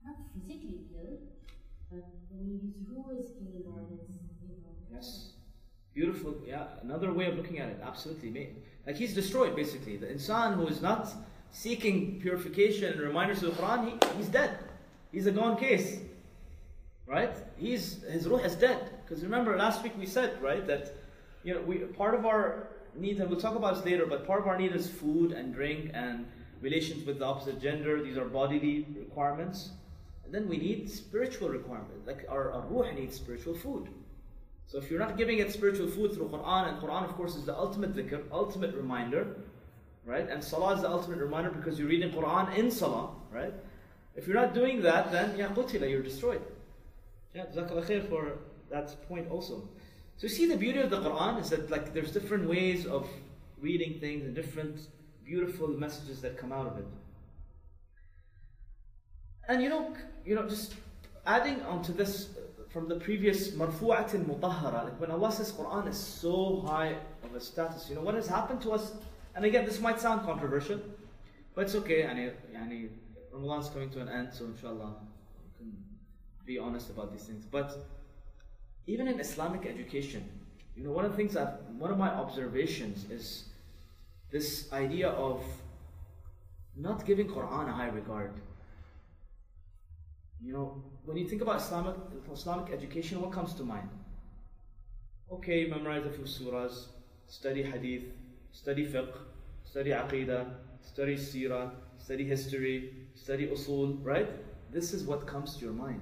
not 0.06 0.16
physically 0.34 0.82
killed, 0.92 1.20
but 1.92 2.06
when 2.30 2.60
his 2.62 2.76
ruh 2.90 3.18
is 3.18 3.32
killed 3.32 3.66
or 3.66 3.82
his, 3.90 4.18
you 4.42 4.56
know. 4.62 4.76
Yes. 4.94 5.32
Beautiful, 5.94 6.36
yeah. 6.46 6.66
Another 6.84 7.12
way 7.12 7.26
of 7.26 7.36
looking 7.36 7.60
at 7.60 7.70
it, 7.70 7.80
absolutely. 7.84 8.56
Like 8.86 8.96
he's 8.96 9.16
destroyed, 9.16 9.56
basically. 9.56 9.98
The 9.98 10.08
insan 10.08 10.56
who 10.56 10.68
is 10.68 10.82
not 10.82 11.12
seeking 11.52 12.20
purification 12.22 12.92
and 12.92 13.02
reminders 13.02 13.44
of 13.44 13.56
the 13.56 13.62
Quran, 13.62 13.86
he, 13.86 14.18
he's 14.18 14.28
dead. 14.28 14.58
He's 15.12 15.28
a 15.28 15.32
gone 15.32 15.58
case. 15.58 16.00
Right? 17.06 17.36
He's 17.58 18.04
his 18.04 18.28
ruh 18.28 18.40
is 18.40 18.56
dead. 18.56 18.90
Because 19.04 19.24
remember, 19.24 19.56
last 19.58 19.82
week 19.82 19.94
we 19.98 20.06
said, 20.06 20.42
right, 20.42 20.66
that 20.68 20.94
you 21.44 21.54
know, 21.54 21.62
we 21.62 21.78
part 21.78 22.14
of 22.14 22.26
our 22.26 22.68
need, 22.96 23.20
and 23.20 23.30
we'll 23.30 23.40
talk 23.40 23.56
about 23.56 23.76
this 23.76 23.86
later, 23.86 24.06
but 24.06 24.28
part 24.28 24.42
of 24.42 24.48
our 24.48 24.58
need 24.58 24.76
is 24.76 24.90
food 24.90 25.32
and 25.32 25.54
drink 25.54 25.92
and 25.94 26.26
relations 26.62 27.06
with 27.06 27.20
the 27.20 27.26
opposite 27.26 27.62
gender. 27.62 28.04
These 28.04 28.18
are 28.18 28.26
bodily 28.26 28.86
requirements. 28.98 29.72
And 30.26 30.34
then 30.34 30.50
we 30.50 30.58
need 30.58 30.92
spiritual 30.92 31.48
requirements. 31.48 32.06
Like 32.06 32.26
our, 32.30 32.52
our 32.52 32.66
ruh 32.68 32.92
needs 32.92 33.16
spiritual 33.16 33.56
food. 33.56 33.88
So 34.66 34.78
if 34.78 34.92
you're 34.92 35.00
not 35.00 35.18
giving 35.18 35.40
it 35.40 35.54
spiritual 35.54 35.88
food 35.88 36.14
through 36.14 36.28
Quran, 36.28 36.68
and 36.68 36.82
Quran 36.82 37.06
of 37.06 37.16
course 37.16 37.36
is 37.36 37.46
the 37.46 37.58
ultimate 37.58 37.96
dhikr, 37.96 38.24
ultimate 38.32 38.76
reminder, 38.76 39.38
right? 40.08 40.28
And 40.30 40.44
Salah 40.44 40.74
is 40.76 40.82
the 40.82 40.90
ultimate 40.90 41.20
reminder 41.20 41.52
because 41.52 41.78
you're 41.78 41.90
reading 41.90 42.12
Quran 42.12 42.58
in 42.58 42.72
Salah, 42.72 43.10
right? 43.32 43.54
If 44.16 44.26
you're 44.26 44.42
not 44.42 44.56
doing 44.56 44.82
that, 44.82 45.12
then 45.12 45.38
ya 45.38 45.50
qutila, 45.50 45.90
you're 45.90 46.02
destroyed. 46.02 46.42
Yeah, 47.36 47.46
jazakallah 47.46 47.86
khair 47.86 48.10
for 48.10 48.40
that 48.72 49.08
point 49.08 49.30
also. 49.30 49.70
So 50.16 50.24
you 50.24 50.30
see 50.30 50.48
the 50.48 50.58
beauty 50.58 50.80
of 50.80 50.90
the 50.90 51.00
Quran 51.00 51.40
is 51.40 51.50
that 51.52 51.70
like 51.70 51.94
there's 51.94 52.12
different 52.12 52.50
ways 52.50 52.88
of 52.88 53.08
reading 53.60 54.00
things 54.00 54.26
and 54.26 54.34
different 54.34 54.88
beautiful 55.26 55.68
messages 55.68 56.22
that 56.22 56.38
come 56.38 56.52
out 56.52 56.66
of 56.66 56.78
it. 56.80 56.88
And 59.50 59.62
you 59.62 59.70
know, 59.70 59.94
you 60.26 60.36
know, 60.36 60.48
just 60.48 60.76
adding 61.26 61.62
onto 61.64 61.94
this 61.94 62.30
uh, 62.38 62.64
from 62.70 62.88
the 62.88 62.96
previous 62.96 63.52
marfu'atin 63.52 64.26
mutahhara, 64.26 64.86
like 64.86 65.00
when 65.00 65.12
Allah 65.12 65.32
says 65.32 65.52
Quran 65.52 65.88
is 65.88 65.98
so 65.98 66.62
high 66.66 66.96
of 67.24 67.36
a 67.36 67.40
status, 67.40 67.88
you 67.90 67.96
know, 67.96 68.02
what 68.02 68.16
has 68.16 68.28
happened 68.28 68.62
to 68.62 68.72
us, 68.72 68.94
and 69.38 69.46
again, 69.46 69.66
this 69.66 69.80
might 69.80 70.00
sound 70.00 70.26
controversial, 70.26 70.80
but 71.54 71.66
it's 71.66 71.76
okay, 71.76 72.02
yani, 72.02 72.32
yani, 72.52 72.90
Ramadan's 73.32 73.70
coming 73.70 73.92
to 73.92 74.02
an 74.02 74.10
end, 74.10 74.30
so 74.34 74.46
inshallah, 74.46 74.96
we 75.40 75.46
can 75.60 75.78
be 76.48 76.58
honest 76.58 76.90
about 76.90 77.12
these 77.12 77.22
things. 77.22 77.46
But 77.46 77.78
even 78.88 79.08
in 79.08 79.20
Islamic 79.20 79.68
education, 79.68 80.28
you 80.76 80.84
know, 80.84 80.90
one 80.90 81.06
of 81.06 81.12
the 81.12 81.18
things 81.18 81.36
that, 81.36 81.62
one 81.78 81.92
of 81.92 82.00
my 82.00 82.10
observations 82.10 83.06
is 83.12 83.46
this 84.32 84.74
idea 84.74 85.10
of 85.10 85.44
not 86.76 87.06
giving 87.06 87.28
Quran 87.28 87.70
a 87.70 87.72
high 87.72 87.90
regard. 87.90 88.34
You 90.42 90.54
know, 90.54 90.84
when 91.06 91.16
you 91.16 91.30
think 91.30 91.44
about 91.44 91.58
Islamic, 91.58 91.94
Islamic 92.34 92.74
education, 92.74 93.22
what 93.22 93.32
comes 93.32 93.54
to 93.54 93.64
mind? 93.64 93.90
Okay, 95.32 95.68
memorize 95.68 96.08
a 96.08 96.10
few 96.10 96.24
surahs, 96.24 96.86
study 97.28 97.62
hadith, 97.62 98.06
study 98.52 98.84
fiqh, 98.84 99.14
study 99.78 99.92
aqidah, 99.92 100.48
study 100.82 101.16
seerah, 101.16 101.70
study 102.00 102.24
history, 102.24 102.94
study 103.14 103.46
usul, 103.46 104.04
right? 104.04 104.28
This 104.72 104.92
is 104.92 105.04
what 105.04 105.28
comes 105.28 105.56
to 105.58 105.66
your 105.66 105.74
mind. 105.74 106.02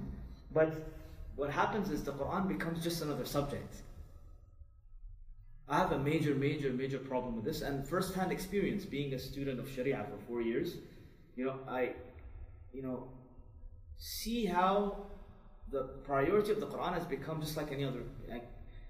But 0.53 0.71
what 1.35 1.49
happens 1.49 1.91
is 1.91 2.01
the 2.01 2.13
Quran 2.13 2.47
becomes 2.47 2.81
just 2.81 3.01
another 3.01 3.25
subject. 3.25 3.81
I 5.67 5.79
have 5.79 5.91
a 5.91 5.99
major, 5.99 6.35
major, 6.35 6.71
major 6.71 6.99
problem 6.99 7.35
with 7.35 7.43
this, 7.43 7.61
and 7.63 7.85
first-hand 7.85 8.31
experience 8.31 8.85
being 8.85 9.13
a 9.13 9.19
student 9.19 9.59
of 9.59 9.69
Sharia 9.69 10.05
for 10.09 10.17
four 10.25 10.41
years. 10.41 10.75
You 11.35 11.43
know, 11.43 11.59
I, 11.67 11.95
you 12.71 12.81
know, 12.81 13.09
see 13.97 14.45
how 14.45 15.07
the 15.69 15.81
priority 16.05 16.53
of 16.53 16.61
the 16.61 16.67
Quran 16.67 16.93
has 16.93 17.03
become 17.03 17.41
just 17.41 17.57
like 17.57 17.73
any 17.73 17.83
other. 17.83 18.03
Like, 18.29 18.47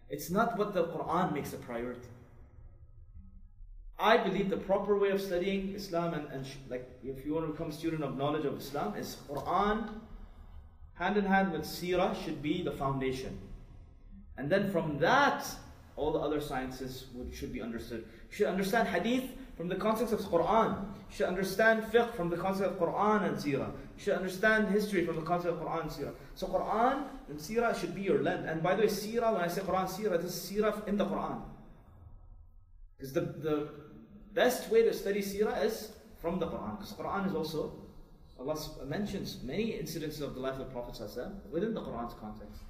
it's 0.10 0.30
not 0.30 0.60
what 0.60 0.76
the 0.76 0.84
Quran 0.84 1.34
makes 1.34 1.54
a 1.54 1.58
priority. 1.58 2.10
I 3.98 4.18
believe 4.18 4.50
the 4.50 4.58
proper 4.58 4.98
way 4.98 5.10
of 5.10 5.22
studying 5.22 5.74
Islam 5.74 6.14
and, 6.14 6.28
and 6.32 6.46
like 6.70 6.90
if 7.04 7.26
you 7.26 7.34
want 7.34 7.48
to 7.48 7.52
become 7.54 7.70
a 7.70 7.74
student 7.74 8.04
of 8.04 8.18
knowledge 8.18 8.46
of 8.46 8.58
Islam 8.58 8.96
is 8.96 9.18
Quran 9.30 9.90
hand 10.96 11.18
in 11.18 11.26
hand 11.26 11.52
with 11.52 11.64
Seerah 11.64 12.16
should 12.24 12.42
be 12.42 12.64
the 12.64 12.72
foundation. 12.72 13.38
And 14.38 14.50
then 14.50 14.72
from 14.72 14.98
that, 15.00 15.46
all 15.96 16.12
the 16.12 16.20
other 16.20 16.42
sciences 16.42 17.06
would, 17.14 17.34
should 17.34 17.54
be 17.54 17.62
understood. 17.62 18.06
You 18.30 18.36
should 18.36 18.48
understand 18.48 18.88
Hadith 18.88 19.30
from 19.56 19.70
the 19.70 19.76
context 19.76 20.14
of 20.14 20.20
Quran. 20.22 20.84
You 21.10 21.16
should 21.16 21.28
understand 21.28 21.84
fiqh 21.84 22.14
from 22.16 22.30
the 22.30 22.36
concept 22.36 22.74
of 22.74 22.80
Quran 22.80 23.24
and 23.28 23.38
Seerah. 23.38 23.72
You 23.72 24.04
should 24.04 24.16
understand 24.16 24.70
history 24.70 25.06
from 25.06 25.16
the 25.16 25.22
concept 25.22 25.54
of 25.54 25.62
Quran 25.62 25.84
and 25.84 25.92
Seerah. 25.92 26.14
So 26.36 26.48
Quran 26.48 27.04
and 27.30 27.40
Seerah 27.40 27.80
should 27.80 27.96
be 27.96 28.02
your 28.02 28.22
lens. 28.22 28.46
And 28.50 28.62
by 28.62 28.76
the 28.76 28.84
way, 28.84 28.88
Seerah, 28.90 29.34
when 29.34 29.42
I 29.42 29.48
say 29.48 29.62
Quran, 29.62 29.88
Seerah, 29.88 30.22
this 30.22 30.36
is 30.36 30.52
Seerah 30.52 30.86
in 30.88 30.98
the 30.98 31.06
Quran. 31.06 31.42
Because 32.98 33.14
the, 33.14 33.22
the 33.22 33.70
best 34.36 34.70
way 34.70 34.84
to 34.84 34.94
study 34.94 35.22
Seerah 35.22 35.64
is 35.64 35.92
from 36.22 36.40
the 36.40 36.48
Quran. 36.48 36.78
Because 36.78 36.94
Quran 36.94 37.28
is 37.28 37.34
also, 37.34 37.74
Allah 38.40 38.58
mentions 38.86 39.42
many 39.44 39.72
incidents 39.72 40.20
of 40.20 40.36
the 40.36 40.42
life 40.42 40.54
of 40.54 40.60
the 40.60 40.66
Prophet 40.66 41.00
within 41.52 41.74
the 41.74 41.82
Quran's 41.82 42.14
context. 42.20 42.62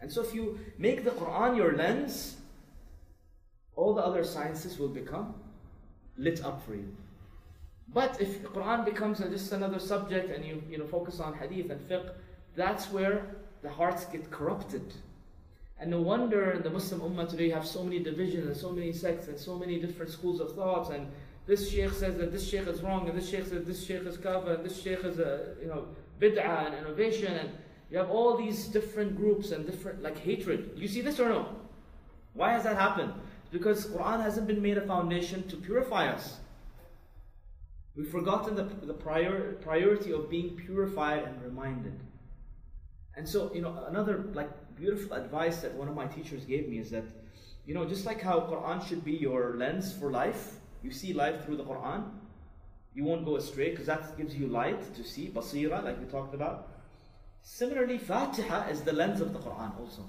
And 0.00 0.12
so 0.12 0.22
if 0.22 0.34
you 0.34 0.58
make 0.78 1.02
the 1.02 1.10
Quran 1.10 1.56
your 1.56 1.72
lens, 1.74 2.36
all 3.74 3.94
the 3.94 4.02
other 4.02 4.22
sciences 4.22 4.78
will 4.78 4.88
become 4.88 5.34
lit 6.16 6.44
up 6.44 6.64
for 6.64 6.74
you. 6.74 6.94
But 7.92 8.20
if 8.20 8.42
Quran 8.42 8.84
becomes 8.84 9.18
just 9.18 9.52
another 9.52 9.78
subject 9.78 10.30
and 10.30 10.44
you, 10.44 10.62
you 10.70 10.78
know, 10.78 10.86
focus 10.86 11.20
on 11.20 11.34
hadith 11.34 11.70
and 11.70 11.80
fiqh, 11.88 12.10
that's 12.54 12.90
where 12.90 13.36
the 13.62 13.70
hearts 13.70 14.04
get 14.04 14.30
corrupted. 14.30 14.92
And 15.84 15.90
no 15.90 16.00
wonder 16.00 16.58
the 16.62 16.70
Muslim 16.70 17.02
Ummah 17.02 17.28
today 17.28 17.50
have 17.50 17.66
so 17.66 17.84
many 17.84 17.98
divisions 17.98 18.46
and 18.46 18.56
so 18.56 18.72
many 18.72 18.90
sects 18.90 19.28
and 19.28 19.38
so 19.38 19.58
many 19.58 19.78
different 19.78 20.10
schools 20.10 20.40
of 20.40 20.54
thoughts 20.54 20.88
and 20.88 21.06
this 21.46 21.70
sheikh 21.70 21.92
says 21.92 22.16
that 22.16 22.32
this 22.32 22.48
sheikh 22.48 22.66
is 22.66 22.80
wrong 22.80 23.06
and 23.06 23.18
this 23.18 23.28
sheikh 23.28 23.44
says 23.44 23.66
this 23.66 23.84
sheikh 23.84 24.06
is 24.06 24.16
kafir 24.16 24.54
and 24.54 24.64
this 24.64 24.80
sheikh 24.80 25.04
is 25.04 25.18
a 25.18 25.56
you 25.60 25.66
know 25.66 25.88
bid'ah 26.18 26.68
and 26.68 26.74
innovation 26.74 27.34
and 27.34 27.50
you 27.90 27.98
have 27.98 28.08
all 28.08 28.38
these 28.38 28.64
different 28.68 29.14
groups 29.14 29.50
and 29.50 29.66
different 29.66 30.02
like 30.02 30.16
hatred. 30.16 30.70
You 30.74 30.88
see 30.88 31.02
this 31.02 31.20
or 31.20 31.28
no? 31.28 31.48
Why 32.32 32.52
has 32.52 32.62
that 32.62 32.76
happened? 32.76 33.12
Because 33.52 33.84
Quran 33.84 34.22
hasn't 34.22 34.46
been 34.46 34.62
made 34.62 34.78
a 34.78 34.86
foundation 34.86 35.46
to 35.48 35.56
purify 35.56 36.08
us. 36.08 36.38
We've 37.94 38.08
forgotten 38.08 38.54
the, 38.54 38.64
the 38.86 38.94
prior, 38.94 39.52
priority 39.60 40.12
of 40.12 40.30
being 40.30 40.56
purified 40.56 41.24
and 41.24 41.42
reminded. 41.42 42.00
And 43.16 43.28
so, 43.28 43.52
you 43.54 43.60
know, 43.60 43.84
another 43.86 44.24
like 44.32 44.50
beautiful 44.76 45.16
advice 45.16 45.58
that 45.62 45.74
one 45.74 45.88
of 45.88 45.94
my 45.94 46.06
teachers 46.06 46.44
gave 46.44 46.68
me 46.68 46.78
is 46.78 46.90
that, 46.90 47.04
you 47.66 47.74
know, 47.74 47.84
just 47.84 48.06
like 48.06 48.20
how 48.20 48.40
Quran 48.40 48.86
should 48.86 49.04
be 49.04 49.12
your 49.12 49.54
lens 49.56 49.92
for 49.92 50.10
life, 50.10 50.54
you 50.82 50.90
see 50.90 51.12
life 51.12 51.44
through 51.44 51.56
the 51.56 51.64
Quran, 51.64 52.04
you 52.94 53.04
won't 53.04 53.24
go 53.24 53.36
astray 53.36 53.70
because 53.70 53.86
that 53.86 54.16
gives 54.16 54.34
you 54.34 54.46
light 54.46 54.94
to 54.94 55.02
see, 55.02 55.28
basira, 55.28 55.82
like 55.82 55.98
we 55.98 56.06
talked 56.06 56.34
about. 56.34 56.68
Similarly, 57.42 57.98
Fatiha 57.98 58.68
is 58.68 58.82
the 58.82 58.92
lens 58.92 59.20
of 59.20 59.32
the 59.32 59.38
Quran 59.38 59.78
also. 59.78 60.02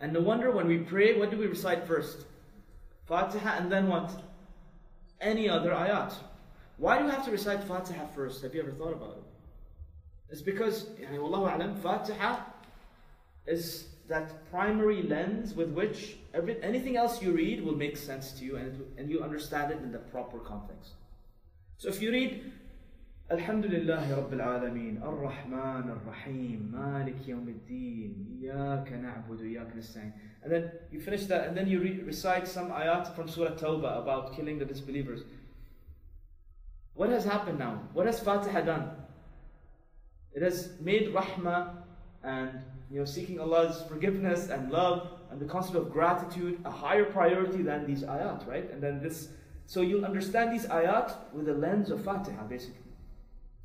And 0.00 0.12
no 0.12 0.20
wonder 0.20 0.50
when 0.50 0.66
we 0.66 0.78
pray, 0.78 1.18
what 1.18 1.30
do 1.30 1.38
we 1.38 1.46
recite 1.46 1.86
first? 1.86 2.26
Fatiha 3.06 3.56
and 3.58 3.70
then 3.70 3.88
what? 3.88 4.10
Any 5.20 5.48
other 5.48 5.70
ayat. 5.70 6.14
Why 6.76 6.98
do 6.98 7.04
we 7.04 7.10
have 7.10 7.24
to 7.24 7.30
recite 7.30 7.64
Fatiha 7.64 8.06
first? 8.14 8.42
Have 8.42 8.54
you 8.54 8.62
ever 8.62 8.72
thought 8.72 8.92
about 8.92 9.16
it? 9.16 9.24
It's 10.30 10.42
because, 10.42 10.84
yani, 11.00 11.18
Wallahu 11.18 11.54
Alam, 11.54 11.76
Fatiha 11.76 12.44
is 13.45 13.87
that 14.07 14.49
primary 14.49 15.03
lens 15.03 15.53
with 15.53 15.69
which 15.71 16.17
every, 16.33 16.61
anything 16.63 16.97
else 16.97 17.21
you 17.21 17.31
read 17.31 17.63
will 17.63 17.75
make 17.75 17.95
sense 17.95 18.31
to 18.33 18.45
you 18.45 18.57
and, 18.57 18.83
and 18.97 19.09
you 19.09 19.23
understand 19.23 19.71
it 19.71 19.77
in 19.81 19.91
the 19.91 19.99
proper 19.99 20.39
context. 20.39 20.93
So 21.77 21.89
if 21.89 22.01
you 22.01 22.11
read 22.11 22.51
الحمد 23.31 23.65
لله 23.65 24.17
رب 24.17 24.33
العالمين 24.33 25.03
الرحمن 25.03 25.89
الرحيم 25.89 26.71
مالك 26.73 27.27
يوم 27.27 27.47
الدين 27.47 28.39
إياك 28.41 28.91
نعبد 28.91 29.41
وإياك 29.41 29.75
نستعين 29.75 30.13
and 30.41 30.51
then 30.51 30.71
you 30.91 30.99
finish 30.99 31.25
that 31.27 31.47
and 31.47 31.55
then 31.55 31.67
you 31.67 31.79
re- 31.79 32.01
recite 32.01 32.47
some 32.47 32.71
ayat 32.71 33.13
from 33.15 33.27
Surah 33.27 33.51
Tawbah 33.51 34.01
about 34.01 34.35
killing 34.35 34.57
the 34.57 34.65
disbelievers 34.65 35.21
what 36.95 37.11
has 37.11 37.23
happened 37.23 37.59
now 37.59 37.83
what 37.93 38.07
has 38.07 38.19
Fatiha 38.19 38.61
done 38.61 38.89
it 40.33 40.41
has 40.41 40.71
made 40.81 41.13
rahmah 41.13 41.75
and 42.23 42.63
you 42.90 42.98
know 42.98 43.04
seeking 43.04 43.40
Allah's 43.40 43.82
forgiveness 43.88 44.48
and 44.48 44.70
love 44.70 45.08
and 45.30 45.40
the 45.40 45.46
concept 45.46 45.76
of 45.76 45.90
gratitude 45.90 46.60
a 46.64 46.70
higher 46.70 47.04
priority 47.04 47.62
than 47.62 47.86
these 47.86 48.02
ayat 48.02 48.46
right 48.46 48.70
and 48.70 48.82
then 48.82 49.02
this 49.02 49.28
so 49.66 49.80
you'll 49.80 50.04
understand 50.04 50.52
these 50.52 50.66
ayat 50.66 51.14
with 51.32 51.46
the 51.46 51.54
lens 51.54 51.90
of 51.90 52.04
Fatiha 52.04 52.44
basically 52.44 52.84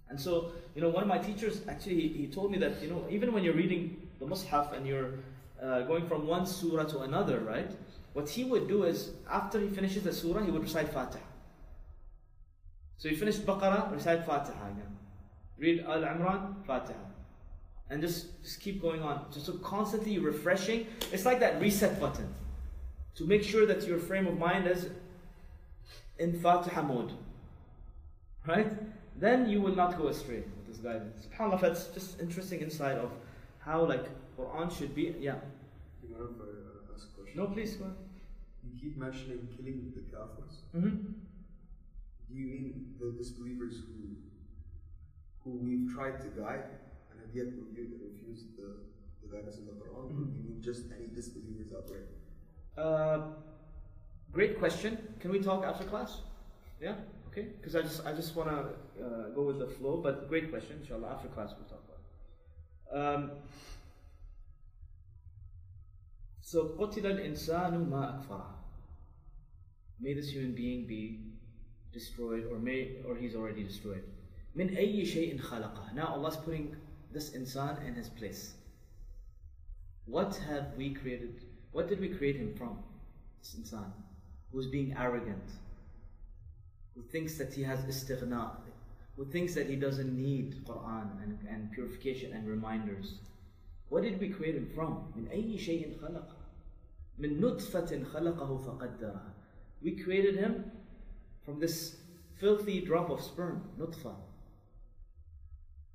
and 0.10 0.20
so, 0.20 0.52
you 0.76 0.82
know, 0.82 0.90
one 0.90 1.04
of 1.04 1.08
my 1.08 1.20
teachers 1.20 1.62
actually 1.68 2.02
he, 2.02 2.08
he 2.10 2.28
told 2.28 2.52
me 2.52 2.58
that 2.60 2.82
you 2.82 2.90
know 2.90 3.06
even 3.10 3.32
when 3.32 3.44
you're 3.44 3.54
reading 3.54 4.08
the 4.20 4.26
Mus'haf 4.26 4.74
and 4.74 4.86
you're 4.86 5.12
uh, 5.62 5.82
going 5.82 6.08
from 6.08 6.28
one 6.28 6.46
surah 6.46 6.86
to 6.86 7.00
another, 7.02 7.40
right? 7.40 7.72
What 8.14 8.28
he 8.28 8.44
would 8.44 8.68
do 8.68 8.84
is 8.84 9.12
after 9.30 9.60
he 9.60 9.68
finishes 9.68 10.04
the 10.04 10.14
surah, 10.14 10.44
he 10.44 10.52
would 10.52 10.64
recite 10.64 10.90
Fatiha. 10.90 11.24
So 12.98 13.08
he 13.08 13.16
finished 13.16 13.46
Baqarah, 13.46 13.92
recite 13.94 14.26
Fatiha 14.26 14.68
again. 14.68 14.98
Read 15.58 15.86
Al 15.86 16.02
Imran, 16.02 16.66
Fatiha. 16.66 17.00
And 17.90 18.02
just, 18.02 18.44
just 18.44 18.62
keep 18.62 18.82
going 18.82 19.02
on. 19.02 19.26
Just 19.34 19.48
so 19.48 19.54
constantly 19.54 20.20
refreshing. 20.20 20.86
It's 21.12 21.26
like 21.26 21.40
that 21.40 21.60
reset 21.60 22.00
button 22.00 22.34
to 23.16 23.26
make 23.26 23.44
sure 23.44 23.66
that 23.66 23.88
your 23.88 23.98
frame 23.98 24.28
of 24.28 24.38
mind 24.38 24.68
is 24.68 24.90
in 26.20 26.40
Fatiha 26.40 26.84
mode. 26.84 27.14
Right? 28.48 28.72
then 29.20 29.50
you 29.50 29.62
will 29.62 29.76
not 29.76 29.98
go 29.98 30.08
astray 30.08 30.38
with 30.38 30.68
this 30.68 30.78
guidance. 30.78 31.28
SubhanAllah, 31.28 31.62
that's 31.62 31.88
just 31.88 32.20
interesting 32.22 32.62
insight 32.62 32.98
of 32.98 33.12
how 33.60 33.84
like 33.86 34.06
Quran 34.38 34.76
should 34.76 34.96
be. 34.96 35.16
Yeah. 35.20 35.36
You 36.02 36.10
mind 36.16 36.36
if 36.36 36.42
I 36.42 36.46
uh, 36.46 36.96
ask 36.96 37.08
a 37.12 37.22
question? 37.22 37.38
No, 37.38 37.48
please 37.48 37.76
go 37.76 37.86
ahead. 37.86 37.98
You 38.64 38.80
keep 38.80 38.98
mentioning 38.98 39.48
killing 39.56 39.92
the 39.94 40.02
Kafirs. 40.16 40.56
Mm-hmm. 40.76 41.12
Do 42.30 42.36
you 42.36 42.46
mean 42.46 42.96
the 43.00 43.12
disbelievers 43.18 43.76
who 43.88 44.16
who 45.44 45.58
we've 45.58 45.94
tried 45.94 46.20
to 46.22 46.28
guide 46.28 46.64
and 47.29 47.29
have 47.29 47.35
yet 47.35 47.47
refu- 47.47 48.01
refused 48.11 48.57
the, 48.57 48.69
the 49.23 49.29
guidance 49.35 49.59
of 49.59 49.67
the 49.67 49.73
Quran? 49.73 49.95
Or 49.97 50.03
Mhm. 50.11 50.33
do 50.33 50.39
you 50.41 50.45
mean 50.49 50.61
just 50.63 50.83
any 50.97 51.07
disbelievers 51.19 51.73
outright? 51.77 52.09
Uh, 52.77 53.19
great 54.33 54.59
question. 54.59 54.99
Can 55.21 55.31
we 55.31 55.41
talk 55.41 55.65
after 55.65 55.85
class? 55.85 56.23
Yeah. 56.81 56.97
Okay. 57.29 57.45
Because 57.57 57.75
I 57.77 57.83
just 57.83 58.05
I 58.07 58.13
just 58.13 58.35
want 58.37 58.49
to 58.51 58.59
uh, 59.05 59.29
go 59.37 59.43
with 59.51 59.59
the 59.59 59.67
flow, 59.67 59.95
but 60.07 60.29
great 60.29 60.51
question. 60.51 60.79
Inshallah, 60.81 61.09
after 61.17 61.29
class 61.29 61.51
we'll 61.57 61.69
talk 61.75 61.83
about 61.89 62.01
it. 62.01 62.11
Um, 63.01 63.31
so 66.41 66.77
قتل 66.79 67.07
الإنسان 67.07 67.91
ما 67.91 68.21
أكفره. 68.21 68.51
May 70.01 70.15
this 70.15 70.31
human 70.31 70.55
being 70.55 70.87
be 70.87 71.21
destroyed, 71.93 72.45
or 72.51 72.59
may 72.59 73.03
or 73.07 73.17
he's 73.17 73.35
already 73.35 73.63
destroyed. 73.65 74.05
من 74.57 74.77
أي 74.77 75.05
شيء 75.05 75.39
خلقه. 75.39 75.95
Now 75.95 76.15
Allah's 76.15 76.37
putting 76.37 76.77
this 77.13 77.31
insan 77.31 77.87
in 77.87 77.95
his 77.95 78.09
place. 78.09 78.55
What 80.07 80.37
have 80.49 80.75
we 80.77 80.95
created? 80.95 81.43
What 81.73 81.89
did 81.89 82.01
we 82.01 82.09
create 82.09 82.37
him 82.37 82.55
from? 82.57 82.79
This 83.41 83.57
insan 83.59 83.93
who's 84.55 84.69
being 84.69 84.95
arrogant, 84.97 85.51
who 86.95 87.03
thinks 87.03 87.37
that 87.39 87.53
he 87.53 87.63
has 87.63 87.81
istighna, 87.81 88.53
who 89.17 89.25
thinks 89.25 89.55
that 89.55 89.69
he 89.69 89.75
doesn't 89.75 90.17
need 90.17 90.65
Quran 90.65 91.23
and, 91.23 91.39
and 91.49 91.73
purification 91.73 92.33
and 92.33 92.49
reminders. 92.49 93.15
What 93.89 94.05
did 94.05 94.21
we 94.21 94.29
create 94.29 94.55
him 94.55 94.71
from? 94.75 95.13
من 95.17 95.29
أي 95.29 95.59
شيء 95.59 95.99
خلقه 96.01 96.37
من 97.19 97.41
نطفة 97.41 98.05
خلقه 98.05 98.59
فقدره 98.59 99.35
We 99.83 99.97
created 100.03 100.37
him 100.37 100.71
from 101.45 101.61
this 101.61 101.97
filthy 102.37 102.81
drop 102.81 103.11
of 103.11 103.21
sperm, 103.21 103.63
nutfa. 103.79 104.15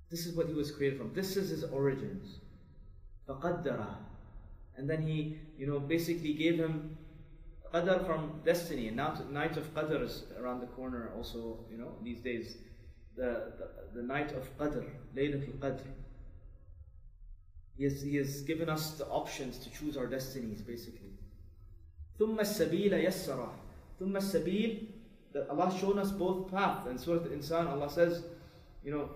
This 0.10 0.26
is 0.26 0.36
what 0.36 0.47
he 0.47 0.53
was 0.53 0.72
created 0.72 0.97
from. 0.97 1.14
This 1.14 1.38
is 1.38 1.49
his 1.49 1.64
origins. 1.64 2.39
فقدره 3.28 3.95
And 4.78 4.89
then 4.89 5.01
he, 5.01 5.38
you 5.57 5.68
know, 5.68 5.80
basically 5.80 6.34
gave 6.34 6.57
him 6.57 6.97
qadr 7.74 8.05
from 8.05 8.41
destiny. 8.43 8.88
And 8.88 8.97
now 8.97 9.16
night 9.30 9.57
of 9.57 9.74
qadr 9.74 10.01
is 10.03 10.24
around 10.39 10.62
the 10.62 10.68
corner 10.68 11.12
also, 11.16 11.66
you 11.72 11.78
know, 11.78 11.91
these 12.03 12.22
days. 12.22 12.57
The, 13.16 13.51
the, 13.57 14.01
the 14.01 14.07
night 14.07 14.32
of 14.32 14.57
qadr, 14.57 14.86
Laylatul 15.16 15.57
Qadr. 15.60 15.82
He 17.78 17.84
has, 17.84 18.01
he 18.01 18.16
has 18.16 18.41
given 18.41 18.70
us 18.70 18.91
the 18.91 19.05
options 19.07 19.57
to 19.60 19.70
choose 19.72 19.97
our 19.97 20.07
destinies, 20.07 20.62
basically. 20.62 21.10
ثم 22.20 22.39
السبيل 22.39 22.93
يسره 22.93 23.53
ثم 23.99 24.18
السبيل 24.18 24.88
that 25.32 25.47
Allah 25.49 25.72
shown 25.80 25.99
us 25.99 26.12
both 26.12 26.51
paths. 26.51 26.88
In 26.88 26.97
Surah 26.97 27.24
Al-Insan, 27.24 27.68
Allah 27.68 27.89
says, 27.89 28.24
you 28.84 28.91
know, 28.91 29.10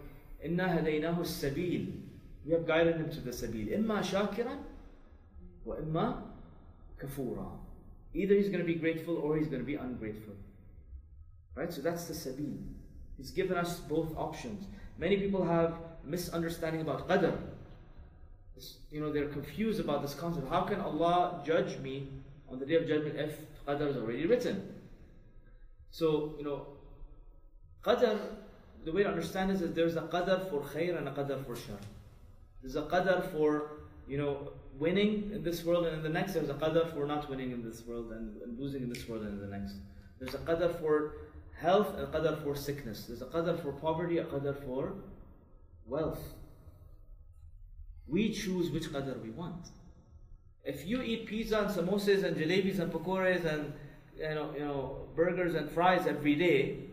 إِنَّا 0.45 0.79
هَدَيْنَاهُ 0.79 1.17
السَّبِيلِ 1.19 2.01
We 2.45 2.51
have 2.51 2.67
guided 2.67 2.97
him 2.97 3.09
to 3.11 3.19
the 3.21 3.31
sabil. 3.31 3.77
إِمَّا 3.77 4.01
شَاكِرًا 4.01 4.57
وَإِمَّا 5.65 6.21
كَفُورًا 6.99 7.59
Either 8.13 8.35
he's 8.35 8.49
going 8.49 8.59
to 8.59 8.65
be 8.65 8.75
grateful 8.75 9.17
or 9.17 9.37
he's 9.37 9.47
going 9.47 9.61
to 9.61 9.65
be 9.65 9.75
ungrateful. 9.75 10.33
Right? 11.55 11.71
So 11.73 11.81
that's 11.81 12.05
the 12.05 12.13
sabil. 12.13 12.57
He's 13.17 13.31
given 13.31 13.57
us 13.57 13.79
both 13.79 14.15
options. 14.17 14.65
Many 14.97 15.17
people 15.17 15.45
have 15.45 15.77
misunderstanding 16.03 16.81
about 16.81 17.07
qadr. 17.07 17.37
This- 18.55 18.77
You 18.91 19.01
know, 19.01 19.11
they're 19.11 19.29
confused 19.29 19.79
about 19.79 20.01
this 20.01 20.13
concept. 20.13 20.47
How 20.49 20.63
can 20.63 20.79
Allah 20.79 21.41
judge 21.45 21.79
me 21.79 22.09
on 22.49 22.59
the 22.59 22.65
day 22.65 22.75
of 22.75 22.87
judgment 22.87 23.17
if 23.17 23.39
qadr 23.65 23.87
is 23.89 23.97
already 23.97 24.25
written? 24.27 24.73
So, 25.91 26.35
you 26.37 26.43
know, 26.43 26.67
qadr, 27.83 28.19
the 28.88 28.94
way 28.94 29.02
to 29.02 29.08
understand 29.10 29.50
this 29.50 29.60
is 29.60 29.74
there's 29.74 29.96
a 29.96 30.06
qadr 30.14 30.48
for 30.48 30.60
khair 30.60 30.96
and 30.96 31.06
a 31.08 31.12
qadr 31.12 31.44
for 31.44 31.54
shar. 31.54 31.76
There's 32.62 32.76
a 32.76 32.84
qadr 32.92 33.30
for, 33.32 33.80
you 34.08 34.16
know, 34.16 34.52
winning 34.78 35.30
in 35.34 35.42
this 35.42 35.62
world 35.62 35.84
and 35.84 35.96
in 35.98 36.02
the 36.02 36.08
next. 36.08 36.32
There's 36.32 36.48
a 36.48 36.54
qadr 36.54 36.94
for 36.94 37.04
not 37.04 37.28
winning 37.28 37.50
in 37.52 37.62
this 37.62 37.84
world 37.86 38.12
and, 38.12 38.40
and 38.40 38.58
losing 38.58 38.82
in 38.82 38.88
this 38.88 39.06
world 39.06 39.24
and 39.24 39.34
in 39.34 39.50
the 39.50 39.58
next. 39.58 39.74
There's 40.18 40.34
a 40.34 40.38
qadr 40.38 40.80
for 40.80 41.12
health 41.60 41.98
and 41.98 42.04
a 42.04 42.06
qadr 42.06 42.42
for 42.42 42.56
sickness. 42.56 43.04
There's 43.04 43.20
a 43.20 43.26
qadr 43.26 43.62
for 43.62 43.72
poverty, 43.72 44.16
a 44.16 44.24
qadr 44.24 44.56
for 44.64 44.94
wealth. 45.84 46.22
We 48.06 48.32
choose 48.32 48.70
which 48.70 48.84
qadr 48.84 49.22
we 49.22 49.28
want. 49.28 49.68
If 50.64 50.86
you 50.86 51.02
eat 51.02 51.26
pizza 51.26 51.60
and 51.60 51.70
samosas 51.70 52.24
and 52.24 52.38
jalebis 52.38 52.78
and 52.78 52.90
pakoras 52.90 53.44
and 53.44 53.74
you 54.16 54.34
know, 54.34 54.50
you 54.54 54.64
know, 54.64 55.08
burgers 55.14 55.54
and 55.54 55.70
fries 55.70 56.06
every 56.06 56.34
day, 56.34 56.87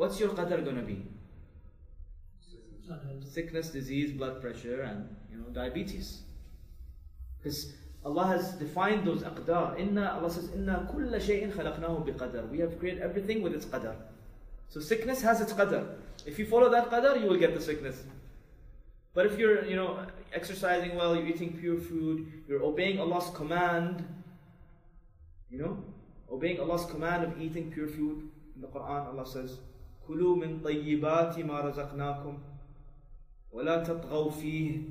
what's 0.00 0.18
your 0.18 0.30
qadr 0.30 0.64
gonna 0.64 0.82
be? 0.82 1.02
Sickness, 3.24 3.68
disease, 3.68 4.12
blood 4.12 4.40
pressure, 4.40 4.80
and 4.82 5.14
you 5.30 5.36
know, 5.38 5.48
diabetes. 5.52 6.22
Because 7.38 7.74
Allah 8.04 8.26
has 8.28 8.52
defined 8.54 9.06
those 9.06 9.22
aqdar. 9.22 9.78
Inna 9.78 10.06
Allah 10.16 10.30
says, 10.30 10.48
Inna 10.54 10.88
kulla 10.90 11.20
shay'in 11.20 11.52
khalaqnahu 11.52 12.06
biqadar. 12.08 12.48
We 12.48 12.58
have 12.60 12.78
created 12.78 13.02
everything 13.02 13.42
with 13.42 13.54
its 13.54 13.66
qadar. 13.66 13.94
So 14.70 14.80
sickness 14.80 15.20
has 15.20 15.40
its 15.40 15.52
qadar. 15.52 15.86
If 16.26 16.38
you 16.38 16.46
follow 16.46 16.70
that 16.70 16.90
qadar, 16.90 17.20
you 17.20 17.26
will 17.28 17.38
get 17.44 17.54
the 17.54 17.60
sickness. 17.60 18.02
But 19.14 19.26
if 19.26 19.38
you're, 19.38 19.64
you 19.66 19.76
know, 19.76 20.06
exercising 20.32 20.96
well, 20.96 21.14
you're 21.14 21.26
eating 21.26 21.52
pure 21.52 21.78
food, 21.78 22.26
you're 22.48 22.62
obeying 22.62 23.00
Allah's 23.00 23.30
command, 23.34 24.04
you 25.50 25.58
know, 25.58 25.84
obeying 26.32 26.58
Allah's 26.58 26.86
command 26.86 27.24
of 27.24 27.40
eating 27.40 27.70
pure 27.70 27.88
food. 27.88 28.28
In 28.54 28.62
the 28.62 28.68
Quran, 28.68 29.06
Allah 29.06 29.26
says, 29.26 29.58
كلوا 30.09 30.35
من 30.35 30.61
طيبات 30.61 31.39
ما 31.39 31.61
رزقناكم 31.61 32.37
ولا 33.51 33.83
تطغوا 33.83 34.31
فيه. 34.31 34.81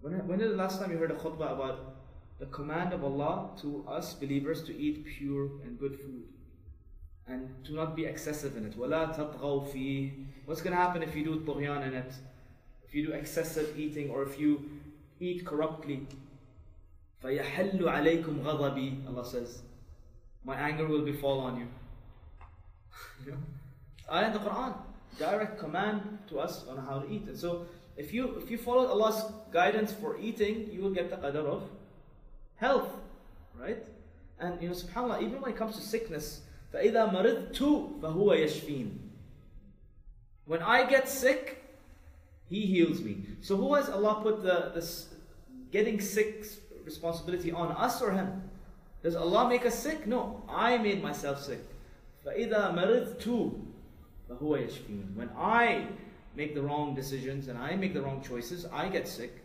When, 0.00 0.26
when 0.26 0.40
is 0.40 0.50
the 0.50 0.56
last 0.56 0.80
time 0.80 0.90
you 0.90 0.98
heard 0.98 1.10
a 1.10 1.14
khutbah 1.14 1.52
about 1.52 1.94
the 2.38 2.46
command 2.46 2.92
of 2.92 3.04
Allah 3.04 3.50
to 3.62 3.84
us 3.88 4.14
believers 4.14 4.62
to 4.64 4.76
eat 4.76 5.04
pure 5.04 5.50
and 5.64 5.78
good 5.78 5.96
food? 5.98 6.24
and 7.26 7.64
to 7.64 7.72
not 7.72 7.94
be 7.96 8.04
excessive 8.04 8.56
in 8.56 8.66
it. 8.66 8.78
وَلَا 8.78 9.14
تَطْغَوْا 9.16 9.72
فِيهِ 9.72 10.12
What's 10.44 10.60
going 10.60 10.72
to 10.72 10.82
happen 10.82 11.02
if 11.02 11.14
you 11.14 11.24
do 11.24 11.40
طغيان 11.40 11.86
in 11.86 11.94
it? 11.94 12.12
If 12.86 12.94
you 12.94 13.06
do 13.06 13.12
excessive 13.12 13.78
eating 13.78 14.10
or 14.10 14.22
if 14.22 14.38
you 14.38 14.70
eat 15.20 15.46
corruptly? 15.46 16.06
فَيَحَلُّ 17.22 17.80
عَلَيْكُمْ 17.80 18.42
غَضَبِي 18.42 19.08
Allah 19.08 19.24
says, 19.24 19.62
My 20.44 20.56
anger 20.56 20.86
will 20.86 21.02
befall 21.02 21.40
on 21.40 21.60
you. 21.60 21.68
you 23.24 23.32
know? 23.32 23.38
Ayah 24.10 24.26
in 24.26 24.32
the 24.32 24.38
Quran, 24.38 24.74
direct 25.18 25.58
command 25.58 26.18
to 26.28 26.40
us 26.40 26.66
on 26.68 26.78
how 26.78 27.00
to 27.00 27.10
eat. 27.10 27.26
And 27.28 27.36
so, 27.36 27.66
if 27.96 28.12
you 28.12 28.36
if 28.42 28.50
you 28.50 28.58
follow 28.58 28.86
Allah's 28.86 29.24
guidance 29.52 29.92
for 29.92 30.18
eating, 30.18 30.70
you 30.72 30.82
will 30.82 30.90
get 30.90 31.10
the 31.10 31.16
qadr 31.16 31.44
of 31.46 31.62
health, 32.56 32.88
right? 33.58 33.84
And 34.40 34.60
you 34.60 34.68
know, 34.68 34.74
subhanAllah, 34.74 35.22
even 35.22 35.40
when 35.40 35.52
it 35.52 35.56
comes 35.56 35.76
to 35.76 35.82
sickness, 35.82 36.42
فإذا 36.72 37.12
مرضت 37.12 37.58
فهو 38.02 38.32
يشفين. 38.32 38.98
When 40.46 40.62
I 40.62 40.84
get 40.88 41.08
sick, 41.08 41.62
He 42.48 42.66
heals 42.66 43.00
me. 43.00 43.24
So 43.40 43.56
who 43.56 43.74
has 43.74 43.88
Allah 43.88 44.20
put 44.22 44.42
the 44.42 44.72
this 44.74 45.14
getting 45.70 46.00
sick 46.00 46.46
responsibility 46.84 47.52
on 47.52 47.72
us 47.72 48.02
or 48.02 48.12
Him? 48.12 48.50
Does 49.02 49.16
Allah 49.16 49.48
make 49.48 49.66
us 49.66 49.78
sick? 49.78 50.06
No, 50.06 50.42
I 50.48 50.78
made 50.78 51.02
myself 51.02 51.42
sick. 51.42 51.60
فَإِذَا 52.26 52.74
مَرِضْتُ 52.74 53.24
فَهُوَ 54.30 54.40
يَشْفِينِ 54.40 55.14
When 55.14 55.30
I 55.36 55.88
make 56.36 56.54
the 56.54 56.62
wrong 56.62 56.94
decisions 56.94 57.48
and 57.48 57.58
I 57.58 57.76
make 57.76 57.94
the 57.94 58.02
wrong 58.02 58.22
choices, 58.22 58.66
I 58.72 58.88
get 58.88 59.08
sick. 59.08 59.42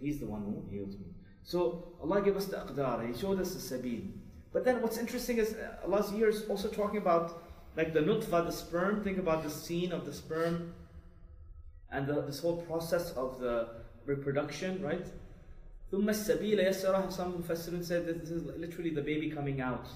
He's 0.00 0.18
the 0.18 0.26
one 0.26 0.42
who 0.42 0.64
heals 0.70 0.94
me. 0.96 1.06
So 1.42 1.92
Allah 2.02 2.22
gave 2.22 2.36
us 2.36 2.46
the 2.46 2.56
aqdar, 2.56 3.06
He 3.06 3.18
showed 3.18 3.40
us 3.40 3.54
the 3.54 3.60
sabil. 3.60 4.10
But 4.52 4.64
then 4.64 4.80
what's 4.82 4.98
interesting 4.98 5.38
is 5.38 5.54
uh, 5.54 5.84
Allah's 5.84 6.10
here 6.10 6.28
is 6.28 6.44
also 6.48 6.68
talking 6.68 6.98
about 6.98 7.42
like 7.76 7.92
the 7.92 8.00
nutfa, 8.00 8.46
the 8.46 8.52
sperm. 8.52 9.02
Think 9.02 9.18
about 9.18 9.42
the 9.42 9.50
scene 9.50 9.92
of 9.92 10.06
the 10.06 10.12
sperm 10.12 10.72
and 11.90 12.06
the, 12.06 12.22
this 12.22 12.40
whole 12.40 12.58
process 12.62 13.10
of 13.12 13.40
the 13.40 13.68
reproduction, 14.06 14.82
right? 14.82 15.06
ثم 15.92 16.08
السبيل 16.08 16.60
يسره 16.60 17.12
some 17.12 17.34
Mufassirin 17.34 17.84
said 17.84 18.06
that 18.06 18.20
this 18.20 18.30
is 18.30 18.44
literally 18.44 18.90
the 18.90 19.02
baby 19.02 19.30
coming 19.30 19.60
out 19.60 19.86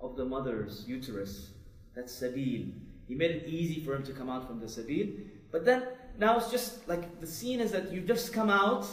of 0.00 0.16
the 0.16 0.24
mother's 0.24 0.84
uterus. 0.86 1.50
That's 1.96 2.12
sabil. 2.20 2.72
He 3.08 3.14
made 3.14 3.30
it 3.30 3.46
easy 3.46 3.84
for 3.84 3.94
him 3.94 4.02
to 4.04 4.12
come 4.12 4.30
out 4.30 4.46
from 4.46 4.60
the 4.60 4.66
sabil. 4.66 5.12
But 5.50 5.64
then 5.64 5.84
now 6.18 6.38
it's 6.38 6.50
just 6.50 6.88
like 6.88 7.20
the 7.20 7.26
scene 7.26 7.60
is 7.60 7.72
that 7.72 7.92
you've 7.92 8.06
just 8.06 8.32
come 8.32 8.50
out 8.50 8.86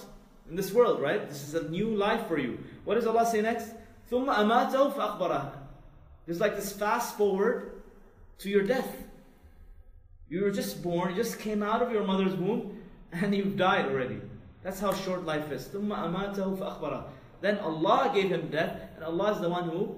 in 0.49 0.55
this 0.55 0.73
world, 0.73 1.01
right? 1.01 1.27
This 1.29 1.47
is 1.47 1.55
a 1.55 1.69
new 1.69 1.95
life 1.95 2.27
for 2.27 2.37
you. 2.37 2.59
What 2.85 2.95
does 2.95 3.07
Allah 3.07 3.25
say 3.25 3.41
next? 3.41 3.73
ثم 4.11 4.25
أماته 4.27 4.93
فأخبره. 4.93 5.51
There's 6.25 6.39
like 6.39 6.55
this 6.55 6.73
fast 6.73 7.15
forward 7.17 7.83
to 8.39 8.49
your 8.49 8.63
death. 8.63 8.89
You 10.29 10.43
were 10.43 10.51
just 10.51 10.83
born, 10.83 11.11
you 11.11 11.15
just 11.15 11.39
came 11.39 11.63
out 11.63 11.81
of 11.81 11.91
your 11.91 12.03
mother's 12.03 12.35
womb, 12.35 12.77
and 13.11 13.33
you've 13.33 13.57
died 13.57 13.85
already. 13.85 14.21
That's 14.63 14.79
how 14.79 14.93
short 14.93 15.25
life 15.25 15.51
is. 15.51 15.67
ثم 15.67 15.89
أماته 15.89 16.57
فأخبره. 16.57 17.03
Then 17.41 17.57
Allah 17.59 18.11
gave 18.13 18.29
him 18.29 18.49
death, 18.49 18.81
and 18.95 19.03
Allah 19.03 19.33
is 19.33 19.39
the 19.39 19.49
one 19.49 19.69
who 19.69 19.95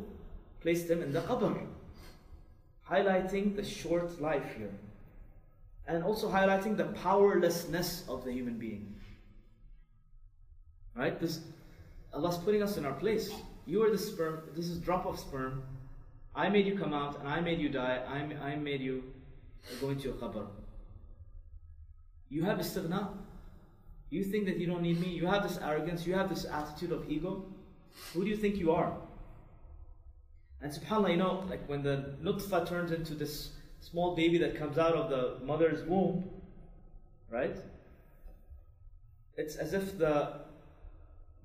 placed 0.62 0.90
him 0.90 1.02
in 1.02 1.12
the 1.12 1.22
qabr. 1.22 1.66
Highlighting 2.91 3.57
the 3.57 3.65
short 3.65 4.21
life 4.21 4.55
here. 4.57 4.73
And 5.87 6.03
also 6.03 6.31
highlighting 6.31 6.77
the 6.77 6.85
powerlessness 6.85 8.05
of 8.09 8.25
the 8.25 8.33
human 8.33 8.59
being. 8.59 8.95
Right? 10.95 11.19
This 11.21 11.41
Allah's 12.13 12.39
putting 12.39 12.63
us 12.63 12.77
in 12.77 12.87
our 12.87 12.95
place. 12.95 13.31
You 13.67 13.83
are 13.83 13.91
the 13.91 13.99
sperm, 13.99 14.43
this 14.55 14.69
is 14.69 14.79
drop 14.79 15.07
of 15.07 15.19
sperm. 15.19 15.63
I 16.35 16.49
made 16.49 16.67
you 16.67 16.79
come 16.79 16.93
out 16.93 17.19
and 17.19 17.29
I 17.29 17.41
made 17.41 17.61
you 17.61 17.69
die. 17.69 18.01
I, 18.09 18.51
I 18.51 18.57
made 18.57 18.81
you 18.81 19.05
go 19.81 19.91
into 19.91 20.05
your 20.05 20.15
qabr. 20.15 20.47
You 22.29 22.45
have 22.45 22.59
istighna. 22.59 23.09
You 24.11 24.23
think 24.23 24.47
that 24.47 24.59
you 24.59 24.67
don't 24.67 24.83
need 24.83 25.01
me. 25.01 25.09
You 25.09 25.27
have 25.27 25.43
this 25.43 25.59
arrogance. 25.59 26.07
You 26.07 26.15
have 26.15 26.29
this 26.29 26.45
attitude 26.45 26.93
of 26.93 27.11
ego. 27.11 27.45
Who 28.15 28.25
do 28.25 28.31
you 28.31 28.37
think 28.37 28.57
you 28.57 28.73
are? 28.73 28.97
And 30.61 30.73
subhanAllah, 30.73 31.11
you 31.11 31.17
know, 31.17 31.45
like 31.49 31.67
when 31.69 31.83
the 31.83 32.15
nutfa 32.23 32.67
turns 32.67 32.91
into 32.91 33.15
this 33.15 33.51
small 33.81 34.17
baby 34.17 34.39
that 34.39 34.57
comes 34.57 34.79
out 34.79 34.95
of 34.95 35.11
the 35.11 35.45
mother's 35.45 35.87
womb, 35.87 36.29
right? 37.31 37.57
It's 39.37 39.57
as 39.57 39.75
if 39.75 39.99
the 39.99 40.41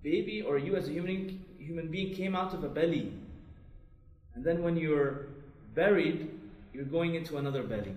baby 0.01 0.41
or 0.41 0.57
you 0.57 0.75
as 0.75 0.87
a 0.87 0.91
human, 0.91 1.43
human 1.59 1.91
being 1.91 2.15
came 2.15 2.35
out 2.35 2.53
of 2.53 2.63
a 2.63 2.69
belly. 2.69 3.13
And 4.33 4.43
then 4.43 4.63
when 4.63 4.77
you're 4.77 5.27
buried, 5.75 6.31
you're 6.73 6.85
going 6.85 7.15
into 7.15 7.37
another 7.37 7.63
belly. 7.63 7.95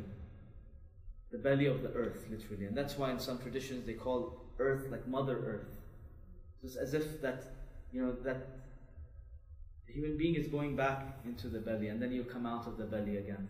The 1.31 1.39
belly 1.39 1.67
of 1.67 1.83
the 1.83 1.93
earth, 1.93 2.27
literally. 2.31 2.67
And 2.67 2.77
that's 2.77 2.99
why 2.99 3.11
in 3.11 3.19
some 3.19 3.39
traditions 3.39 3.87
they 3.87 3.95
call 3.95 4.41
earth 4.59 4.89
like 4.91 5.07
Mother 5.07 5.39
Earth. 5.39 5.81
It's 6.63 6.77
as 6.77 6.95
if 6.95 7.21
that, 7.23 7.45
you 7.93 8.05
know, 8.05 8.13
that 8.25 8.47
the 9.87 9.93
human 9.93 10.17
being 10.17 10.35
is 10.35 10.47
going 10.49 10.77
back 10.77 11.19
into 11.25 11.49
the 11.49 11.59
belly 11.59 11.89
and 11.89 12.01
then 12.01 12.13
you 12.13 12.25
come 12.25 12.47
out 12.47 12.67
of 12.67 12.77
the 12.77 12.85
belly 12.85 13.17
again. 13.19 13.49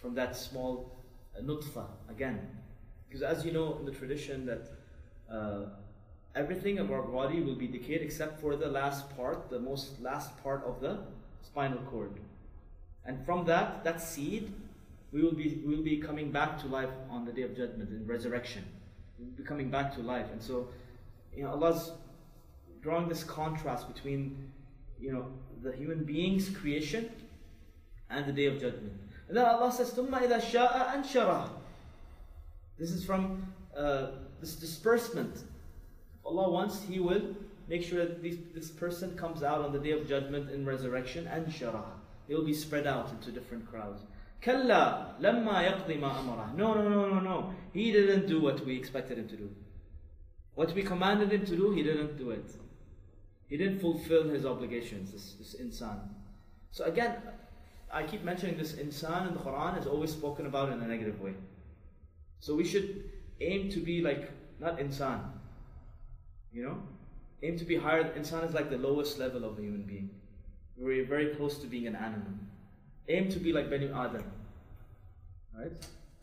From 0.00 0.14
that 0.14 0.36
small 0.36 0.98
uh, 1.36 1.42
nutfa 1.42 1.86
again. 2.08 2.48
Because 3.08 3.22
as 3.22 3.44
you 3.44 3.52
know 3.52 3.78
in 3.78 3.84
the 3.84 3.92
tradition 3.92 4.46
that 4.46 4.70
uh, 5.30 5.66
everything 6.34 6.78
of 6.78 6.90
our 6.90 7.02
body 7.02 7.40
will 7.40 7.54
be 7.54 7.66
decayed 7.66 8.02
except 8.02 8.40
for 8.40 8.56
the 8.56 8.68
last 8.68 9.14
part, 9.16 9.50
the 9.50 9.58
most 9.58 10.00
last 10.00 10.42
part 10.42 10.64
of 10.64 10.80
the 10.80 10.98
spinal 11.42 11.78
cord. 11.90 12.12
And 13.04 13.24
from 13.24 13.44
that, 13.46 13.82
that 13.84 14.00
seed, 14.00 14.52
we 15.12 15.22
will 15.22 15.32
be 15.32 15.62
we 15.66 15.74
will 15.74 15.82
be 15.82 15.96
coming 15.96 16.30
back 16.30 16.58
to 16.60 16.68
life 16.68 16.90
on 17.10 17.24
the 17.24 17.32
day 17.32 17.42
of 17.42 17.56
judgment 17.56 17.90
in 17.90 18.06
resurrection. 18.06 18.64
We'll 19.18 19.30
be 19.30 19.42
coming 19.42 19.70
back 19.70 19.94
to 19.96 20.00
life. 20.00 20.26
And 20.32 20.42
so, 20.42 20.68
you 21.34 21.42
know, 21.42 21.50
Allah's 21.50 21.92
drawing 22.80 23.08
this 23.08 23.24
contrast 23.24 23.92
between, 23.92 24.50
you 24.99 25.11
know, 25.11 25.27
the 25.63 25.75
human 25.75 26.03
being's 26.03 26.49
creation 26.49 27.09
and 28.09 28.25
the 28.25 28.31
day 28.31 28.45
of 28.45 28.59
judgment. 28.59 28.93
And 29.27 29.37
then 29.37 29.45
Allah 29.45 29.71
says, 29.71 29.91
ثُمَّ 29.91 30.09
إِذَا 30.09 30.41
شَاءَ 30.41 30.95
أَنْشَرَهُ 30.95 31.49
This 32.77 32.91
is 32.91 33.03
from 33.03 33.51
uh, 33.75 34.07
this 34.39 34.55
disbursement 34.55 35.43
Allah 36.25 36.49
wants, 36.49 36.81
He 36.81 36.99
will 36.99 37.21
make 37.67 37.83
sure 37.83 37.99
that 37.99 38.21
this, 38.21 38.37
this 38.53 38.69
person 38.69 39.15
comes 39.15 39.43
out 39.43 39.61
on 39.61 39.71
the 39.71 39.79
day 39.79 39.91
of 39.91 40.07
judgment 40.07 40.49
in 40.49 40.65
resurrection 40.65 41.27
and 41.27 41.47
sharah. 41.47 41.83
They 42.27 42.33
will 42.33 42.45
be 42.45 42.53
spread 42.53 42.87
out 42.87 43.11
into 43.11 43.31
different 43.31 43.69
crowds. 43.69 44.01
Kalla 44.41 45.15
lamma 45.21 45.63
yaqdi 45.63 45.99
ma 45.99 46.19
amara. 46.19 46.51
No, 46.55 46.73
no, 46.73 46.89
no, 46.89 47.09
no, 47.09 47.19
no. 47.19 47.53
He 47.73 47.91
didn't 47.91 48.27
do 48.27 48.41
what 48.41 48.65
we 48.65 48.75
expected 48.75 49.17
him 49.17 49.27
to 49.27 49.35
do. 49.35 49.49
What 50.55 50.73
we 50.73 50.83
commanded 50.83 51.31
him 51.31 51.45
to 51.45 51.55
do, 51.55 51.71
he 51.71 51.83
didn't 51.83 52.17
do 52.17 52.31
it. 52.31 52.51
He 53.50 53.56
didn't 53.56 53.80
fulfill 53.80 54.28
his 54.28 54.46
obligations, 54.46 55.12
this, 55.12 55.34
this 55.34 55.56
insan. 55.60 55.98
So 56.70 56.84
again, 56.84 57.16
I 57.92 58.04
keep 58.04 58.22
mentioning 58.22 58.56
this 58.56 58.74
insan 58.74 59.26
in 59.26 59.34
the 59.34 59.40
Quran 59.40 59.78
is 59.78 59.86
always 59.86 60.12
spoken 60.12 60.46
about 60.46 60.72
in 60.72 60.80
a 60.80 60.86
negative 60.86 61.20
way. 61.20 61.34
So 62.38 62.54
we 62.54 62.64
should 62.64 63.10
aim 63.40 63.68
to 63.70 63.80
be 63.80 64.00
like, 64.00 64.30
not 64.60 64.78
insan, 64.78 65.20
you 66.52 66.62
know? 66.62 66.78
Aim 67.42 67.58
to 67.58 67.64
be 67.64 67.76
higher. 67.76 68.04
Insan 68.16 68.46
is 68.46 68.54
like 68.54 68.70
the 68.70 68.78
lowest 68.78 69.18
level 69.18 69.44
of 69.44 69.58
a 69.58 69.62
human 69.62 69.82
being. 69.82 70.10
We're 70.76 71.06
very 71.06 71.34
close 71.34 71.58
to 71.58 71.66
being 71.66 71.86
an 71.86 71.96
animal. 71.96 72.32
Aim 73.08 73.28
to 73.30 73.38
be 73.38 73.52
like 73.52 73.68
Bani 73.68 73.90
Adam. 73.92 74.24
Right? 75.58 75.72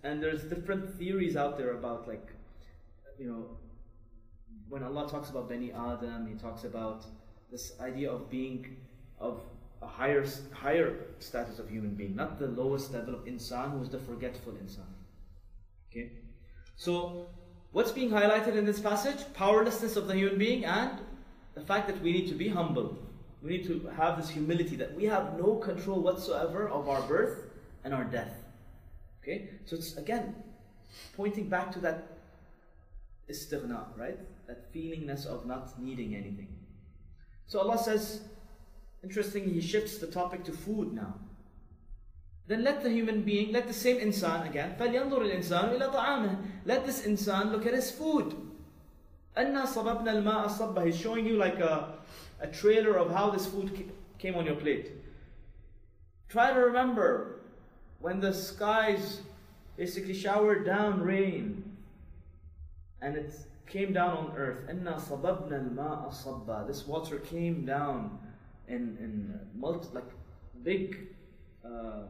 And 0.03 0.23
there's 0.23 0.43
different 0.43 0.89
theories 0.97 1.36
out 1.36 1.57
there 1.57 1.71
about 1.71 2.07
like, 2.07 2.32
you 3.19 3.28
know, 3.28 3.57
when 4.69 4.84
Allah 4.84 5.09
talks 5.09 5.30
about 5.30 5.49
Bani 5.49 5.71
Adam, 5.71 6.28
He 6.28 6.36
talks 6.36 6.63
about 6.63 7.05
this 7.51 7.73
idea 7.79 8.11
of 8.11 8.29
being 8.29 8.77
of 9.19 9.41
a 9.81 9.87
higher 9.87 10.25
higher 10.51 10.95
status 11.19 11.59
of 11.59 11.69
human 11.69 11.95
being, 11.95 12.15
not 12.15 12.39
the 12.39 12.47
lowest 12.47 12.93
level 12.93 13.13
of 13.15 13.25
insan, 13.25 13.71
who 13.71 13.81
is 13.81 13.89
the 13.89 13.99
forgetful 13.99 14.53
insan. 14.53 14.89
Okay, 15.89 16.11
so 16.75 17.27
What's 17.77 17.91
being 17.91 18.09
highlighted 18.09 18.55
in 18.55 18.65
this 18.65 18.79
passage? 18.79 19.19
Powerlessness 19.33 19.97
of 19.97 20.07
the 20.07 20.15
human 20.15 20.39
being 20.39 20.65
and 20.65 20.99
the 21.53 21.61
fact 21.61 21.87
that 21.87 22.01
we 22.01 22.11
need 22.11 22.27
to 22.29 22.33
be 22.33 22.47
humble. 22.47 22.97
We 23.43 23.51
need 23.51 23.67
to 23.67 23.87
have 23.95 24.17
this 24.17 24.29
humility 24.29 24.75
that 24.77 24.95
we 24.95 25.05
have 25.05 25.37
no 25.37 25.57
control 25.57 26.01
whatsoever 26.01 26.69
of 26.69 26.89
our 26.89 27.01
birth 27.03 27.43
and 27.83 27.93
our 27.93 28.03
death. 28.03 28.33
Okay? 29.21 29.49
So 29.65 29.75
it's 29.75 29.95
again 29.97 30.35
pointing 31.15 31.49
back 31.49 31.71
to 31.73 31.79
that 31.81 32.17
istighna, 33.29 33.95
right? 33.95 34.17
That 34.47 34.73
feelingness 34.73 35.25
of 35.25 35.45
not 35.45 35.79
needing 35.79 36.15
anything. 36.15 36.47
So 37.46 37.60
Allah 37.60 37.78
says, 37.78 38.22
interestingly, 39.02 39.52
He 39.54 39.60
shifts 39.60 39.98
the 39.98 40.06
topic 40.06 40.44
to 40.44 40.52
food 40.52 40.92
now. 40.92 41.14
Then 42.46 42.64
let 42.64 42.82
the 42.82 42.90
human 42.90 43.22
being, 43.22 43.52
let 43.52 43.68
the 43.68 43.74
same 43.74 43.98
insan 43.98 44.48
again, 44.48 44.74
فَلْيَنظُرِ 44.78 45.10
الْإِنسَانُ 45.10 45.78
إِلَى 45.78 45.94
طَعَامِهِ 45.94 46.36
Let 46.64 46.84
this 46.84 47.06
insan 47.06 47.52
look 47.52 47.66
at 47.66 47.74
his 47.74 47.90
food. 47.90 48.34
أَنَّا 49.36 49.64
صَبَبْنَا 49.66 50.22
الْمَاءَ 50.22 50.46
صَبَّةً 50.48 50.86
He's 50.86 50.98
showing 50.98 51.24
you 51.24 51.36
like 51.36 51.60
a, 51.60 51.94
a 52.40 52.48
trailer 52.48 52.96
of 52.96 53.12
how 53.12 53.30
this 53.30 53.46
food 53.46 53.90
came 54.18 54.34
on 54.34 54.44
your 54.44 54.56
plate. 54.56 54.92
Try 56.28 56.52
to 56.52 56.60
remember 56.60 57.40
when 58.00 58.20
the 58.20 58.32
skies 58.32 59.20
basically 59.76 60.14
showered 60.14 60.66
down 60.66 61.00
rain 61.00 61.64
and 63.00 63.16
it 63.16 63.34
came 63.66 63.92
down 63.92 64.16
on 64.16 64.36
earth. 64.36 64.68
أَنَّا 64.68 64.98
صَبَبْنَا 65.00 65.74
الْمَاءَ 65.74 66.08
صَبًّا 66.10 66.66
This 66.66 66.86
water 66.86 67.18
came 67.18 67.64
down 67.64 68.18
in, 68.68 68.96
in 69.00 69.40
multi, 69.54 69.88
like 69.92 70.08
big 70.62 71.08
uh, 71.64 72.04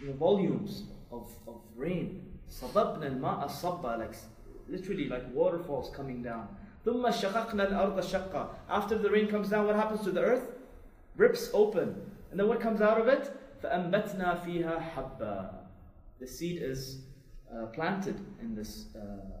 you 0.00 0.08
know, 0.08 0.12
volumes 0.14 0.84
of, 1.10 1.30
of 1.46 1.60
rain. 1.76 2.38
صَبَبْنَا 2.50 3.18
الْمَاءَ 3.18 3.48
صَبًّا 3.48 3.98
Like 3.98 4.14
literally 4.68 5.08
like 5.08 5.24
waterfalls 5.32 5.90
coming 5.94 6.22
down. 6.22 6.48
ثُمَّ 6.86 7.02
شَقَقْنَا 7.02 7.70
الْأَرْضَ 7.70 7.98
شَقًّا 7.98 8.48
After 8.68 8.98
the 8.98 9.10
rain 9.10 9.28
comes 9.28 9.48
down, 9.48 9.66
what 9.66 9.76
happens 9.76 10.02
to 10.02 10.10
the 10.10 10.20
earth? 10.20 10.52
Rips 11.16 11.50
open. 11.54 12.10
And 12.30 12.40
then 12.40 12.48
what 12.48 12.60
comes 12.60 12.80
out 12.80 13.00
of 13.00 13.08
it? 13.08 13.30
فَأَنْبَتْنَا 13.62 14.44
فِيهَا 14.44 14.94
حَبًّا 14.94 15.64
the 16.20 16.26
seed 16.26 16.62
is 16.62 17.02
uh, 17.52 17.66
planted 17.66 18.18
in 18.40 18.54
this 18.54 18.86
uh, 18.96 19.00
in 19.00 19.37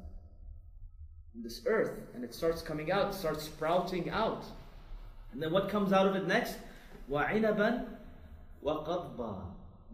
this 1.42 1.62
earth, 1.66 1.98
and 2.14 2.24
it 2.24 2.34
starts 2.34 2.62
coming 2.62 2.92
out, 2.92 3.14
starts 3.14 3.44
sprouting 3.44 4.10
out, 4.10 4.44
and 5.34 5.42
then 5.42 5.52
what 5.52 5.68
comes 5.68 5.92
out 5.92 6.06
of 6.06 6.14
it 6.14 6.28
next? 6.28 6.56
وَعِنَبًا 7.10 7.86
وَقَضْبًا 8.64 9.42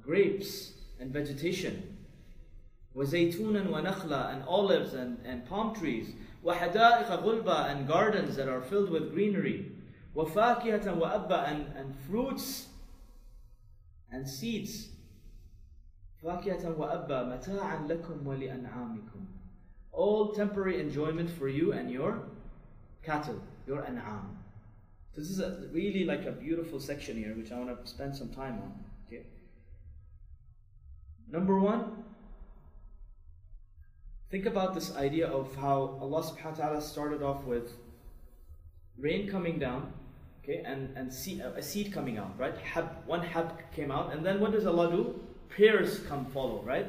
Grapes 0.03 0.73
and 1.01 1.11
vegetation. 1.11 1.97
وَزَيْتُونًا 2.95 3.71
وَنَخْلًا 3.71 4.35
And 4.35 4.45
olives 4.45 4.95
and, 4.95 5.19
and 5.25 5.47
palm 5.49 5.75
trees. 5.75 6.13
وَحَدَائِقَ 6.45 7.09
غُلْبًا 7.09 7.71
And 7.71 7.89
gardens 7.89 8.37
that 8.37 8.49
are 8.49 8.61
filled 8.61 8.91
with 8.91 9.13
greenery. 9.13 9.73
وَفَاكِهَةً 10.15 11.01
وَأَبًّا 11.01 11.51
and, 11.51 11.67
and 11.77 11.95
fruits 12.07 12.67
and 14.13 14.29
seeds. 14.29 14.89
فَاكِهَةً 16.23 16.77
وَأَبًّا 16.77 17.09
مَتَاعًا 17.09 17.89
لَكُمْ 17.89 18.27
وَلِأَنْعَامِكُمْ 18.27 19.27
all 19.96 20.34
temporary 20.34 20.80
enjoyment 20.80 21.30
for 21.30 21.48
you 21.48 21.72
and 21.72 21.90
your 21.90 22.22
cattle, 23.04 23.42
your 23.66 23.86
an'am. 23.86 24.38
This 25.16 25.30
is 25.30 25.40
a, 25.40 25.68
really 25.72 26.04
like 26.04 26.26
a 26.26 26.32
beautiful 26.32 26.80
section 26.80 27.16
here, 27.16 27.34
which 27.36 27.52
I 27.52 27.58
want 27.58 27.84
to 27.84 27.90
spend 27.90 28.16
some 28.16 28.30
time 28.30 28.56
on. 28.56 28.74
Okay. 29.08 29.24
Number 31.32 31.58
one, 31.58 32.04
think 34.30 34.46
about 34.46 34.76
this 34.76 34.94
idea 34.96 35.28
of 35.28 35.56
how 35.56 35.98
Allah 36.02 36.22
subhanahu 36.22 36.58
wa 36.58 36.66
ta'ala 36.66 36.82
started 36.82 37.24
off 37.24 37.46
with 37.46 37.72
rain 38.98 39.30
coming 39.30 39.58
down, 39.58 39.94
okay, 40.44 40.64
and, 40.66 40.96
and 40.98 41.14
seed, 41.14 41.40
a 41.40 41.62
seed 41.62 41.94
coming 41.94 42.18
out, 42.18 42.38
right? 42.38 42.58
Hab, 42.58 42.90
one 43.06 43.22
hab 43.22 43.72
came 43.74 43.92
out, 43.92 44.14
and 44.14 44.26
then 44.26 44.42
what 44.42 44.52
does 44.52 44.66
Allah 44.66 44.92
do? 44.92 45.20
Pairs 45.50 46.00
come 46.10 46.26
follow, 46.26 46.62
right? 46.64 46.88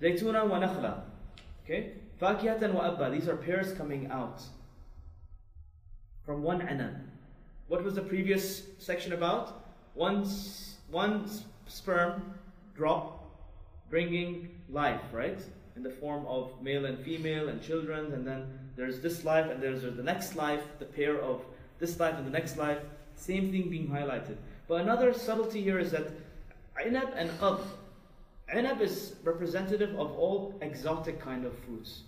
Zaytuna 0.00 0.48
wa 0.48 0.58
nakhla. 0.60 1.00
Okay? 1.64 1.92
Fakihatan 2.20 2.72
wa 2.72 2.82
abba. 2.92 3.10
These 3.10 3.28
are 3.28 3.36
pairs 3.36 3.72
coming 3.72 4.10
out 4.10 4.42
from 6.24 6.42
one 6.42 6.60
anan. 6.62 7.10
What 7.68 7.84
was 7.84 7.94
the 7.94 8.02
previous 8.02 8.62
section 8.78 9.12
about? 9.12 9.64
One, 9.94 10.26
one 10.90 11.28
sperm 11.66 12.34
drop 12.76 13.24
bringing 13.90 14.48
life, 14.70 15.02
right? 15.12 15.38
In 15.76 15.82
the 15.82 15.90
form 15.90 16.26
of 16.26 16.62
male 16.62 16.86
and 16.86 16.98
female 16.98 17.48
and 17.48 17.62
children, 17.62 18.12
and 18.12 18.26
then 18.26 18.46
there's 18.76 19.00
this 19.00 19.24
life 19.24 19.50
and 19.50 19.62
there's 19.62 19.82
the 19.82 20.02
next 20.02 20.36
life, 20.36 20.62
the 20.78 20.84
pair 20.84 21.20
of 21.20 21.42
this 21.78 21.98
life 21.98 22.14
and 22.16 22.26
the 22.26 22.30
next 22.30 22.56
life. 22.56 22.78
Same 23.14 23.50
thing 23.50 23.68
being 23.68 23.88
highlighted. 23.88 24.36
But 24.68 24.82
another 24.82 25.12
subtlety 25.12 25.62
here 25.62 25.78
is 25.78 25.90
that 25.92 26.08
inab 26.80 27.12
and 27.16 27.30
qadb 27.40 27.60
Inab 28.54 28.80
is 28.80 29.14
representative 29.24 29.90
of 29.90 30.12
all 30.12 30.54
exotic 30.62 31.20
kind 31.20 31.44
of 31.44 31.56
fruits. 31.58 32.02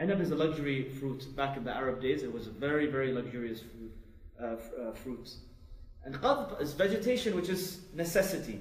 Anab 0.00 0.20
is 0.20 0.30
a 0.30 0.36
luxury 0.36 0.88
fruit. 0.88 1.34
Back 1.36 1.56
in 1.56 1.64
the 1.64 1.72
Arab 1.72 2.00
days, 2.00 2.22
it 2.22 2.32
was 2.32 2.46
a 2.46 2.50
very, 2.50 2.86
very 2.86 3.12
luxurious 3.12 3.60
fruit. 3.60 3.92
Uh, 4.40 4.56
uh, 4.82 4.92
fruit. 4.92 5.30
And 6.04 6.16
qadb 6.16 6.60
is 6.60 6.72
vegetation, 6.72 7.36
which 7.36 7.48
is 7.48 7.80
necessity. 7.94 8.58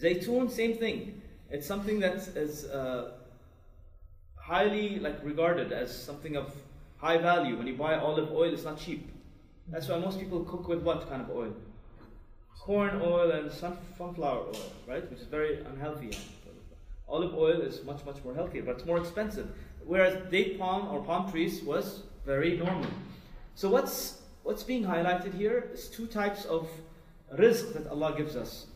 Zaytun, 0.00 0.50
same 0.50 0.78
thing. 0.78 1.20
It's 1.50 1.66
something 1.66 2.00
that 2.00 2.16
is 2.34 2.64
uh, 2.64 3.12
highly 4.34 4.98
like 4.98 5.22
regarded 5.22 5.72
as 5.72 5.94
something 5.94 6.36
of 6.36 6.54
high 6.96 7.18
value. 7.18 7.58
When 7.58 7.66
you 7.66 7.76
buy 7.76 7.96
olive 7.96 8.32
oil, 8.32 8.52
it's 8.52 8.64
not 8.64 8.78
cheap. 8.78 9.10
That's 9.68 9.88
why 9.88 9.98
most 9.98 10.18
people 10.18 10.42
cook 10.44 10.68
with 10.68 10.82
what 10.82 11.08
kind 11.08 11.20
of 11.20 11.30
oil? 11.30 11.54
Corn 12.58 13.00
oil 13.02 13.30
and 13.30 13.50
sunflower 13.52 14.46
oil, 14.46 14.72
right? 14.88 15.08
Which 15.10 15.20
is 15.20 15.26
very 15.26 15.60
unhealthy. 15.60 16.10
Olive 17.08 17.34
oil 17.34 17.60
is 17.60 17.84
much, 17.84 18.04
much 18.04 18.24
more 18.24 18.34
healthy, 18.34 18.60
but 18.60 18.76
it's 18.76 18.84
more 18.84 18.98
expensive 18.98 19.48
whereas 19.86 20.30
date 20.30 20.58
palm 20.58 20.88
or 20.88 21.02
palm 21.02 21.30
trees 21.30 21.62
was 21.62 22.02
very 22.26 22.56
normal. 22.56 22.90
So 23.54 23.70
what's 23.70 24.20
what's 24.42 24.62
being 24.62 24.84
highlighted 24.84 25.32
here 25.34 25.70
is 25.72 25.88
two 25.88 26.06
types 26.06 26.44
of 26.44 26.68
rizq 27.34 27.72
that 27.74 27.86
Allah 27.86 28.14
gives 28.16 28.36
us. 28.36 28.66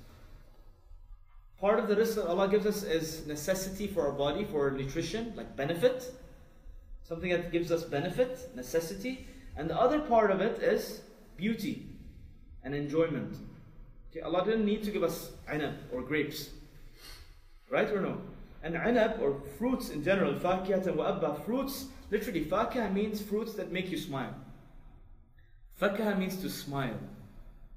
Part 1.60 1.78
of 1.78 1.88
the 1.88 1.96
rizq 1.96 2.14
that 2.14 2.26
Allah 2.26 2.48
gives 2.48 2.64
us 2.64 2.82
is 2.82 3.26
necessity 3.26 3.86
for 3.86 4.06
our 4.06 4.12
body, 4.12 4.44
for 4.44 4.70
nutrition, 4.70 5.34
like 5.36 5.56
benefit. 5.56 6.14
Something 7.02 7.30
that 7.30 7.50
gives 7.52 7.72
us 7.72 7.82
benefit, 7.84 8.54
necessity. 8.54 9.26
And 9.56 9.68
the 9.68 9.78
other 9.78 9.98
part 9.98 10.30
of 10.30 10.40
it 10.40 10.62
is 10.62 11.02
beauty 11.36 11.88
and 12.62 12.74
enjoyment. 12.74 13.36
Okay, 14.10 14.20
Allah 14.20 14.44
didn't 14.44 14.64
need 14.64 14.82
to 14.84 14.90
give 14.90 15.04
us 15.04 15.30
anab 15.48 15.74
or 15.92 16.02
grapes. 16.02 16.50
Right 17.70 17.88
or 17.90 18.00
no? 18.00 18.20
And 18.62 18.74
anab, 18.74 19.20
or 19.20 19.40
fruits 19.58 19.90
in 19.90 20.02
general, 20.02 20.34
fakiyat 20.34 20.94
wa 20.94 21.08
abba, 21.08 21.40
fruits, 21.46 21.86
literally, 22.10 22.44
fakah 22.44 22.92
means 22.92 23.22
fruits 23.22 23.54
that 23.54 23.72
make 23.72 23.90
you 23.90 23.96
smile. 23.96 24.34
Fakah 25.80 26.18
means 26.18 26.36
to 26.38 26.50
smile, 26.50 26.98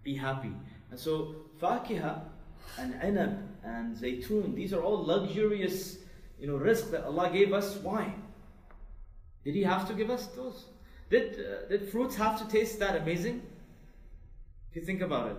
be 0.04 0.16
happy. 0.16 0.52
And 0.90 1.00
so, 1.00 1.36
fakiha 1.62 2.22
and 2.80 2.94
anab 2.96 3.48
and 3.64 3.96
zaytun, 3.96 4.56
these 4.56 4.74
are 4.74 4.82
all 4.82 5.06
luxurious, 5.06 6.00
you 6.40 6.48
know, 6.48 6.58
rizq 6.58 6.92
that 6.92 7.06
Allah 7.06 7.30
gave 7.32 7.54
us. 7.54 7.76
Why? 7.78 8.14
Did 9.46 9.56
He 9.56 9.64
have 9.64 9.88
to 9.88 9.94
give 9.94 10.10
us 10.10 10.28
those? 10.28 10.66
Did, 11.10 11.40
uh, 11.40 11.70
did 11.70 11.90
fruits 11.90 12.16
have 12.16 12.40
to 12.40 12.48
taste 12.48 12.80
that 12.80 12.96
amazing? 12.96 13.44
If 14.72 14.78
you 14.78 14.82
think 14.82 15.02
about 15.02 15.32
it. 15.32 15.38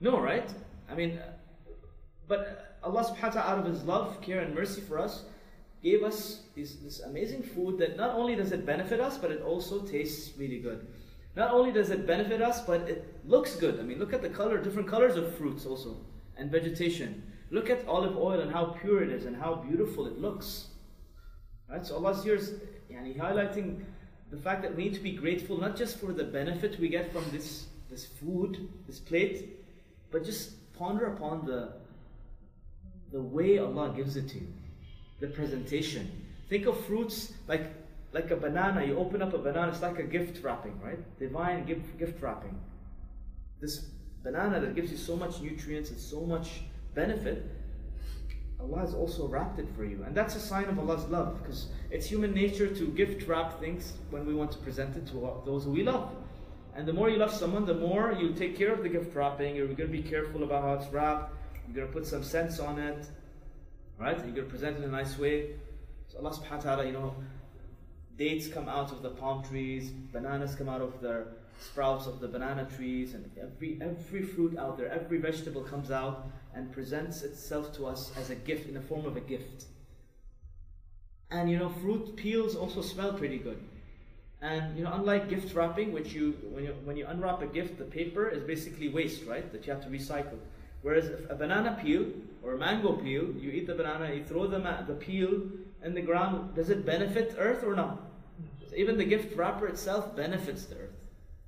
No, 0.00 0.20
right? 0.20 0.52
I 0.90 0.94
mean, 0.94 1.18
but 2.28 2.78
Allah 2.82 3.04
subhanahu 3.04 3.22
wa 3.22 3.42
ta'ala, 3.42 3.50
out 3.50 3.58
of 3.58 3.66
His 3.66 3.82
love, 3.84 4.20
care, 4.20 4.40
and 4.40 4.54
mercy 4.54 4.80
for 4.80 4.98
us, 4.98 5.24
gave 5.82 6.02
us 6.02 6.42
this, 6.56 6.76
this 6.76 7.00
amazing 7.00 7.42
food 7.42 7.78
that 7.78 7.96
not 7.96 8.14
only 8.14 8.34
does 8.34 8.52
it 8.52 8.64
benefit 8.64 9.00
us, 9.00 9.18
but 9.18 9.30
it 9.30 9.42
also 9.42 9.80
tastes 9.80 10.36
really 10.38 10.58
good. 10.58 10.86
Not 11.36 11.50
only 11.50 11.72
does 11.72 11.90
it 11.90 12.06
benefit 12.06 12.40
us, 12.40 12.60
but 12.60 12.82
it 12.88 13.20
looks 13.24 13.56
good. 13.56 13.80
I 13.80 13.82
mean, 13.82 13.98
look 13.98 14.12
at 14.12 14.22
the 14.22 14.28
color, 14.28 14.58
different 14.58 14.88
colors 14.88 15.16
of 15.16 15.36
fruits 15.36 15.66
also, 15.66 15.96
and 16.36 16.50
vegetation. 16.50 17.22
Look 17.50 17.70
at 17.70 17.86
olive 17.86 18.16
oil 18.16 18.40
and 18.40 18.50
how 18.50 18.76
pure 18.80 19.02
it 19.02 19.10
is 19.10 19.26
and 19.26 19.36
how 19.36 19.56
beautiful 19.56 20.06
it 20.06 20.18
looks. 20.18 20.68
Right? 21.68 21.84
So 21.84 21.96
Allah's 21.96 22.22
here 22.22 22.36
is 22.36 22.54
yani, 22.90 23.18
highlighting 23.18 23.84
the 24.30 24.36
fact 24.36 24.62
that 24.62 24.74
we 24.74 24.84
need 24.84 24.94
to 24.94 25.00
be 25.00 25.12
grateful 25.12 25.58
not 25.58 25.76
just 25.76 25.98
for 25.98 26.12
the 26.12 26.24
benefit 26.24 26.78
we 26.78 26.88
get 26.88 27.12
from 27.12 27.24
this, 27.30 27.66
this 27.90 28.06
food, 28.06 28.68
this 28.86 29.00
plate, 29.00 29.63
but 30.14 30.24
just 30.24 30.72
ponder 30.74 31.06
upon 31.06 31.44
the 31.44 31.72
the 33.10 33.20
way 33.20 33.58
Allah 33.58 33.92
gives 33.96 34.16
it 34.16 34.28
to 34.28 34.38
you, 34.38 34.46
the 35.18 35.26
presentation. 35.26 36.08
Think 36.48 36.66
of 36.66 36.78
fruits 36.86 37.32
like 37.48 37.64
like 38.12 38.30
a 38.30 38.36
banana. 38.36 38.84
You 38.84 38.96
open 38.96 39.22
up 39.22 39.34
a 39.34 39.38
banana, 39.38 39.72
it's 39.72 39.82
like 39.82 39.98
a 39.98 40.04
gift 40.04 40.44
wrapping, 40.44 40.80
right? 40.80 41.00
Divine 41.18 41.66
gift, 41.66 41.98
gift 41.98 42.22
wrapping. 42.22 42.56
This 43.60 43.86
banana 44.22 44.60
that 44.60 44.76
gives 44.76 44.92
you 44.92 44.96
so 44.96 45.16
much 45.16 45.40
nutrients 45.40 45.90
and 45.90 45.98
so 45.98 46.20
much 46.20 46.60
benefit, 46.94 47.44
Allah 48.60 48.78
has 48.86 48.94
also 48.94 49.26
wrapped 49.26 49.58
it 49.58 49.68
for 49.76 49.84
you. 49.84 50.04
And 50.06 50.14
that's 50.14 50.36
a 50.36 50.40
sign 50.40 50.66
of 50.66 50.78
Allah's 50.78 51.06
love 51.06 51.42
because 51.42 51.70
it's 51.90 52.06
human 52.06 52.32
nature 52.32 52.68
to 52.68 52.86
gift 53.02 53.26
wrap 53.26 53.58
things 53.58 53.94
when 54.10 54.26
we 54.26 54.34
want 54.34 54.52
to 54.52 54.58
present 54.58 54.96
it 54.96 55.08
to 55.08 55.42
those 55.44 55.64
who 55.64 55.72
we 55.72 55.82
love. 55.82 56.12
And 56.76 56.86
the 56.88 56.92
more 56.92 57.08
you 57.08 57.18
love 57.18 57.32
someone, 57.32 57.64
the 57.66 57.74
more 57.74 58.16
you 58.18 58.32
take 58.32 58.56
care 58.56 58.72
of 58.72 58.82
the 58.82 58.88
gift 58.88 59.14
wrapping. 59.14 59.54
You're 59.54 59.66
going 59.66 59.76
to 59.76 59.86
be 59.86 60.02
careful 60.02 60.42
about 60.42 60.62
how 60.62 60.74
it's 60.74 60.92
wrapped. 60.92 61.32
You're 61.66 61.76
going 61.76 61.86
to 61.86 61.92
put 61.92 62.06
some 62.06 62.24
sense 62.24 62.58
on 62.58 62.78
it, 62.78 63.06
right? 63.98 64.16
You're 64.16 64.34
going 64.34 64.46
to 64.46 64.50
present 64.50 64.76
it 64.76 64.82
in 64.82 64.88
a 64.88 64.92
nice 64.92 65.16
way. 65.16 65.50
So 66.08 66.18
Allah 66.18 66.30
subhanahu 66.30 66.50
wa 66.50 66.62
ta'ala, 66.62 66.86
you 66.86 66.92
know, 66.92 67.14
dates 68.18 68.48
come 68.48 68.68
out 68.68 68.90
of 68.92 69.02
the 69.02 69.10
palm 69.10 69.44
trees, 69.44 69.90
bananas 69.90 70.54
come 70.54 70.68
out 70.68 70.80
of 70.80 71.00
the 71.00 71.26
sprouts 71.60 72.06
of 72.06 72.20
the 72.20 72.28
banana 72.28 72.68
trees, 72.76 73.14
and 73.14 73.30
every, 73.40 73.78
every 73.80 74.22
fruit 74.22 74.58
out 74.58 74.76
there, 74.76 74.90
every 74.90 75.18
vegetable 75.18 75.62
comes 75.62 75.90
out 75.90 76.26
and 76.54 76.72
presents 76.72 77.22
itself 77.22 77.72
to 77.76 77.86
us 77.86 78.12
as 78.16 78.30
a 78.30 78.34
gift, 78.34 78.68
in 78.68 78.74
the 78.74 78.80
form 78.80 79.06
of 79.06 79.16
a 79.16 79.20
gift. 79.20 79.66
And 81.30 81.50
you 81.50 81.58
know, 81.58 81.68
fruit 81.68 82.16
peels 82.16 82.54
also 82.54 82.82
smell 82.82 83.12
pretty 83.12 83.38
good. 83.38 83.60
And 84.44 84.76
you 84.76 84.84
know, 84.84 84.92
unlike 84.92 85.30
gift 85.30 85.54
wrapping, 85.54 85.90
which 85.90 86.12
you 86.12 86.34
when 86.52 86.64
you 86.64 86.74
when 86.84 86.98
you 86.98 87.06
unwrap 87.06 87.40
a 87.40 87.46
gift, 87.46 87.78
the 87.78 87.84
paper 87.84 88.28
is 88.28 88.42
basically 88.42 88.90
waste, 88.90 89.24
right? 89.24 89.50
That 89.50 89.66
you 89.66 89.72
have 89.72 89.82
to 89.84 89.88
recycle. 89.88 90.38
Whereas 90.82 91.08
a 91.30 91.34
banana 91.34 91.78
peel 91.82 92.04
or 92.42 92.52
a 92.52 92.58
mango 92.58 92.92
peel, 92.92 93.24
you 93.40 93.50
eat 93.50 93.66
the 93.66 93.74
banana, 93.74 94.12
you 94.12 94.22
throw 94.22 94.46
the, 94.46 94.58
the 94.86 94.92
peel 94.92 95.30
in 95.82 95.94
the 95.94 96.02
ground, 96.02 96.54
does 96.54 96.68
it 96.68 96.84
benefit 96.84 97.36
earth 97.38 97.64
or 97.64 97.74
not? 97.74 98.02
So 98.68 98.76
even 98.76 98.98
the 98.98 99.04
gift 99.06 99.34
wrapper 99.34 99.66
itself 99.66 100.14
benefits 100.14 100.66
the 100.66 100.74
earth. 100.74 100.98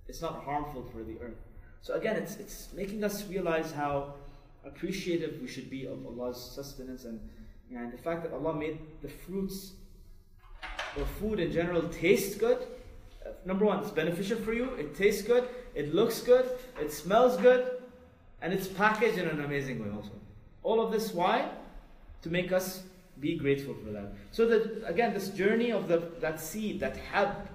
It's 0.09 0.23
not 0.23 0.43
harmful 0.45 0.89
for 0.91 1.03
the 1.03 1.19
earth. 1.21 1.37
So 1.83 1.93
again, 1.93 2.17
it's, 2.17 2.37
it's 2.37 2.73
making 2.73 3.05
us 3.05 3.29
realize 3.29 3.73
how 3.73 4.15
appreciative 4.65 5.39
we 5.43 5.49
should 5.49 5.69
be 5.69 5.85
of 5.85 6.07
Allah's 6.07 6.41
sustenance 6.55 7.05
and, 7.05 7.21
and 7.71 7.93
the 7.93 7.99
fact 7.99 8.23
that 8.23 8.33
Allah 8.33 8.55
made 8.55 8.79
the 9.03 9.09
fruits 9.09 9.73
or 10.97 11.05
food 11.21 11.41
in 11.41 11.53
general 11.53 11.83
taste 11.91 12.39
good 12.39 12.67
number 13.45 13.65
one, 13.65 13.81
it's 13.81 13.91
beneficial 13.91 14.39
for 14.39 14.53
you, 14.53 14.71
it 14.75 14.97
tastes 14.97 15.23
good, 15.23 15.49
it 15.75 15.95
looks 15.95 16.21
good, 16.21 16.49
it 16.81 16.93
smells 16.93 17.37
good, 17.37 17.71
and 18.43 18.53
it's 18.53 18.67
packaged 18.67 19.19
in 19.19 19.29
an 19.29 19.45
amazing 19.45 19.83
way 19.83 19.95
also. 19.95 20.13
All 20.63 20.81
of 20.85 20.93
this, 20.93 21.13
why? 21.13 21.49
To 22.23 22.31
make 22.31 22.53
us 22.53 22.83
be 23.21 23.37
grateful 23.37 23.75
for 23.75 23.93
that. 23.93 24.13
So 24.31 24.47
that 24.49 24.83
again, 24.87 25.15
this 25.15 25.29
journey 25.29 25.73
of 25.73 25.89
the, 25.89 26.11
that 26.21 26.41
seed, 26.41 26.81
that 26.81 26.97
hab, 26.97 27.49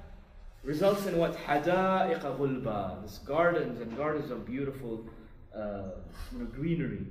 results 0.64 1.06
in 1.06 1.18
what 1.18 1.36
hadaiqa 1.38 2.38
ghulba, 2.38 3.02
this 3.02 3.20
gardens 3.20 3.82
and 3.82 3.96
gardens 3.98 4.32
of 4.32 4.46
beautiful 4.46 5.06
uh, 5.56 5.92
you 6.32 6.40
know, 6.40 6.46
greenery 6.46 7.06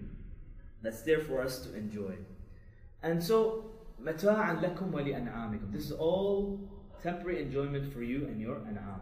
that's 0.82 1.02
there 1.02 1.20
for 1.20 1.42
us 1.42 1.60
to 1.60 1.74
enjoy. 1.74 2.14
And 3.02 3.22
so, 3.22 3.64
mata'an 4.02 4.62
lakum 4.62 4.90
wa 4.90 5.00
li 5.00 5.12
an'amikum. 5.12 5.72
This 5.72 5.86
is 5.86 5.92
all 5.92 6.60
temporary 7.02 7.42
enjoyment 7.42 7.92
for 7.92 8.02
you 8.02 8.26
and 8.26 8.40
your 8.40 8.56
an'am. 8.56 9.00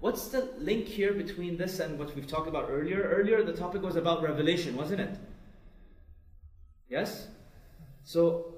What's 0.00 0.28
the 0.28 0.48
link 0.58 0.86
here 0.86 1.12
between 1.12 1.56
this 1.56 1.80
and 1.80 1.98
what 1.98 2.14
we've 2.14 2.26
talked 2.26 2.48
about 2.48 2.68
earlier? 2.70 3.02
Earlier, 3.02 3.42
the 3.42 3.52
topic 3.52 3.82
was 3.82 3.96
about 3.96 4.22
revelation, 4.22 4.76
wasn't 4.76 5.00
it? 5.00 5.18
Yes? 6.88 7.26
So, 8.04 8.54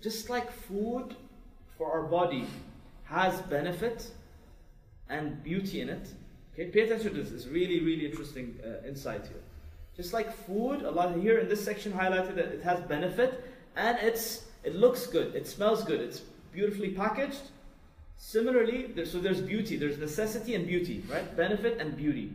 just 0.00 0.28
like 0.28 0.50
food 0.50 1.14
for 1.78 1.92
our 1.92 2.02
body 2.02 2.46
has 3.04 3.40
benefit 3.42 4.10
and 5.08 5.42
beauty 5.42 5.80
in 5.80 5.88
it, 5.88 6.08
okay, 6.52 6.66
pay 6.70 6.80
attention 6.80 7.14
to 7.14 7.22
this. 7.22 7.32
It's 7.32 7.46
really, 7.46 7.80
really 7.80 8.06
interesting 8.06 8.58
uh, 8.64 8.86
insight 8.86 9.22
here. 9.22 9.42
Just 9.96 10.12
like 10.12 10.32
food, 10.46 10.82
a 10.82 10.90
lot 10.90 11.16
here 11.16 11.38
in 11.38 11.48
this 11.48 11.64
section 11.64 11.92
highlighted 11.92 12.34
that 12.36 12.46
it 12.46 12.62
has 12.62 12.80
benefit 12.82 13.44
and 13.76 13.98
it's 13.98 14.44
it 14.62 14.74
looks 14.74 15.06
good, 15.06 15.34
it 15.34 15.46
smells 15.46 15.84
good, 15.84 16.00
it's 16.00 16.22
beautifully 16.52 16.90
packaged. 16.90 17.42
Similarly, 18.16 18.92
there, 18.94 19.06
so 19.06 19.18
there's 19.18 19.40
beauty, 19.40 19.76
there's 19.76 19.98
necessity 19.98 20.54
and 20.54 20.66
beauty, 20.66 21.02
right? 21.10 21.36
Benefit 21.36 21.78
and 21.78 21.96
beauty. 21.96 22.32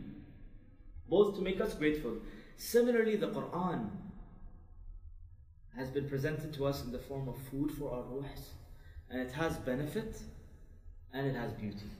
Both 1.08 1.36
to 1.36 1.42
make 1.42 1.60
us 1.60 1.74
grateful. 1.74 2.14
Similarly, 2.56 3.16
the 3.16 3.28
Quran 3.28 3.90
has 5.76 5.90
been 5.90 6.08
presented 6.08 6.52
to 6.54 6.66
us 6.66 6.82
in 6.84 6.90
the 6.90 6.98
form 6.98 7.28
of 7.28 7.36
food 7.50 7.70
for 7.70 7.92
our 7.92 8.02
ruhs. 8.02 8.48
And 9.10 9.20
it 9.20 9.30
has 9.32 9.56
benefit 9.58 10.20
and 11.12 11.26
it 11.26 11.36
has 11.36 11.52
beauty. 11.52 11.90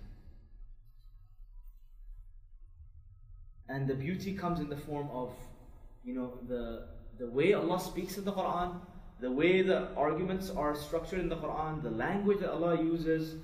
And 3.68 3.86
the 3.86 3.94
beauty 3.94 4.34
comes 4.34 4.60
in 4.60 4.68
the 4.68 4.76
form 4.76 5.08
of, 5.12 5.32
you 6.04 6.14
know, 6.14 6.32
the, 6.48 6.86
the 7.18 7.30
way 7.30 7.52
Allah 7.52 7.80
speaks 7.80 8.16
in 8.16 8.24
the 8.24 8.32
Quran, 8.32 8.80
the 9.20 9.30
way 9.30 9.62
the 9.62 9.88
arguments 9.94 10.50
are 10.50 10.74
structured 10.74 11.20
in 11.20 11.28
the 11.28 11.36
Quran, 11.36 11.82
the 11.82 11.90
language 11.90 12.40
that 12.40 12.50
Allah 12.50 12.82
uses, 12.82 13.36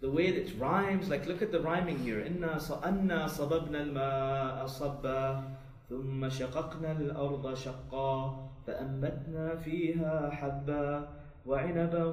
the 0.00 0.10
way 0.10 0.30
that 0.30 0.48
it 0.48 0.58
rhymes. 0.58 1.08
Like, 1.08 1.26
look 1.26 1.42
at 1.42 1.52
the 1.52 1.60
rhyming 1.60 1.98
here. 1.98 2.20
إِنَّا 2.20 2.58
صَبَبْنَا 2.58 3.92
الْمَاءَ 3.92 4.66
صَبًّا 4.66 5.42
ثم 5.88 6.28
شققنا 6.28 6.92
الأرض 6.92 7.54
شقا 7.54 8.48
فأنبتنا 8.66 9.56
فيها 9.56 10.30
حبا 10.30 11.08
وعنبا 11.46 12.04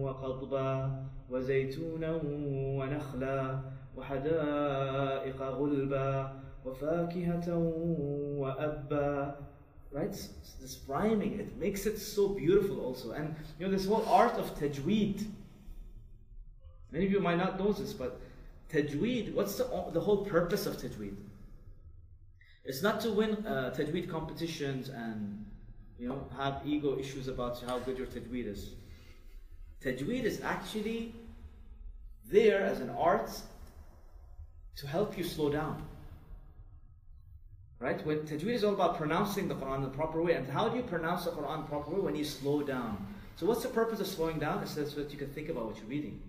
وقضبا 0.00 1.04
وزيتونا 1.30 2.20
ونخلا 2.78 3.60
وحدائق 3.96 5.42
غلبا 5.42 6.32
وفاكهة 6.64 7.56
وأبا 8.38 9.36
right? 9.94 10.10
This 10.60 10.80
rhyming, 10.88 11.38
it 11.38 11.56
makes 11.56 11.86
it 11.86 11.98
so 11.98 12.28
beautiful 12.28 12.80
also. 12.80 13.12
And 13.12 13.34
you 13.58 13.66
know, 13.66 13.72
this 13.72 13.86
whole 13.86 14.04
art 14.08 14.34
of 14.34 14.58
tajweed. 14.58 15.24
Many 16.90 17.06
of 17.06 17.12
you 17.12 17.20
might 17.20 17.38
not 17.38 17.58
know 17.58 17.72
this, 17.72 17.92
but 17.92 18.20
tajweed, 18.72 19.32
what's 19.34 19.56
the, 19.56 19.64
the 19.92 20.00
whole 20.00 20.24
purpose 20.24 20.66
of 20.66 20.76
tajweed? 20.76 21.14
It's 22.64 22.82
not 22.82 23.00
to 23.02 23.12
win 23.12 23.46
uh, 23.46 23.72
tajweed 23.76 24.10
competitions 24.10 24.88
and 24.88 25.46
you 25.98 26.08
know 26.08 26.26
have 26.36 26.62
ego 26.66 26.98
issues 26.98 27.28
about 27.28 27.62
how 27.62 27.78
good 27.78 27.96
your 27.96 28.08
tajweed 28.08 28.46
is. 28.46 28.70
Tajweed 29.82 30.24
is 30.24 30.40
actually 30.42 31.14
there 32.30 32.64
as 32.64 32.80
an 32.80 32.90
art 32.90 33.30
to 34.76 34.86
help 34.88 35.16
you 35.16 35.22
slow 35.22 35.50
down. 35.50 35.86
Right? 37.84 38.06
When 38.06 38.20
tajweed 38.20 38.54
is 38.54 38.64
all 38.64 38.72
about 38.72 38.96
pronouncing 38.96 39.46
the 39.46 39.54
Quran 39.54 39.82
the 39.82 39.90
proper 39.90 40.22
way. 40.22 40.32
And 40.32 40.48
how 40.48 40.70
do 40.70 40.78
you 40.78 40.82
pronounce 40.82 41.26
the 41.26 41.32
Quran 41.32 41.68
properly? 41.68 42.00
When 42.00 42.16
you 42.16 42.24
slow 42.24 42.62
down. 42.62 43.06
So 43.36 43.44
what's 43.44 43.62
the 43.62 43.68
purpose 43.68 44.00
of 44.00 44.06
slowing 44.06 44.38
down? 44.38 44.62
It's 44.62 44.72
so 44.72 44.84
that 44.84 45.12
you 45.12 45.18
can 45.18 45.28
think 45.28 45.50
about 45.50 45.66
what 45.66 45.76
you're 45.76 45.84
reading. 45.84 46.22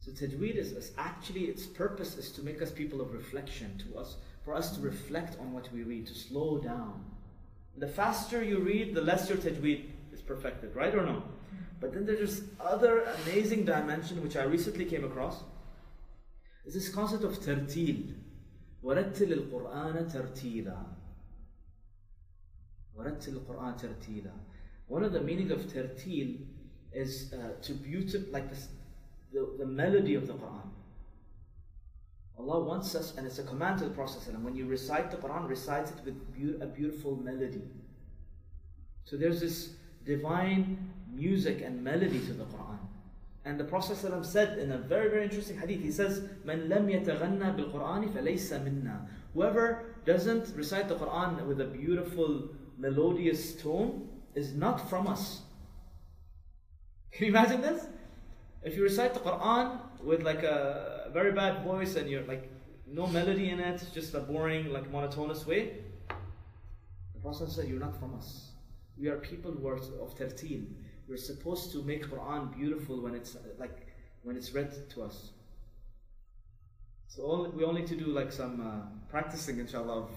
So 0.00 0.10
tajweed 0.10 0.56
is, 0.56 0.72
is, 0.72 0.90
actually 0.98 1.42
its 1.42 1.64
purpose 1.64 2.18
is 2.18 2.32
to 2.32 2.42
make 2.42 2.60
us 2.60 2.72
people 2.72 3.00
of 3.00 3.12
reflection, 3.12 3.80
to 3.86 4.00
us, 4.00 4.16
for 4.44 4.52
us 4.52 4.74
to 4.74 4.80
reflect 4.80 5.38
on 5.38 5.52
what 5.52 5.72
we 5.72 5.84
read, 5.84 6.08
to 6.08 6.14
slow 6.14 6.58
down. 6.58 7.04
The 7.76 7.86
faster 7.86 8.42
you 8.42 8.58
read, 8.58 8.96
the 8.96 9.00
less 9.00 9.28
your 9.28 9.38
tajweed 9.38 9.84
is 10.12 10.20
perfected, 10.20 10.74
right 10.74 10.92
or 10.92 11.06
no? 11.06 11.22
But 11.80 11.94
then 11.94 12.04
there's 12.04 12.18
this 12.18 12.48
other 12.58 13.02
amazing 13.22 13.64
dimension 13.64 14.24
which 14.24 14.34
I 14.36 14.42
recently 14.42 14.86
came 14.86 15.04
across. 15.04 15.36
Is 16.64 16.74
this 16.74 16.88
concept 16.88 17.22
of 17.22 17.38
tartil. 17.38 18.14
ورتل 18.82 19.32
القرآن 19.32 20.08
ترتيلا 20.08 20.86
ورتل 22.94 23.32
القرآن 23.32 23.76
ترتيلا 23.76 24.32
One 24.88 25.04
of 25.04 25.12
the 25.12 25.20
meaning 25.20 25.50
of 25.50 25.60
tartil 25.72 26.44
is 26.92 27.32
uh, 27.32 27.52
to 27.62 27.72
beautify, 27.72 28.30
like 28.30 28.50
the, 28.50 28.58
the, 29.32 29.54
the 29.60 29.66
melody 29.66 30.14
of 30.14 30.26
the 30.26 30.34
Quran. 30.34 30.68
Allah 32.38 32.64
wants 32.64 32.94
us, 32.94 33.16
and 33.16 33.26
it's 33.26 33.38
a 33.38 33.44
command 33.44 33.78
to 33.78 33.84
the 33.84 33.94
Prophet 33.94 34.20
when 34.40 34.54
you 34.54 34.66
recite 34.66 35.10
the 35.10 35.16
Quran, 35.16 35.48
recite 35.48 35.88
it 35.88 36.04
with 36.04 36.34
be- 36.34 36.62
a 36.62 36.66
beautiful 36.66 37.16
melody. 37.16 37.62
So 39.04 39.16
there's 39.16 39.40
this 39.40 39.70
divine 40.04 40.90
music 41.10 41.62
and 41.62 41.82
melody 41.82 42.18
to 42.20 42.32
the 42.32 42.44
Quran. 42.44 42.78
And 43.44 43.58
the 43.58 43.64
Prophet 43.64 43.96
ﷺ 43.96 44.24
said 44.24 44.58
in 44.58 44.70
a 44.70 44.78
very, 44.78 45.10
very 45.10 45.24
interesting 45.24 45.58
hadith, 45.58 45.82
he 45.82 45.90
says, 45.90 46.28
"Man 46.44 46.68
lam 46.68 46.86
yataghanna 46.86 47.56
bil 47.56 47.70
Qur'ani 47.70 48.08
falaysa 48.08 48.62
minna." 48.62 49.08
Whoever 49.34 49.96
doesn't 50.04 50.54
recite 50.56 50.88
the 50.88 50.94
Quran 50.94 51.44
with 51.46 51.60
a 51.60 51.64
beautiful, 51.64 52.50
melodious 52.78 53.56
tone 53.60 54.08
is 54.34 54.54
not 54.54 54.88
from 54.88 55.08
us. 55.08 55.42
Can 57.12 57.26
you 57.26 57.32
imagine 57.32 57.60
this? 57.60 57.86
If 58.62 58.76
you 58.76 58.84
recite 58.84 59.12
the 59.12 59.20
Quran 59.20 59.80
with 60.04 60.22
like 60.22 60.44
a 60.44 61.10
very 61.12 61.32
bad 61.32 61.64
voice 61.64 61.96
and 61.96 62.08
you're 62.08 62.24
like 62.24 62.48
no 62.86 63.08
melody 63.08 63.50
in 63.50 63.58
it, 63.58 63.84
just 63.92 64.14
a 64.14 64.20
boring, 64.20 64.72
like 64.72 64.88
monotonous 64.92 65.46
way, 65.46 65.78
the 67.14 67.20
Prophet 67.20 67.50
said, 67.50 67.66
"You're 67.68 67.80
not 67.80 67.98
from 67.98 68.14
us. 68.14 68.52
We 68.96 69.08
are 69.08 69.16
people 69.16 69.50
who 69.50 69.66
are 69.66 69.78
of 70.04 70.14
tartil." 70.16 70.64
We're 71.08 71.16
supposed 71.16 71.72
to 71.72 71.82
make 71.82 72.06
Quran 72.06 72.56
beautiful 72.56 73.00
when 73.00 73.14
it's 73.14 73.36
like 73.58 73.88
when 74.22 74.36
it's 74.36 74.52
read 74.52 74.88
to 74.90 75.02
us. 75.02 75.30
So 77.08 77.52
we 77.54 77.64
only 77.64 77.82
need 77.82 77.88
to 77.88 77.96
do 77.96 78.06
like 78.06 78.32
some 78.32 78.60
uh, 78.60 79.10
practicing, 79.10 79.58
inshallah, 79.58 80.04
of 80.04 80.10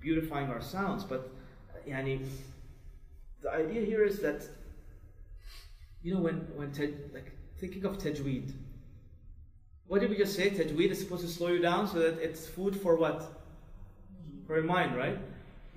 beautifying 0.00 0.50
our 0.50 0.60
sounds. 0.60 1.02
But 1.02 1.30
uh, 1.74 1.88
yani, 1.88 2.24
the 3.42 3.50
idea 3.50 3.84
here 3.84 4.04
is 4.04 4.20
that 4.20 4.46
you 6.02 6.14
know 6.14 6.20
when 6.20 6.46
when 6.54 6.72
like 7.12 7.32
thinking 7.58 7.84
of 7.84 7.98
tajweed. 7.98 8.52
What 9.88 10.02
did 10.02 10.10
we 10.10 10.16
just 10.18 10.36
say? 10.36 10.50
Tajweed 10.50 10.90
is 10.90 11.00
supposed 11.00 11.22
to 11.22 11.32
slow 11.32 11.48
you 11.48 11.60
down 11.60 11.88
so 11.88 11.98
that 11.98 12.18
it's 12.18 12.46
food 12.46 12.76
for 12.76 12.96
what? 12.96 13.22
For 14.46 14.56
your 14.56 14.64
mind, 14.64 14.96
right? 14.96 15.18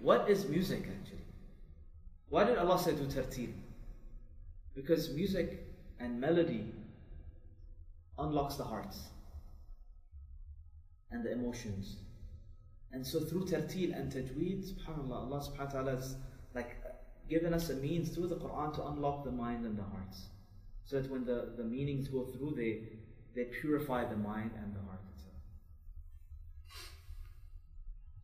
What 0.01 0.29
is 0.29 0.47
music 0.47 0.83
actually? 0.83 1.25
Why 2.29 2.43
did 2.43 2.57
Allah 2.57 2.77
say 2.77 2.91
do 2.91 3.05
tartil? 3.05 3.53
Because 4.75 5.13
music 5.13 5.65
and 5.99 6.19
melody 6.19 6.65
unlocks 8.17 8.55
the 8.55 8.63
hearts 8.63 8.99
and 11.11 11.23
the 11.23 11.31
emotions. 11.31 11.97
And 12.93 13.05
so 13.05 13.19
through 13.19 13.45
tartil 13.45 13.95
and 13.95 14.11
tajweed, 14.11 14.73
subhanAllah, 14.73 15.11
Allah 15.11 15.39
subhanahu 15.39 15.65
wa 15.65 15.71
ta'ala 15.71 15.91
has 15.91 16.15
like 16.53 16.77
given 17.29 17.53
us 17.53 17.69
a 17.69 17.75
means 17.75 18.09
through 18.09 18.27
the 18.27 18.35
Quran 18.35 18.73
to 18.75 18.85
unlock 18.87 19.23
the 19.23 19.31
mind 19.31 19.65
and 19.65 19.77
the 19.77 19.83
hearts. 19.83 20.25
So 20.83 21.01
that 21.01 21.09
when 21.09 21.25
the, 21.25 21.53
the 21.57 21.63
meanings 21.63 22.09
go 22.09 22.25
through, 22.25 22.55
they, 22.55 22.83
they 23.35 23.45
purify 23.45 24.03
the 24.05 24.17
mind 24.17 24.51
and 24.61 24.75
the 24.75 24.81
heart 24.81 24.99
itself. 25.13 25.33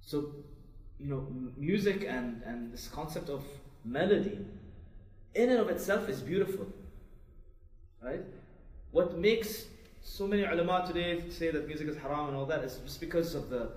So, 0.01 0.35
you 0.99 1.09
know, 1.09 1.27
music 1.55 2.05
and, 2.07 2.41
and 2.43 2.73
this 2.73 2.89
concept 2.89 3.29
of 3.29 3.43
melody 3.85 4.45
in 5.35 5.49
and 5.49 5.59
of 5.59 5.69
itself 5.69 6.09
is 6.09 6.21
beautiful. 6.21 6.67
Right? 8.01 8.23
What 8.91 9.17
makes 9.17 9.65
so 10.01 10.25
many 10.25 10.43
ulama 10.43 10.85
today 10.87 11.29
say 11.29 11.51
that 11.51 11.67
music 11.67 11.87
is 11.87 11.97
haram 11.97 12.29
and 12.29 12.37
all 12.37 12.45
that 12.45 12.63
is 12.63 12.77
just 12.85 12.99
because 12.99 13.35
of 13.35 13.49
the 13.49 13.69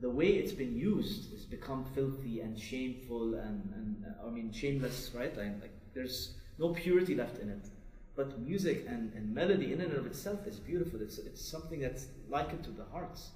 the 0.00 0.10
way 0.10 0.28
it's 0.28 0.52
been 0.52 0.76
used. 0.76 1.32
It's 1.32 1.44
become 1.44 1.84
filthy 1.94 2.40
and 2.40 2.58
shameful 2.58 3.34
and, 3.34 3.72
and 3.74 4.04
I 4.24 4.28
mean 4.30 4.52
shameless, 4.52 5.12
right? 5.14 5.34
Like, 5.36 5.60
like 5.60 5.72
there's 5.94 6.34
no 6.58 6.74
purity 6.74 7.14
left 7.14 7.38
in 7.38 7.48
it. 7.48 7.68
But 8.14 8.38
music 8.40 8.86
and, 8.88 9.12
and 9.14 9.34
melody 9.34 9.72
in 9.72 9.80
and 9.80 9.92
of 9.92 10.06
itself 10.06 10.46
is 10.46 10.58
beautiful. 10.58 11.00
It's, 11.02 11.18
it's 11.18 11.46
something 11.46 11.80
that's 11.80 12.06
likened 12.28 12.64
to 12.64 12.70
the 12.70 12.84
hearts. 12.84 13.30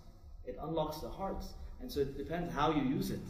It 0.44 0.58
unlocks 0.62 0.98
the 0.98 1.08
hearts. 1.08 1.54
And 1.80 1.90
so 1.90 2.00
it 2.00 2.16
depends 2.16 2.52
how 2.52 2.72
you 2.72 2.82
use 2.82 3.10
it. 3.10 3.20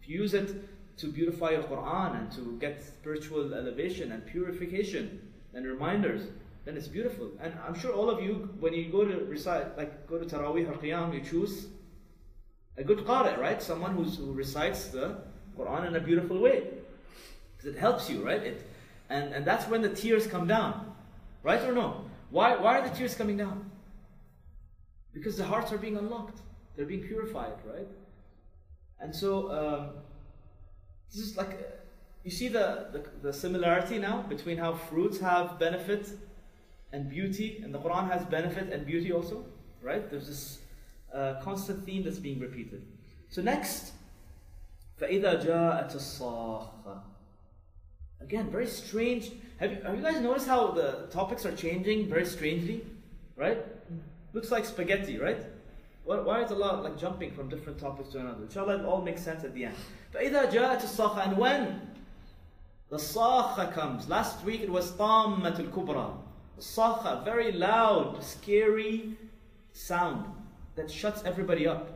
If 0.00 0.08
you 0.08 0.20
use 0.20 0.34
it 0.34 0.50
to 0.96 1.06
beautify 1.08 1.50
your 1.50 1.64
Quran 1.64 2.18
and 2.18 2.32
to 2.32 2.56
get 2.60 2.82
spiritual 2.82 3.52
elevation 3.54 4.12
and 4.12 4.24
purification 4.24 5.20
and 5.52 5.66
reminders, 5.66 6.28
then 6.64 6.76
it's 6.76 6.88
beautiful. 6.88 7.30
And 7.40 7.52
I'm 7.66 7.78
sure 7.78 7.92
all 7.92 8.08
of 8.08 8.22
you, 8.22 8.48
when 8.60 8.72
you 8.72 8.90
go 8.90 9.04
to 9.04 9.24
recite, 9.24 9.76
like 9.76 10.06
go 10.06 10.18
to 10.18 10.24
Taraweeh 10.24 10.68
or 10.68 10.74
Qiyam, 10.74 11.12
you 11.12 11.20
choose 11.20 11.66
a 12.76 12.84
good 12.84 12.98
qari, 12.98 13.38
right? 13.38 13.62
Someone 13.62 13.94
who's, 13.94 14.16
who 14.16 14.32
recites 14.32 14.88
the 14.88 15.18
Quran 15.58 15.86
in 15.86 15.96
a 15.96 16.00
beautiful 16.00 16.38
way. 16.38 16.68
Because 17.56 17.74
it 17.74 17.78
helps 17.78 18.08
you, 18.08 18.24
right? 18.24 18.42
It, 18.42 18.66
and, 19.10 19.32
and 19.32 19.44
that's 19.44 19.68
when 19.68 19.82
the 19.82 19.90
tears 19.90 20.26
come 20.26 20.46
down. 20.46 20.92
Right 21.42 21.62
or 21.62 21.72
no? 21.72 22.06
Why, 22.30 22.56
why 22.56 22.78
are 22.78 22.88
the 22.88 22.94
tears 22.94 23.14
coming 23.14 23.36
down? 23.36 23.70
Because 25.12 25.36
the 25.36 25.44
hearts 25.44 25.72
are 25.72 25.78
being 25.78 25.96
unlocked. 25.96 26.40
They're 26.74 26.86
being 26.86 27.02
purified, 27.02 27.52
right? 27.64 27.86
And 28.98 29.14
so, 29.14 29.52
um, 29.52 29.90
this 31.13 31.21
is 31.21 31.37
like, 31.37 31.49
uh, 31.49 31.75
you 32.23 32.31
see 32.31 32.47
the, 32.47 32.87
the, 32.91 33.03
the 33.21 33.33
similarity 33.33 33.97
now 33.97 34.21
between 34.23 34.57
how 34.57 34.73
fruits 34.73 35.19
have 35.19 35.57
benefit 35.59 36.09
and 36.91 37.09
beauty, 37.09 37.61
and 37.63 37.73
the 37.73 37.79
Quran 37.79 38.11
has 38.11 38.25
benefit 38.25 38.71
and 38.71 38.85
beauty 38.85 39.11
also, 39.11 39.45
right? 39.81 40.09
There's 40.09 40.27
this 40.27 40.59
uh, 41.13 41.35
constant 41.41 41.85
theme 41.85 42.03
that's 42.03 42.19
being 42.19 42.39
repeated. 42.39 42.85
So 43.29 43.41
next, 43.41 43.93
فَإِذَا 44.99 45.45
جَاءَتِ 45.45 45.95
الصَّاخَّةِ 45.95 47.01
Again, 48.21 48.49
very 48.51 48.67
strange. 48.67 49.31
Have 49.57 49.71
you, 49.71 49.81
have 49.83 49.95
you 49.95 50.01
guys 50.01 50.19
noticed 50.19 50.47
how 50.47 50.71
the 50.71 51.07
topics 51.09 51.45
are 51.45 51.55
changing 51.55 52.09
very 52.09 52.25
strangely? 52.25 52.85
Right? 53.37 53.63
Looks 54.33 54.51
like 54.51 54.65
spaghetti, 54.65 55.17
right? 55.17 55.41
Why 56.04 56.42
is 56.42 56.52
Allah 56.52 56.82
like 56.82 56.98
jumping 56.98 57.32
from 57.32 57.48
different 57.48 57.78
topics 57.78 58.10
to 58.10 58.20
another? 58.20 58.42
Inshallah, 58.44 58.80
it 58.80 58.84
all 58.84 59.00
makes 59.00 59.22
sense 59.22 59.42
at 59.42 59.54
the 59.54 59.64
end. 59.64 59.74
فَإِذَا 60.14 60.52
جَاءَتِ 60.52 60.82
الصَّاخَةِ 60.82 61.28
And 61.28 61.38
when 61.38 61.80
the 62.94 63.00
sakha 63.00 63.72
comes. 63.72 64.08
Last 64.08 64.44
week 64.44 64.60
it 64.60 64.70
was 64.70 64.92
tammatul 64.92 65.70
kubra. 65.70 66.16
Sakha, 66.60 67.24
very 67.24 67.50
loud, 67.50 68.22
scary 68.22 69.16
sound 69.72 70.26
that 70.76 70.90
shuts 70.90 71.22
everybody 71.24 71.66
up. 71.66 71.90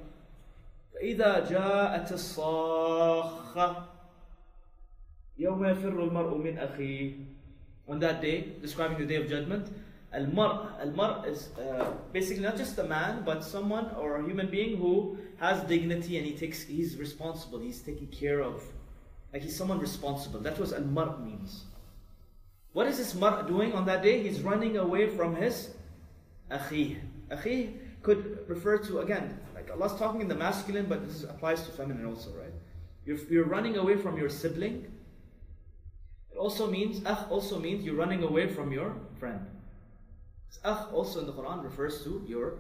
فإذا 0.95 1.49
جاءت 1.51 2.13
الصاخة 2.13 3.85
يوم 5.39 5.65
يفر 5.65 5.89
المرء 5.89 6.35
من 6.35 6.59
أخيه 6.59 7.25
On 7.87 8.01
that 8.01 8.21
day, 8.21 8.55
describing 8.61 8.99
the 8.99 9.07
day 9.07 9.17
of 9.23 9.29
judgment, 9.29 9.69
Al-Mar, 10.13 10.75
Al-Mar 10.81 11.27
is 11.27 11.51
uh, 11.59 11.93
basically 12.13 12.43
not 12.43 12.57
just 12.57 12.79
a 12.79 12.85
man, 12.85 13.23
but 13.25 13.45
someone 13.45 13.91
or 13.97 14.17
a 14.17 14.25
human 14.25 14.49
being 14.49 14.79
who 14.79 15.19
has 15.37 15.63
dignity 15.65 16.17
and 16.17 16.27
he 16.27 16.33
takes, 16.33 16.63
he's 16.63 16.97
responsible, 16.97 17.59
he's 17.59 17.81
taking 17.81 18.07
care 18.07 18.41
of, 18.41 18.63
like 19.33 19.43
he's 19.43 19.57
someone 19.57 19.79
responsible. 19.79 20.41
That's 20.41 20.59
what 20.59 20.73
Al-Mar 20.73 21.19
means. 21.19 21.65
What 22.73 22.87
is 22.87 22.97
this 22.97 23.15
Mar 23.15 23.43
doing 23.43 23.75
on 23.75 23.85
that 23.87 24.03
day? 24.03 24.23
He's 24.23 24.41
running 24.41 24.79
away 24.79 25.09
from 25.09 25.37
his 25.37 25.71
Akhi. 26.51 26.99
Akhi 27.31 27.75
could 28.03 28.49
refer 28.49 28.79
to, 28.79 29.01
again, 29.01 29.39
like 29.55 29.71
Allah's 29.71 29.95
talking 29.99 30.23
in 30.23 30.29
the 30.29 30.35
masculine, 30.35 30.87
but 30.87 31.07
this 31.07 31.25
applies 31.25 31.63
to 31.65 31.73
feminine 31.73 32.07
also, 32.07 32.31
right? 32.31 32.53
You're, 33.05 33.19
you're 33.29 33.47
running 33.47 33.77
away 33.77 33.97
from 33.97 34.17
your 34.17 34.31
sibling. 34.31 34.91
It 36.33 36.39
also 36.39 36.71
means, 36.71 37.03
akh 37.05 37.31
also 37.31 37.59
means 37.59 37.85
you're 37.85 37.97
running 37.97 38.23
away 38.23 38.49
from 38.49 38.73
your 38.73 38.95
friend. 39.19 39.47
Akh 40.65 40.93
also 40.93 41.21
in 41.21 41.27
the 41.27 41.33
Quran 41.33 41.63
refers 41.63 42.03
to 42.05 42.25
your 42.27 42.55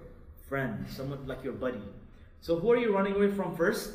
friend, 0.49 0.86
someone 0.89 1.26
like 1.26 1.43
your 1.43 1.53
buddy. 1.53 1.82
So 2.41 2.59
who 2.59 2.72
are 2.72 2.76
you 2.76 2.95
running 2.95 3.14
away 3.14 3.30
from 3.30 3.57
first? 3.57 3.93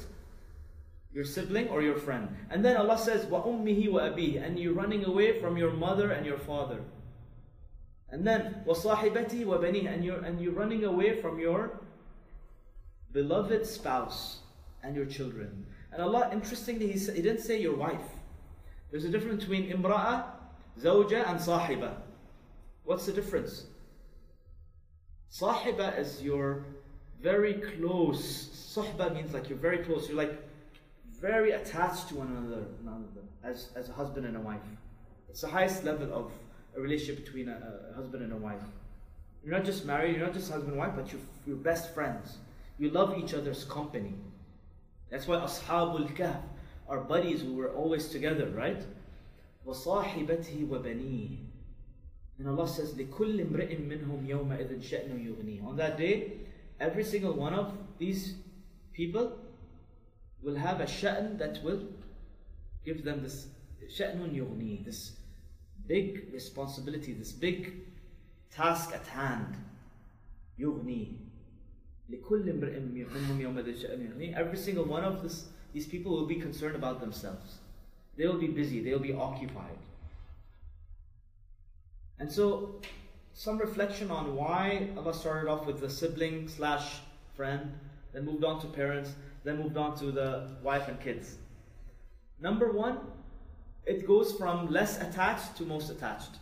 Your 1.13 1.23
sibling 1.23 1.69
or 1.69 1.81
your 1.81 1.97
friend. 1.97 2.27
And 2.49 2.65
then 2.65 2.75
Allah 2.75 2.97
says, 2.97 3.25
wa 3.27 3.43
ummihi 3.43 3.91
wa 3.91 4.01
abihi, 4.01 4.43
and 4.43 4.59
you're 4.59 4.73
running 4.73 5.05
away 5.05 5.39
from 5.39 5.57
your 5.57 5.71
mother 5.71 6.11
and 6.11 6.25
your 6.25 6.39
father. 6.39 6.81
And 8.09 8.25
then 8.25 8.61
wa 8.65 8.73
sahibati 8.73 9.45
wa 9.45 9.57
bani, 9.57 9.87
and 9.87 10.03
you're 10.03 10.23
and 10.23 10.41
you're 10.41 10.53
running 10.53 10.83
away 10.83 11.21
from 11.21 11.39
your 11.39 11.81
beloved 13.11 13.65
spouse 13.65 14.39
and 14.83 14.95
your 14.95 15.05
children. 15.05 15.65
And 15.91 16.01
Allah, 16.01 16.29
interestingly, 16.33 16.91
He, 16.91 16.99
he 16.99 17.21
didn't 17.21 17.41
say 17.41 17.61
your 17.61 17.75
wife. 17.75 18.09
There's 18.91 19.05
a 19.05 19.09
difference 19.09 19.43
between 19.43 19.71
imra'a, 19.71 20.25
zawja, 20.81 21.27
and 21.29 21.39
sahiba. 21.39 21.95
What's 22.83 23.05
the 23.05 23.13
difference? 23.13 23.65
Sahiba 25.32 25.98
is 25.98 26.22
your 26.22 26.64
very 27.20 27.54
close. 27.54 28.48
Sahba 28.74 29.14
means 29.14 29.32
like 29.34 29.48
you're 29.48 29.58
very 29.58 29.78
close. 29.78 30.08
You're 30.08 30.16
like 30.16 30.38
very 31.20 31.52
attached 31.52 32.08
to 32.08 32.16
one 32.16 32.28
another, 32.28 32.64
another 32.80 33.04
as, 33.42 33.70
as 33.74 33.88
a 33.88 33.92
husband 33.92 34.26
and 34.26 34.36
a 34.36 34.40
wife. 34.40 34.62
It's 35.28 35.40
the 35.40 35.48
highest 35.48 35.84
level 35.84 36.12
of 36.12 36.32
a 36.76 36.80
relationship 36.80 37.24
between 37.24 37.48
a, 37.48 37.90
a 37.90 37.94
husband 37.94 38.22
and 38.22 38.32
a 38.32 38.36
wife. 38.36 38.62
You're 39.44 39.54
not 39.54 39.64
just 39.64 39.84
married, 39.84 40.16
you're 40.16 40.24
not 40.24 40.34
just 40.34 40.50
husband 40.50 40.72
and 40.72 40.78
wife, 40.78 40.92
but 40.96 41.10
you're, 41.12 41.20
you're 41.46 41.56
best 41.56 41.94
friends. 41.94 42.38
You 42.78 42.90
love 42.90 43.18
each 43.18 43.34
other's 43.34 43.64
company. 43.64 44.14
That's 45.10 45.26
why 45.26 45.36
Ashabul 45.36 46.14
Kahf 46.16 46.40
are 46.88 47.00
buddies 47.00 47.42
who 47.42 47.54
were 47.54 47.70
always 47.70 48.08
together, 48.08 48.48
right? 48.50 48.82
وَصَاحِبَتِهِ 49.66 50.68
وَبَنِيهِ 50.68 51.38
And 52.38 52.48
Allah 52.48 52.68
says, 52.68 52.94
لِكُلِّ 52.94 53.40
امْرِئٍ 53.40 53.80
مِّنْهُمْ 53.80 54.26
يَوْمَئِذٍ 54.26 54.80
شَأْنُ 54.80 55.10
يُغْنِيهِ 55.10 55.64
On 55.64 55.76
that 55.76 55.98
day, 55.98 56.38
every 56.78 57.02
single 57.02 57.32
one 57.32 57.52
of 57.52 57.72
these 57.98 58.34
people 58.92 59.38
will 60.42 60.54
have 60.54 60.80
a 60.80 60.86
sha'n 60.86 61.36
that 61.38 61.62
will 61.64 61.82
give 62.84 63.04
them 63.04 63.22
this 63.22 63.48
sha'nun 63.88 64.34
yughni, 64.34 64.84
this 64.84 65.16
big 65.86 66.32
responsibility, 66.32 67.12
this 67.12 67.32
big 67.32 67.74
task 68.50 68.92
at 68.94 69.06
hand. 69.06 69.56
Yughni. 70.58 71.16
لكل 72.10 72.50
امرئ 72.50 72.80
منهم 72.80 73.40
يومئذ 73.40 73.82
شأن 73.82 74.00
يغنيه. 74.00 74.34
Every 74.34 74.56
single 74.56 74.84
one 74.84 75.04
of 75.04 75.22
this, 75.22 75.48
these 75.72 75.86
people 75.86 76.12
will 76.12 76.26
be 76.26 76.36
concerned 76.36 76.74
about 76.74 77.00
themselves. 77.00 77.58
They 78.16 78.26
will 78.26 78.38
be 78.38 78.48
busy, 78.48 78.80
they 78.82 78.92
will 78.92 78.98
be 78.98 79.12
occupied. 79.12 79.76
And 82.23 82.31
so, 82.31 82.75
some 83.33 83.57
reflection 83.57 84.09
on 84.09 84.33
why 84.33 84.87
Allah 84.95 85.13
started 85.13 85.51
off 85.51 85.65
with 85.65 85.81
the 85.81 85.89
sibling 85.89 86.47
slash 86.47 87.01
friend, 87.35 87.73
then 88.13 88.23
moved 88.23 88.45
on 88.45 88.61
to 88.61 88.67
parents, 88.67 89.11
then 89.43 89.57
moved 89.57 89.75
on 89.75 89.97
to 89.97 90.05
the 90.09 90.47
wife 90.63 90.87
and 90.87 90.97
kids. 91.01 91.35
Number 92.39 92.71
one, 92.71 92.99
it 93.85 94.07
goes 94.07 94.31
from 94.37 94.71
less 94.71 95.01
attached 95.01 95.57
to 95.57 95.63
most 95.63 95.89
attached. 95.89 96.37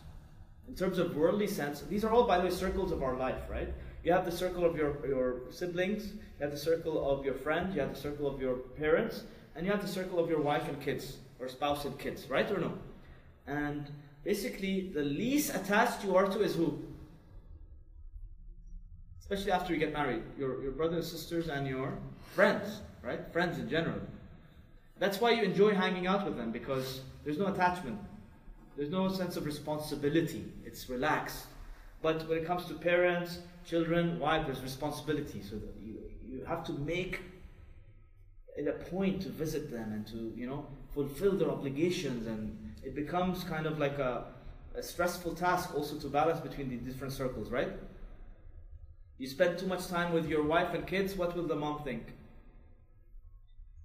In 0.68 0.76
terms 0.76 1.00
of 1.00 1.16
worldly 1.16 1.48
sense, 1.48 1.80
these 1.80 2.04
are 2.04 2.12
all, 2.12 2.28
by 2.28 2.38
the 2.38 2.44
way, 2.44 2.50
circles 2.50 2.92
of 2.92 3.02
our 3.02 3.16
life, 3.16 3.50
right? 3.50 3.74
You 4.04 4.12
have 4.12 4.24
the 4.24 4.30
circle 4.30 4.64
of 4.64 4.76
your, 4.76 5.04
your 5.04 5.50
siblings, 5.50 6.12
you 6.12 6.42
have 6.42 6.52
the 6.52 6.56
circle 6.56 7.10
of 7.10 7.24
your 7.24 7.34
friends, 7.34 7.74
you 7.74 7.80
have 7.80 7.92
the 7.92 8.00
circle 8.00 8.28
of 8.32 8.40
your 8.40 8.54
parents, 8.54 9.24
and 9.56 9.66
you 9.66 9.72
have 9.72 9.82
the 9.82 9.88
circle 9.88 10.20
of 10.20 10.30
your 10.30 10.42
wife 10.42 10.68
and 10.68 10.80
kids, 10.80 11.16
or 11.40 11.48
spouse 11.48 11.84
and 11.84 11.98
kids, 11.98 12.30
right 12.30 12.48
or 12.52 12.58
no? 12.58 12.72
And 13.48 13.90
basically, 14.24 14.90
the 14.94 15.02
least 15.02 15.54
attached 15.54 16.04
you 16.04 16.16
are 16.16 16.26
to 16.26 16.42
is 16.42 16.54
who? 16.54 16.78
Especially 19.20 19.52
after 19.52 19.72
you 19.72 19.78
get 19.78 19.92
married, 19.92 20.22
your, 20.38 20.62
your 20.62 20.72
brothers 20.72 21.10
and 21.10 21.18
sisters 21.18 21.48
and 21.48 21.66
your 21.66 21.96
friends, 22.34 22.80
right? 23.02 23.20
Friends 23.32 23.58
in 23.58 23.68
general. 23.68 24.00
That's 24.98 25.20
why 25.20 25.30
you 25.30 25.42
enjoy 25.42 25.74
hanging 25.74 26.06
out 26.06 26.24
with 26.24 26.36
them 26.36 26.52
because 26.52 27.00
there's 27.24 27.38
no 27.38 27.46
attachment, 27.46 27.98
there's 28.76 28.90
no 28.90 29.08
sense 29.08 29.36
of 29.36 29.46
responsibility. 29.46 30.44
It's 30.64 30.88
relaxed. 30.88 31.46
But 32.02 32.28
when 32.28 32.38
it 32.38 32.46
comes 32.46 32.66
to 32.66 32.74
parents, 32.74 33.38
children, 33.66 34.18
wife, 34.18 34.46
there's 34.46 34.62
responsibility. 34.62 35.42
So 35.42 35.56
you, 35.80 35.98
you 36.24 36.44
have 36.44 36.64
to 36.64 36.72
make 36.72 37.20
it 38.56 38.66
a 38.66 38.72
point 38.90 39.22
to 39.22 39.28
visit 39.28 39.70
them 39.70 39.92
and 39.92 40.06
to, 40.08 40.32
you 40.36 40.46
know, 40.46 40.66
fulfill 40.94 41.32
their 41.32 41.50
obligations. 41.50 42.26
And 42.26 42.56
it 42.82 42.94
becomes 42.94 43.44
kind 43.44 43.66
of 43.66 43.78
like 43.78 43.98
a, 43.98 44.24
a 44.74 44.82
stressful 44.82 45.34
task 45.34 45.74
also 45.74 45.96
to 45.98 46.08
balance 46.08 46.40
between 46.40 46.68
the 46.68 46.76
different 46.76 47.12
circles, 47.12 47.50
right? 47.50 47.72
You 49.18 49.26
spend 49.26 49.58
too 49.58 49.66
much 49.66 49.86
time 49.88 50.12
with 50.12 50.28
your 50.28 50.42
wife 50.42 50.74
and 50.74 50.86
kids, 50.86 51.14
what 51.16 51.34
will 51.36 51.46
the 51.46 51.56
mom 51.56 51.82
think? 51.84 52.12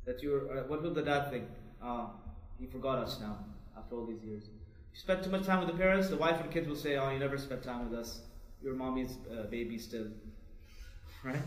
That 0.05 0.23
you're, 0.23 0.59
uh, 0.59 0.63
what 0.67 0.81
will 0.81 0.93
the 0.93 1.01
dad 1.01 1.29
think? 1.29 1.45
Ah, 1.81 2.11
he 2.59 2.65
forgot 2.65 2.99
us 2.99 3.19
now 3.19 3.37
after 3.77 3.95
all 3.95 4.05
these 4.05 4.23
years. 4.23 4.45
You 4.93 4.99
spend 4.99 5.23
too 5.23 5.29
much 5.29 5.45
time 5.45 5.59
with 5.59 5.67
the 5.67 5.77
parents, 5.77 6.09
the 6.09 6.17
wife 6.17 6.39
and 6.41 6.49
kids 6.51 6.67
will 6.67 6.75
say, 6.75 6.97
oh, 6.97 7.09
you 7.11 7.19
never 7.19 7.37
spent 7.37 7.63
time 7.63 7.89
with 7.89 7.99
us. 7.99 8.21
Your 8.61 8.73
mommy's 8.73 9.17
uh, 9.31 9.43
baby 9.43 9.77
still. 9.77 10.07
Right? 11.23 11.41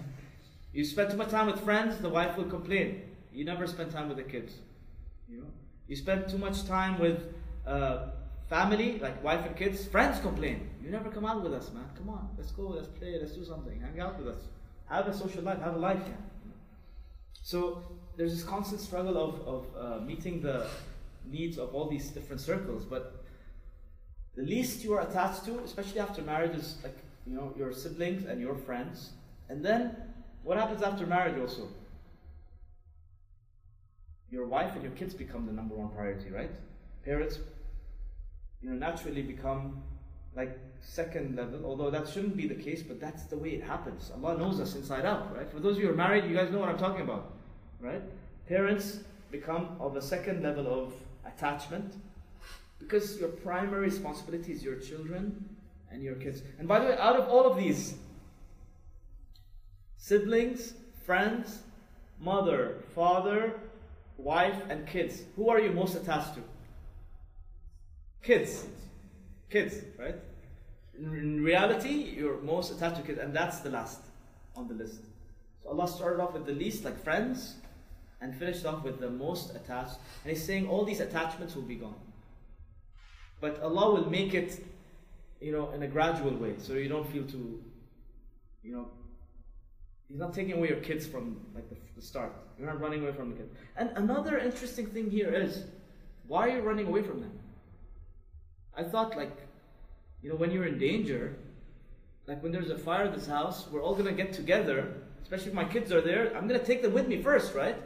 You 0.73 0.85
spend 0.85 1.11
too 1.11 1.17
much 1.17 1.31
time 1.31 1.47
with 1.47 1.61
friends, 1.61 1.99
the 1.99 2.09
wife 2.09 2.37
will 2.37 2.45
complain. 2.45 3.03
You 3.33 3.45
never 3.45 3.67
spend 3.67 3.91
time 3.91 4.09
with 4.09 4.17
the 4.19 4.25
kids. 4.25 4.53
You 5.29 5.39
know? 5.39 5.47
You 5.91 5.97
spend 5.97 6.29
too 6.29 6.39
much 6.39 6.67
time 6.67 7.01
with 7.01 7.35
uh, 7.67 8.11
family, 8.49 9.01
like 9.01 9.23
wife 9.25 9.45
and 9.45 9.57
kids, 9.57 9.85
friends 9.87 10.21
complain. 10.21 10.71
You 10.81 10.89
never 10.89 11.11
come 11.11 11.27
out 11.27 11.43
with 11.43 11.53
us, 11.53 11.73
man. 11.73 11.85
Come 11.97 12.11
on, 12.11 12.29
let's 12.39 12.53
go, 12.53 12.69
let's 12.69 12.87
play, 12.87 13.19
let's 13.19 13.33
do 13.33 13.45
something. 13.45 13.81
Hang 13.81 13.99
out 13.99 14.17
with 14.17 14.29
us. 14.29 14.43
Have 14.89 15.09
a 15.09 15.13
social 15.13 15.43
life, 15.43 15.61
have 15.61 15.75
a 15.75 15.79
life, 15.79 15.99
yeah. 16.07 16.15
So 17.43 17.83
there's 18.17 18.33
this 18.33 18.45
constant 18.45 18.81
struggle 18.81 19.17
of, 19.19 19.41
of 19.49 19.67
uh, 19.77 20.05
meeting 20.05 20.41
the 20.41 20.69
needs 21.27 21.59
of 21.59 21.75
all 21.75 21.89
these 21.89 22.11
different 22.11 22.41
circles, 22.41 22.85
but 22.85 23.25
the 24.37 24.43
least 24.43 24.85
you 24.85 24.95
are 24.95 25.01
attached 25.01 25.45
to, 25.47 25.59
especially 25.65 25.99
after 25.99 26.23
marriage, 26.23 26.57
is 26.57 26.79
like 26.85 26.99
you 27.27 27.35
know 27.35 27.53
your 27.59 27.73
siblings 27.73 28.27
and 28.27 28.41
your 28.41 28.55
friends. 28.55 29.11
And 29.49 29.65
then 29.65 29.97
what 30.45 30.57
happens 30.57 30.83
after 30.83 31.05
marriage 31.05 31.37
also? 31.41 31.67
Your 34.31 34.47
wife 34.47 34.75
and 34.75 34.83
your 34.83 34.93
kids 34.93 35.15
become 35.15 35.47
the 35.47 35.53
number 35.53 35.75
one 35.75 35.89
priority, 35.89 36.31
right? 36.31 36.51
Parents, 37.05 37.39
you 38.63 38.71
know, 38.71 38.77
naturally 38.77 39.23
become 39.23 39.83
like 40.37 40.57
second 40.81 41.37
level, 41.37 41.65
although 41.65 41.91
that 41.91 42.09
shouldn't 42.09 42.37
be 42.37 42.47
the 42.47 42.55
case, 42.55 42.83
but 42.83 43.01
that's 43.01 43.25
the 43.25 43.37
way 43.37 43.51
it 43.51 43.63
happens. 43.63 44.11
Allah 44.15 44.39
knows 44.39 44.61
us 44.61 44.75
inside 44.75 45.05
out, 45.05 45.35
right? 45.37 45.51
For 45.51 45.59
those 45.59 45.77
of 45.77 45.83
you 45.83 45.89
who 45.89 45.93
are 45.93 45.97
married, 45.97 46.25
you 46.25 46.35
guys 46.35 46.51
know 46.51 46.61
what 46.61 46.69
I'm 46.69 46.79
talking 46.79 47.03
about, 47.03 47.33
right? 47.81 48.03
Parents 48.47 49.01
become 49.31 49.77
of 49.81 49.97
a 49.97 50.03
second 50.03 50.43
level 50.43 50.67
of 50.67 50.93
attachment 51.27 51.95
because 52.79 53.19
your 53.19 53.29
primary 53.29 53.83
responsibility 53.83 54.53
is 54.53 54.63
your 54.63 54.77
children 54.77 55.57
and 55.91 56.03
your 56.03 56.15
kids. 56.15 56.43
And 56.59 56.67
by 56.67 56.79
the 56.79 56.87
way, 56.87 56.97
out 56.99 57.17
of 57.17 57.29
all 57.29 57.51
of 57.51 57.57
these, 57.57 57.95
siblings, 59.97 60.75
friends, 61.05 61.61
mother, 62.21 62.83
father, 62.95 63.55
wife, 64.21 64.57
and 64.69 64.87
kids, 64.87 65.23
who 65.37 65.49
are 65.49 65.61
you 65.61 65.73
most 65.73 65.95
attached 65.95 66.35
to? 66.35 66.41
Kids. 68.23 68.67
Kids, 69.49 69.77
right? 69.99 70.17
In 70.99 71.43
reality, 71.43 72.15
you're 72.17 72.41
most 72.43 72.73
attached 72.73 72.97
to 72.97 73.03
kids, 73.03 73.19
and 73.19 73.35
that's 73.35 73.61
the 73.61 73.71
last 73.71 74.01
on 74.55 74.69
the 74.69 74.75
list. 74.75 75.01
So 75.63 75.71
Allah 75.71 75.89
started 75.89 76.23
off 76.23 76.35
with 76.35 76.47
the 76.47 76.53
least, 76.53 76.85
like 76.85 77.03
friends, 77.03 77.57
and 78.21 78.35
finished 78.35 78.67
off 78.67 78.85
with 78.85 79.01
the 79.01 79.11
most 79.11 79.55
attached. 79.57 79.97
And 80.25 80.33
He's 80.33 80.45
saying 80.45 80.69
all 80.69 80.85
these 80.85 81.01
attachments 81.01 81.55
will 81.55 81.63
be 81.63 81.77
gone. 81.77 81.95
But 83.41 83.63
Allah 83.63 83.95
will 83.95 84.11
make 84.11 84.35
it, 84.35 84.63
you 85.41 85.53
know, 85.53 85.71
in 85.71 85.83
a 85.83 85.89
gradual 85.89 86.35
way, 86.35 86.55
so 86.59 86.75
you 86.75 86.89
don't 86.89 87.11
feel 87.11 87.25
too, 87.25 87.63
you 88.63 88.73
know, 88.73 88.89
He's 90.11 90.19
not 90.19 90.35
taking 90.35 90.55
away 90.55 90.69
your 90.69 90.81
kids 90.81 91.07
from 91.07 91.41
like 91.55 91.69
the, 91.69 91.77
the 91.95 92.03
start. 92.03 92.33
You're 92.59 92.67
not 92.67 92.81
running 92.81 93.03
away 93.03 93.13
from 93.13 93.31
the 93.31 93.37
kids. 93.37 93.55
And 93.77 93.91
another 93.95 94.39
interesting 94.39 94.87
thing 94.87 95.09
here 95.09 95.33
is, 95.33 95.65
why 96.27 96.49
are 96.49 96.57
you 96.57 96.63
running 96.63 96.89
away 96.89 97.03
from 97.03 97.21
them? 97.21 97.33
I 98.77 98.83
thought 98.83 99.17
like, 99.17 99.37
you 100.23 100.29
know, 100.29 100.35
when 100.35 100.51
you're 100.51 100.67
in 100.67 100.79
danger, 100.79 101.37
like 102.27 102.43
when 102.43 102.51
there's 102.51 102.71
a 102.71 102.79
fire 102.79 103.05
at 103.05 103.15
this 103.15 103.27
house, 103.27 103.69
we're 103.71 103.83
all 103.83 103.95
gonna 103.95 104.13
get 104.13 104.33
together. 104.33 104.95
Especially 105.23 105.49
if 105.49 105.55
my 105.55 105.65
kids 105.65 105.93
are 105.93 106.01
there, 106.01 106.37
I'm 106.37 106.49
gonna 106.49 106.59
take 106.65 106.83
them 106.83 106.93
with 106.93 107.07
me 107.07 107.23
first, 107.23 107.55
right? 107.55 107.77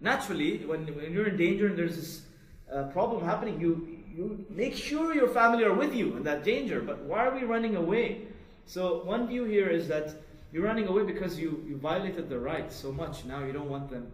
Naturally, 0.00 0.58
when, 0.66 0.86
when 0.94 1.12
you're 1.12 1.28
in 1.28 1.36
danger 1.38 1.68
and 1.68 1.78
there's 1.78 1.96
this 1.96 2.22
uh, 2.70 2.84
problem 2.84 3.24
happening, 3.24 3.58
you 3.58 3.98
you 4.14 4.44
make 4.50 4.76
sure 4.76 5.14
your 5.14 5.28
family 5.28 5.64
are 5.64 5.72
with 5.72 5.94
you 5.94 6.16
in 6.18 6.22
that 6.24 6.44
danger. 6.44 6.82
But 6.82 6.98
why 7.04 7.24
are 7.24 7.34
we 7.34 7.44
running 7.44 7.76
away? 7.76 8.26
So 8.66 9.02
one 9.04 9.26
view 9.26 9.44
here 9.44 9.68
is 9.68 9.88
that 9.88 10.14
you're 10.52 10.64
running 10.64 10.86
away 10.86 11.04
because 11.04 11.38
you, 11.38 11.64
you 11.66 11.78
violated 11.78 12.28
the 12.28 12.38
rights 12.38 12.76
so 12.76 12.92
much. 12.92 13.24
Now 13.24 13.42
you 13.44 13.52
don't 13.52 13.70
want 13.70 13.88
them 13.88 14.12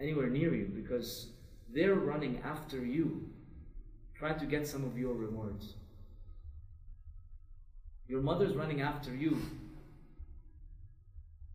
anywhere 0.00 0.26
near 0.26 0.52
you 0.52 0.66
because 0.74 1.28
they're 1.72 1.94
running 1.94 2.40
after 2.44 2.84
you, 2.84 3.30
trying 4.14 4.38
to 4.40 4.46
get 4.46 4.66
some 4.66 4.84
of 4.84 4.98
your 4.98 5.14
rewards. 5.14 5.74
Your 8.08 8.20
mother's 8.20 8.54
running 8.54 8.80
after 8.82 9.14
you 9.14 9.40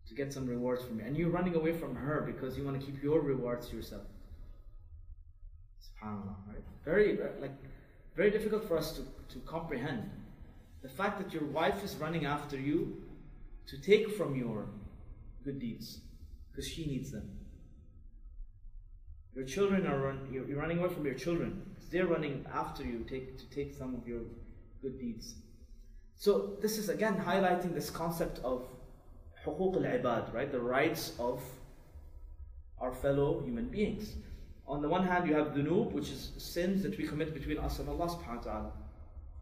to 0.08 0.14
get 0.14 0.32
some 0.32 0.46
rewards 0.46 0.82
from 0.82 0.98
you. 0.98 1.04
And 1.04 1.16
you're 1.16 1.30
running 1.30 1.54
away 1.54 1.72
from 1.72 1.94
her 1.94 2.22
because 2.22 2.56
you 2.56 2.64
want 2.64 2.80
to 2.80 2.84
keep 2.84 3.02
your 3.02 3.20
rewards 3.20 3.68
to 3.68 3.76
yourself. 3.76 4.02
SubhanAllah, 5.82 6.36
right? 6.48 6.64
Very, 6.84 7.18
like, 7.40 7.52
very 8.16 8.30
difficult 8.30 8.66
for 8.66 8.76
us 8.76 8.92
to, 8.92 9.02
to 9.34 9.40
comprehend. 9.46 10.10
The 10.82 10.88
fact 10.88 11.18
that 11.18 11.32
your 11.32 11.44
wife 11.44 11.84
is 11.84 11.94
running 11.96 12.26
after 12.26 12.58
you 12.58 13.01
to 13.67 13.81
take 13.81 14.15
from 14.15 14.35
your 14.35 14.69
good 15.43 15.59
deeds 15.59 16.01
because 16.49 16.67
she 16.67 16.85
needs 16.85 17.11
them. 17.11 17.29
Your 19.35 19.45
children 19.45 19.85
are 19.85 19.99
run, 19.99 20.27
you're, 20.31 20.47
you're 20.47 20.59
running 20.59 20.79
away 20.79 20.89
from 20.89 21.05
your 21.05 21.13
children 21.13 21.61
because 21.69 21.89
they're 21.89 22.07
running 22.07 22.45
after 22.51 22.83
you 22.83 23.05
take, 23.07 23.37
to 23.37 23.49
take 23.49 23.73
some 23.75 23.93
of 23.93 24.07
your 24.07 24.21
good 24.81 24.99
deeds. 24.99 25.35
So 26.15 26.57
this 26.61 26.77
is 26.77 26.89
again 26.89 27.21
highlighting 27.23 27.73
this 27.73 27.89
concept 27.89 28.39
of 28.39 28.65
حقوق 29.45 29.75
العباد, 29.75 30.33
right? 30.33 30.51
The 30.51 30.59
rights 30.59 31.13
of 31.19 31.43
our 32.79 32.91
fellow 32.91 33.41
human 33.43 33.69
beings. 33.69 34.15
On 34.67 34.81
the 34.81 34.89
one 34.89 35.05
hand, 35.05 35.27
you 35.27 35.35
have 35.35 35.47
dhunub, 35.47 35.91
which 35.93 36.09
is 36.09 36.31
sins 36.37 36.83
that 36.83 36.97
we 36.97 37.07
commit 37.07 37.33
between 37.33 37.57
us 37.57 37.79
and 37.79 37.87
Allah 37.87 38.07
subhanahu 38.07 38.37
wa 38.37 38.51
ta'ala. 38.51 38.71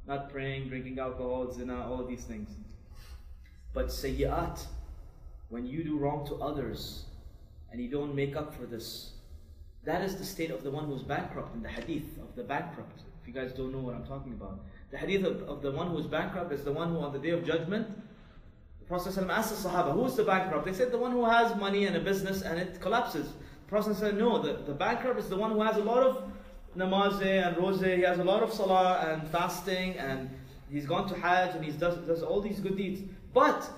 Not 0.07 0.29
praying, 0.29 0.69
drinking 0.69 0.99
alcohol, 0.99 1.51
zina, 1.51 1.83
all 1.87 1.99
of 1.99 2.07
these 2.07 2.25
things. 2.25 2.49
But 3.72 3.86
sayyi'at, 3.86 4.64
when 5.48 5.66
you 5.66 5.84
do 5.84 5.98
wrong 5.98 6.26
to 6.28 6.34
others 6.36 7.04
and 7.70 7.80
you 7.80 7.88
don't 7.88 8.14
make 8.14 8.36
up 8.36 8.54
for 8.54 8.66
this, 8.66 9.12
that 9.84 10.02
is 10.02 10.16
the 10.16 10.24
state 10.24 10.50
of 10.50 10.62
the 10.62 10.70
one 10.70 10.86
who's 10.86 11.02
bankrupt 11.02 11.54
in 11.54 11.62
the 11.62 11.68
hadith 11.68 12.18
of 12.18 12.34
the 12.36 12.42
bankrupt. 12.42 13.02
If 13.22 13.28
you 13.28 13.34
guys 13.34 13.52
don't 13.52 13.72
know 13.72 13.78
what 13.78 13.94
I'm 13.94 14.04
talking 14.04 14.32
about. 14.32 14.60
The 14.90 14.98
hadith 14.98 15.24
of, 15.24 15.42
of 15.42 15.62
the 15.62 15.70
one 15.70 15.88
who 15.88 15.98
is 15.98 16.06
bankrupt 16.06 16.52
is 16.52 16.64
the 16.64 16.72
one 16.72 16.90
who 16.90 16.98
on 16.98 17.12
the 17.12 17.18
day 17.18 17.30
of 17.30 17.44
judgment, 17.44 17.88
the 18.80 18.84
Prophet 18.86 19.16
asked 19.30 19.62
the 19.62 19.68
Sahaba, 19.68 19.92
who 19.92 20.04
is 20.04 20.16
the 20.16 20.24
bankrupt? 20.24 20.66
They 20.66 20.72
said 20.72 20.90
the 20.90 20.98
one 20.98 21.12
who 21.12 21.24
has 21.24 21.54
money 21.56 21.86
and 21.86 21.96
a 21.96 22.00
business 22.00 22.42
and 22.42 22.58
it 22.58 22.80
collapses. 22.80 23.26
The 23.26 23.68
Prophet 23.68 23.96
said, 23.96 24.18
no, 24.18 24.42
the, 24.42 24.54
the 24.64 24.74
bankrupt 24.74 25.18
is 25.18 25.28
the 25.28 25.36
one 25.36 25.52
who 25.52 25.62
has 25.62 25.76
a 25.76 25.84
lot 25.84 26.02
of 26.02 26.30
namaz 26.76 27.22
and 27.22 27.56
rose, 27.56 27.80
he 27.80 28.02
has 28.02 28.18
a 28.18 28.24
lot 28.24 28.42
of 28.42 28.52
salah 28.52 29.12
and 29.12 29.28
fasting 29.28 29.96
and 29.96 30.30
he's 30.70 30.86
gone 30.86 31.08
to 31.08 31.14
Hajj 31.14 31.54
and 31.56 31.64
he 31.64 31.72
does, 31.72 31.96
does 32.06 32.22
all 32.22 32.40
these 32.40 32.60
good 32.60 32.76
deeds. 32.76 33.02
But 33.32 33.68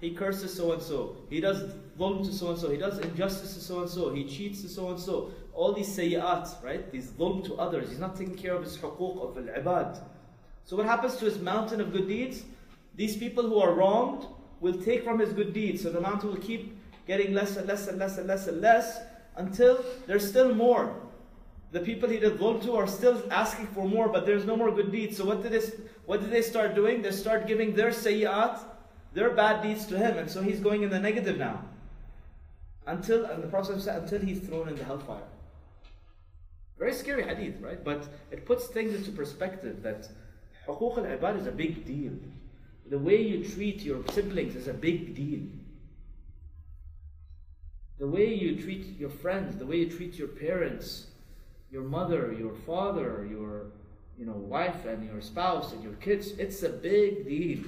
he 0.00 0.12
curses 0.12 0.54
so 0.54 0.72
and 0.72 0.82
so. 0.82 1.16
He 1.28 1.40
does 1.40 1.74
wrong 1.98 2.24
to 2.24 2.32
so 2.32 2.50
and 2.50 2.58
so. 2.58 2.70
He 2.70 2.78
does 2.78 2.98
injustice 2.98 3.54
to 3.54 3.60
so 3.60 3.80
and 3.82 3.90
so. 3.90 4.12
He 4.14 4.24
cheats 4.24 4.62
to 4.62 4.68
so 4.68 4.90
and 4.90 4.98
so. 4.98 5.32
All 5.52 5.72
these 5.72 5.88
sayyat, 5.88 6.62
right? 6.62 6.90
These 6.90 7.10
dhulm 7.10 7.44
to 7.46 7.54
others. 7.56 7.90
He's 7.90 7.98
not 7.98 8.16
taking 8.16 8.34
care 8.34 8.54
of 8.54 8.62
his 8.62 8.78
huquq 8.78 9.20
of 9.20 9.36
al-ibad. 9.36 10.00
So 10.64 10.76
what 10.76 10.86
happens 10.86 11.16
to 11.16 11.26
his 11.26 11.38
mountain 11.38 11.80
of 11.80 11.92
good 11.92 12.08
deeds? 12.08 12.44
These 12.96 13.16
people 13.16 13.44
who 13.44 13.58
are 13.58 13.74
wronged 13.74 14.26
will 14.60 14.80
take 14.80 15.04
from 15.04 15.18
his 15.18 15.32
good 15.32 15.52
deeds. 15.52 15.82
So 15.82 15.90
the 15.90 16.00
mountain 16.00 16.30
will 16.30 16.40
keep 16.40 16.78
getting 17.06 17.34
less 17.34 17.56
and 17.56 17.66
less 17.66 17.88
and 17.88 17.98
less 17.98 18.18
and 18.18 18.26
less 18.26 18.46
and 18.46 18.60
less 18.60 19.00
until 19.36 19.84
there's 20.06 20.26
still 20.26 20.54
more. 20.54 20.94
The 21.72 21.80
people 21.80 22.08
he 22.08 22.18
did 22.18 22.40
wrong 22.40 22.60
to 22.60 22.74
are 22.74 22.86
still 22.86 23.22
asking 23.30 23.68
for 23.68 23.86
more, 23.86 24.08
but 24.08 24.26
there's 24.26 24.44
no 24.44 24.56
more 24.56 24.70
good 24.72 24.90
deeds. 24.90 25.16
So 25.16 25.24
what 25.24 25.42
did 25.42 25.52
they, 25.52 25.66
what 26.06 26.20
did 26.20 26.30
they 26.30 26.42
start 26.42 26.74
doing? 26.74 27.02
They 27.02 27.12
start 27.12 27.46
giving 27.46 27.74
their 27.74 27.92
sayyat 27.92 28.60
their 29.13 29.31
bad 29.31 29.63
deeds 29.63 29.85
to 29.87 29.97
him, 29.97 30.17
and 30.17 30.29
so 30.29 30.41
he's 30.41 30.59
going 30.59 30.83
in 30.83 30.89
the 30.89 30.99
negative 30.99 31.37
now. 31.37 31.63
Until, 32.85 33.25
and 33.25 33.41
the 33.41 33.47
Prophet 33.47 33.81
said, 33.81 34.03
until 34.03 34.19
he's 34.19 34.39
thrown 34.39 34.69
in 34.69 34.75
the 34.75 34.83
hellfire. 34.83 35.23
Very 36.77 36.93
scary 36.93 37.23
hadith, 37.23 37.61
right? 37.61 37.83
But 37.83 38.07
it 38.31 38.45
puts 38.45 38.67
things 38.67 38.93
into 38.93 39.11
perspective 39.11 39.81
that 39.83 40.09
حقوق 40.67 40.97
al-ibad 40.97 41.39
is 41.39 41.47
a 41.47 41.51
big 41.51 41.85
deal. 41.85 42.13
The 42.89 42.99
way 42.99 43.21
you 43.21 43.43
treat 43.43 43.81
your 43.81 44.03
siblings 44.11 44.55
is 44.55 44.67
a 44.67 44.73
big 44.73 45.15
deal. 45.15 45.47
The 47.97 48.07
way 48.07 48.33
you 48.33 48.61
treat 48.61 48.99
your 48.99 49.09
friends, 49.09 49.55
the 49.55 49.65
way 49.65 49.77
you 49.77 49.89
treat 49.89 50.15
your 50.15 50.27
parents, 50.27 51.07
your 51.71 51.83
mother, 51.83 52.35
your 52.37 52.53
father, 52.53 53.25
your 53.29 53.67
you 54.17 54.25
know, 54.25 54.33
wife 54.33 54.85
and 54.85 55.05
your 55.05 55.21
spouse 55.21 55.71
and 55.71 55.83
your 55.83 55.93
kids, 55.93 56.31
it's 56.37 56.63
a 56.63 56.69
big 56.69 57.25
deal. 57.25 57.63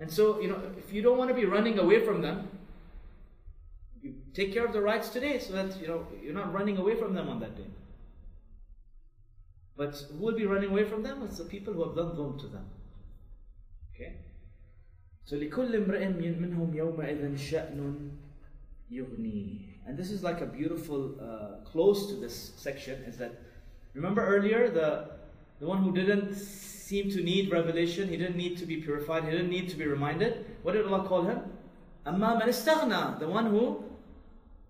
And 0.00 0.10
so, 0.10 0.40
you 0.40 0.48
know, 0.48 0.60
if 0.76 0.92
you 0.92 1.02
don't 1.02 1.16
want 1.16 1.30
to 1.30 1.34
be 1.34 1.46
running 1.46 1.78
away 1.78 2.04
from 2.04 2.20
them, 2.20 2.48
you 4.02 4.14
take 4.34 4.52
care 4.52 4.64
of 4.64 4.72
the 4.72 4.80
rights 4.80 5.08
today 5.08 5.38
so 5.38 5.52
that, 5.54 5.80
you 5.80 5.88
know, 5.88 6.06
you're 6.22 6.34
not 6.34 6.52
running 6.52 6.76
away 6.76 6.96
from 6.96 7.14
them 7.14 7.28
on 7.28 7.40
that 7.40 7.56
day. 7.56 7.70
But 9.76 9.94
who 10.12 10.24
will 10.24 10.36
be 10.36 10.46
running 10.46 10.70
away 10.70 10.84
from 10.84 11.02
them? 11.02 11.22
It's 11.24 11.38
the 11.38 11.44
people 11.44 11.72
who 11.74 11.84
have 11.84 11.96
done 11.96 12.16
dhulm 12.16 12.38
to 12.40 12.46
them. 12.46 12.66
Okay? 13.94 14.16
So 15.24 15.36
لكل 15.36 15.76
امرئ 15.76 16.06
منهم 16.08 16.74
يومئذ 16.74 17.36
شأن 17.36 18.10
يغني. 18.90 19.60
And 19.86 19.96
this 19.96 20.10
is 20.10 20.22
like 20.22 20.40
a 20.40 20.46
beautiful 20.46 21.14
uh, 21.20 21.64
close 21.64 22.08
to 22.08 22.14
this 22.14 22.52
section 22.56 23.02
is 23.04 23.16
that 23.18 23.32
remember 23.94 24.26
earlier 24.26 24.68
the 24.68 25.10
the 25.61 25.67
one 25.67 25.83
who 25.83 25.93
didn't 25.93 26.33
seem 26.35 27.09
to 27.11 27.21
need 27.21 27.51
revelation, 27.51 28.09
he 28.09 28.17
didn't 28.17 28.35
need 28.35 28.57
to 28.57 28.65
be 28.65 28.77
purified, 28.77 29.23
he 29.23 29.29
didn't 29.29 29.49
need 29.49 29.69
to 29.69 29.77
be 29.77 29.85
reminded. 29.85 30.45
What 30.63 30.73
did 30.73 30.85
Allah 30.87 31.07
call 31.07 31.21
him? 31.21 31.39
Amma 32.05 32.39
man 32.39 32.49
istaghna, 32.49 33.19
the 33.19 33.27
one 33.27 33.45
who 33.45 33.85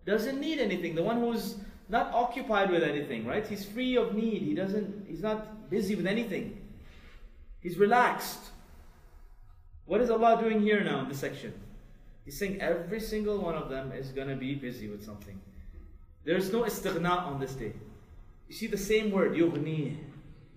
doesn't 0.06 0.40
need 0.40 0.60
anything, 0.60 0.94
the 0.94 1.02
one 1.02 1.20
who's 1.22 1.56
not 1.88 2.14
occupied 2.14 2.70
with 2.70 2.84
anything, 2.84 3.26
right? 3.26 3.48
He's 3.48 3.64
free 3.66 3.96
of 3.96 4.14
need. 4.14 4.42
He 4.42 4.54
doesn't 4.54 5.06
he's 5.08 5.22
not 5.22 5.70
busy 5.70 5.96
with 5.96 6.06
anything. 6.06 6.58
He's 7.62 7.78
relaxed. 7.78 8.42
What 9.86 10.02
is 10.02 10.10
Allah 10.10 10.42
doing 10.42 10.62
here 10.62 10.84
now 10.84 11.00
in 11.02 11.10
this 11.10 11.20
section? 11.20 11.54
He's 12.26 12.38
saying 12.38 12.62
every 12.62 13.00
single 13.00 13.38
one 13.40 13.56
of 13.56 13.70
them 13.70 13.94
is 13.94 14.12
to 14.12 14.36
be 14.36 14.56
busy 14.56 14.90
with 14.90 15.06
something. 15.06 15.40
There's 16.26 16.52
no 16.52 16.64
istighna 16.64 17.26
on 17.26 17.40
this 17.40 17.54
day. 17.54 17.74
You 18.50 18.56
see 18.56 18.68
the 18.68 18.78
same 18.78 19.12
word, 19.12 19.34
yughni. 19.34 19.98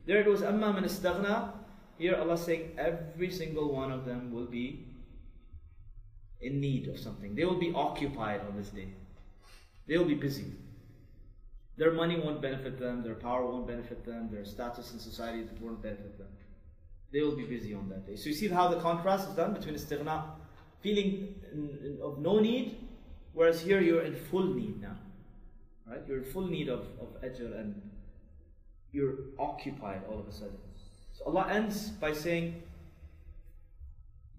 There 0.07 0.21
it 0.21 0.27
was, 0.27 0.43
amma 0.43 0.73
man 0.73 0.85
istaghna. 0.85 1.53
Here 1.99 2.17
Allah 2.17 2.37
saying 2.37 2.73
every 2.77 3.31
single 3.31 3.73
one 3.73 3.93
of 3.93 4.05
them 4.05 4.33
will 4.33 4.47
be 4.47 4.87
in 6.41 6.61
need 6.61 6.89
of 6.89 6.99
something. 6.99 7.35
They 7.35 7.45
will 7.45 7.59
be 7.59 7.73
occupied 7.75 8.41
on 8.49 8.57
this 8.57 8.69
day. 8.69 8.89
They 9.87 9.97
will 9.97 10.05
be 10.05 10.15
busy. 10.15 10.53
Their 11.77 11.93
money 11.93 12.19
won't 12.19 12.41
benefit 12.41 12.79
them, 12.79 13.03
their 13.03 13.15
power 13.15 13.45
won't 13.47 13.67
benefit 13.67 14.05
them, 14.05 14.29
their 14.31 14.45
status 14.45 14.93
in 14.93 14.99
society 14.99 15.45
won't 15.61 15.83
benefit 15.83 16.19
them. 16.19 16.29
They 17.13 17.21
will 17.21 17.37
be 17.37 17.45
busy 17.45 17.75
on 17.75 17.89
that 17.89 18.07
day. 18.07 18.17
So 18.17 18.29
you 18.29 18.35
see 18.35 18.49
how 18.49 18.69
the 18.69 18.81
contrast 18.81 19.29
is 19.29 19.35
done 19.35 19.55
between 19.55 19.75
istighna, 19.75 20.25
feeling 20.81 21.35
of 22.03 22.19
no 22.19 22.39
need, 22.39 22.77
whereas 23.33 23.61
here 23.61 23.81
you're 23.81 24.03
in 24.03 24.15
full 24.15 24.55
need 24.55 24.81
now. 24.81 24.97
Right? 25.87 26.01
You're 26.07 26.19
in 26.19 26.25
full 26.25 26.47
need 26.47 26.69
of, 26.69 26.81
of 27.01 27.21
ajr 27.23 27.59
and 27.59 27.81
you're 28.95 29.17
occupied 29.39 30.03
all 30.09 30.21
of 30.21 30.29
a 30.29 30.33
sudden. 30.33 30.57
So 31.13 31.25
Allah 31.27 31.49
ends 31.51 31.89
by 31.89 32.13
saying, 32.13 32.63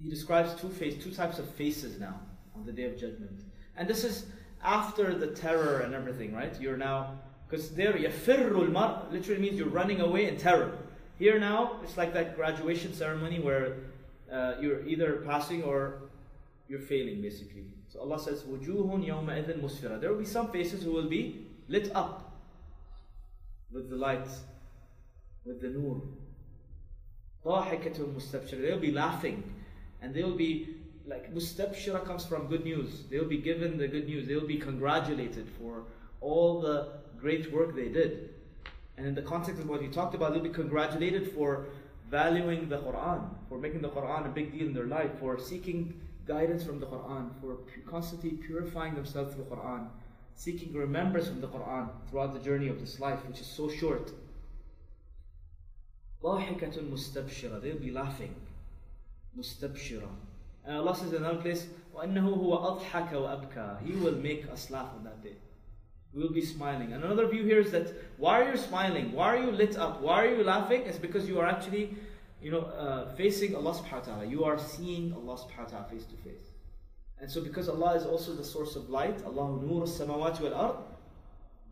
He 0.02 0.10
describes 0.10 0.60
two 0.60 0.70
face, 0.70 1.04
two 1.04 1.12
types 1.12 1.38
of 1.40 1.50
faces 1.52 2.00
now 2.00 2.20
on 2.56 2.66
the 2.66 2.72
day 2.72 2.86
of 2.86 2.98
judgment. 2.98 3.42
And 3.76 3.88
this 3.88 4.06
is 4.06 4.28
after 4.64 5.14
the 5.14 5.28
terror 5.28 5.82
and 5.82 5.94
everything, 5.94 6.34
right? 6.34 6.60
You're 6.60 6.78
now 6.78 7.20
because 7.48 7.70
there 7.72 7.94
yafirrul 7.94 8.72
mar 8.72 9.04
literally 9.12 9.42
means 9.42 9.60
you're 9.60 9.68
running 9.68 10.02
away 10.02 10.28
in 10.28 10.38
terror. 10.38 10.78
Here 11.20 11.40
now, 11.40 11.80
it's 11.84 11.98
like 11.98 12.14
that 12.14 12.36
graduation 12.36 12.94
ceremony 12.94 13.40
where 13.40 13.76
uh, 14.32 14.54
you're 14.60 14.86
either 14.88 15.18
passing 15.28 15.64
or 15.64 16.00
you're 16.68 16.80
failing 16.80 17.22
basically. 17.22 17.66
So 17.88 18.00
Allah 18.00 18.20
says, 18.20 18.44
Wujuhun 18.44 19.06
yawma 19.06 19.46
idhin 19.46 19.62
musfira. 19.62 20.02
There 20.02 20.12
will 20.12 20.20
be 20.20 20.26
some 20.26 20.52
faces 20.52 20.84
who 20.84 20.92
will 20.92 21.08
be 21.08 21.46
lit 21.68 21.92
up 21.94 22.25
with 23.73 23.89
the 23.91 23.97
light, 23.97 24.29
with 25.45 25.61
the 25.61 25.69
nur. 25.69 26.03
ضاحكة 27.45 28.15
mustabshira. 28.15 28.61
They'll 28.61 28.79
be 28.79 28.93
laughing 28.93 29.43
and 30.03 30.15
they'll 30.15 30.37
be 30.37 30.77
like 31.07 31.35
mustabshira 31.35 32.05
comes 32.05 32.25
from 32.27 32.47
good 32.49 32.65
news. 32.65 33.05
They'll 33.11 33.25
be 33.29 33.39
given 33.39 33.79
the 33.79 33.89
good 33.89 34.07
news. 34.07 34.27
They'll 34.27 34.47
be 34.47 34.59
congratulated 34.59 35.49
for 35.59 35.85
all 36.21 36.61
the 36.61 36.93
great 37.19 37.53
work 37.53 37.75
they 37.75 37.89
did. 37.89 38.31
And 38.97 39.07
in 39.07 39.15
the 39.15 39.23
context 39.23 39.61
of 39.63 39.69
what 39.69 39.81
he 39.81 39.89
talked 39.89 40.15
about, 40.15 40.33
they'll 40.33 40.43
be 40.43 40.51
congratulated 40.51 41.33
for 41.33 41.67
valuing 42.11 42.69
the 42.69 42.79
Quran, 42.79 43.29
for 43.49 43.57
making 43.59 43.81
the 43.81 43.89
Quran 43.89 44.27
a 44.27 44.29
big 44.29 44.53
deal 44.53 44.67
in 44.67 44.75
their 44.75 44.87
life, 44.87 45.11
for 45.19 45.39
seeking 45.39 45.99
guidance 46.27 46.63
from 46.63 46.81
the 46.81 46.87
Quran, 46.87 47.31
for 47.41 47.59
constantly 47.89 48.31
purifying 48.31 48.95
themselves 48.95 49.35
through 49.35 49.45
the 49.45 49.57
Quran, 49.57 49.87
seeking 50.35 50.73
remembrance 50.73 51.29
from 51.29 51.41
the 51.41 51.49
Quran 51.49 51.89
throughout 52.09 52.33
the 52.33 52.41
journey 52.41 52.69
of 52.69 52.81
this 52.81 52.99
life, 52.99 53.19
which 53.27 53.41
is 53.41 53.47
so 53.47 53.69
short. 53.69 54.13
ضاحكة 56.23 56.91
mustabshira. 56.91 57.61
They'll 57.63 57.79
be 57.79 57.91
laughing. 57.91 58.35
Mustabshira. 59.39 60.09
And 60.65 60.77
Allah 60.77 60.95
says 60.95 61.13
in 61.13 61.25
another 61.25 61.41
place, 61.41 61.67
وَأَنَّهُ 61.95 62.23
هُوَ 62.23 62.81
أَضْحَكَ 62.81 63.13
وَأَبْكَى 63.13 63.83
He 63.83 63.93
will 63.93 64.17
make 64.17 64.51
us 64.51 64.71
laugh 64.71 64.89
on 64.97 65.05
that 65.05 65.23
day. 65.23 65.37
We 66.13 66.23
will 66.23 66.33
be 66.33 66.45
smiling. 66.45 66.93
And 66.93 67.05
another 67.05 67.27
view 67.27 67.45
here 67.45 67.61
is 67.61 67.71
that 67.71 67.93
why 68.19 68.43
are 68.43 68.51
you 68.51 68.57
smiling? 68.57 69.13
Why 69.13 69.37
are 69.37 69.45
you 69.45 69.53
lit 69.53 69.77
up? 69.77 70.01
Why 70.01 70.25
are 70.25 70.37
you 70.37 70.45
laughing? 70.45 70.83
It's 70.83 70.99
because 70.99 71.29
you 71.29 71.39
are 71.41 71.47
actually, 71.47 71.95
you 72.43 72.51
know, 72.51 72.63
uh, 72.63 73.15
facing 73.15 73.55
Allah 73.55 73.75
subhanahu 73.75 74.07
wa 74.07 74.15
ta'ala. 74.15 74.25
You 74.27 74.45
are 74.45 74.59
seeing 74.59 75.13
Allah 75.13 75.39
subhanahu 75.39 75.65
wa 75.65 75.79
ta'ala 75.79 75.89
face 75.89 76.05
to 76.07 76.17
face. 76.17 76.51
And 77.26 77.32
so 77.32 77.42
because 77.42 77.68
Allah 77.68 77.96
is 77.96 78.06
also 78.06 78.36
the 78.36 78.44
source 78.44 78.76
of 78.76 78.88
light, 78.88 79.26
Allah 79.26 79.60
nur 79.60 79.86
samawati 79.86 80.42
wal 80.42 80.54
ard, 80.54 80.76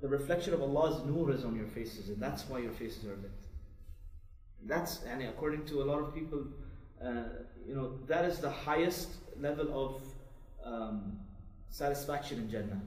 the 0.02 0.08
reflection 0.08 0.52
of 0.52 0.64
Allah's 0.64 1.06
nur 1.06 1.30
is 1.30 1.46
on 1.46 1.56
your 1.56 1.68
faces, 1.68 2.10
and 2.10 2.20
that's 2.20 2.50
why 2.50 2.58
your 2.58 2.72
faces 2.72 3.06
are 3.06 3.18
lit. 3.18 3.30
That's, 4.66 5.04
and 5.04 5.22
according 5.22 5.66
to 5.66 5.84
a 5.84 5.86
lot 5.86 6.00
of 6.00 6.12
people, 6.12 6.44
uh, 7.00 7.26
you 7.68 7.76
know, 7.76 8.00
that 8.08 8.26
is 8.26 8.40
the 8.40 8.50
highest 8.50 9.10
level 9.40 9.68
of 9.72 10.02
um, 10.66 11.20
satisfaction 11.70 12.40
in 12.40 12.50
Jannah. 12.50 12.82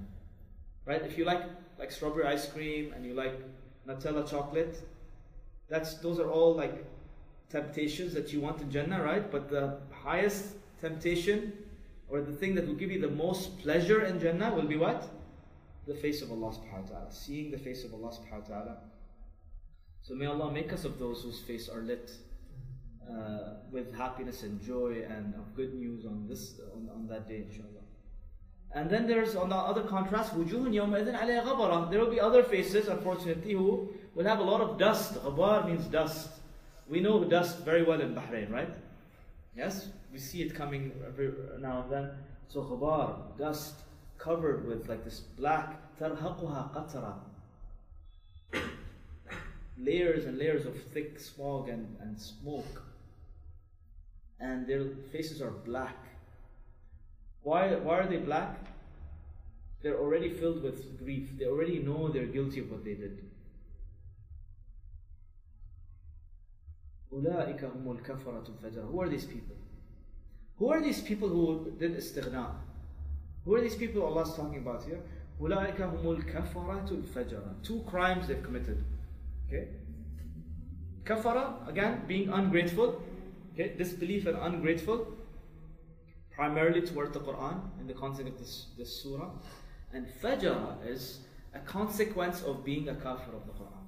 Right? 0.86 1.02
If 1.02 1.16
you 1.16 1.24
like 1.24 1.44
like 1.78 1.92
strawberry 1.92 2.26
ice 2.26 2.48
cream 2.48 2.92
and 2.94 3.06
you 3.06 3.14
like 3.14 3.38
Nutella 3.86 4.28
chocolate, 4.28 4.82
that's 5.68 5.94
those 5.98 6.18
are 6.18 6.32
all 6.32 6.56
like 6.56 6.84
temptations 7.48 8.12
that 8.14 8.32
you 8.32 8.40
want 8.40 8.60
in 8.60 8.72
Jannah, 8.72 9.04
right? 9.04 9.30
But 9.30 9.50
the 9.50 9.78
highest 10.02 10.56
temptation 10.80 11.52
or 12.09 12.21
the 12.21 12.33
thing 12.33 12.55
that 12.55 12.67
will 12.67 12.75
give 12.75 12.91
you 12.91 12.99
the 12.99 13.09
most 13.09 13.59
pleasure 13.59 14.03
in 14.03 14.19
Jannah 14.19 14.53
will 14.53 14.67
be 14.67 14.75
what? 14.75 15.07
The 15.87 15.95
face 15.95 16.21
of 16.21 16.31
Allah 16.31 16.53
subhanahu 16.53 16.83
wa 16.83 16.89
ta'ala. 16.89 17.11
Seeing 17.11 17.51
the 17.51 17.57
face 17.57 17.83
of 17.83 17.93
Allah 17.93 18.09
subhanahu 18.09 18.49
wa 18.49 18.55
ta'ala. 18.55 18.77
So 20.01 20.15
may 20.15 20.25
Allah 20.25 20.51
make 20.51 20.73
us 20.73 20.83
of 20.83 20.99
those 20.99 21.21
whose 21.21 21.39
face 21.39 21.69
are 21.69 21.81
lit 21.81 22.11
uh, 23.09 23.55
with 23.71 23.95
happiness 23.95 24.43
and 24.43 24.61
joy 24.61 25.03
and 25.09 25.33
of 25.35 25.55
good 25.55 25.73
news 25.73 26.05
on 26.05 26.27
this 26.27 26.59
on, 26.73 26.89
on 26.93 27.07
that 27.07 27.27
day, 27.27 27.45
inshallah. 27.47 27.81
And 28.73 28.89
then 28.89 29.05
there's 29.05 29.35
on 29.35 29.49
the 29.49 29.55
other 29.55 29.83
contrast, 29.83 30.33
وجوه 30.33 30.73
يومئذ 30.73 31.13
عليها 31.13 31.43
غبرة. 31.43 31.91
There 31.91 31.99
will 31.99 32.09
be 32.09 32.19
other 32.19 32.41
faces, 32.41 32.87
unfortunately, 32.87 33.53
who 33.53 33.89
will 34.15 34.25
have 34.25 34.39
a 34.39 34.43
lot 34.43 34.61
of 34.61 34.77
dust. 34.77 35.15
Ghabar 35.15 35.67
means 35.67 35.85
dust. 35.85 36.29
We 36.87 36.99
know 36.99 37.23
dust 37.23 37.59
very 37.59 37.83
well 37.83 37.99
in 38.01 38.15
Bahrain, 38.15 38.51
right? 38.51 38.69
Yes, 39.55 39.89
we 40.16 40.20
see 40.20 40.40
it 40.40 40.54
coming 40.54 40.92
every 41.06 41.30
now 41.60 41.82
and 41.82 41.92
then. 41.92 42.10
So 42.48 42.62
ghabar, 42.62 43.36
dust, 43.36 43.74
covered 44.16 44.66
with 44.66 44.88
like 44.88 45.04
this 45.04 45.20
black, 45.20 45.68
tarhaquha 46.00 46.60
qatra. 46.74 47.12
layers 49.76 50.24
and 50.24 50.38
layers 50.38 50.64
of 50.64 50.74
thick 50.94 51.20
smog 51.20 51.68
and, 51.68 51.98
and 52.00 52.18
smoke. 52.18 52.82
And 54.40 54.66
their 54.66 54.86
faces 55.12 55.42
are 55.42 55.50
black. 55.50 55.98
Why, 57.42 57.74
why 57.74 57.98
are 57.98 58.08
they 58.08 58.16
black? 58.16 58.56
They're 59.82 59.98
already 59.98 60.30
filled 60.30 60.62
with 60.62 60.98
grief. 60.98 61.28
They 61.38 61.44
already 61.44 61.78
know 61.80 62.08
they're 62.08 62.32
guilty 62.38 62.60
of 62.60 62.70
what 62.70 62.84
they 62.86 62.94
did. 62.94 63.22
Who 67.10 69.00
are 69.02 69.08
these 69.10 69.26
people? 69.26 69.56
Who 70.58 70.70
are 70.70 70.80
these 70.82 71.00
people 71.00 71.28
who 71.28 71.72
did 71.78 71.96
istighna? 71.96 72.54
Who 73.44 73.54
are 73.54 73.60
these 73.60 73.76
people 73.76 74.02
Allah 74.04 74.22
is 74.22 74.34
talking 74.34 74.58
about 74.58 74.84
here? 74.84 75.00
Two 77.62 77.84
crimes 77.86 78.28
they've 78.28 78.42
committed. 78.42 78.82
Okay? 79.46 79.68
Kafara, 81.04 81.68
again, 81.68 82.02
being 82.08 82.30
ungrateful. 82.30 83.02
Okay, 83.52 83.74
disbelief 83.78 84.26
and 84.26 84.36
ungrateful, 84.36 85.06
primarily 86.30 86.82
towards 86.82 87.12
the 87.12 87.20
Quran 87.20 87.60
in 87.80 87.86
the 87.86 87.94
context 87.94 88.32
of 88.32 88.38
this, 88.38 88.66
this 88.76 89.02
surah. 89.02 89.30
And 89.94 90.06
fajr 90.22 90.76
is 90.86 91.20
a 91.54 91.60
consequence 91.60 92.42
of 92.42 92.64
being 92.64 92.88
a 92.90 92.94
kafir 92.94 93.34
of 93.34 93.46
the 93.46 93.52
Quran. 93.52 93.84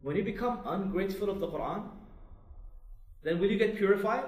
When 0.00 0.16
you 0.16 0.24
become 0.24 0.60
ungrateful 0.64 1.30
of 1.30 1.38
the 1.38 1.46
Quran, 1.46 1.84
then 3.22 3.38
will 3.38 3.48
you 3.48 3.58
get 3.58 3.76
purified? 3.76 4.24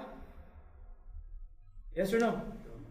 Yes 1.96 2.12
or 2.12 2.18
no? 2.18 2.42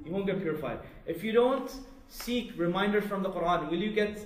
You 0.05 0.11
won't 0.11 0.25
get 0.25 0.41
purified. 0.41 0.79
If 1.05 1.23
you 1.23 1.31
don't 1.31 1.71
seek 2.07 2.53
reminders 2.57 3.05
from 3.05 3.23
the 3.23 3.29
Quran, 3.29 3.69
will 3.69 3.77
you 3.77 3.91
get 3.91 4.19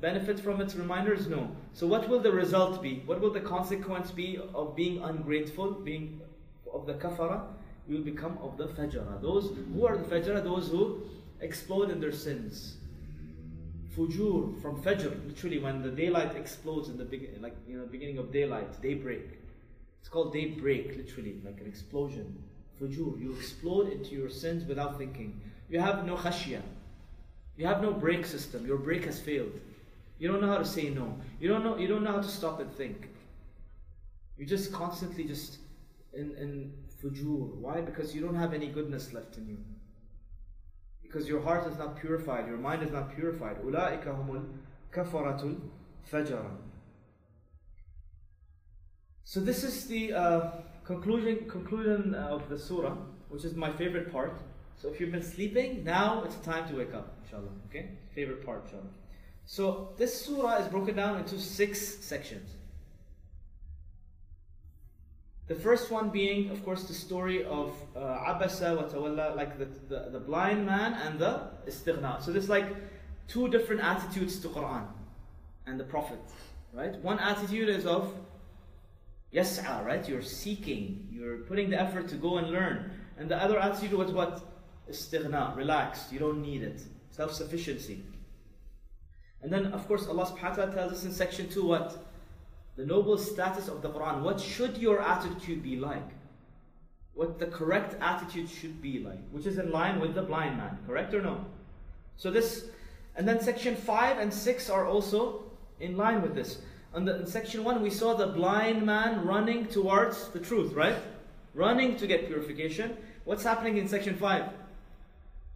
benefit 0.00 0.40
from 0.40 0.60
its 0.60 0.74
reminders? 0.74 1.26
No. 1.28 1.50
So 1.72 1.86
what 1.86 2.08
will 2.08 2.20
the 2.20 2.32
result 2.32 2.82
be? 2.82 3.02
What 3.06 3.20
will 3.20 3.32
the 3.32 3.40
consequence 3.40 4.10
be 4.10 4.38
of 4.54 4.76
being 4.76 5.02
ungrateful, 5.02 5.72
being 5.72 6.20
of 6.72 6.86
the 6.86 6.94
kafara, 6.94 7.42
you 7.88 7.96
will 7.96 8.04
become 8.04 8.38
of 8.42 8.56
the 8.56 8.66
fajara. 8.68 9.20
Those 9.20 9.52
who 9.74 9.86
are 9.86 9.96
the 9.96 10.04
fajara, 10.04 10.42
those 10.42 10.68
who 10.68 11.02
explode 11.40 11.90
in 11.90 12.00
their 12.00 12.12
sins. 12.12 12.76
Fujur 13.96 14.60
from 14.62 14.82
fajr, 14.82 15.26
literally 15.26 15.58
when 15.58 15.82
the 15.82 15.90
daylight 15.90 16.34
explodes 16.34 16.88
in 16.88 16.96
the 16.96 17.04
beginning, 17.04 17.42
like 17.42 17.54
you 17.68 17.78
know, 17.78 17.84
beginning 17.84 18.18
of 18.18 18.32
daylight, 18.32 18.80
daybreak. 18.80 19.38
It's 20.00 20.08
called 20.08 20.32
daybreak, 20.32 20.96
literally, 20.96 21.40
like 21.44 21.60
an 21.60 21.66
explosion 21.66 22.42
Fujur, 22.81 23.19
you 23.19 23.35
explode 23.35 23.91
into 23.91 24.15
your 24.15 24.29
sins 24.29 24.65
without 24.65 24.97
thinking. 24.97 25.41
You 25.69 25.79
have 25.79 26.05
no 26.05 26.15
khashya. 26.15 26.61
You 27.57 27.65
have 27.65 27.81
no 27.81 27.91
brake 27.91 28.25
system. 28.25 28.65
Your 28.65 28.77
brake 28.77 29.05
has 29.05 29.19
failed. 29.19 29.59
You 30.19 30.27
don't 30.27 30.41
know 30.41 30.47
how 30.47 30.59
to 30.59 30.65
say 30.65 30.89
no. 30.89 31.19
You 31.39 31.47
don't 31.49 31.63
know. 31.63 31.77
You 31.77 31.87
don't 31.87 32.03
know 32.03 32.11
how 32.11 32.21
to 32.21 32.27
stop 32.27 32.59
and 32.59 32.71
think. 32.71 33.09
You 34.37 34.45
just 34.45 34.71
constantly 34.71 35.23
just 35.23 35.57
in, 36.13 36.35
in 36.37 36.73
fujur. 37.01 37.55
Why? 37.55 37.81
Because 37.81 38.15
you 38.15 38.21
don't 38.21 38.35
have 38.35 38.53
any 38.53 38.67
goodness 38.67 39.13
left 39.13 39.37
in 39.37 39.47
you. 39.47 39.57
Because 41.01 41.27
your 41.27 41.41
heart 41.41 41.65
is 41.71 41.77
not 41.77 41.95
purified, 41.95 42.47
your 42.47 42.57
mind 42.57 42.83
is 42.83 42.91
not 42.91 43.15
purified. 43.15 43.57
أُولَٰئِكَ 43.63 44.05
هُمُ 44.05 44.45
الْكَفَرَةُ 44.93 45.59
الْفَجَرَ 46.11 46.51
So 49.23 49.39
this 49.39 49.63
is 49.63 49.87
the 49.87 50.13
uh, 50.13 50.51
conclusion 50.84 51.48
conclusion 51.48 52.14
of 52.14 52.48
the 52.48 52.58
surah, 52.58 52.96
which 53.28 53.44
is 53.44 53.54
my 53.54 53.70
favorite 53.72 54.12
part. 54.12 54.38
So 54.80 54.88
if 54.88 55.00
you've 55.00 55.12
been 55.12 55.22
sleeping, 55.22 55.84
now 55.84 56.22
it's 56.24 56.36
time 56.36 56.68
to 56.68 56.76
wake 56.76 56.94
up, 56.94 57.16
inshallah. 57.24 57.52
Okay? 57.68 57.90
Favorite 58.14 58.44
part, 58.44 58.64
inshallah. 58.64 58.90
So 59.46 59.90
this 59.96 60.24
surah 60.24 60.56
is 60.56 60.68
broken 60.68 60.96
down 60.96 61.18
into 61.18 61.38
six 61.38 61.80
sections. 61.80 62.56
The 65.48 65.54
first 65.54 65.90
one 65.90 66.10
being, 66.10 66.50
of 66.50 66.64
course, 66.64 66.84
the 66.84 66.94
story 66.94 67.44
of 67.44 67.74
uh, 67.94 68.00
Abasa 68.00 68.76
wa 68.76 68.84
Tawalla, 68.84 69.36
like 69.36 69.58
the, 69.58 69.66
the, 69.88 70.10
the 70.10 70.20
blind 70.20 70.64
man 70.64 70.94
and 70.94 71.18
the 71.18 71.48
istighna. 71.66 72.22
So 72.22 72.32
there's 72.32 72.48
like 72.48 72.66
two 73.28 73.48
different 73.48 73.82
attitudes 73.82 74.38
to 74.40 74.48
Quran 74.48 74.86
and 75.66 75.78
the 75.78 75.84
Prophet, 75.84 76.20
right? 76.72 76.96
One 77.02 77.18
attitude 77.18 77.68
is 77.68 77.86
of 77.86 78.14
yas'a, 79.32 79.84
right? 79.84 80.06
You're 80.08 80.22
seeking, 80.22 81.08
you're 81.10 81.38
putting 81.38 81.70
the 81.70 81.80
effort 81.80 82.08
to 82.08 82.16
go 82.16 82.38
and 82.38 82.50
learn. 82.50 82.90
And 83.18 83.28
the 83.28 83.36
other 83.36 83.58
attitude 83.58 83.92
was 83.92 84.12
what? 84.12 84.42
Istighna, 84.90 85.56
relaxed, 85.56 86.12
you 86.12 86.18
don't 86.18 86.42
need 86.42 86.62
it. 86.62 86.82
Self-sufficiency. 87.10 88.04
And 89.42 89.52
then, 89.52 89.66
of 89.66 89.86
course, 89.88 90.06
Allah 90.06 90.26
subhanahu 90.26 90.42
wa 90.42 90.54
ta'ala 90.54 90.74
tells 90.74 90.92
us 90.92 91.04
in 91.04 91.12
section 91.12 91.48
2 91.48 91.64
what? 91.66 92.06
The 92.76 92.86
noble 92.86 93.18
status 93.18 93.68
of 93.68 93.82
the 93.82 93.90
Quran. 93.90 94.22
What 94.22 94.40
should 94.40 94.78
your 94.78 95.00
attitude 95.02 95.62
be 95.62 95.76
like? 95.76 96.08
What 97.14 97.38
the 97.38 97.46
correct 97.46 97.96
attitude 98.00 98.48
should 98.48 98.80
be 98.80 99.00
like, 99.00 99.20
which 99.30 99.46
is 99.46 99.58
in 99.58 99.70
line 99.70 100.00
with 100.00 100.14
the 100.14 100.22
blind 100.22 100.56
man, 100.56 100.78
correct 100.86 101.12
or 101.12 101.20
no? 101.20 101.44
So 102.16 102.30
this, 102.30 102.66
and 103.16 103.28
then 103.28 103.40
section 103.40 103.76
5 103.76 104.18
and 104.18 104.32
6 104.32 104.70
are 104.70 104.86
also 104.86 105.44
in 105.80 105.96
line 105.96 106.22
with 106.22 106.34
this. 106.34 106.62
In 106.94 107.26
section 107.26 107.64
1, 107.64 107.80
we 107.80 107.88
saw 107.88 108.14
the 108.14 108.26
blind 108.26 108.84
man 108.84 109.24
running 109.24 109.66
towards 109.66 110.28
the 110.28 110.38
truth, 110.38 110.74
right? 110.74 110.96
Running 111.54 111.96
to 111.96 112.06
get 112.06 112.26
purification. 112.26 112.96
What's 113.24 113.42
happening 113.42 113.78
in 113.78 113.88
section 113.88 114.14
5? 114.14 114.44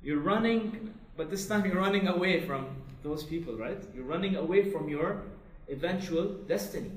You're 0.03 0.21
running, 0.21 0.95
but 1.17 1.31
this 1.31 1.47
time 1.47 1.67
you're 1.67 1.77
running 1.77 2.09
away 2.09 2.47
from 2.47 2.69
those 3.03 3.23
people, 3.23 3.55
right? 3.55 3.83
You're 3.95 4.05
running 4.05 4.37
away 4.37 4.71
from 4.71 4.89
your 4.89 5.23
eventual 5.69 6.25
destiny. 6.49 6.93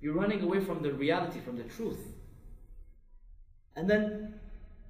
You're 0.00 0.14
running 0.14 0.42
away 0.42 0.60
from 0.60 0.82
the 0.82 0.92
reality, 0.92 1.40
from 1.40 1.56
the 1.56 1.64
truth. 1.64 1.98
And 3.74 3.90
then, 3.90 4.34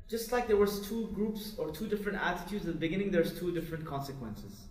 just 0.08 0.30
like 0.30 0.46
there 0.46 0.58
was 0.58 0.86
two 0.86 1.06
groups 1.14 1.54
or 1.56 1.70
two 1.70 1.88
different 1.88 2.18
attitudes 2.20 2.66
at 2.66 2.74
the 2.74 2.78
beginning, 2.78 3.10
there's 3.10 3.38
two 3.38 3.54
different 3.54 3.86
consequences. 3.86 4.64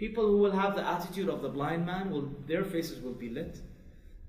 People 0.00 0.26
who 0.26 0.38
will 0.38 0.52
have 0.52 0.74
the 0.76 0.88
attitude 0.88 1.28
of 1.28 1.42
the 1.42 1.50
blind 1.50 1.84
man, 1.84 2.10
will 2.10 2.22
their 2.46 2.64
faces 2.64 3.02
will 3.02 3.12
be 3.12 3.28
lit. 3.28 3.58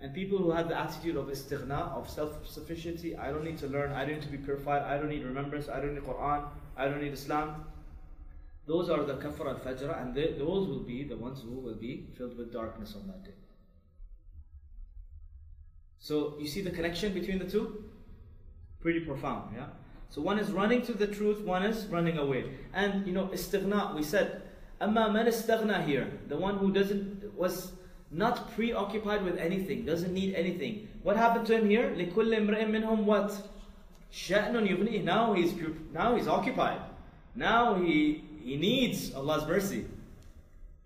And 0.01 0.13
people 0.13 0.37
who 0.37 0.51
have 0.51 0.67
the 0.67 0.77
attitude 0.77 1.15
of 1.15 1.27
istighna, 1.27 1.93
of 1.93 2.09
self-sufficiency, 2.09 3.15
I 3.15 3.31
don't 3.31 3.45
need 3.45 3.57
to 3.59 3.67
learn, 3.67 3.93
I 3.93 4.03
don't 4.03 4.15
need 4.15 4.23
to 4.23 4.27
be 4.27 4.37
purified, 4.37 4.81
I 4.81 4.97
don't 4.97 5.07
need 5.07 5.23
remembrance, 5.23 5.69
I 5.69 5.79
don't 5.79 5.93
need 5.93 6.03
Quran, 6.03 6.43
I 6.75 6.89
don't 6.89 7.01
need 7.01 7.13
Islam. 7.13 7.63
Those 8.67 8.89
are 8.89 9.03
the 9.03 9.13
kafar 9.13 9.47
al-fajr 9.47 10.01
and 10.01 10.13
they, 10.13 10.33
those 10.33 10.67
will 10.67 10.83
be 10.83 11.05
the 11.05 11.15
ones 11.15 11.41
who 11.41 11.51
will 11.51 11.75
be 11.75 12.09
filled 12.17 12.37
with 12.37 12.51
darkness 12.51 12.93
on 12.97 13.07
that 13.07 13.23
day. 13.23 13.37
So 15.99 16.35
you 16.37 16.47
see 16.47 16.61
the 16.61 16.71
connection 16.71 17.13
between 17.13 17.39
the 17.39 17.49
two? 17.49 17.85
Pretty 18.81 18.99
profound, 18.99 19.55
yeah? 19.55 19.67
So 20.09 20.21
one 20.21 20.37
is 20.37 20.51
running 20.51 20.81
to 20.81 20.93
the 20.93 21.07
truth, 21.07 21.39
one 21.45 21.63
is 21.63 21.85
running 21.85 22.17
away. 22.17 22.57
And 22.73 23.07
you 23.07 23.13
know, 23.13 23.27
istighna, 23.27 23.95
we 23.95 24.03
said, 24.03 24.41
amma 24.80 25.12
man 25.12 25.26
istaghna 25.26 25.84
here, 25.84 26.10
the 26.28 26.36
one 26.36 26.58
who 26.58 26.72
doesn't, 26.72 27.36
was 27.36 27.72
not 28.10 28.52
preoccupied 28.54 29.24
with 29.24 29.38
anything, 29.38 29.84
doesn't 29.84 30.12
need 30.12 30.34
anything. 30.34 30.88
What 31.02 31.16
happened 31.16 31.46
to 31.48 31.58
him 31.58 31.68
here? 31.68 31.90
لِكُلِّ 31.90 32.14
امْرِئٍ 32.14 32.66
مِّنْهُمْ 32.68 33.04
what? 33.04 33.36
شَأْنٌ 34.12 34.52
يُغْنِيهِ 34.52 35.04
Now 35.04 35.32
he's, 35.34 35.54
now 35.92 36.14
he's 36.14 36.28
occupied. 36.28 36.80
Now 37.34 37.74
he, 37.74 38.24
he 38.42 38.56
needs 38.56 39.14
Allah's 39.14 39.46
mercy. 39.46 39.86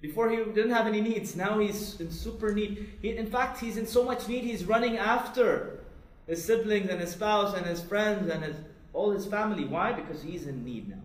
Before 0.01 0.31
he 0.31 0.37
didn't 0.37 0.71
have 0.71 0.87
any 0.87 1.01
needs, 1.01 1.37
now 1.37 1.59
he's 1.59 2.01
in 2.01 2.11
super 2.11 2.55
need. 2.55 2.89
He, 3.03 3.17
in 3.17 3.31
fact, 3.31 3.61
he's 3.61 3.77
in 3.77 3.87
so 3.87 4.03
much 4.03 4.27
need, 4.29 4.45
he's 4.45 4.65
running 4.65 4.97
after 4.97 5.81
his 6.27 6.43
siblings 6.43 6.89
and 6.89 7.01
his 7.01 7.13
spouse 7.13 7.55
and 7.55 7.67
his 7.67 7.83
friends 7.83 8.31
and 8.31 8.43
his, 8.43 8.57
all 8.95 9.11
his 9.11 9.27
family. 9.27 9.65
Why? 9.65 9.93
Because 9.93 10.23
he's 10.23 10.47
in 10.47 10.65
need 10.65 10.89
now. 10.89 11.03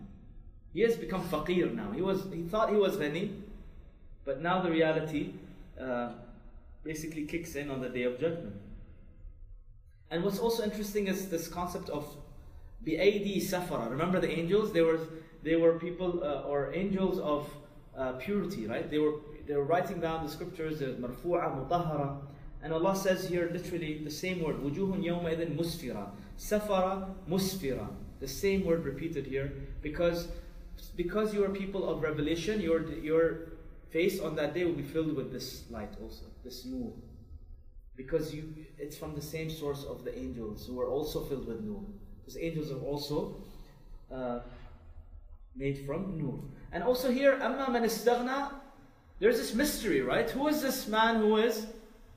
He 0.73 0.81
has 0.81 0.95
become 0.95 1.23
faqir 1.27 1.73
now. 1.73 1.91
He 1.91 2.01
was 2.01 2.25
he 2.33 2.43
thought 2.43 2.69
he 2.69 2.75
was 2.75 2.97
ghani, 2.97 3.41
but 4.25 4.41
now 4.41 4.61
the 4.61 4.71
reality 4.71 5.33
uh, 5.79 6.11
basically 6.83 7.25
kicks 7.25 7.55
in 7.55 7.69
on 7.69 7.81
the 7.81 7.89
day 7.89 8.03
of 8.03 8.19
judgment. 8.19 8.55
And 10.09 10.23
what's 10.23 10.39
also 10.39 10.63
interesting 10.63 11.07
is 11.07 11.29
this 11.29 11.47
concept 11.47 11.89
of 11.89 12.05
bi'aydi 12.85 13.37
safara. 13.41 13.89
Remember 13.89 14.19
the 14.19 14.29
angels? 14.29 14.71
They 14.71 14.81
were 14.81 14.99
they 15.43 15.55
were 15.55 15.79
people 15.79 16.23
uh, 16.23 16.41
or 16.47 16.73
angels 16.73 17.19
of 17.19 17.49
uh, 17.97 18.13
purity, 18.13 18.67
right? 18.67 18.89
They 18.89 18.99
were 18.99 19.15
they 19.47 19.55
were 19.55 19.63
writing 19.63 19.99
down 19.99 20.25
the 20.25 20.31
scriptures. 20.31 20.79
There's 20.79 20.95
marfu'a, 20.95 21.51
mutahara, 21.55 22.17
and 22.63 22.73
Allah 22.73 22.95
says 22.95 23.27
here 23.27 23.49
literally 23.51 24.01
the 24.03 24.11
same 24.11 24.43
word. 24.43 24.57
Wujuhun 24.57 25.03
yawma 25.03 25.35
idin 25.35 25.57
musfira, 25.57 26.09
safara 26.37 27.09
musfira. 27.29 27.87
The 28.19 28.27
same 28.27 28.65
word 28.65 28.85
repeated 28.85 29.25
here 29.25 29.51
because 29.81 30.27
because 31.00 31.34
you 31.34 31.44
are 31.44 31.48
people 31.48 31.88
of 31.88 32.02
revelation. 32.02 32.60
Your 32.60 32.82
your 32.94 33.52
face 33.90 34.20
on 34.20 34.36
that 34.36 34.54
day 34.54 34.64
will 34.64 34.74
be 34.74 34.82
filled 34.82 35.14
with 35.14 35.32
this 35.32 35.64
light 35.70 35.92
also, 36.02 36.24
this 36.44 36.64
nur. 36.64 36.92
Because 37.96 38.34
you, 38.34 38.52
it's 38.78 38.96
from 38.96 39.14
the 39.14 39.22
same 39.22 39.48
source 39.48 39.84
of 39.84 40.04
the 40.04 40.16
angels 40.18 40.66
who 40.66 40.78
are 40.80 40.88
also 40.88 41.24
filled 41.24 41.46
with 41.46 41.62
nur. 41.62 41.82
Because 42.18 42.36
angels 42.36 42.70
are 42.70 42.80
also 42.80 43.40
uh, 44.12 44.40
made 45.54 45.86
from 45.86 46.18
nur. 46.18 46.38
And 46.72 46.82
also 46.82 47.10
here, 47.10 47.38
amma 47.40 47.70
man 47.70 47.84
istaghna, 47.84 48.52
there's 49.18 49.38
this 49.38 49.54
mystery, 49.54 50.02
right? 50.02 50.28
Who 50.30 50.48
is 50.48 50.60
this 50.60 50.86
man 50.88 51.16
who 51.16 51.38
is 51.38 51.66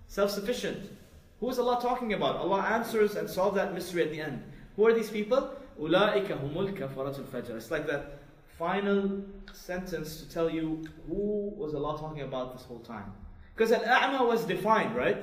self-sufficient? 0.08 0.92
Who 1.40 1.50
is 1.50 1.60
Allah 1.60 1.80
talking 1.82 2.12
about? 2.14 2.36
Allah 2.36 2.62
answers 2.62 3.16
and 3.16 3.30
solves 3.30 3.56
that 3.56 3.74
mystery 3.74 4.04
at 4.04 4.12
the 4.12 4.20
end. 4.20 4.44
Who 4.76 4.86
are 4.86 4.94
these 4.94 5.10
people? 5.10 5.54
أُولَٰئِكَ 5.80 6.28
هُمُ 6.28 6.54
الْكَفَرَةُ 6.54 7.20
الْفَجْرِ 7.20 7.52
It's 7.52 7.72
like 7.72 7.88
that 7.88 8.20
final 8.59 9.23
sentence 9.53 10.21
to 10.21 10.29
tell 10.29 10.51
you 10.51 10.85
who 11.09 11.53
was 11.57 11.75
Allah 11.75 11.99
talking 11.99 12.23
about 12.23 12.57
this 12.57 12.67
whole 12.67 12.81
time. 12.81 13.13
Because 13.55 13.73
Al-A'ma 13.73 14.25
was 14.25 14.45
defined, 14.45 14.97
right? 14.97 15.19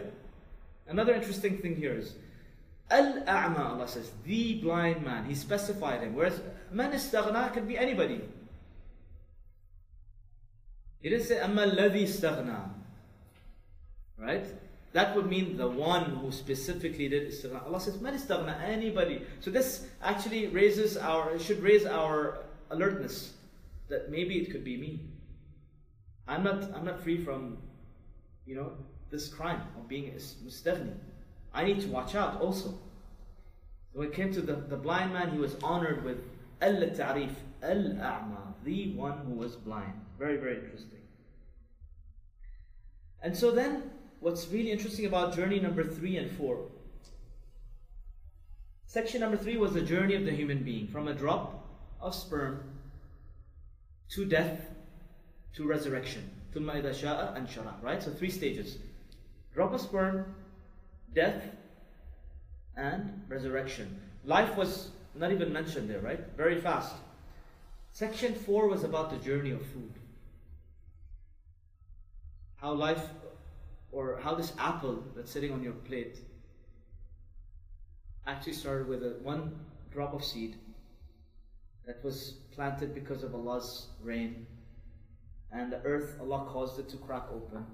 Another 0.87 1.13
interesting 1.13 1.57
thing 1.59 1.75
here 1.75 1.97
is 1.97 2.15
Al-A'ma, 2.89 3.73
Allah 3.73 3.87
says, 3.87 4.11
the 4.25 4.55
blind 4.55 5.03
man. 5.03 5.25
He 5.25 5.35
specified 5.35 6.01
him. 6.01 6.15
Whereas 6.15 6.41
man 6.71 6.91
istaghna 6.91 7.53
could 7.53 7.67
be 7.67 7.77
anybody. 7.77 8.21
He 11.01 11.09
didn't 11.09 11.25
say 11.25 11.39
Amma 11.39 11.67
alladhi 11.67 12.03
istaghna. 12.03 12.69
Right? 14.17 14.45
That 14.93 15.15
would 15.15 15.29
mean 15.29 15.55
the 15.55 15.69
one 15.69 16.03
who 16.17 16.31
specifically 16.31 17.07
did 17.07 17.31
istighna. 17.31 17.65
Allah 17.65 17.79
says, 17.79 17.99
man 18.01 18.13
istaghna, 18.13 18.61
anybody. 18.61 19.23
So 19.39 19.51
this 19.51 19.87
actually 20.03 20.47
raises 20.47 20.97
our, 20.97 21.39
should 21.39 21.61
raise 21.61 21.85
our 21.85 22.39
alertness 22.71 23.33
that 23.89 24.09
maybe 24.09 24.37
it 24.37 24.51
could 24.51 24.63
be 24.63 24.77
me. 24.77 25.01
I'm 26.27 26.43
not, 26.43 26.73
I'm 26.73 26.85
not 26.85 27.03
free 27.03 27.23
from, 27.23 27.57
you 28.45 28.55
know, 28.55 28.71
this 29.09 29.27
crime 29.27 29.61
of 29.77 29.87
being 29.87 30.07
a 30.09 30.13
mustaghni. 30.13 30.93
I 31.53 31.65
need 31.65 31.81
to 31.81 31.87
watch 31.87 32.15
out 32.15 32.39
also. 32.41 32.69
So 32.69 33.99
when 33.99 34.07
it 34.07 34.13
came 34.13 34.33
to 34.33 34.41
the, 34.41 34.53
the 34.53 34.77
blind 34.77 35.11
man, 35.11 35.31
he 35.31 35.37
was 35.37 35.55
honored 35.61 36.03
with 36.05 36.23
al-ta'rif, 36.61 37.33
al-a'ma, 37.61 38.53
the 38.63 38.93
one 38.93 39.17
who 39.25 39.33
was 39.33 39.55
blind. 39.55 39.93
Very, 40.17 40.37
very 40.37 40.59
interesting. 40.59 40.99
And 43.21 43.35
so 43.35 43.51
then, 43.51 43.91
what's 44.21 44.47
really 44.47 44.71
interesting 44.71 45.05
about 45.05 45.35
journey 45.35 45.59
number 45.59 45.83
three 45.83 46.15
and 46.17 46.31
four? 46.31 46.69
Section 48.85 49.19
number 49.19 49.37
three 49.37 49.57
was 49.57 49.73
the 49.73 49.81
journey 49.81 50.15
of 50.15 50.25
the 50.25 50.31
human 50.31 50.63
being 50.63 50.87
from 50.87 51.07
a 51.07 51.13
drop 51.13 51.60
of 52.00 52.14
sperm 52.14 52.62
to 54.10 54.24
death 54.24 54.60
to 55.54 55.66
resurrection. 55.66 56.30
ثم 56.54 56.70
إذا 56.70 56.92
شاء 56.92 57.36
أنشره. 57.36 57.82
Right? 57.82 58.02
So 58.02 58.10
three 58.10 58.30
stages. 58.30 58.78
Drop 59.54 59.72
of 59.72 59.80
sperm, 59.80 60.34
death, 61.14 61.42
and 62.76 63.22
resurrection. 63.28 64.00
Life 64.24 64.56
was 64.56 64.90
not 65.14 65.32
even 65.32 65.52
mentioned 65.52 65.88
there, 65.88 66.00
right? 66.00 66.20
Very 66.36 66.60
fast. 66.60 66.94
Section 67.92 68.34
4 68.34 68.68
was 68.68 68.84
about 68.84 69.10
the 69.10 69.16
journey 69.16 69.50
of 69.52 69.64
food. 69.66 69.94
How 72.56 72.72
life, 72.74 73.02
or 73.92 74.20
how 74.22 74.34
this 74.34 74.52
apple 74.58 75.02
that's 75.14 75.30
sitting 75.30 75.52
on 75.52 75.62
your 75.62 75.72
plate 75.72 76.18
actually 78.26 78.52
started 78.52 78.88
with 78.88 79.02
a 79.02 79.16
one 79.22 79.58
drop 79.90 80.12
of 80.12 80.24
seed 80.24 80.56
that 81.85 82.03
was 82.03 82.35
planted 82.53 82.93
because 82.93 83.23
of 83.23 83.33
Allah's 83.33 83.87
rain. 84.01 84.45
And 85.51 85.71
the 85.71 85.81
earth, 85.83 86.15
Allah 86.19 86.47
caused 86.49 86.79
it 86.79 86.87
to 86.89 86.97
crack 86.97 87.23
open 87.33 87.65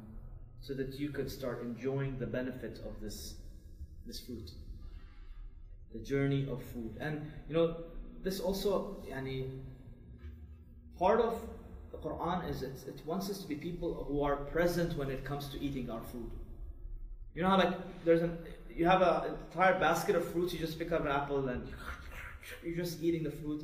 so 0.61 0.73
that 0.73 0.99
you 0.99 1.09
could 1.09 1.29
start 1.29 1.61
enjoying 1.61 2.17
the 2.17 2.25
benefit 2.25 2.79
of 2.85 2.99
this, 3.01 3.35
this 4.05 4.19
fruit. 4.19 4.51
The 5.93 5.99
journey 5.99 6.47
of 6.49 6.63
food. 6.63 6.97
And 6.99 7.31
you 7.47 7.55
know, 7.55 7.77
this 8.23 8.39
also, 8.39 9.05
yani, 9.09 9.59
part 10.97 11.21
of 11.21 11.39
the 11.91 11.97
Quran 11.97 12.49
is 12.49 12.63
it, 12.63 12.83
it 12.87 13.01
wants 13.05 13.29
us 13.29 13.39
to 13.39 13.47
be 13.47 13.55
people 13.55 14.05
who 14.07 14.23
are 14.23 14.35
present 14.35 14.97
when 14.97 15.09
it 15.09 15.23
comes 15.23 15.49
to 15.49 15.61
eating 15.61 15.89
our 15.89 16.01
food. 16.01 16.29
You 17.33 17.43
know 17.43 17.49
how 17.49 17.57
like 17.57 18.03
there's 18.03 18.23
an 18.23 18.37
you 18.69 18.85
have 18.85 19.01
an 19.01 19.31
entire 19.51 19.79
basket 19.79 20.15
of 20.15 20.27
fruits, 20.31 20.53
you 20.53 20.59
just 20.59 20.77
pick 20.77 20.91
up 20.91 21.01
an 21.01 21.07
apple 21.07 21.47
and 21.47 21.67
you're 22.63 22.75
just 22.75 23.01
eating 23.01 23.23
the 23.23 23.31
fruit 23.31 23.63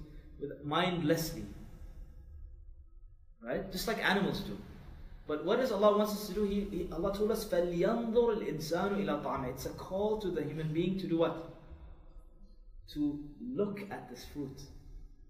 mindlessly. 0.65 1.45
Right? 3.43 3.71
Just 3.71 3.87
like 3.87 4.05
animals 4.05 4.41
do. 4.41 4.57
But 5.27 5.45
what 5.45 5.59
does 5.59 5.71
Allah 5.71 5.97
wants 5.97 6.13
us 6.13 6.27
to 6.29 6.35
do? 6.35 6.45
He, 6.45 6.67
he 6.71 6.89
Allah 6.93 7.15
told 7.15 7.31
us, 7.31 7.45
فَلْيَنظُرِ 7.45 8.15
الْإِنسَانُ 8.15 9.05
إِلَى 9.05 9.23
طَعْمِهِ 9.23 9.51
It's 9.51 9.67
a 9.67 9.71
call 9.71 10.19
to 10.19 10.31
the 10.31 10.43
human 10.43 10.73
being 10.73 10.99
to 10.99 11.07
do 11.07 11.19
what? 11.19 11.51
To 12.95 13.21
look 13.55 13.83
at 13.91 14.09
this 14.09 14.25
fruit. 14.33 14.63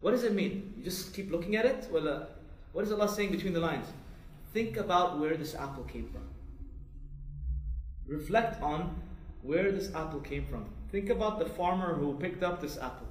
What 0.01 0.13
does 0.13 0.23
it 0.23 0.35
mean? 0.35 0.75
You 0.77 0.85
just 0.85 1.13
keep 1.13 1.33
looking 1.33 1.57
at 1.57 1.67
it? 1.67 1.89
Well, 1.91 2.09
uh, 2.09 2.21
what 2.73 2.85
is 2.85 2.93
Allah 2.93 3.09
saying 3.09 3.33
between 3.33 3.53
the 3.53 3.61
lines? 3.61 3.87
Think 4.55 4.77
about 4.77 5.19
where 5.19 5.37
this 5.37 5.57
apple 5.57 5.83
came 5.85 6.09
from. 6.11 6.23
Reflect 8.07 8.63
on 8.63 9.01
where 9.43 9.73
this 9.73 9.93
apple 9.95 10.21
came 10.21 10.47
from. 10.47 10.67
Think 10.93 11.11
about 11.11 11.41
the 11.41 11.47
farmer 11.47 11.95
who 11.95 12.15
picked 12.15 12.45
up 12.45 12.61
this 12.61 12.79
apple. 12.79 13.02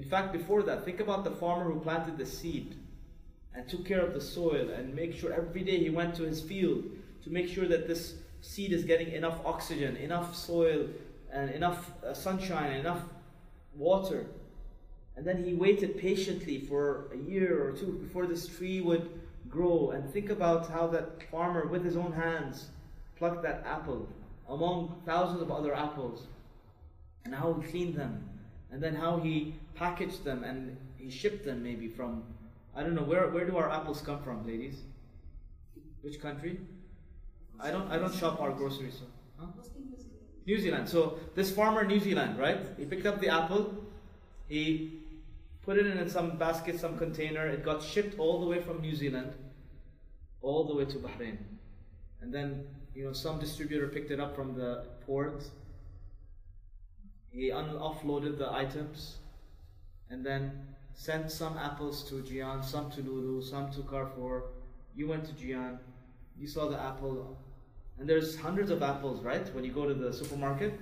In 0.00 0.08
fact, 0.08 0.32
before 0.32 0.62
that, 0.62 0.86
think 0.86 0.98
about 1.00 1.24
the 1.24 1.30
farmer 1.30 1.70
who 1.70 1.78
planted 1.78 2.16
the 2.16 2.24
seed 2.24 2.74
and 3.54 3.68
took 3.68 3.84
care 3.84 4.00
of 4.00 4.14
the 4.14 4.20
soil 4.20 4.70
and 4.70 4.94
make 4.94 5.14
sure 5.14 5.30
every 5.30 5.62
day 5.62 5.76
he 5.76 5.90
went 5.90 6.14
to 6.14 6.22
his 6.22 6.40
field 6.40 6.84
to 7.22 7.30
make 7.30 7.46
sure 7.46 7.68
that 7.68 7.86
this 7.86 8.14
seed 8.40 8.72
is 8.72 8.84
getting 8.84 9.12
enough 9.12 9.44
oxygen, 9.44 9.96
enough 9.96 10.34
soil, 10.34 10.88
and 11.30 11.50
enough 11.50 11.92
uh, 12.02 12.14
sunshine, 12.14 12.72
enough 12.72 13.02
water. 13.76 14.24
And 15.16 15.26
then 15.26 15.44
he 15.44 15.52
waited 15.52 15.98
patiently 15.98 16.60
for 16.60 17.10
a 17.12 17.18
year 17.18 17.62
or 17.62 17.72
two 17.72 17.92
before 18.02 18.26
this 18.26 18.48
tree 18.48 18.80
would 18.80 19.20
grow. 19.50 19.90
And 19.90 20.10
think 20.10 20.30
about 20.30 20.70
how 20.70 20.86
that 20.86 21.30
farmer, 21.30 21.66
with 21.66 21.84
his 21.84 21.98
own 21.98 22.12
hands, 22.12 22.70
plucked 23.18 23.42
that 23.42 23.64
apple 23.66 24.08
among 24.48 25.02
thousands 25.04 25.42
of 25.42 25.50
other 25.50 25.74
apples, 25.74 26.26
and 27.26 27.34
how 27.34 27.52
he 27.52 27.70
cleaned 27.70 27.96
them, 27.96 28.26
and 28.72 28.82
then 28.82 28.94
how 28.94 29.18
he 29.18 29.59
packaged 29.74 30.24
them 30.24 30.44
and 30.44 30.76
he 30.96 31.10
shipped 31.10 31.44
them 31.44 31.62
maybe 31.62 31.88
from 31.88 32.22
I 32.74 32.82
don't 32.82 32.94
know 32.94 33.02
where 33.02 33.28
where 33.28 33.46
do 33.46 33.56
our 33.56 33.70
apples 33.70 34.00
come 34.00 34.22
from, 34.22 34.46
ladies? 34.46 34.82
Which 36.02 36.20
country? 36.20 36.60
I 37.58 37.70
don't 37.70 37.90
I 37.90 37.98
don't 37.98 38.14
shop 38.14 38.40
our 38.40 38.52
groceries. 38.52 39.00
Huh? 39.38 39.46
New 40.46 40.58
Zealand. 40.58 40.88
So 40.88 41.18
this 41.34 41.50
farmer, 41.50 41.84
New 41.84 42.00
Zealand, 42.00 42.38
right? 42.38 42.60
He 42.76 42.84
picked 42.84 43.06
up 43.06 43.20
the 43.20 43.28
apple, 43.28 43.74
he 44.48 45.00
put 45.62 45.76
it 45.76 45.86
in 45.86 46.08
some 46.08 46.36
basket, 46.38 46.80
some 46.80 46.96
container. 46.98 47.46
It 47.46 47.64
got 47.64 47.82
shipped 47.82 48.18
all 48.18 48.40
the 48.40 48.46
way 48.46 48.60
from 48.60 48.80
New 48.80 48.94
Zealand, 48.94 49.32
all 50.42 50.64
the 50.64 50.74
way 50.74 50.84
to 50.86 50.98
Bahrain, 50.98 51.36
and 52.20 52.32
then 52.32 52.66
you 52.94 53.04
know 53.04 53.12
some 53.12 53.38
distributor 53.38 53.86
picked 53.88 54.10
it 54.10 54.20
up 54.20 54.34
from 54.34 54.54
the 54.56 54.86
port. 55.06 55.44
He 57.30 57.52
un- 57.52 57.78
offloaded 57.78 58.38
the 58.38 58.50
items, 58.50 59.18
and 60.10 60.24
then 60.24 60.50
sent 60.94 61.30
some 61.30 61.56
apples 61.56 62.02
to 62.10 62.22
Geant, 62.22 62.64
some 62.64 62.90
to 62.90 63.00
Lulu, 63.00 63.42
some 63.42 63.70
to 63.72 63.82
Carrefour. 63.82 64.44
You 64.94 65.08
went 65.08 65.24
to 65.26 65.32
Geant, 65.32 65.78
you 66.38 66.46
saw 66.46 66.68
the 66.68 66.80
apple, 66.80 67.38
and 67.98 68.08
there's 68.08 68.36
hundreds 68.36 68.70
of 68.70 68.82
apples, 68.82 69.22
right? 69.22 69.54
When 69.54 69.64
you 69.64 69.72
go 69.72 69.86
to 69.86 69.94
the 69.94 70.12
supermarket. 70.12 70.78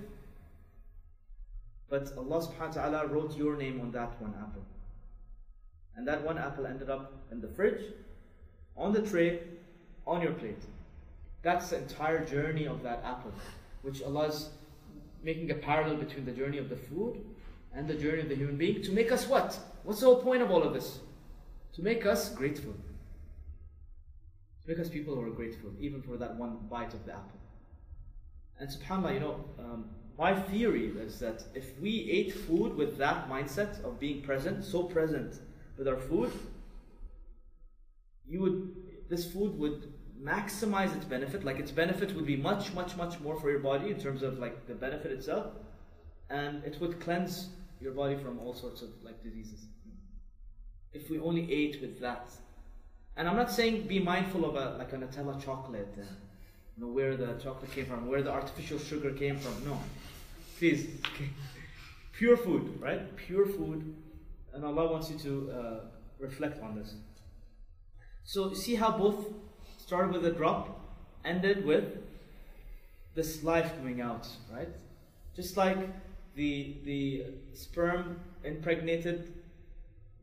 But 1.89 2.11
Allah 2.17 2.45
subhanahu 2.45 2.75
wa 2.75 2.81
ta'ala 2.81 3.07
wrote 3.07 3.37
your 3.37 3.55
name 3.55 3.81
on 3.81 3.91
that 3.91 4.21
one 4.21 4.33
apple. 4.39 4.63
And 5.95 6.07
that 6.07 6.23
one 6.23 6.37
apple 6.37 6.65
ended 6.65 6.89
up 6.89 7.13
in 7.31 7.41
the 7.41 7.47
fridge, 7.47 7.81
on 8.77 8.93
the 8.93 9.01
tray, 9.01 9.41
on 10.07 10.21
your 10.21 10.31
plate. 10.33 10.63
That's 11.41 11.69
the 11.69 11.77
entire 11.77 12.23
journey 12.25 12.67
of 12.67 12.83
that 12.83 13.03
apple, 13.03 13.33
which 13.81 14.01
Allah 14.01 14.27
is 14.27 14.49
making 15.23 15.51
a 15.51 15.55
parallel 15.55 15.97
between 15.97 16.25
the 16.25 16.31
journey 16.31 16.57
of 16.57 16.69
the 16.69 16.75
food 16.75 17.21
and 17.73 17.87
the 17.87 17.93
journey 17.95 18.21
of 18.21 18.29
the 18.29 18.35
human 18.35 18.57
being 18.57 18.81
to 18.83 18.91
make 18.91 19.11
us 19.11 19.27
what? 19.27 19.57
What's 19.83 19.99
the 19.99 20.07
whole 20.07 20.21
point 20.21 20.41
of 20.41 20.51
all 20.51 20.63
of 20.63 20.73
this? 20.73 20.99
To 21.73 21.81
make 21.81 22.05
us 22.05 22.29
grateful. 22.33 22.73
To 24.63 24.67
make 24.67 24.79
us 24.79 24.89
people 24.89 25.15
who 25.15 25.21
are 25.21 25.29
grateful, 25.29 25.71
even 25.79 26.01
for 26.01 26.17
that 26.17 26.35
one 26.35 26.57
bite 26.69 26.93
of 26.93 27.05
the 27.05 27.13
apple. 27.13 27.39
And 28.59 28.69
subhanAllah, 28.69 29.13
you 29.13 29.19
know, 29.19 29.45
um, 29.57 29.85
my 30.17 30.33
theory 30.33 30.87
is 30.87 31.17
that 31.19 31.45
if 31.55 31.79
we 31.79 32.09
ate 32.11 32.33
food 32.33 32.75
with 32.75 32.97
that 32.97 33.29
mindset 33.29 33.81
of 33.85 33.99
being 33.99 34.21
present, 34.21 34.65
so 34.65 34.83
present 34.83 35.39
with 35.77 35.87
our 35.87 35.95
food, 35.95 36.31
you 38.27 38.41
would 38.41 38.75
this 39.09 39.31
food 39.31 39.57
would 39.57 39.93
maximize 40.21 40.95
its 40.95 41.05
benefit. 41.05 41.43
Like 41.43 41.59
its 41.59 41.71
benefit 41.71 42.13
would 42.15 42.25
be 42.25 42.35
much, 42.35 42.73
much, 42.73 42.97
much 42.97 43.19
more 43.21 43.39
for 43.39 43.49
your 43.49 43.59
body 43.59 43.89
in 43.91 43.99
terms 43.99 44.21
of 44.21 44.39
like 44.39 44.67
the 44.67 44.75
benefit 44.75 45.11
itself, 45.11 45.53
and 46.29 46.63
it 46.65 46.79
would 46.81 46.99
cleanse 46.99 47.49
your 47.79 47.93
body 47.93 48.15
from 48.15 48.39
all 48.39 48.53
sorts 48.53 48.81
of 48.81 48.89
like 49.03 49.23
diseases. 49.23 49.65
If 50.91 51.09
we 51.09 51.19
only 51.19 51.51
ate 51.51 51.81
with 51.81 51.99
that, 52.01 52.27
and 53.15 53.27
I'm 53.27 53.35
not 53.35 53.51
saying 53.51 53.87
be 53.87 53.99
mindful 53.99 54.45
of 54.45 54.55
a 54.55 54.77
like 54.77 54.93
a 54.93 54.97
Nutella 54.97 55.43
chocolate, 55.43 55.93
you 55.97 56.83
know 56.85 56.91
where 56.91 57.15
the 57.15 57.33
chocolate 57.43 57.71
came 57.71 57.85
from, 57.85 58.07
where 58.07 58.21
the 58.21 58.31
artificial 58.31 58.79
sugar 58.79 59.11
came 59.11 59.37
from. 59.37 59.53
No, 59.65 59.77
please, 60.57 60.87
okay. 61.13 61.29
pure 62.13 62.37
food, 62.37 62.79
right? 62.81 63.15
Pure 63.15 63.47
food, 63.47 63.95
and 64.53 64.65
Allah 64.65 64.91
wants 64.91 65.09
you 65.11 65.17
to 65.19 65.51
uh, 65.51 65.79
reflect 66.19 66.61
on 66.63 66.75
this. 66.75 66.95
So 68.23 68.53
see 68.53 68.75
how 68.75 68.97
both 68.97 69.25
started 69.77 70.11
with 70.11 70.25
a 70.25 70.31
drop, 70.31 70.79
ended 71.23 71.65
with 71.65 71.97
this 73.15 73.43
life 73.43 73.75
coming 73.77 74.01
out, 74.01 74.27
right? 74.51 74.69
Just 75.35 75.57
like 75.57 75.77
the 76.35 76.77
the 76.83 77.25
sperm 77.53 78.19
impregnated 78.43 79.33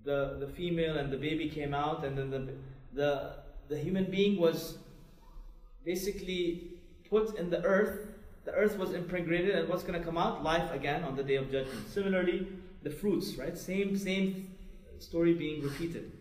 the 0.05 0.37
the 0.41 0.47
female 0.47 0.97
and 0.97 1.13
the 1.13 1.17
baby 1.17 1.49
came 1.49 1.75
out, 1.75 2.05
and 2.05 2.17
then 2.17 2.31
the 2.31 2.55
the 2.95 3.37
the 3.69 3.79
human 3.79 4.11
being 4.11 4.41
was 4.41 4.79
basically 5.85 6.73
put 7.11 7.37
in 7.39 7.51
the 7.51 7.63
earth. 7.65 8.09
The 8.45 8.53
earth 8.53 8.79
was 8.79 8.93
impregnated, 8.93 9.57
and 9.57 9.69
what's 9.69 9.83
going 9.83 9.99
to 9.99 10.05
come 10.05 10.17
out? 10.17 10.45
Life 10.45 10.71
again 10.73 11.03
on 11.03 11.17
the 11.17 11.25
day 11.25 11.35
of 11.35 11.51
judgment. 11.51 11.89
Similarly, 11.89 12.47
the 12.83 12.91
fruits, 12.91 13.35
right? 13.37 13.59
Same 13.59 13.97
same 13.97 14.55
story 14.99 15.35
being 15.35 15.63
repeated. 15.63 16.13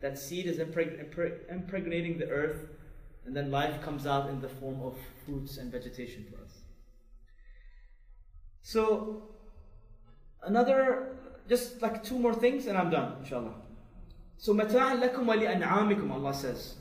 That 0.00 0.18
seed 0.18 0.46
is 0.46 0.58
impreg- 0.58 1.50
impregnating 1.50 2.18
the 2.18 2.28
earth, 2.28 2.68
and 3.26 3.36
then 3.36 3.50
life 3.50 3.82
comes 3.82 4.06
out 4.06 4.28
in 4.30 4.40
the 4.40 4.48
form 4.48 4.80
of 4.82 4.96
fruits 5.24 5.56
and 5.56 5.70
vegetation 5.72 6.26
for 6.30 6.42
us. 6.44 6.58
So, 8.62 9.29
another, 10.42 11.16
just 11.48 11.82
like 11.82 12.02
two 12.02 12.18
more 12.18 12.34
things 12.34 12.66
and 12.66 12.76
I'm 12.76 12.90
done, 12.90 13.16
inshallah. 13.20 13.54
So 14.38 14.54
mata'an 14.54 15.02
lakum 15.02 15.24
wa 15.24 15.34
li'an'amikum, 15.34 16.10
Allah 16.10 16.34
says. 16.34 16.76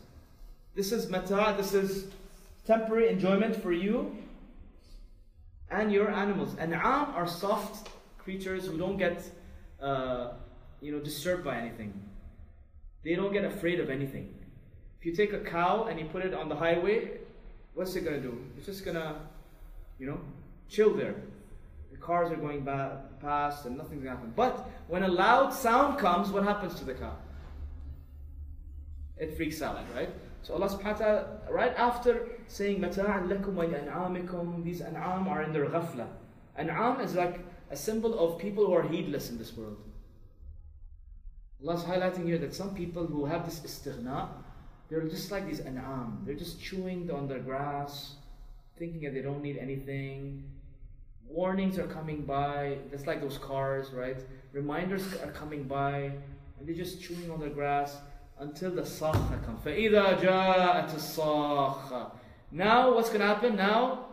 This 0.75 0.91
is 0.91 1.09
mata, 1.09 1.55
this 1.57 1.73
is 1.73 2.07
temporary 2.65 3.09
enjoyment 3.09 3.55
for 3.55 3.71
you 3.71 4.15
and 5.71 5.91
your 5.91 6.09
animals. 6.09 6.55
An'am 6.57 7.13
are 7.15 7.27
soft 7.27 7.89
creatures 8.17 8.65
who 8.65 8.77
don't 8.77 8.97
get, 8.97 9.23
uh, 9.81 10.33
you 10.81 10.91
know, 10.91 10.99
disturbed 10.99 11.43
by 11.43 11.57
anything. 11.57 11.93
They 13.03 13.15
don't 13.15 13.33
get 13.33 13.45
afraid 13.45 13.79
of 13.79 13.89
anything. 13.89 14.33
If 14.99 15.05
you 15.05 15.15
take 15.15 15.33
a 15.33 15.39
cow 15.39 15.85
and 15.85 15.99
you 15.99 16.05
put 16.05 16.25
it 16.25 16.33
on 16.33 16.49
the 16.49 16.55
highway, 16.55 17.19
what's 17.73 17.95
it 17.95 18.01
gonna 18.01 18.19
do? 18.19 18.37
It's 18.57 18.65
just 18.65 18.83
gonna, 18.83 19.15
you 19.97 20.05
know, 20.05 20.19
chill 20.69 20.93
there. 20.93 21.15
The 21.91 21.97
cars 21.97 22.31
are 22.31 22.35
going 22.35 22.61
by, 22.61 22.91
past 23.21 23.65
and 23.65 23.77
nothing's 23.77 24.03
gonna 24.03 24.15
happen. 24.15 24.33
But 24.35 24.69
when 24.87 25.03
a 25.03 25.07
loud 25.07 25.53
sound 25.53 25.97
comes, 25.99 26.29
what 26.29 26.43
happens 26.43 26.75
to 26.75 26.85
the 26.85 26.93
cow? 26.93 27.15
It 29.17 29.35
freaks 29.35 29.61
out, 29.61 29.77
right? 29.95 30.09
So 30.41 30.53
Allah 30.53 30.69
subhanahu 30.69 30.83
wa 30.83 30.93
ta'ala, 30.93 31.39
right 31.49 31.73
after 31.77 32.29
saying 32.47 32.79
Mata'an 32.79 33.27
lakum 33.27 33.53
wa 33.53 33.65
an'amikum, 33.65 34.63
these 34.63 34.81
an'am 34.81 35.27
are 35.27 35.43
in 35.43 35.51
their 35.51 35.65
ghafla. 35.65 36.07
An'am 36.55 37.01
is 37.01 37.15
like 37.15 37.39
a 37.69 37.75
symbol 37.75 38.17
of 38.17 38.39
people 38.39 38.65
who 38.65 38.73
are 38.73 38.87
heedless 38.87 39.29
in 39.29 39.37
this 39.37 39.55
world. 39.55 39.77
Allah's 41.61 41.83
highlighting 41.83 42.25
here 42.25 42.37
that 42.37 42.53
some 42.53 42.73
people 42.73 43.05
who 43.05 43.25
have 43.25 43.43
this 43.45 43.59
istighna, 43.59 44.29
they're 44.89 45.07
just 45.07 45.29
like 45.29 45.45
these 45.45 45.59
an'am. 45.59 46.23
They're 46.25 46.35
just 46.35 46.61
chewing 46.61 47.11
on 47.11 47.27
their 47.27 47.39
grass, 47.39 48.15
thinking 48.77 49.01
that 49.01 49.13
they 49.13 49.21
don't 49.21 49.43
need 49.43 49.57
anything 49.57 50.45
Warnings 51.28 51.78
are 51.78 51.86
coming 51.86 52.22
by, 52.22 52.78
just 52.90 53.06
like 53.06 53.20
those 53.20 53.38
cars, 53.38 53.90
right? 53.92 54.18
Reminders 54.52 55.02
are 55.22 55.32
coming 55.32 55.64
by, 55.64 56.12
and 56.58 56.68
they're 56.68 56.74
just 56.74 57.02
chewing 57.02 57.30
on 57.30 57.40
their 57.40 57.50
grass 57.50 57.96
until 58.38 58.70
the 58.70 58.82
sakha 58.82 59.44
comes. 59.44 59.60
فَإِذَا 59.64 60.20
جَاءَتِ 60.20 60.90
الصَّاخَّةِ 60.90 62.10
Now, 62.52 62.94
what's 62.94 63.08
going 63.08 63.20
to 63.20 63.26
happen? 63.26 63.56
Now, 63.56 64.06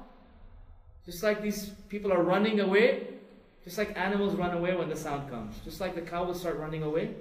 just 1.05 1.21
like 1.21 1.41
these 1.41 1.69
people 1.89 2.11
are 2.11 2.23
running 2.23 2.59
away 2.59 3.07
Just 3.63 3.77
like 3.77 3.95
animals 3.97 4.35
run 4.35 4.57
away 4.57 4.75
when 4.75 4.89
the 4.89 4.95
sound 4.95 5.29
comes. 5.29 5.55
Just 5.63 5.79
like 5.79 5.93
the 5.93 6.01
cow 6.01 6.23
will 6.23 6.33
start 6.33 6.57
running 6.57 6.83
away. 6.83 7.13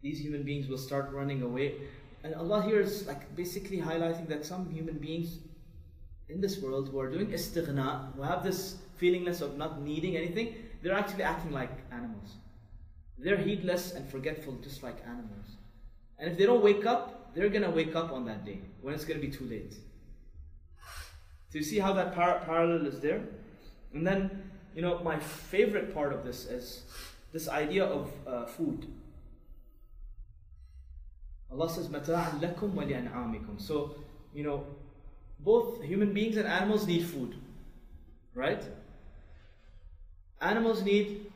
These 0.00 0.20
human 0.20 0.42
beings 0.42 0.68
will 0.68 0.78
start 0.78 1.12
running 1.12 1.42
away. 1.42 1.74
And 2.22 2.34
Allah 2.34 2.62
here 2.62 2.80
is 2.80 3.06
like 3.06 3.36
basically 3.36 3.78
highlighting 3.78 4.28
that 4.28 4.46
some 4.46 4.70
human 4.70 4.98
beings 4.98 5.40
in 6.28 6.40
this 6.40 6.60
world 6.60 6.88
who 6.88 6.98
are 6.98 7.10
doing 7.10 7.28
istighna, 7.28 8.14
who 8.14 8.22
have 8.22 8.42
this 8.42 8.76
feelingness 9.00 9.40
of 9.40 9.56
not 9.56 9.82
needing 9.82 10.16
anything, 10.16 10.54
they're 10.82 10.94
actually 10.94 11.22
acting 11.22 11.52
like 11.52 11.70
animals. 11.92 12.34
They're 13.18 13.36
heedless 13.36 13.92
and 13.92 14.08
forgetful 14.08 14.54
just 14.62 14.82
like 14.82 14.96
animals. 15.06 15.56
And 16.18 16.30
if 16.30 16.38
they 16.38 16.46
don't 16.46 16.62
wake 16.62 16.86
up, 16.86 17.34
they're 17.34 17.48
going 17.48 17.62
to 17.62 17.70
wake 17.70 17.94
up 17.96 18.12
on 18.12 18.24
that 18.26 18.44
day 18.44 18.60
when 18.80 18.94
it's 18.94 19.04
going 19.04 19.20
to 19.20 19.26
be 19.26 19.32
too 19.32 19.44
late. 19.44 19.74
Do 21.50 21.58
you 21.58 21.64
see 21.64 21.78
how 21.78 21.92
that 21.92 22.14
par- 22.14 22.42
parallel 22.44 22.86
is 22.86 23.00
there? 23.00 23.22
And 23.92 24.06
then, 24.06 24.50
you 24.74 24.82
know, 24.82 24.98
my 25.00 25.18
favorite 25.18 25.94
part 25.94 26.12
of 26.12 26.24
this 26.24 26.46
is 26.46 26.82
this 27.32 27.48
idea 27.48 27.84
of 27.84 28.12
uh, 28.26 28.46
food. 28.46 28.86
Allah 31.50 31.70
says, 31.70 31.88
مَتَاعًا 31.88 32.40
لَكُمْ 32.40 32.74
وَلِأَنْعَامِكُمْ 32.74 33.60
So, 33.60 33.94
you 34.34 34.42
know, 34.42 34.66
both 35.39 35.81
human 35.81 36.13
beings 36.13 36.37
and 36.37 36.47
animals 36.47 36.87
need 36.87 37.05
food. 37.05 37.35
Right? 38.33 38.63
Animals 40.41 40.83
need 40.83 41.31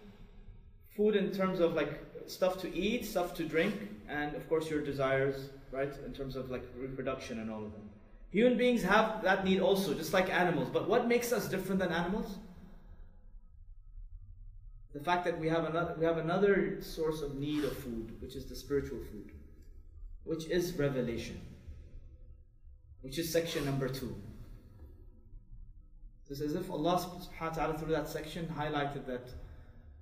food 0.96 1.16
in 1.16 1.32
terms 1.32 1.60
of 1.60 1.74
like 1.74 2.00
stuff 2.28 2.60
to 2.62 2.76
eat, 2.76 3.06
stuff 3.06 3.34
to 3.36 3.44
drink, 3.44 3.74
and 4.08 4.36
of 4.36 4.48
course 4.48 4.70
your 4.70 4.82
desires, 4.82 5.50
right? 5.72 5.94
In 6.06 6.14
terms 6.14 6.36
of 6.36 6.50
like 6.50 6.64
reproduction 6.78 7.40
and 7.40 7.52
all 7.52 7.66
of 7.66 7.72
them. 7.72 7.90
Human 8.32 8.58
beings 8.58 8.82
have 8.84 9.22
that 9.24 9.46
need 9.46 9.60
also, 9.60 9.94
just 9.94 10.14
like 10.14 10.30
animals. 10.34 10.70
But 10.72 10.90
what 10.90 11.08
makes 11.08 11.32
us 11.32 11.48
different 11.48 11.80
than 11.80 11.92
animals? 11.92 12.38
The 14.94 15.00
fact 15.00 15.26
that 15.26 15.40
we 15.40 15.48
have 15.50 15.66
another 15.66 15.96
we 15.98 16.06
have 16.06 16.18
another 16.18 16.82
source 16.82 17.22
of 17.22 17.36
need 17.36 17.64
of 17.64 17.76
food, 17.78 18.16
which 18.22 18.36
is 18.36 18.46
the 18.46 18.56
spiritual 18.56 19.00
food, 19.12 19.32
which 20.24 20.46
is 20.46 20.74
revelation, 20.74 21.40
which 23.04 23.20
is 23.20 23.32
section 23.32 23.64
number 23.66 23.88
two. 23.88 24.16
So 26.24 26.32
it's 26.32 26.42
as 26.42 26.56
if 26.56 26.72
Allah 26.72 26.98
subhanahu 26.98 27.42
wa 27.42 27.50
ta'ala 27.50 27.78
through 27.78 27.92
that 27.92 28.10
section 28.10 28.48
highlighted 28.58 29.06
that 29.06 29.28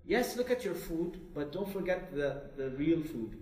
yes, 0.05 0.37
look 0.37 0.51
at 0.51 0.63
your 0.63 0.75
food, 0.75 1.19
but 1.33 1.51
don't 1.51 1.71
forget 1.71 2.13
the, 2.13 2.43
the 2.57 2.69
real 2.71 3.01
food. 3.01 3.37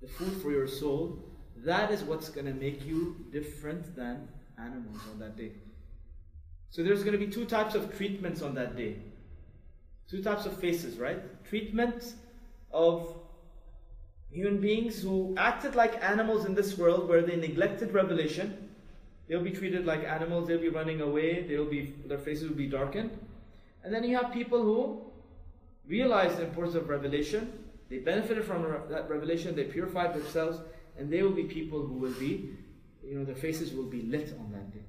The 0.00 0.08
food 0.08 0.40
for 0.40 0.50
your 0.50 0.66
soul, 0.66 1.22
that 1.58 1.90
is 1.90 2.02
what's 2.02 2.30
going 2.30 2.46
to 2.46 2.54
make 2.54 2.84
you 2.86 3.26
different 3.30 3.94
than 3.94 4.28
animals 4.58 5.00
on 5.12 5.18
that 5.20 5.36
day. 5.36 5.52
So 6.70 6.82
there's 6.82 7.02
going 7.04 7.18
to 7.18 7.24
be 7.24 7.30
two 7.30 7.44
types 7.44 7.74
of 7.74 7.94
treatments 7.96 8.40
on 8.40 8.54
that 8.54 8.76
day. 8.76 8.96
Two 10.08 10.22
types 10.22 10.46
of 10.46 10.58
faces, 10.58 10.96
right? 10.96 11.20
Treatment 11.44 12.14
of 12.72 13.19
human 14.30 14.60
beings 14.60 15.02
who 15.02 15.34
acted 15.36 15.74
like 15.74 16.02
animals 16.02 16.44
in 16.44 16.54
this 16.54 16.78
world 16.78 17.08
where 17.08 17.22
they 17.22 17.36
neglected 17.36 17.92
revelation. 17.92 18.68
They'll 19.28 19.42
be 19.42 19.50
treated 19.50 19.86
like 19.86 20.04
animals, 20.04 20.48
they'll 20.48 20.60
be 20.60 20.68
running 20.68 21.00
away, 21.00 21.42
they'll 21.42 21.70
be 21.70 21.94
their 22.06 22.18
faces 22.18 22.48
will 22.48 22.56
be 22.56 22.66
darkened. 22.66 23.10
And 23.84 23.94
then 23.94 24.04
you 24.04 24.16
have 24.16 24.32
people 24.32 24.62
who 24.62 25.02
realized 25.86 26.38
the 26.38 26.44
importance 26.44 26.74
of 26.74 26.88
revelation, 26.88 27.52
they 27.88 27.98
benefited 27.98 28.44
from 28.44 28.62
that 28.90 29.08
revelation, 29.08 29.54
they 29.54 29.64
purified 29.64 30.14
themselves, 30.14 30.58
and 30.98 31.10
they 31.10 31.22
will 31.22 31.32
be 31.32 31.44
people 31.44 31.84
who 31.84 31.94
will 31.94 32.12
be, 32.12 32.50
you 33.04 33.18
know, 33.18 33.24
their 33.24 33.34
faces 33.34 33.72
will 33.72 33.90
be 33.90 34.02
lit 34.02 34.34
on 34.38 34.52
that 34.52 34.72
day. 34.72 34.84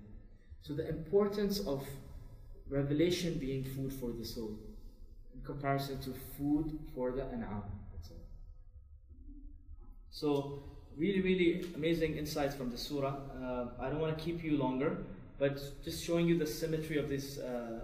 So 0.61 0.73
the 0.73 0.87
importance 0.89 1.59
of 1.59 1.87
revelation 2.69 3.35
being 3.35 3.63
food 3.63 3.91
for 3.93 4.11
the 4.11 4.25
soul 4.25 4.57
in 5.33 5.41
comparison 5.41 5.99
to 6.01 6.13
food 6.37 6.77
for 6.93 7.11
the 7.11 7.23
an'am. 7.25 7.63
So 10.11 10.61
really, 10.97 11.21
really 11.21 11.65
amazing 11.75 12.17
insights 12.17 12.53
from 12.53 12.69
the 12.69 12.77
surah. 12.77 13.15
Uh, 13.41 13.67
I 13.79 13.89
don't 13.89 13.99
want 13.99 14.17
to 14.17 14.23
keep 14.23 14.43
you 14.43 14.57
longer, 14.57 14.97
but 15.39 15.59
just 15.83 16.03
showing 16.03 16.27
you 16.27 16.37
the 16.37 16.45
symmetry 16.45 16.97
of 16.97 17.09
this, 17.09 17.39
uh, 17.39 17.79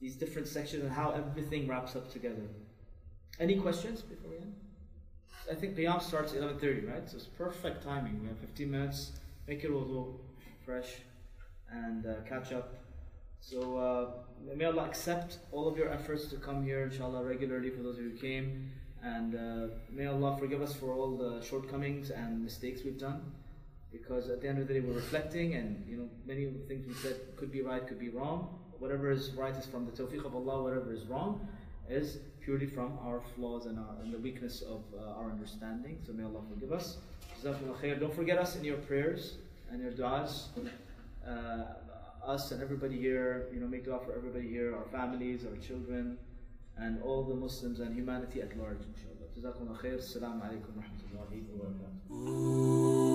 these 0.00 0.16
different 0.16 0.48
sections 0.48 0.82
and 0.82 0.92
how 0.92 1.12
everything 1.12 1.66
wraps 1.68 1.96
up 1.96 2.12
together. 2.12 2.42
Any 3.40 3.56
questions 3.56 4.02
before 4.02 4.30
we 4.30 4.36
end? 4.36 4.54
I 5.50 5.54
think 5.54 5.76
Qiyam 5.76 6.02
starts 6.02 6.34
at 6.34 6.40
11.30, 6.40 6.92
right? 6.92 7.08
So 7.08 7.16
it's 7.16 7.26
perfect 7.26 7.82
timing. 7.82 8.20
We 8.20 8.28
have 8.28 8.38
15 8.38 8.70
minutes. 8.70 9.12
Make 9.46 9.62
your 9.62 9.72
wudu 9.72 10.18
fresh 10.64 10.96
and 11.70 12.04
uh, 12.04 12.14
catch 12.28 12.52
up. 12.52 12.74
So 13.40 13.78
uh, 13.78 14.54
may 14.54 14.66
Allah 14.66 14.84
accept 14.84 15.38
all 15.52 15.68
of 15.68 15.78
your 15.78 15.88
efforts 15.88 16.26
to 16.26 16.36
come 16.36 16.64
here, 16.64 16.82
inshallah, 16.82 17.24
regularly 17.24 17.70
for 17.70 17.82
those 17.82 17.96
of 17.96 18.04
you 18.04 18.10
who 18.10 18.18
came. 18.18 18.72
And 19.02 19.34
uh, 19.34 19.74
may 19.90 20.06
Allah 20.06 20.36
forgive 20.36 20.60
us 20.62 20.74
for 20.74 20.92
all 20.92 21.16
the 21.16 21.44
shortcomings 21.44 22.10
and 22.10 22.42
mistakes 22.42 22.82
we've 22.84 22.98
done. 22.98 23.32
Because 23.90 24.28
at 24.28 24.42
the 24.42 24.48
end 24.48 24.58
of 24.58 24.68
the 24.68 24.74
day, 24.74 24.80
we're 24.80 24.94
reflecting, 24.94 25.54
and 25.54 25.82
you 25.88 25.96
know, 25.96 26.08
many 26.26 26.44
of 26.44 26.52
the 26.52 26.60
things 26.60 26.86
we 26.86 26.94
said 26.94 27.16
could 27.36 27.50
be 27.50 27.62
right, 27.62 27.86
could 27.86 27.98
be 27.98 28.10
wrong. 28.10 28.58
Whatever 28.78 29.10
is 29.10 29.32
right 29.32 29.56
is 29.56 29.66
from 29.66 29.86
the 29.86 29.92
tawfiq 29.92 30.24
of 30.26 30.34
Allah. 30.34 30.62
Whatever 30.62 30.92
is 30.92 31.06
wrong 31.06 31.48
is 31.88 32.18
purely 32.44 32.66
from 32.66 32.98
our 33.02 33.22
flaws 33.34 33.66
and, 33.66 33.78
our, 33.78 33.96
and 34.02 34.12
the 34.12 34.18
weakness 34.18 34.62
of 34.62 34.82
uh, 34.94 35.18
our 35.18 35.30
understanding. 35.30 35.98
So 36.06 36.12
may 36.12 36.24
Allah 36.24 36.42
forgive 36.52 36.72
us. 36.72 36.98
Don't 37.42 38.14
forget 38.14 38.38
us 38.38 38.56
in 38.56 38.64
your 38.64 38.76
prayers 38.78 39.36
and 39.70 39.80
your 39.80 39.92
du'as. 39.92 40.48
Uh, 41.26 41.64
us 42.26 42.50
and 42.52 42.62
everybody 42.62 42.98
here, 42.98 43.48
you 43.52 43.60
know, 43.60 43.66
make 43.66 43.84
dua 43.84 43.98
for 44.04 44.14
everybody 44.14 44.48
here, 44.48 44.74
our 44.76 44.84
families, 44.92 45.44
our 45.46 45.56
children, 45.56 46.18
and 46.80 47.02
all 47.02 47.24
the 47.24 47.34
Muslims 47.34 47.80
and 47.80 47.94
humanity 47.94 48.40
at 48.40 48.56
large, 48.56 48.78
inshallah. 48.90 49.28
Jazakumullah 49.36 49.78
khair. 49.80 49.98
Assalamu 49.98 50.42
alaikum 50.42 50.76
wa 50.76 50.82
rahmatullahi 50.82 51.42
wa 51.48 51.66
barakatuh. 51.66 53.07